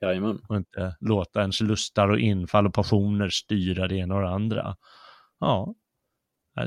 Jajamän. 0.00 0.38
och 0.48 0.56
inte 0.56 0.96
låta 1.00 1.40
ens 1.40 1.60
lustar 1.60 2.08
och 2.08 2.18
infall 2.18 2.66
och 2.66 2.74
passioner 2.74 3.28
styra 3.28 3.88
det 3.88 3.96
ena 3.96 4.14
och 4.14 4.22
det 4.22 4.28
andra. 4.28 4.76
Ja, 5.40 5.74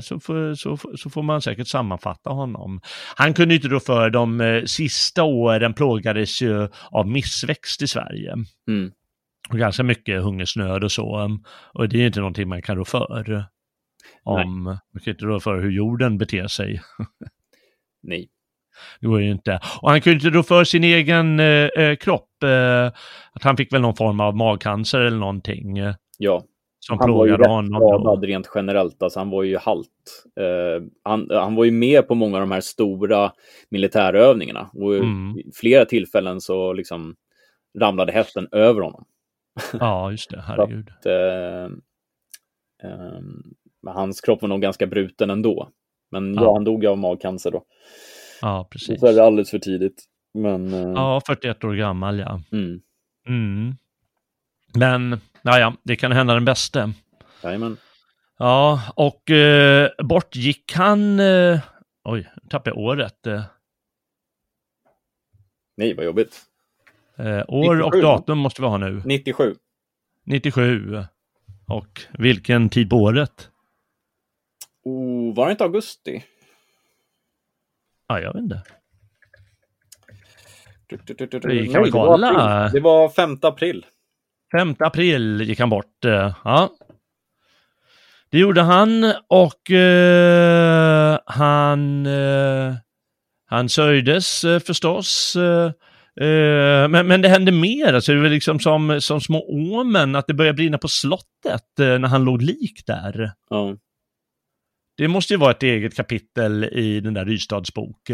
så 0.00 0.20
får, 0.20 0.54
så, 0.54 0.78
så 0.96 1.10
får 1.10 1.22
man 1.22 1.42
säkert 1.42 1.68
sammanfatta 1.68 2.30
honom. 2.30 2.80
Han 3.16 3.34
kunde 3.34 3.54
inte 3.54 3.68
då 3.68 3.80
för 3.80 4.10
de 4.10 4.40
eh, 4.40 4.64
sista 4.64 5.22
åren 5.22 5.74
plågades 5.74 6.42
ju 6.42 6.68
av 6.90 7.08
missväxt 7.08 7.82
i 7.82 7.86
Sverige. 7.86 8.34
Mm. 8.68 8.92
Och 9.48 9.58
ganska 9.58 9.82
mycket 9.82 10.22
hungersnöd 10.22 10.84
och 10.84 10.92
så. 10.92 11.38
Och 11.74 11.88
det 11.88 12.02
är 12.02 12.06
inte 12.06 12.20
någonting 12.20 12.48
man 12.48 12.62
kan 12.62 12.76
rå 12.76 12.84
för. 12.84 13.46
Om, 14.22 14.62
man 14.64 15.00
kan 15.04 15.12
inte 15.12 15.24
rå 15.24 15.40
för 15.40 15.60
hur 15.60 15.70
jorden 15.70 16.18
beter 16.18 16.46
sig. 16.46 16.82
Nej. 18.02 18.28
Det 19.00 19.06
går 19.06 19.20
ju 19.20 19.30
inte. 19.30 19.60
Och 19.80 19.90
han 19.90 20.00
kunde 20.00 20.14
inte 20.16 20.38
rå 20.38 20.42
för 20.42 20.64
sin 20.64 20.84
egen 20.84 21.40
eh, 21.40 21.46
eh, 21.46 21.96
kropp. 21.96 22.42
Eh, 22.42 22.86
att 23.32 23.42
han 23.42 23.56
fick 23.56 23.72
väl 23.72 23.80
någon 23.80 23.96
form 23.96 24.20
av 24.20 24.36
magcancer 24.36 25.00
eller 25.00 25.18
någonting. 25.18 25.76
Ja, 26.18 26.44
som 26.80 26.98
han 26.98 27.12
var 27.12 27.26
ju 27.26 27.34
plågade 27.36 27.54
honom. 27.54 27.80
skadad 27.80 28.24
rent 28.24 28.50
generellt. 28.54 29.02
Alltså, 29.02 29.20
han 29.20 29.30
var 29.30 29.42
ju 29.42 29.56
halt. 29.58 29.88
Eh, 30.40 30.84
han, 31.02 31.28
han 31.30 31.54
var 31.54 31.64
ju 31.64 31.70
med 31.70 32.08
på 32.08 32.14
många 32.14 32.36
av 32.36 32.40
de 32.40 32.50
här 32.50 32.60
stora 32.60 33.32
militärövningarna. 33.68 34.70
Och 34.74 34.94
Mm. 34.94 35.38
i 35.38 35.50
flera 35.54 35.84
tillfällen 35.84 36.40
så 36.40 36.72
liksom 36.72 37.16
ramlade 37.78 38.12
hästen 38.12 38.48
över 38.52 38.80
honom. 38.80 39.04
Ja, 39.72 40.10
just 40.10 40.30
det. 40.30 40.40
Herregud. 40.46 40.88
Eh, 41.06 41.64
eh, 42.90 43.20
men 43.82 43.94
hans 43.94 44.20
kropp 44.20 44.42
var 44.42 44.48
nog 44.48 44.60
ganska 44.60 44.86
bruten 44.86 45.30
ändå. 45.30 45.68
Men 46.10 46.34
ja, 46.34 46.42
Ja. 46.42 46.52
han 46.52 46.64
dog 46.64 46.86
av 46.86 46.98
magcancer 46.98 47.50
då. 47.50 47.64
Ja, 48.42 48.68
precis. 48.70 49.00
Så 49.00 49.06
är 49.06 49.12
det 49.12 49.24
alldeles 49.24 49.50
för 49.50 49.58
tidigt. 49.58 50.04
Men 50.34 50.72
eh, 50.74 50.80
Ja, 50.92 51.20
41 51.26 51.64
år 51.64 51.74
gammal, 51.74 52.18
ja. 52.18 52.40
mm, 52.52 52.80
Mm. 53.28 53.74
Men, 54.74 55.20
ja, 55.42 55.58
ja, 55.58 55.74
det 55.82 55.96
kan 55.96 56.12
hända 56.12 56.34
den 56.34 56.44
bästa. 56.44 56.92
jajamän. 57.42 57.76
Ja, 58.38 58.82
och 58.96 59.30
eh, 59.30 59.90
bort 59.98 60.36
gick 60.36 60.72
han... 60.72 61.20
Eh, 61.20 61.60
oj, 62.04 62.30
nu 62.42 62.48
tappade 62.48 62.70
jag 62.70 62.78
året. 62.78 63.26
Eh, 63.26 63.42
Nej, 65.76 65.94
vad 65.94 66.04
jobbigt. 66.04 66.40
eh, 67.16 67.44
år 67.48 67.80
och 67.82 67.92
97, 67.94 68.02
va? 68.02 68.08
datum 68.18 68.38
måste 68.38 68.62
vi 68.62 68.68
ha 68.68 68.76
nu. 68.78 69.02
97. 69.04 69.54
97. 70.24 71.04
Och 71.68 72.00
vilken 72.18 72.68
tid 72.68 72.90
på 72.90 72.96
året? 72.96 73.50
Oh, 74.84 75.34
var 75.34 75.46
det 75.46 75.50
inte 75.52 75.64
augusti? 75.64 76.24
Ja, 78.08 78.20
jag 78.20 78.32
vet 78.34 78.42
inte. 78.42 78.62
Du, 80.86 80.96
du, 80.96 81.14
du, 81.14 81.26
du, 81.26 81.38
du. 81.38 81.48
Vi 81.48 81.68
kan 81.72 81.82
var 81.82 81.90
kolla. 81.90 82.68
Det 82.68 82.80
var 82.80 83.08
5 83.08 83.38
april. 83.42 83.86
5 84.52 84.74
april 84.78 85.40
gick 85.42 85.60
han 85.60 85.70
bort. 85.70 86.04
eh, 86.04 86.34
Ja. 86.44 86.70
Det 88.30 88.38
gjorde 88.38 88.62
han 88.62 89.14
och 89.28 89.70
eh, 89.70 91.18
han, 91.26 92.06
eh, 92.06 92.74
han 93.46 93.68
sörjdes 93.68 94.44
eh, 94.44 94.60
förstås. 94.60 95.36
Eh, 95.36 95.72
eh, 96.26 96.88
men, 96.88 97.06
men 97.06 97.22
det 97.22 97.28
hände 97.28 97.52
mer, 97.52 97.94
alltså 97.94 98.12
det 98.14 98.20
var 98.20 98.28
liksom 98.28 98.60
som, 98.60 99.00
som 99.00 99.20
små 99.20 99.44
åmen 99.48 100.16
att 100.16 100.26
det 100.26 100.34
började 100.34 100.56
brinna 100.56 100.78
på 100.78 100.88
slottet 100.88 101.64
när 101.78 102.08
han 102.08 102.24
låg 102.24 102.42
lik 102.42 102.82
där. 102.86 103.32
Ja. 103.50 103.76
Det 104.96 105.08
måste 105.08 105.32
ju 105.34 105.38
vara 105.38 105.50
ett 105.50 105.62
eget 105.62 105.96
kapitel 105.96 106.64
i 106.64 107.00
den 107.00 107.14
där 107.14 107.24
Rystads 107.24 107.74
bok. 107.74 108.10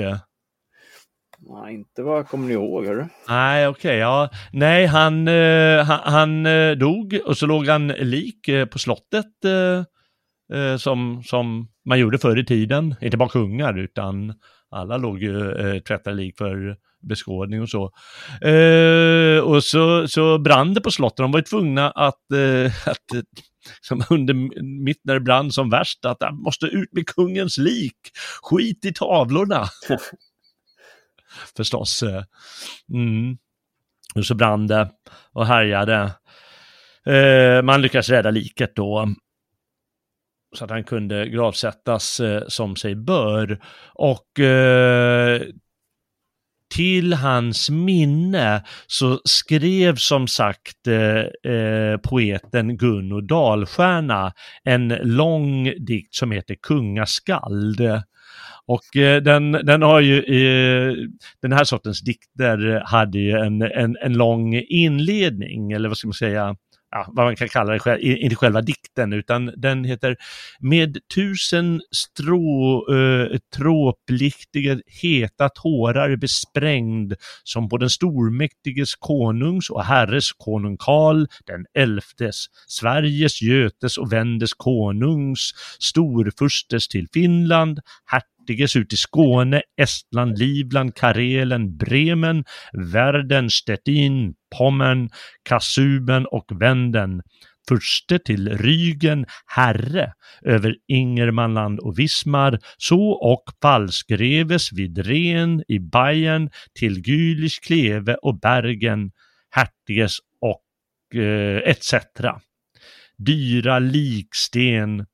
Nej, 1.46 1.74
inte 1.74 2.02
vad 2.02 2.18
jag 2.18 2.28
kommer 2.28 2.50
ihåg. 2.50 2.86
Hörru. 2.86 3.04
Nej, 3.28 3.68
okej, 3.68 3.96
ja. 3.96 4.30
Nej, 4.52 4.86
han, 4.86 5.28
eh, 5.28 5.84
han, 5.84 6.00
han 6.04 6.46
eh, 6.46 6.72
dog 6.72 7.20
och 7.26 7.36
så 7.36 7.46
låg 7.46 7.68
han 7.68 7.88
lik 7.88 8.48
eh, 8.48 8.66
på 8.66 8.78
slottet 8.78 9.44
eh, 9.44 10.58
eh, 10.58 10.76
som, 10.76 11.22
som 11.24 11.68
man 11.88 11.98
gjorde 11.98 12.18
förr 12.18 12.38
i 12.38 12.44
tiden. 12.44 12.94
Inte 13.00 13.16
bara 13.16 13.28
kungar, 13.28 13.78
utan 13.78 14.34
alla 14.70 14.96
låg 14.96 15.22
ju 15.22 15.52
eh, 15.52 15.80
tvättade 15.80 16.16
lik 16.16 16.38
för 16.38 16.76
beskådning 17.08 17.62
och 17.62 17.68
så. 17.68 17.90
Eh, 18.48 19.38
och 19.38 19.64
så, 19.64 20.08
så 20.08 20.38
brann 20.38 20.74
det 20.74 20.80
på 20.80 20.90
slottet, 20.90 21.16
de 21.16 21.32
var 21.32 21.38
ju 21.38 21.44
tvungna 21.44 21.90
att, 21.90 22.32
att 22.86 23.24
som 23.80 24.02
under, 24.10 24.34
mitt 24.84 25.00
när 25.04 25.14
det 25.14 25.20
brann 25.20 25.50
som 25.50 25.70
värst, 25.70 26.04
att 26.04 26.22
han 26.22 26.36
måste 26.36 26.66
ut 26.66 26.92
med 26.92 27.06
kungens 27.06 27.58
lik, 27.58 27.96
skit 28.42 28.84
i 28.84 28.92
tavlorna. 28.92 29.64
Förstås. 31.56 32.02
Eh, 32.02 32.24
mm. 32.92 33.38
Och 34.14 34.26
så 34.26 34.34
brann 34.34 34.66
det 34.66 34.90
och 35.32 35.46
härjade. 35.46 36.12
Eh, 37.06 37.62
man 37.62 37.82
lyckades 37.82 38.08
rädda 38.08 38.30
liket 38.30 38.76
då 38.76 39.14
så 40.54 40.64
att 40.64 40.70
han 40.70 40.84
kunde 40.84 41.28
gravsättas 41.28 42.20
eh, 42.20 42.42
som 42.48 42.76
sig 42.76 42.94
bör. 42.94 43.60
Och 43.94 44.40
eh, 44.40 45.42
till 46.74 47.12
hans 47.12 47.70
minne 47.70 48.62
så 48.86 49.20
skrev 49.24 49.96
som 49.96 50.26
sagt 50.26 50.86
eh, 50.86 51.52
eh, 51.52 51.96
poeten 51.96 52.76
Gunno 52.76 53.20
Dalstjärna 53.20 54.32
en 54.64 54.88
lång 54.88 55.64
dikt 55.64 56.14
som 56.14 56.30
heter 56.30 56.54
Kungaskald. 56.62 57.80
Och 58.66 58.96
eh, 58.96 59.22
den, 59.22 59.52
den 59.52 59.82
har 59.82 60.00
ju, 60.00 60.18
eh, 60.18 60.94
den 61.42 61.52
här 61.52 61.64
sortens 61.64 62.00
dikter 62.00 62.82
hade 62.86 63.18
ju 63.18 63.30
en, 63.30 63.62
en, 63.62 63.96
en 64.02 64.12
lång 64.12 64.54
inledning, 64.54 65.72
eller 65.72 65.88
vad 65.88 65.98
ska 65.98 66.08
man 66.08 66.14
säga, 66.14 66.56
ja, 66.94 67.06
vad 67.08 67.26
man 67.26 67.36
kan 67.36 67.48
kalla 67.48 67.72
det, 67.72 68.00
inte 68.00 68.36
själva 68.36 68.60
dikten, 68.60 69.12
utan 69.12 69.52
den 69.56 69.84
heter 69.84 70.16
Med 70.60 70.98
tusen 71.14 71.80
strå, 71.90 72.86
eh, 72.94 73.38
tråpliktiga 73.56 74.78
heta 75.02 75.48
tårar 75.48 76.16
besprängd 76.16 77.14
som 77.44 77.68
på 77.68 77.78
den 77.78 77.90
stormäktiges 77.90 78.94
konungs 78.94 79.70
och 79.70 79.84
herres 79.84 80.32
konung 80.32 80.76
Karl 80.78 81.26
den 81.46 81.66
elftes, 81.74 82.46
Sveriges, 82.66 83.42
Götes 83.42 83.98
och 83.98 84.12
Vendes 84.12 84.52
konungs, 84.52 85.50
storfurstes 85.78 86.88
till 86.88 87.08
Finland, 87.12 87.80
hertiges 88.44 88.76
ut 88.76 88.92
i 88.92 88.96
Skåne, 88.96 89.62
Estland, 89.76 90.38
Livland, 90.38 90.94
Karelen, 90.94 91.76
Bremen, 91.76 92.44
Verden, 92.72 93.50
Stettin, 93.50 94.34
Pommern, 94.58 95.08
Kasuben 95.48 96.26
och 96.26 96.52
Venden, 96.60 97.22
furste 97.68 98.18
till 98.18 98.58
Rygen, 98.58 99.26
herre 99.46 100.12
över 100.42 100.74
Ingermanland 100.88 101.80
och 101.80 101.98
Vismar, 101.98 102.58
så 102.76 103.10
och 103.10 103.44
fallskreves 103.62 104.72
vid 104.72 104.98
Ren 104.98 105.62
i 105.68 105.78
Bayern 105.78 106.50
till 106.78 106.98
Gülich, 107.02 107.60
Kleve 107.62 108.14
och 108.14 108.40
Bergen, 108.40 109.10
hertiges 109.50 110.18
och 110.40 111.20
eh, 111.20 111.70
etc. 111.70 111.94
Dyra 113.18 113.78
liksten, 113.78 115.06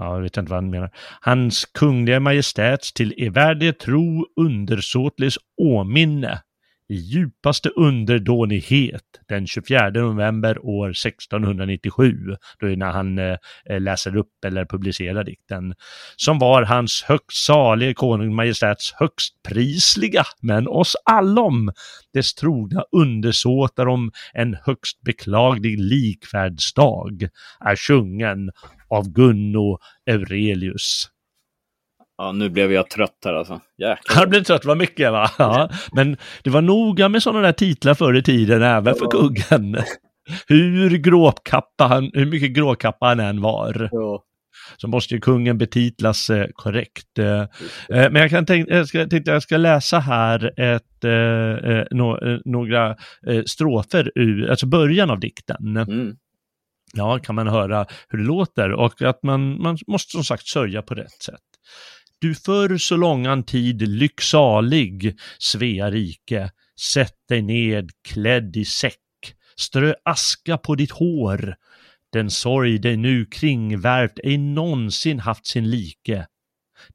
ja, 0.00 0.14
jag 0.14 0.22
vet 0.22 0.36
inte 0.36 0.50
vad 0.50 0.62
han 0.62 0.70
menar, 0.70 0.90
hans 1.20 1.64
kungliga 1.64 2.20
majestäts 2.20 2.92
till 2.92 3.14
evärdige 3.18 3.72
tro 3.72 4.26
undersåtlis 4.36 5.38
åminne 5.56 6.40
i 6.88 6.94
djupaste 6.94 7.68
underdånighet 7.68 9.02
den 9.28 9.46
24 9.46 9.90
november 9.90 10.64
år 10.64 10.90
1697, 10.90 12.12
då 12.60 12.66
är 12.66 12.76
när 12.76 12.90
han 12.90 13.18
eh, 13.18 13.36
läser 13.80 14.16
upp 14.16 14.44
eller 14.46 14.64
publicerar 14.64 15.24
dikten, 15.24 15.74
som 16.16 16.38
var 16.38 16.62
hans 16.62 17.04
högst 17.08 17.46
salige 17.46 17.94
konung 17.94 18.34
majestäts 18.34 18.92
högst 18.92 19.42
prisliga, 19.48 20.24
men 20.42 20.68
oss 20.68 20.96
allom, 21.04 21.72
dess 22.12 22.34
trogna 22.34 22.84
undersåtar 22.92 23.86
om 23.86 24.12
en 24.32 24.56
högst 24.64 25.00
beklaglig 25.02 25.80
likfärdsdag, 25.80 27.28
är 27.60 27.76
sjungen 27.76 28.50
av 28.90 29.08
Gunno 29.08 29.78
Eurelius. 30.10 31.08
Ja, 32.20 32.32
nu 32.32 32.48
blev 32.48 32.72
jag 32.72 32.90
trött 32.90 33.18
här 33.24 33.34
alltså. 33.34 33.60
Jäklar. 33.78 34.16
Han 34.16 34.30
blev 34.30 34.42
trött, 34.42 34.64
var 34.64 34.76
mycket 34.76 35.12
va? 35.12 35.30
Ja, 35.38 35.70
men 35.92 36.16
det 36.44 36.50
var 36.50 36.62
noga 36.62 37.08
med 37.08 37.22
sådana 37.22 37.40
där 37.40 37.52
titlar 37.52 37.94
förr 37.94 38.16
i 38.16 38.22
tiden, 38.22 38.62
även 38.62 38.94
för 38.94 39.06
kungen. 39.06 39.76
Hur 40.46 40.98
gråkappa 40.98 41.84
han, 41.84 42.10
hur 42.14 42.26
mycket 42.26 42.50
gråkappa 42.50 43.06
han 43.06 43.20
än 43.20 43.40
var. 43.40 43.88
Ja. 43.92 44.24
Så 44.76 44.88
måste 44.88 45.14
ju 45.14 45.20
kungen 45.20 45.58
betitlas 45.58 46.30
eh, 46.30 46.46
korrekt. 46.54 47.18
Eh, 47.18 47.40
eh 47.40 48.10
men 48.10 48.14
jag 48.14 48.30
kan 48.30 48.46
tänka, 48.46 48.74
jag 48.74 48.88
ska, 48.88 49.06
tänkte 49.06 49.30
jag 49.30 49.42
ska 49.42 49.56
läsa 49.56 49.98
här 49.98 50.60
ett, 50.60 51.04
eh, 51.04 51.70
eh 51.72 51.84
no, 51.90 52.32
eh, 52.32 52.38
några 52.44 52.96
strofer 53.46 54.12
ur, 54.14 54.50
alltså 54.50 54.66
början 54.66 55.10
av 55.10 55.20
dikten. 55.20 55.76
Mm. 55.76 56.16
Ja, 56.92 57.18
kan 57.18 57.34
man 57.34 57.48
höra 57.48 57.86
hur 58.08 58.18
det 58.18 58.24
låter 58.24 58.72
och 58.72 59.02
att 59.02 59.22
man, 59.22 59.62
man 59.62 59.78
måste 59.86 60.10
som 60.10 60.24
sagt 60.24 60.46
sörja 60.46 60.82
på 60.82 60.94
rätt 60.94 61.22
sätt. 61.22 61.40
Du 62.18 62.34
förr 62.34 62.78
så 62.78 62.96
långan 62.96 63.42
tid 63.42 63.88
lycksalig, 63.88 65.18
Svea 65.38 65.90
rike, 65.90 66.50
sätt 66.80 67.14
dig 67.28 67.42
ned 67.42 67.90
klädd 68.08 68.56
i 68.56 68.64
säck, 68.64 69.34
strö 69.56 69.94
aska 70.04 70.58
på 70.58 70.74
ditt 70.74 70.90
hår, 70.90 71.54
den 72.12 72.30
sorg 72.30 72.78
dig 72.78 72.96
nu 72.96 73.26
kringvärvt 73.26 74.18
ej 74.24 74.38
någonsin 74.38 75.20
haft 75.20 75.46
sin 75.46 75.70
like. 75.70 76.26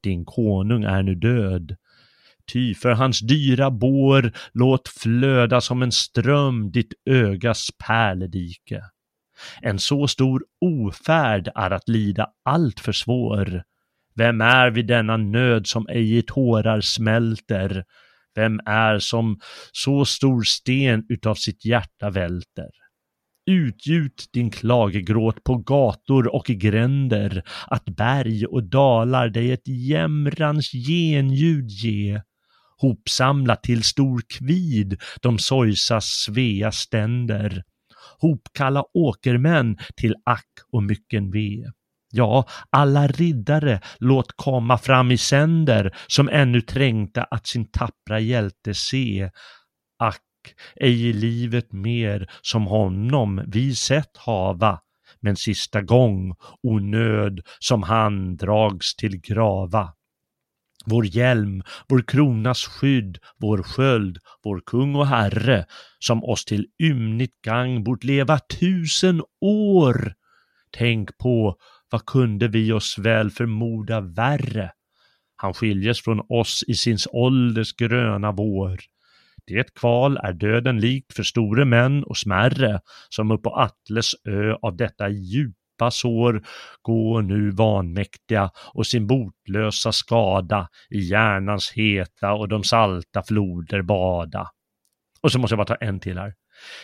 Din 0.02 0.26
konung 0.26 0.84
är 0.84 1.04
nu 1.04 1.16
död, 1.16 1.76
ty 2.54 2.76
för 2.76 2.92
hans 2.92 3.20
dyra 3.20 3.72
bår 3.72 4.32
låt 4.54 4.88
flöda 4.88 5.62
som 5.62 5.82
en 5.82 5.92
ström 5.92 6.72
ditt 6.72 6.94
ögas 7.10 7.70
pärledike. 7.88 8.84
En 9.62 9.80
så 9.80 10.08
stor 10.08 10.44
ofärd 10.62 11.52
är 11.56 11.72
att 11.72 11.90
lida 11.90 12.28
allt 12.46 12.80
för 12.80 12.92
svår. 12.92 13.64
Vem 14.16 14.42
är 14.42 14.72
vid 14.72 14.88
denna 14.88 15.18
nöd 15.18 15.68
som 15.68 15.88
ej 15.88 16.18
i 16.18 16.22
tårar 16.22 16.82
smälter? 16.82 17.84
Vem 18.36 18.60
är 18.66 19.00
som 19.00 19.40
så 19.72 20.06
stor 20.06 20.44
sten 20.44 21.06
utav 21.10 21.36
sitt 21.36 21.66
hjärta 21.66 22.10
välter? 22.10 22.70
Utgjut 23.52 24.30
din 24.34 24.52
klagegråt 24.52 25.44
på 25.44 25.58
gator 25.58 26.36
och 26.36 26.46
gränder, 26.46 27.44
att 27.68 27.86
berg 27.86 28.46
och 28.46 28.64
dalar 28.64 29.30
dig 29.30 29.52
ett 29.52 29.68
jämrans 29.68 30.72
genljud 30.72 31.70
ge. 31.70 32.22
Hopsamla 32.78 33.56
till 33.56 33.84
stor 33.84 34.22
kvid 34.30 35.02
de 35.22 35.40
sorgsas 35.40 36.06
Svea 36.06 36.72
ständer. 36.72 37.64
Hopkalla 38.22 38.84
åkermän 38.94 39.78
till 39.96 40.16
ack 40.26 40.52
och 40.72 40.84
mycken 40.84 41.32
ve. 41.32 41.66
Ja, 42.12 42.46
alla 42.70 43.08
riddare 43.08 43.80
låt 44.00 44.32
komma 44.36 44.78
fram 44.78 45.12
i 45.12 45.18
sänder 45.18 45.96
som 46.08 46.30
ännu 46.30 46.62
trängta 46.62 47.24
att 47.24 47.48
sin 47.48 47.72
tappra 47.72 48.20
hjälte 48.20 48.74
se. 48.74 49.30
Ack, 50.00 50.22
ej 50.76 51.08
i 51.10 51.14
livet 51.14 51.72
mer 51.72 52.30
som 52.42 52.68
honom 52.68 53.44
vi 53.48 53.76
sett 53.76 54.18
hava, 54.18 54.80
men 55.22 55.36
sista 55.36 55.82
gång, 55.82 56.36
o 56.64 56.80
nöd, 56.80 57.40
som 57.60 57.84
han 57.84 58.38
drags 58.38 58.96
till 58.96 59.22
grava. 59.22 59.94
Vår 60.86 61.06
hjälm, 61.06 61.64
vår 61.88 62.02
kronas 62.02 62.66
skydd, 62.66 63.18
vår 63.38 63.64
sköld, 63.64 64.18
vår 64.44 64.62
kung 64.66 64.96
och 64.96 65.08
herre, 65.08 65.66
som 66.00 66.24
oss 66.24 66.46
till 66.46 66.66
ymnigt 66.84 67.42
gang 67.42 67.84
bort 67.84 68.04
leva 68.04 68.40
tusen 68.40 69.22
år. 69.42 70.14
Tänk 70.78 71.18
på 71.18 71.56
vad 71.92 72.06
kunde 72.06 72.48
vi 72.48 72.72
oss 72.72 72.98
väl 72.98 73.32
förmoda 73.32 74.02
värre? 74.02 74.72
Han 75.36 75.54
skiljes 75.54 76.02
från 76.02 76.22
oss 76.30 76.64
i 76.68 76.76
sin 76.76 76.98
ålders 77.12 77.74
gröna 77.74 78.32
vår. 78.32 78.80
Det 79.48 79.74
kval 79.76 80.18
är 80.18 80.34
döden 80.34 80.80
likt 80.80 81.14
för 81.14 81.24
store 81.24 81.66
män 81.66 82.04
och 82.04 82.18
smärre, 82.18 82.80
som 83.10 83.32
upp 83.32 83.44
på 83.44 83.50
Atles 83.50 84.12
ö 84.28 84.54
av 84.62 84.78
detta 84.78 85.10
djup 85.10 85.56
djupa 85.76 85.92
sår 85.92 86.44
går 86.82 87.22
nu 87.22 87.52
vanmäktiga 87.52 88.52
och 88.74 88.88
sin 88.88 89.08
botlösa 89.08 89.92
skada 89.92 90.70
i 90.90 91.00
hjärnans 91.00 91.72
heta 91.72 92.34
och 92.34 92.48
de 92.48 92.64
salta 92.64 93.24
floder 93.24 93.82
bada. 93.82 94.50
Och 95.22 95.32
så 95.32 95.40
måste 95.40 95.54
jag 95.54 95.58
bara 95.58 95.78
ta 95.78 95.86
en 95.86 96.00
till 96.00 96.18
här. 96.18 96.34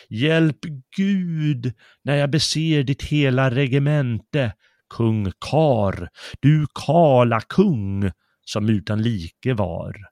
Hjälp 0.10 0.60
Gud 0.98 1.74
när 2.04 2.16
jag 2.16 2.30
beser 2.30 2.84
ditt 2.84 3.04
hela 3.04 3.50
regemente, 3.50 4.54
kung 4.98 5.32
Kar, 5.52 6.10
du 6.42 6.66
kala 6.86 7.42
kung, 7.42 8.12
som 8.46 8.70
utan 8.70 9.02
like 9.02 9.54
var. 9.54 10.11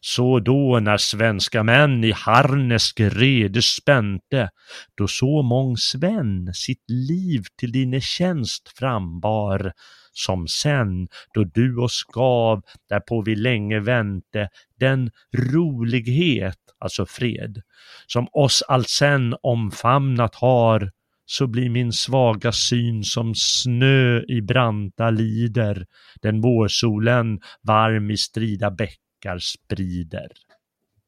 Så 0.00 0.40
då 0.40 0.78
när 0.82 0.96
svenska 0.96 1.62
män 1.62 2.04
i 2.04 2.12
harnesk 2.12 3.00
rede 3.00 3.62
spänte, 3.62 4.50
då 4.96 5.08
så 5.08 5.42
mång 5.42 5.76
Sven 5.76 6.54
sitt 6.54 6.90
liv 6.90 7.42
till 7.58 7.72
dine 7.72 8.00
tjänst 8.00 8.72
frambar, 8.78 9.72
som 10.12 10.48
sen, 10.48 11.08
då 11.34 11.44
du 11.44 11.76
oss 11.76 12.04
gav, 12.12 12.62
därpå 12.88 13.22
vi 13.22 13.36
länge 13.36 13.80
vänte, 13.80 14.48
den 14.80 15.10
rolighet, 15.52 16.58
alltså 16.78 17.06
fred, 17.06 17.62
som 18.06 18.28
oss 18.32 18.62
allsen 18.68 19.34
omfamnat 19.42 20.34
har, 20.34 20.90
så 21.30 21.46
blir 21.46 21.70
min 21.70 21.92
svaga 21.92 22.52
syn 22.52 23.04
som 23.04 23.34
snö 23.34 24.22
i 24.28 24.42
branta 24.42 25.10
lider, 25.10 25.86
den 26.22 26.40
vårsolen 26.40 27.40
varm 27.62 28.10
i 28.10 28.16
strida 28.16 28.70
bäckar 29.18 29.38
sprider. 29.38 30.28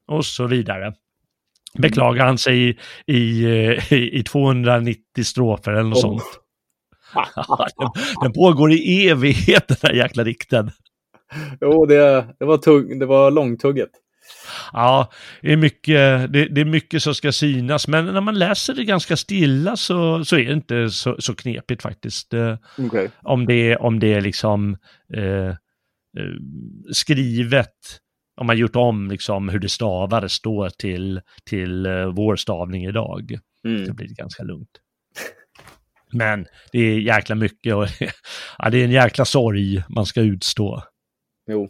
Och 0.07 0.25
så 0.25 0.47
vidare. 0.47 0.93
Beklagar 1.77 2.25
han 2.25 2.37
sig 2.37 2.69
i, 2.69 2.77
i, 3.13 4.19
i 4.19 4.23
290 4.23 5.23
strofer 5.23 5.71
eller 5.71 5.89
något 5.89 5.97
oh. 5.97 6.01
sånt. 6.01 6.23
den, 7.77 7.89
den 8.21 8.33
pågår 8.33 8.71
i 8.71 9.09
evighet 9.09 9.67
den 9.67 9.77
här 9.83 9.93
jäkla 9.93 10.23
dikten. 10.23 10.71
Jo, 11.61 11.85
det, 11.85 12.25
det, 12.39 12.45
var, 12.45 12.57
tugg, 12.57 12.99
det 12.99 13.05
var 13.05 13.31
långtugget. 13.31 13.89
Ja, 14.73 15.11
det 15.41 15.53
är, 15.53 15.57
mycket, 15.57 16.33
det, 16.33 16.45
det, 16.45 16.61
är 16.61 16.65
mycket 16.65 17.03
som 17.03 17.15
ska 17.15 17.31
synas, 17.31 17.87
men 17.87 18.05
när 18.05 18.21
man 18.21 18.39
läser 18.39 18.73
det 18.73 18.83
ganska 18.83 19.17
stilla 19.17 19.75
så, 19.75 20.25
så 20.25 20.37
är 20.37 20.45
det 20.45 20.53
inte 20.53 20.89
så, 20.89 21.15
så 21.19 21.35
knepigt 21.35 21.81
faktiskt. 21.81 22.33
Eh, 22.33 22.55
okay. 22.77 23.07
Om, 23.23 23.45
det, 23.45 23.75
om 23.75 23.99
det 23.99 24.13
är 24.13 24.21
liksom 24.21 24.77
eh, 25.13 25.55
skrivet, 26.91 27.75
om 28.35 28.47
man 28.47 28.57
gjort 28.57 28.75
om 28.75 29.11
liksom 29.11 29.49
hur 29.49 29.59
det 29.59 29.69
stavades 29.69 30.41
då 30.41 30.69
till, 30.69 31.21
till 31.45 31.85
eh, 31.85 32.05
vår 32.05 32.35
stavning 32.35 32.85
idag, 32.85 33.37
mm. 33.65 33.85
så 33.85 33.93
blir 33.93 34.07
det 34.07 34.13
ganska 34.13 34.43
lugnt. 34.43 34.79
Men 36.13 36.45
det 36.71 36.79
är 36.79 36.99
jäkla 36.99 37.35
mycket 37.35 37.75
och 37.75 37.87
ja, 38.57 38.69
det 38.69 38.77
är 38.77 38.83
en 38.83 38.91
jäkla 38.91 39.25
sorg 39.25 39.83
man 39.89 40.05
ska 40.05 40.21
utstå. 40.21 40.83
Jo. 41.47 41.69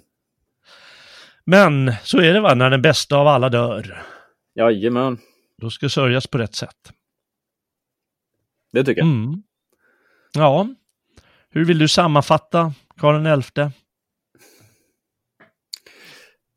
Men 1.46 1.94
så 2.04 2.18
är 2.18 2.34
det 2.34 2.42
va, 2.42 2.56
när 2.56 2.70
den 2.70 2.82
bästa 2.82 3.18
av 3.18 3.28
alla 3.28 3.50
dör. 3.50 4.04
Jajamän. 4.56 5.18
Då 5.58 5.70
ska 5.70 5.90
sörjas 5.90 6.28
på 6.28 6.38
rätt 6.38 6.56
sätt. 6.56 6.94
Det 8.72 8.84
tycker 8.84 9.02
jag. 9.02 9.08
Mm. 9.08 9.44
Ja. 10.34 10.68
Hur 11.50 11.66
vill 11.66 11.80
du 11.80 11.88
sammanfatta 11.88 12.74
Karl 12.98 13.42
XI? 13.42 13.81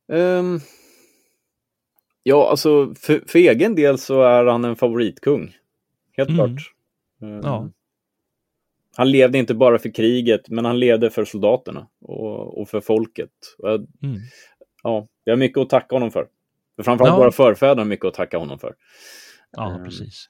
Um, 0.08 0.60
ja, 2.22 2.50
alltså 2.50 2.94
för, 2.94 3.22
för, 3.26 3.38
egen 3.38 3.74
del 3.74 3.98
så 3.98 4.22
är 4.22 4.44
han 4.44 4.64
en 4.64 4.76
favoritkung. 4.76 5.56
Helt 6.12 6.30
mm. 6.30 6.38
klart. 6.38 6.72
Um, 7.20 7.40
ja. 7.42 7.68
Han 8.96 9.10
levde 9.10 9.38
inte 9.38 9.54
bara 9.54 9.78
för 9.78 9.94
kriget, 9.94 10.48
men 10.48 10.64
han 10.64 10.78
levde 10.78 11.10
för 11.10 11.24
soldaterna 11.24 11.88
och, 12.00 12.60
och 12.60 12.68
för 12.68 12.80
folket. 12.80 13.30
Och 13.58 13.68
jag, 13.68 13.86
mm 14.02 14.20
ja, 14.84 15.08
vi 15.24 15.30
har 15.30 15.36
mycket 15.36 15.58
att 15.58 15.70
tacka 15.70 15.96
honom 15.96 16.10
för. 16.10 16.26
för 16.76 16.82
framförallt 16.82 17.14
ja. 17.14 17.18
våra 17.18 17.32
förfäder 17.32 17.76
har 17.76 17.84
mycket 17.84 18.06
att 18.06 18.14
tacka 18.14 18.38
honom 18.38 18.58
för. 18.58 18.74
Ja, 19.50 19.74
um, 19.78 19.84
precis. 19.84 20.28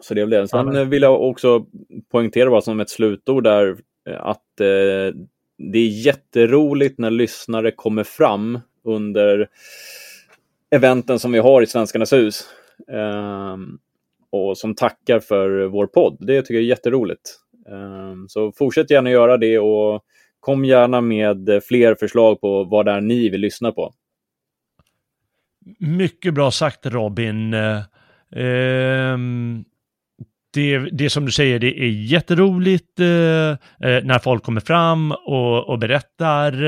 Så 0.00 0.14
det 0.14 0.20
är 0.20 0.26
det. 0.26 0.48
Sen 0.48 0.74
ja. 0.74 0.84
vill 0.84 1.02
jag 1.02 1.22
också 1.22 1.66
poängtera 2.10 2.50
bara 2.50 2.60
som 2.60 2.80
ett 2.80 2.90
slutord 2.90 3.44
där 3.44 3.76
eh, 4.08 4.20
att 4.20 4.60
eh, 4.60 5.14
det 5.72 5.78
är 5.78 6.06
jätteroligt 6.06 6.98
när 6.98 7.10
lyssnare 7.10 7.70
kommer 7.70 8.04
fram 8.04 8.60
under 8.84 9.48
eventen 10.70 11.18
som 11.18 11.32
vi 11.32 11.38
har 11.38 11.62
i 11.62 11.66
Svenskarnas 11.66 12.12
hus. 12.12 12.44
Ehm, 12.92 13.78
och 14.30 14.58
som 14.58 14.74
tackar 14.74 15.20
för 15.20 15.66
vår 15.66 15.86
podd. 15.86 16.16
Det 16.20 16.42
tycker 16.42 16.54
jag 16.54 16.62
är 16.62 16.66
jätteroligt. 16.66 17.36
Ehm, 17.68 18.28
så 18.28 18.52
fortsätt 18.52 18.90
gärna 18.90 19.10
göra 19.10 19.36
det 19.36 19.58
och 19.58 20.04
kom 20.40 20.64
gärna 20.64 21.00
med 21.00 21.62
fler 21.68 21.94
förslag 21.94 22.40
på 22.40 22.64
vad 22.64 22.86
det 22.86 22.92
är 22.92 23.00
ni 23.00 23.28
vill 23.28 23.40
lyssna 23.40 23.72
på. 23.72 23.94
Mycket 25.78 26.34
bra 26.34 26.50
sagt 26.50 26.86
Robin. 26.86 27.54
Ehm, 28.30 29.64
det, 30.54 30.78
det 30.78 31.10
som 31.10 31.26
du 31.26 31.32
säger, 31.32 31.58
det 31.58 31.80
är 31.80 31.90
jätteroligt 31.90 33.00
eh, 33.00 33.06
eh, 33.08 34.04
när 34.04 34.18
folk 34.18 34.42
kommer 34.42 34.60
fram 34.60 35.12
och, 35.12 35.68
och 35.68 35.78
berättar. 35.78 36.62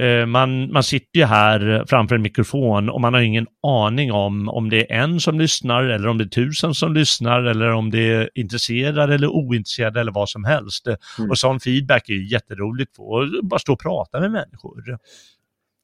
Eh, 0.00 0.26
man, 0.26 0.72
man 0.72 0.82
sitter 0.82 1.20
ju 1.20 1.24
här 1.24 1.84
framför 1.88 2.14
en 2.14 2.22
mikrofon 2.22 2.88
och 2.88 3.00
man 3.00 3.14
har 3.14 3.20
ingen 3.20 3.46
aning 3.66 4.12
om 4.12 4.48
om 4.48 4.70
det 4.70 4.92
är 4.92 5.02
en 5.02 5.20
som 5.20 5.38
lyssnar 5.40 5.82
eller 5.82 6.08
om 6.08 6.18
det 6.18 6.24
är 6.24 6.28
tusen 6.28 6.74
som 6.74 6.94
lyssnar 6.94 7.42
eller 7.42 7.72
om 7.72 7.90
det 7.90 8.12
är 8.12 8.30
intresserade 8.34 9.14
eller 9.14 9.28
ointresserade 9.28 10.00
eller 10.00 10.12
vad 10.12 10.28
som 10.28 10.44
helst. 10.44 10.86
Mm. 10.86 11.30
Och 11.30 11.38
sån 11.38 11.60
feedback 11.60 12.08
är 12.08 12.32
jätteroligt 12.32 12.90
att 12.90 12.96
få, 12.96 13.28
bara 13.42 13.58
stå 13.58 13.72
och 13.72 13.80
prata 13.80 14.20
med 14.20 14.30
människor. 14.30 14.98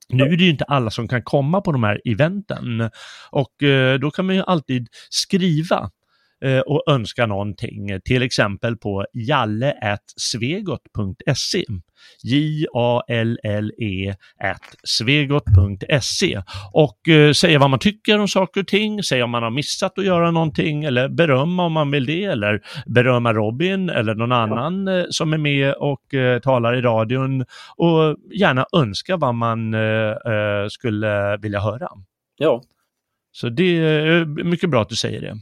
Nu 0.09 0.25
är 0.25 0.37
det 0.37 0.45
ju 0.45 0.51
inte 0.51 0.65
alla 0.65 0.91
som 0.91 1.09
kan 1.09 1.23
komma 1.23 1.61
på 1.61 1.73
de 1.73 1.83
här 1.83 2.01
eventen 2.05 2.91
och 3.31 3.63
eh, 3.63 3.99
då 3.99 4.11
kan 4.11 4.27
man 4.27 4.35
ju 4.35 4.43
alltid 4.47 4.89
skriva 5.11 5.91
och 6.67 6.83
önska 6.91 7.27
någonting, 7.27 8.01
till 8.05 8.23
exempel 8.23 8.77
på 8.77 9.07
jalle.svegot.se. 9.13 11.65
J-A-L-L-E 12.23 14.15
svegot.se 14.85 16.43
och 16.73 17.09
eh, 17.09 17.33
säga 17.33 17.59
vad 17.59 17.71
man 17.71 17.79
tycker 17.79 18.19
om 18.19 18.29
saker 18.29 18.61
och 18.61 18.67
ting, 18.67 19.03
säga 19.03 19.25
om 19.25 19.31
man 19.31 19.43
har 19.43 19.51
missat 19.51 19.99
att 19.99 20.05
göra 20.05 20.31
någonting 20.31 20.85
eller 20.85 21.09
berömma 21.09 21.65
om 21.65 21.73
man 21.73 21.91
vill 21.91 22.07
det 22.07 22.25
eller 22.25 22.63
berömma 22.87 23.33
Robin 23.33 23.91
eller 23.91 24.15
någon 24.15 24.33
annan 24.33 24.89
eh, 24.89 25.05
som 25.11 25.33
är 25.33 25.39
med 25.39 25.75
och 25.75 26.15
eh, 26.15 26.41
talar 26.41 26.75
i 26.75 26.81
radion 26.81 27.45
och 27.77 28.17
gärna 28.35 28.67
önska 28.77 29.17
vad 29.17 29.35
man 29.35 29.75
eh, 29.75 29.81
eh, 29.81 30.69
skulle 30.69 31.37
vilja 31.37 31.61
höra. 31.61 31.89
Ja. 32.37 32.63
Så 33.33 33.49
det 33.49 33.79
är 33.79 34.45
mycket 34.45 34.71
bra 34.71 34.83
att 34.83 34.89
du 34.89 34.97
säger 34.97 35.21
det. 35.21 35.37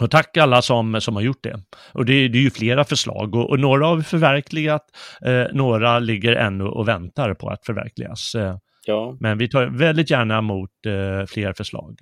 Och 0.00 0.10
tack 0.10 0.36
alla 0.36 0.62
som, 0.62 1.00
som 1.00 1.16
har 1.16 1.22
gjort 1.22 1.42
det. 1.42 1.60
Och 1.92 2.04
det, 2.04 2.28
det 2.28 2.38
är 2.38 2.42
ju 2.42 2.50
flera 2.50 2.84
förslag 2.84 3.34
och, 3.34 3.50
och 3.50 3.60
några 3.60 3.86
har 3.86 3.96
vi 3.96 4.02
förverkligat, 4.02 4.82
eh, 5.24 5.44
några 5.52 5.98
ligger 5.98 6.32
ännu 6.32 6.64
och 6.64 6.88
väntar 6.88 7.34
på 7.34 7.48
att 7.48 7.66
förverkligas. 7.66 8.34
Eh, 8.34 8.56
ja. 8.86 9.16
Men 9.20 9.38
vi 9.38 9.48
tar 9.48 9.66
väldigt 9.66 10.10
gärna 10.10 10.38
emot 10.38 10.70
eh, 10.86 11.26
fler 11.26 11.52
förslag. 11.52 11.98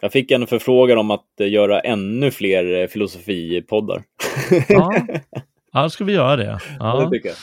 Jag 0.00 0.12
fick 0.12 0.30
en 0.30 0.46
förfrågan 0.46 0.98
om 0.98 1.10
att 1.10 1.40
eh, 1.40 1.50
göra 1.50 1.80
ännu 1.80 2.30
fler 2.30 2.80
eh, 2.80 2.86
filosofipoddar. 2.86 4.02
ja, 4.68 4.94
ja, 5.72 5.88
ska 5.88 6.04
vi 6.04 6.12
göra 6.12 6.36
det. 6.36 6.44
Ja. 6.44 6.58
ja 6.78 7.04
det 7.04 7.10
tycker 7.10 7.28
jag. 7.28 7.36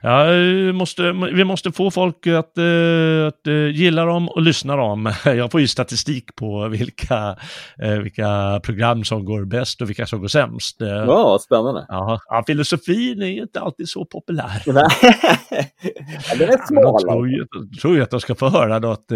Ja, 0.00 0.26
måste, 0.72 1.12
vi 1.12 1.44
måste 1.44 1.72
få 1.72 1.90
folk 1.90 2.26
att, 2.26 2.58
uh, 2.58 3.26
att 3.26 3.46
uh, 3.48 3.70
gilla 3.70 4.04
dem 4.04 4.28
och 4.28 4.42
lyssna 4.42 4.76
dem. 4.76 5.12
Jag 5.24 5.50
får 5.52 5.60
ju 5.60 5.68
statistik 5.68 6.36
på 6.36 6.68
vilka, 6.68 7.36
uh, 7.84 7.98
vilka 7.98 8.60
program 8.62 9.04
som 9.04 9.24
går 9.24 9.44
bäst 9.44 9.82
och 9.82 9.88
vilka 9.88 10.06
som 10.06 10.20
går 10.20 10.28
sämst. 10.28 10.76
Ja, 10.80 11.38
spännande. 11.42 11.86
Ja, 11.88 12.20
ja, 12.28 12.44
filosofin 12.46 13.22
är 13.22 13.42
inte 13.42 13.60
alltid 13.60 13.88
så 13.88 14.04
populär. 14.04 14.62
ja, 14.66 14.72
den 16.38 16.48
är 16.48 16.66
smal. 16.66 16.82
Jag 16.84 17.00
tror, 17.00 17.28
ju, 17.28 17.46
tror 17.80 17.96
ju 17.96 18.02
att 18.02 18.10
de 18.10 18.20
ska 18.20 18.34
få 18.34 18.48
höra 18.48 18.78
något, 18.78 19.10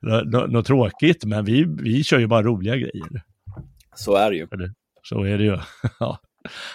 något, 0.00 0.50
något 0.50 0.66
tråkigt, 0.66 1.24
men 1.24 1.44
vi, 1.44 1.64
vi 1.82 2.04
kör 2.04 2.18
ju 2.18 2.26
bara 2.26 2.42
roliga 2.42 2.76
grejer. 2.76 3.22
Så 3.94 4.16
är 4.16 4.30
det 4.30 4.36
ju. 4.36 4.46
Så 5.02 5.24
är 5.24 5.38
det 5.38 5.44
ju. 5.44 5.58
ja. 6.00 6.18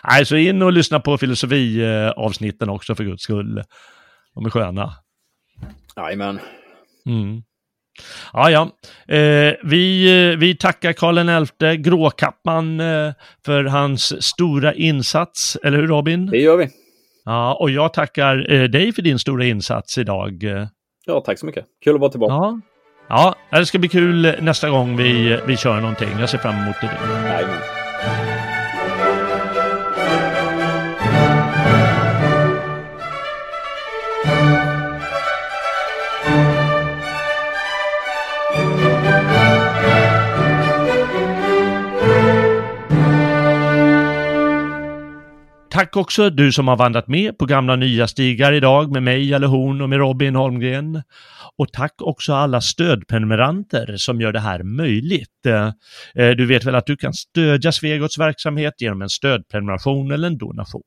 Nej, 0.04 0.26
så 0.26 0.36
in 0.36 0.62
och 0.62 0.74
lyssna 0.74 1.00
på 1.00 1.18
filosofiavsnitten 1.18 2.70
också 2.70 2.96
för 2.96 3.04
guds 3.04 3.24
skull. 3.24 3.64
De 4.36 4.46
är 4.46 4.50
sköna. 4.50 4.94
Jajamän. 5.96 6.40
Mm. 7.06 7.44
Ja, 8.34 8.50
ja. 8.50 8.62
Eh, 9.16 9.54
vi, 9.64 10.36
vi 10.36 10.56
tackar 10.56 10.94
Karl 10.94 11.46
XI, 11.46 11.78
Gråkappan, 11.78 12.80
eh, 12.80 13.14
för 13.46 13.64
hans 13.64 14.24
stora 14.24 14.74
insats. 14.74 15.58
Eller 15.64 15.78
hur 15.78 15.88
Robin? 15.88 16.26
Det 16.26 16.38
gör 16.38 16.58
vi. 16.58 16.70
Ja, 17.26 17.58
och 17.60 17.70
jag 17.70 17.94
tackar 17.94 18.54
eh, 18.54 18.64
dig 18.64 18.94
för 18.94 19.02
din 19.02 19.20
stora 19.20 19.46
insats 19.46 19.98
idag. 19.98 20.44
Ja, 21.06 21.22
tack 21.26 21.40
så 21.40 21.46
mycket. 21.46 21.66
Kul 21.84 21.96
att 21.96 22.02
vara 22.02 22.12
tillbaka. 22.12 22.34
Ja, 23.10 23.36
ja 23.50 23.60
det 23.60 23.66
ska 23.66 23.80
bli 23.80 23.90
kul 23.90 24.36
nästa 24.42 24.70
gång 24.70 24.98
vi, 24.98 25.40
vi 25.48 25.58
kör 25.58 25.82
någonting. 25.82 26.10
Jag 26.20 26.30
ser 26.30 26.38
fram 26.38 26.56
emot 26.56 26.76
det. 26.82 27.00
Jajamän. 27.28 28.53
Tack 45.74 45.98
också 45.98 46.30
du 46.30 46.52
som 46.52 46.68
har 46.68 46.78
vandrat 46.78 47.08
med 47.08 47.38
på 47.38 47.46
gamla 47.46 47.76
nya 47.76 48.08
stigar 48.08 48.54
idag 48.54 48.92
med 48.92 49.04
mig 49.04 49.34
eller 49.34 49.48
hon 49.48 49.82
och 49.82 49.90
med 49.90 50.00
Robin 50.00 50.36
Holmgren. 50.36 51.04
Och 51.58 51.72
tack 51.74 51.94
också 51.98 52.34
alla 52.34 52.62
stödprenumeranter 52.62 53.96
som 53.98 54.22
gör 54.22 54.32
det 54.32 54.40
här 54.40 54.64
möjligt. 54.64 55.46
Eh, 56.16 56.30
du 56.30 56.46
vet 56.46 56.64
väl 56.64 56.76
att 56.76 56.86
du 56.86 56.98
kan 56.98 57.14
stödja 57.14 57.72
Svegots 57.72 58.20
verksamhet 58.20 58.74
genom 58.78 59.02
en 59.02 59.10
stödprenumeration 59.10 60.12
eller 60.12 60.28
en 60.28 60.38
donation. 60.38 60.84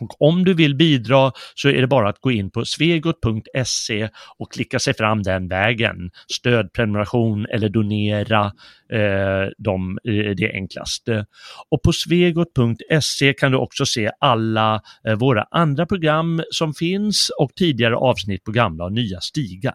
Och 0.00 0.22
om 0.22 0.44
du 0.44 0.54
vill 0.54 0.74
bidra 0.74 1.32
så 1.54 1.68
är 1.68 1.80
det 1.80 1.86
bara 1.86 2.08
att 2.08 2.20
gå 2.20 2.30
in 2.30 2.50
på 2.50 2.64
svegot.se 2.64 4.08
och 4.38 4.52
klicka 4.52 4.78
sig 4.78 4.94
fram 4.94 5.22
den 5.22 5.48
vägen. 5.48 6.10
Stödprenumeration 6.32 7.46
eller 7.46 7.68
donera, 7.68 8.44
eh, 8.92 9.50
de, 9.58 9.98
eh, 10.04 10.34
det 10.36 10.44
är 10.44 10.54
enklast. 10.54 11.08
Och 11.70 11.82
på 11.82 11.92
svegot.se 11.92 13.32
kan 13.32 13.52
du 13.52 13.58
också 13.58 13.86
se 13.86 14.10
alla 14.20 14.82
eh, 15.08 15.14
våra 15.14 15.46
andra 15.50 15.86
program 15.86 16.42
som 16.50 16.74
finns 16.74 17.30
och 17.38 17.54
tidigare 17.54 17.96
avsnitt 17.96 18.44
på 18.44 18.52
gamla 18.52 18.84
och 18.84 18.92
nya 18.92 19.20
stigar. 19.20 19.74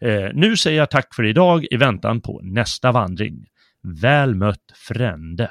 Eh, 0.00 0.30
nu 0.34 0.56
säger 0.56 0.78
jag 0.78 0.90
tack 0.90 1.14
för 1.14 1.24
idag 1.24 1.66
i 1.70 1.76
väntan 1.76 2.20
på 2.20 2.40
nästa 2.42 2.92
vandring. 2.92 3.46
Väl 4.02 4.34
mött 4.34 4.72
frände! 4.88 5.50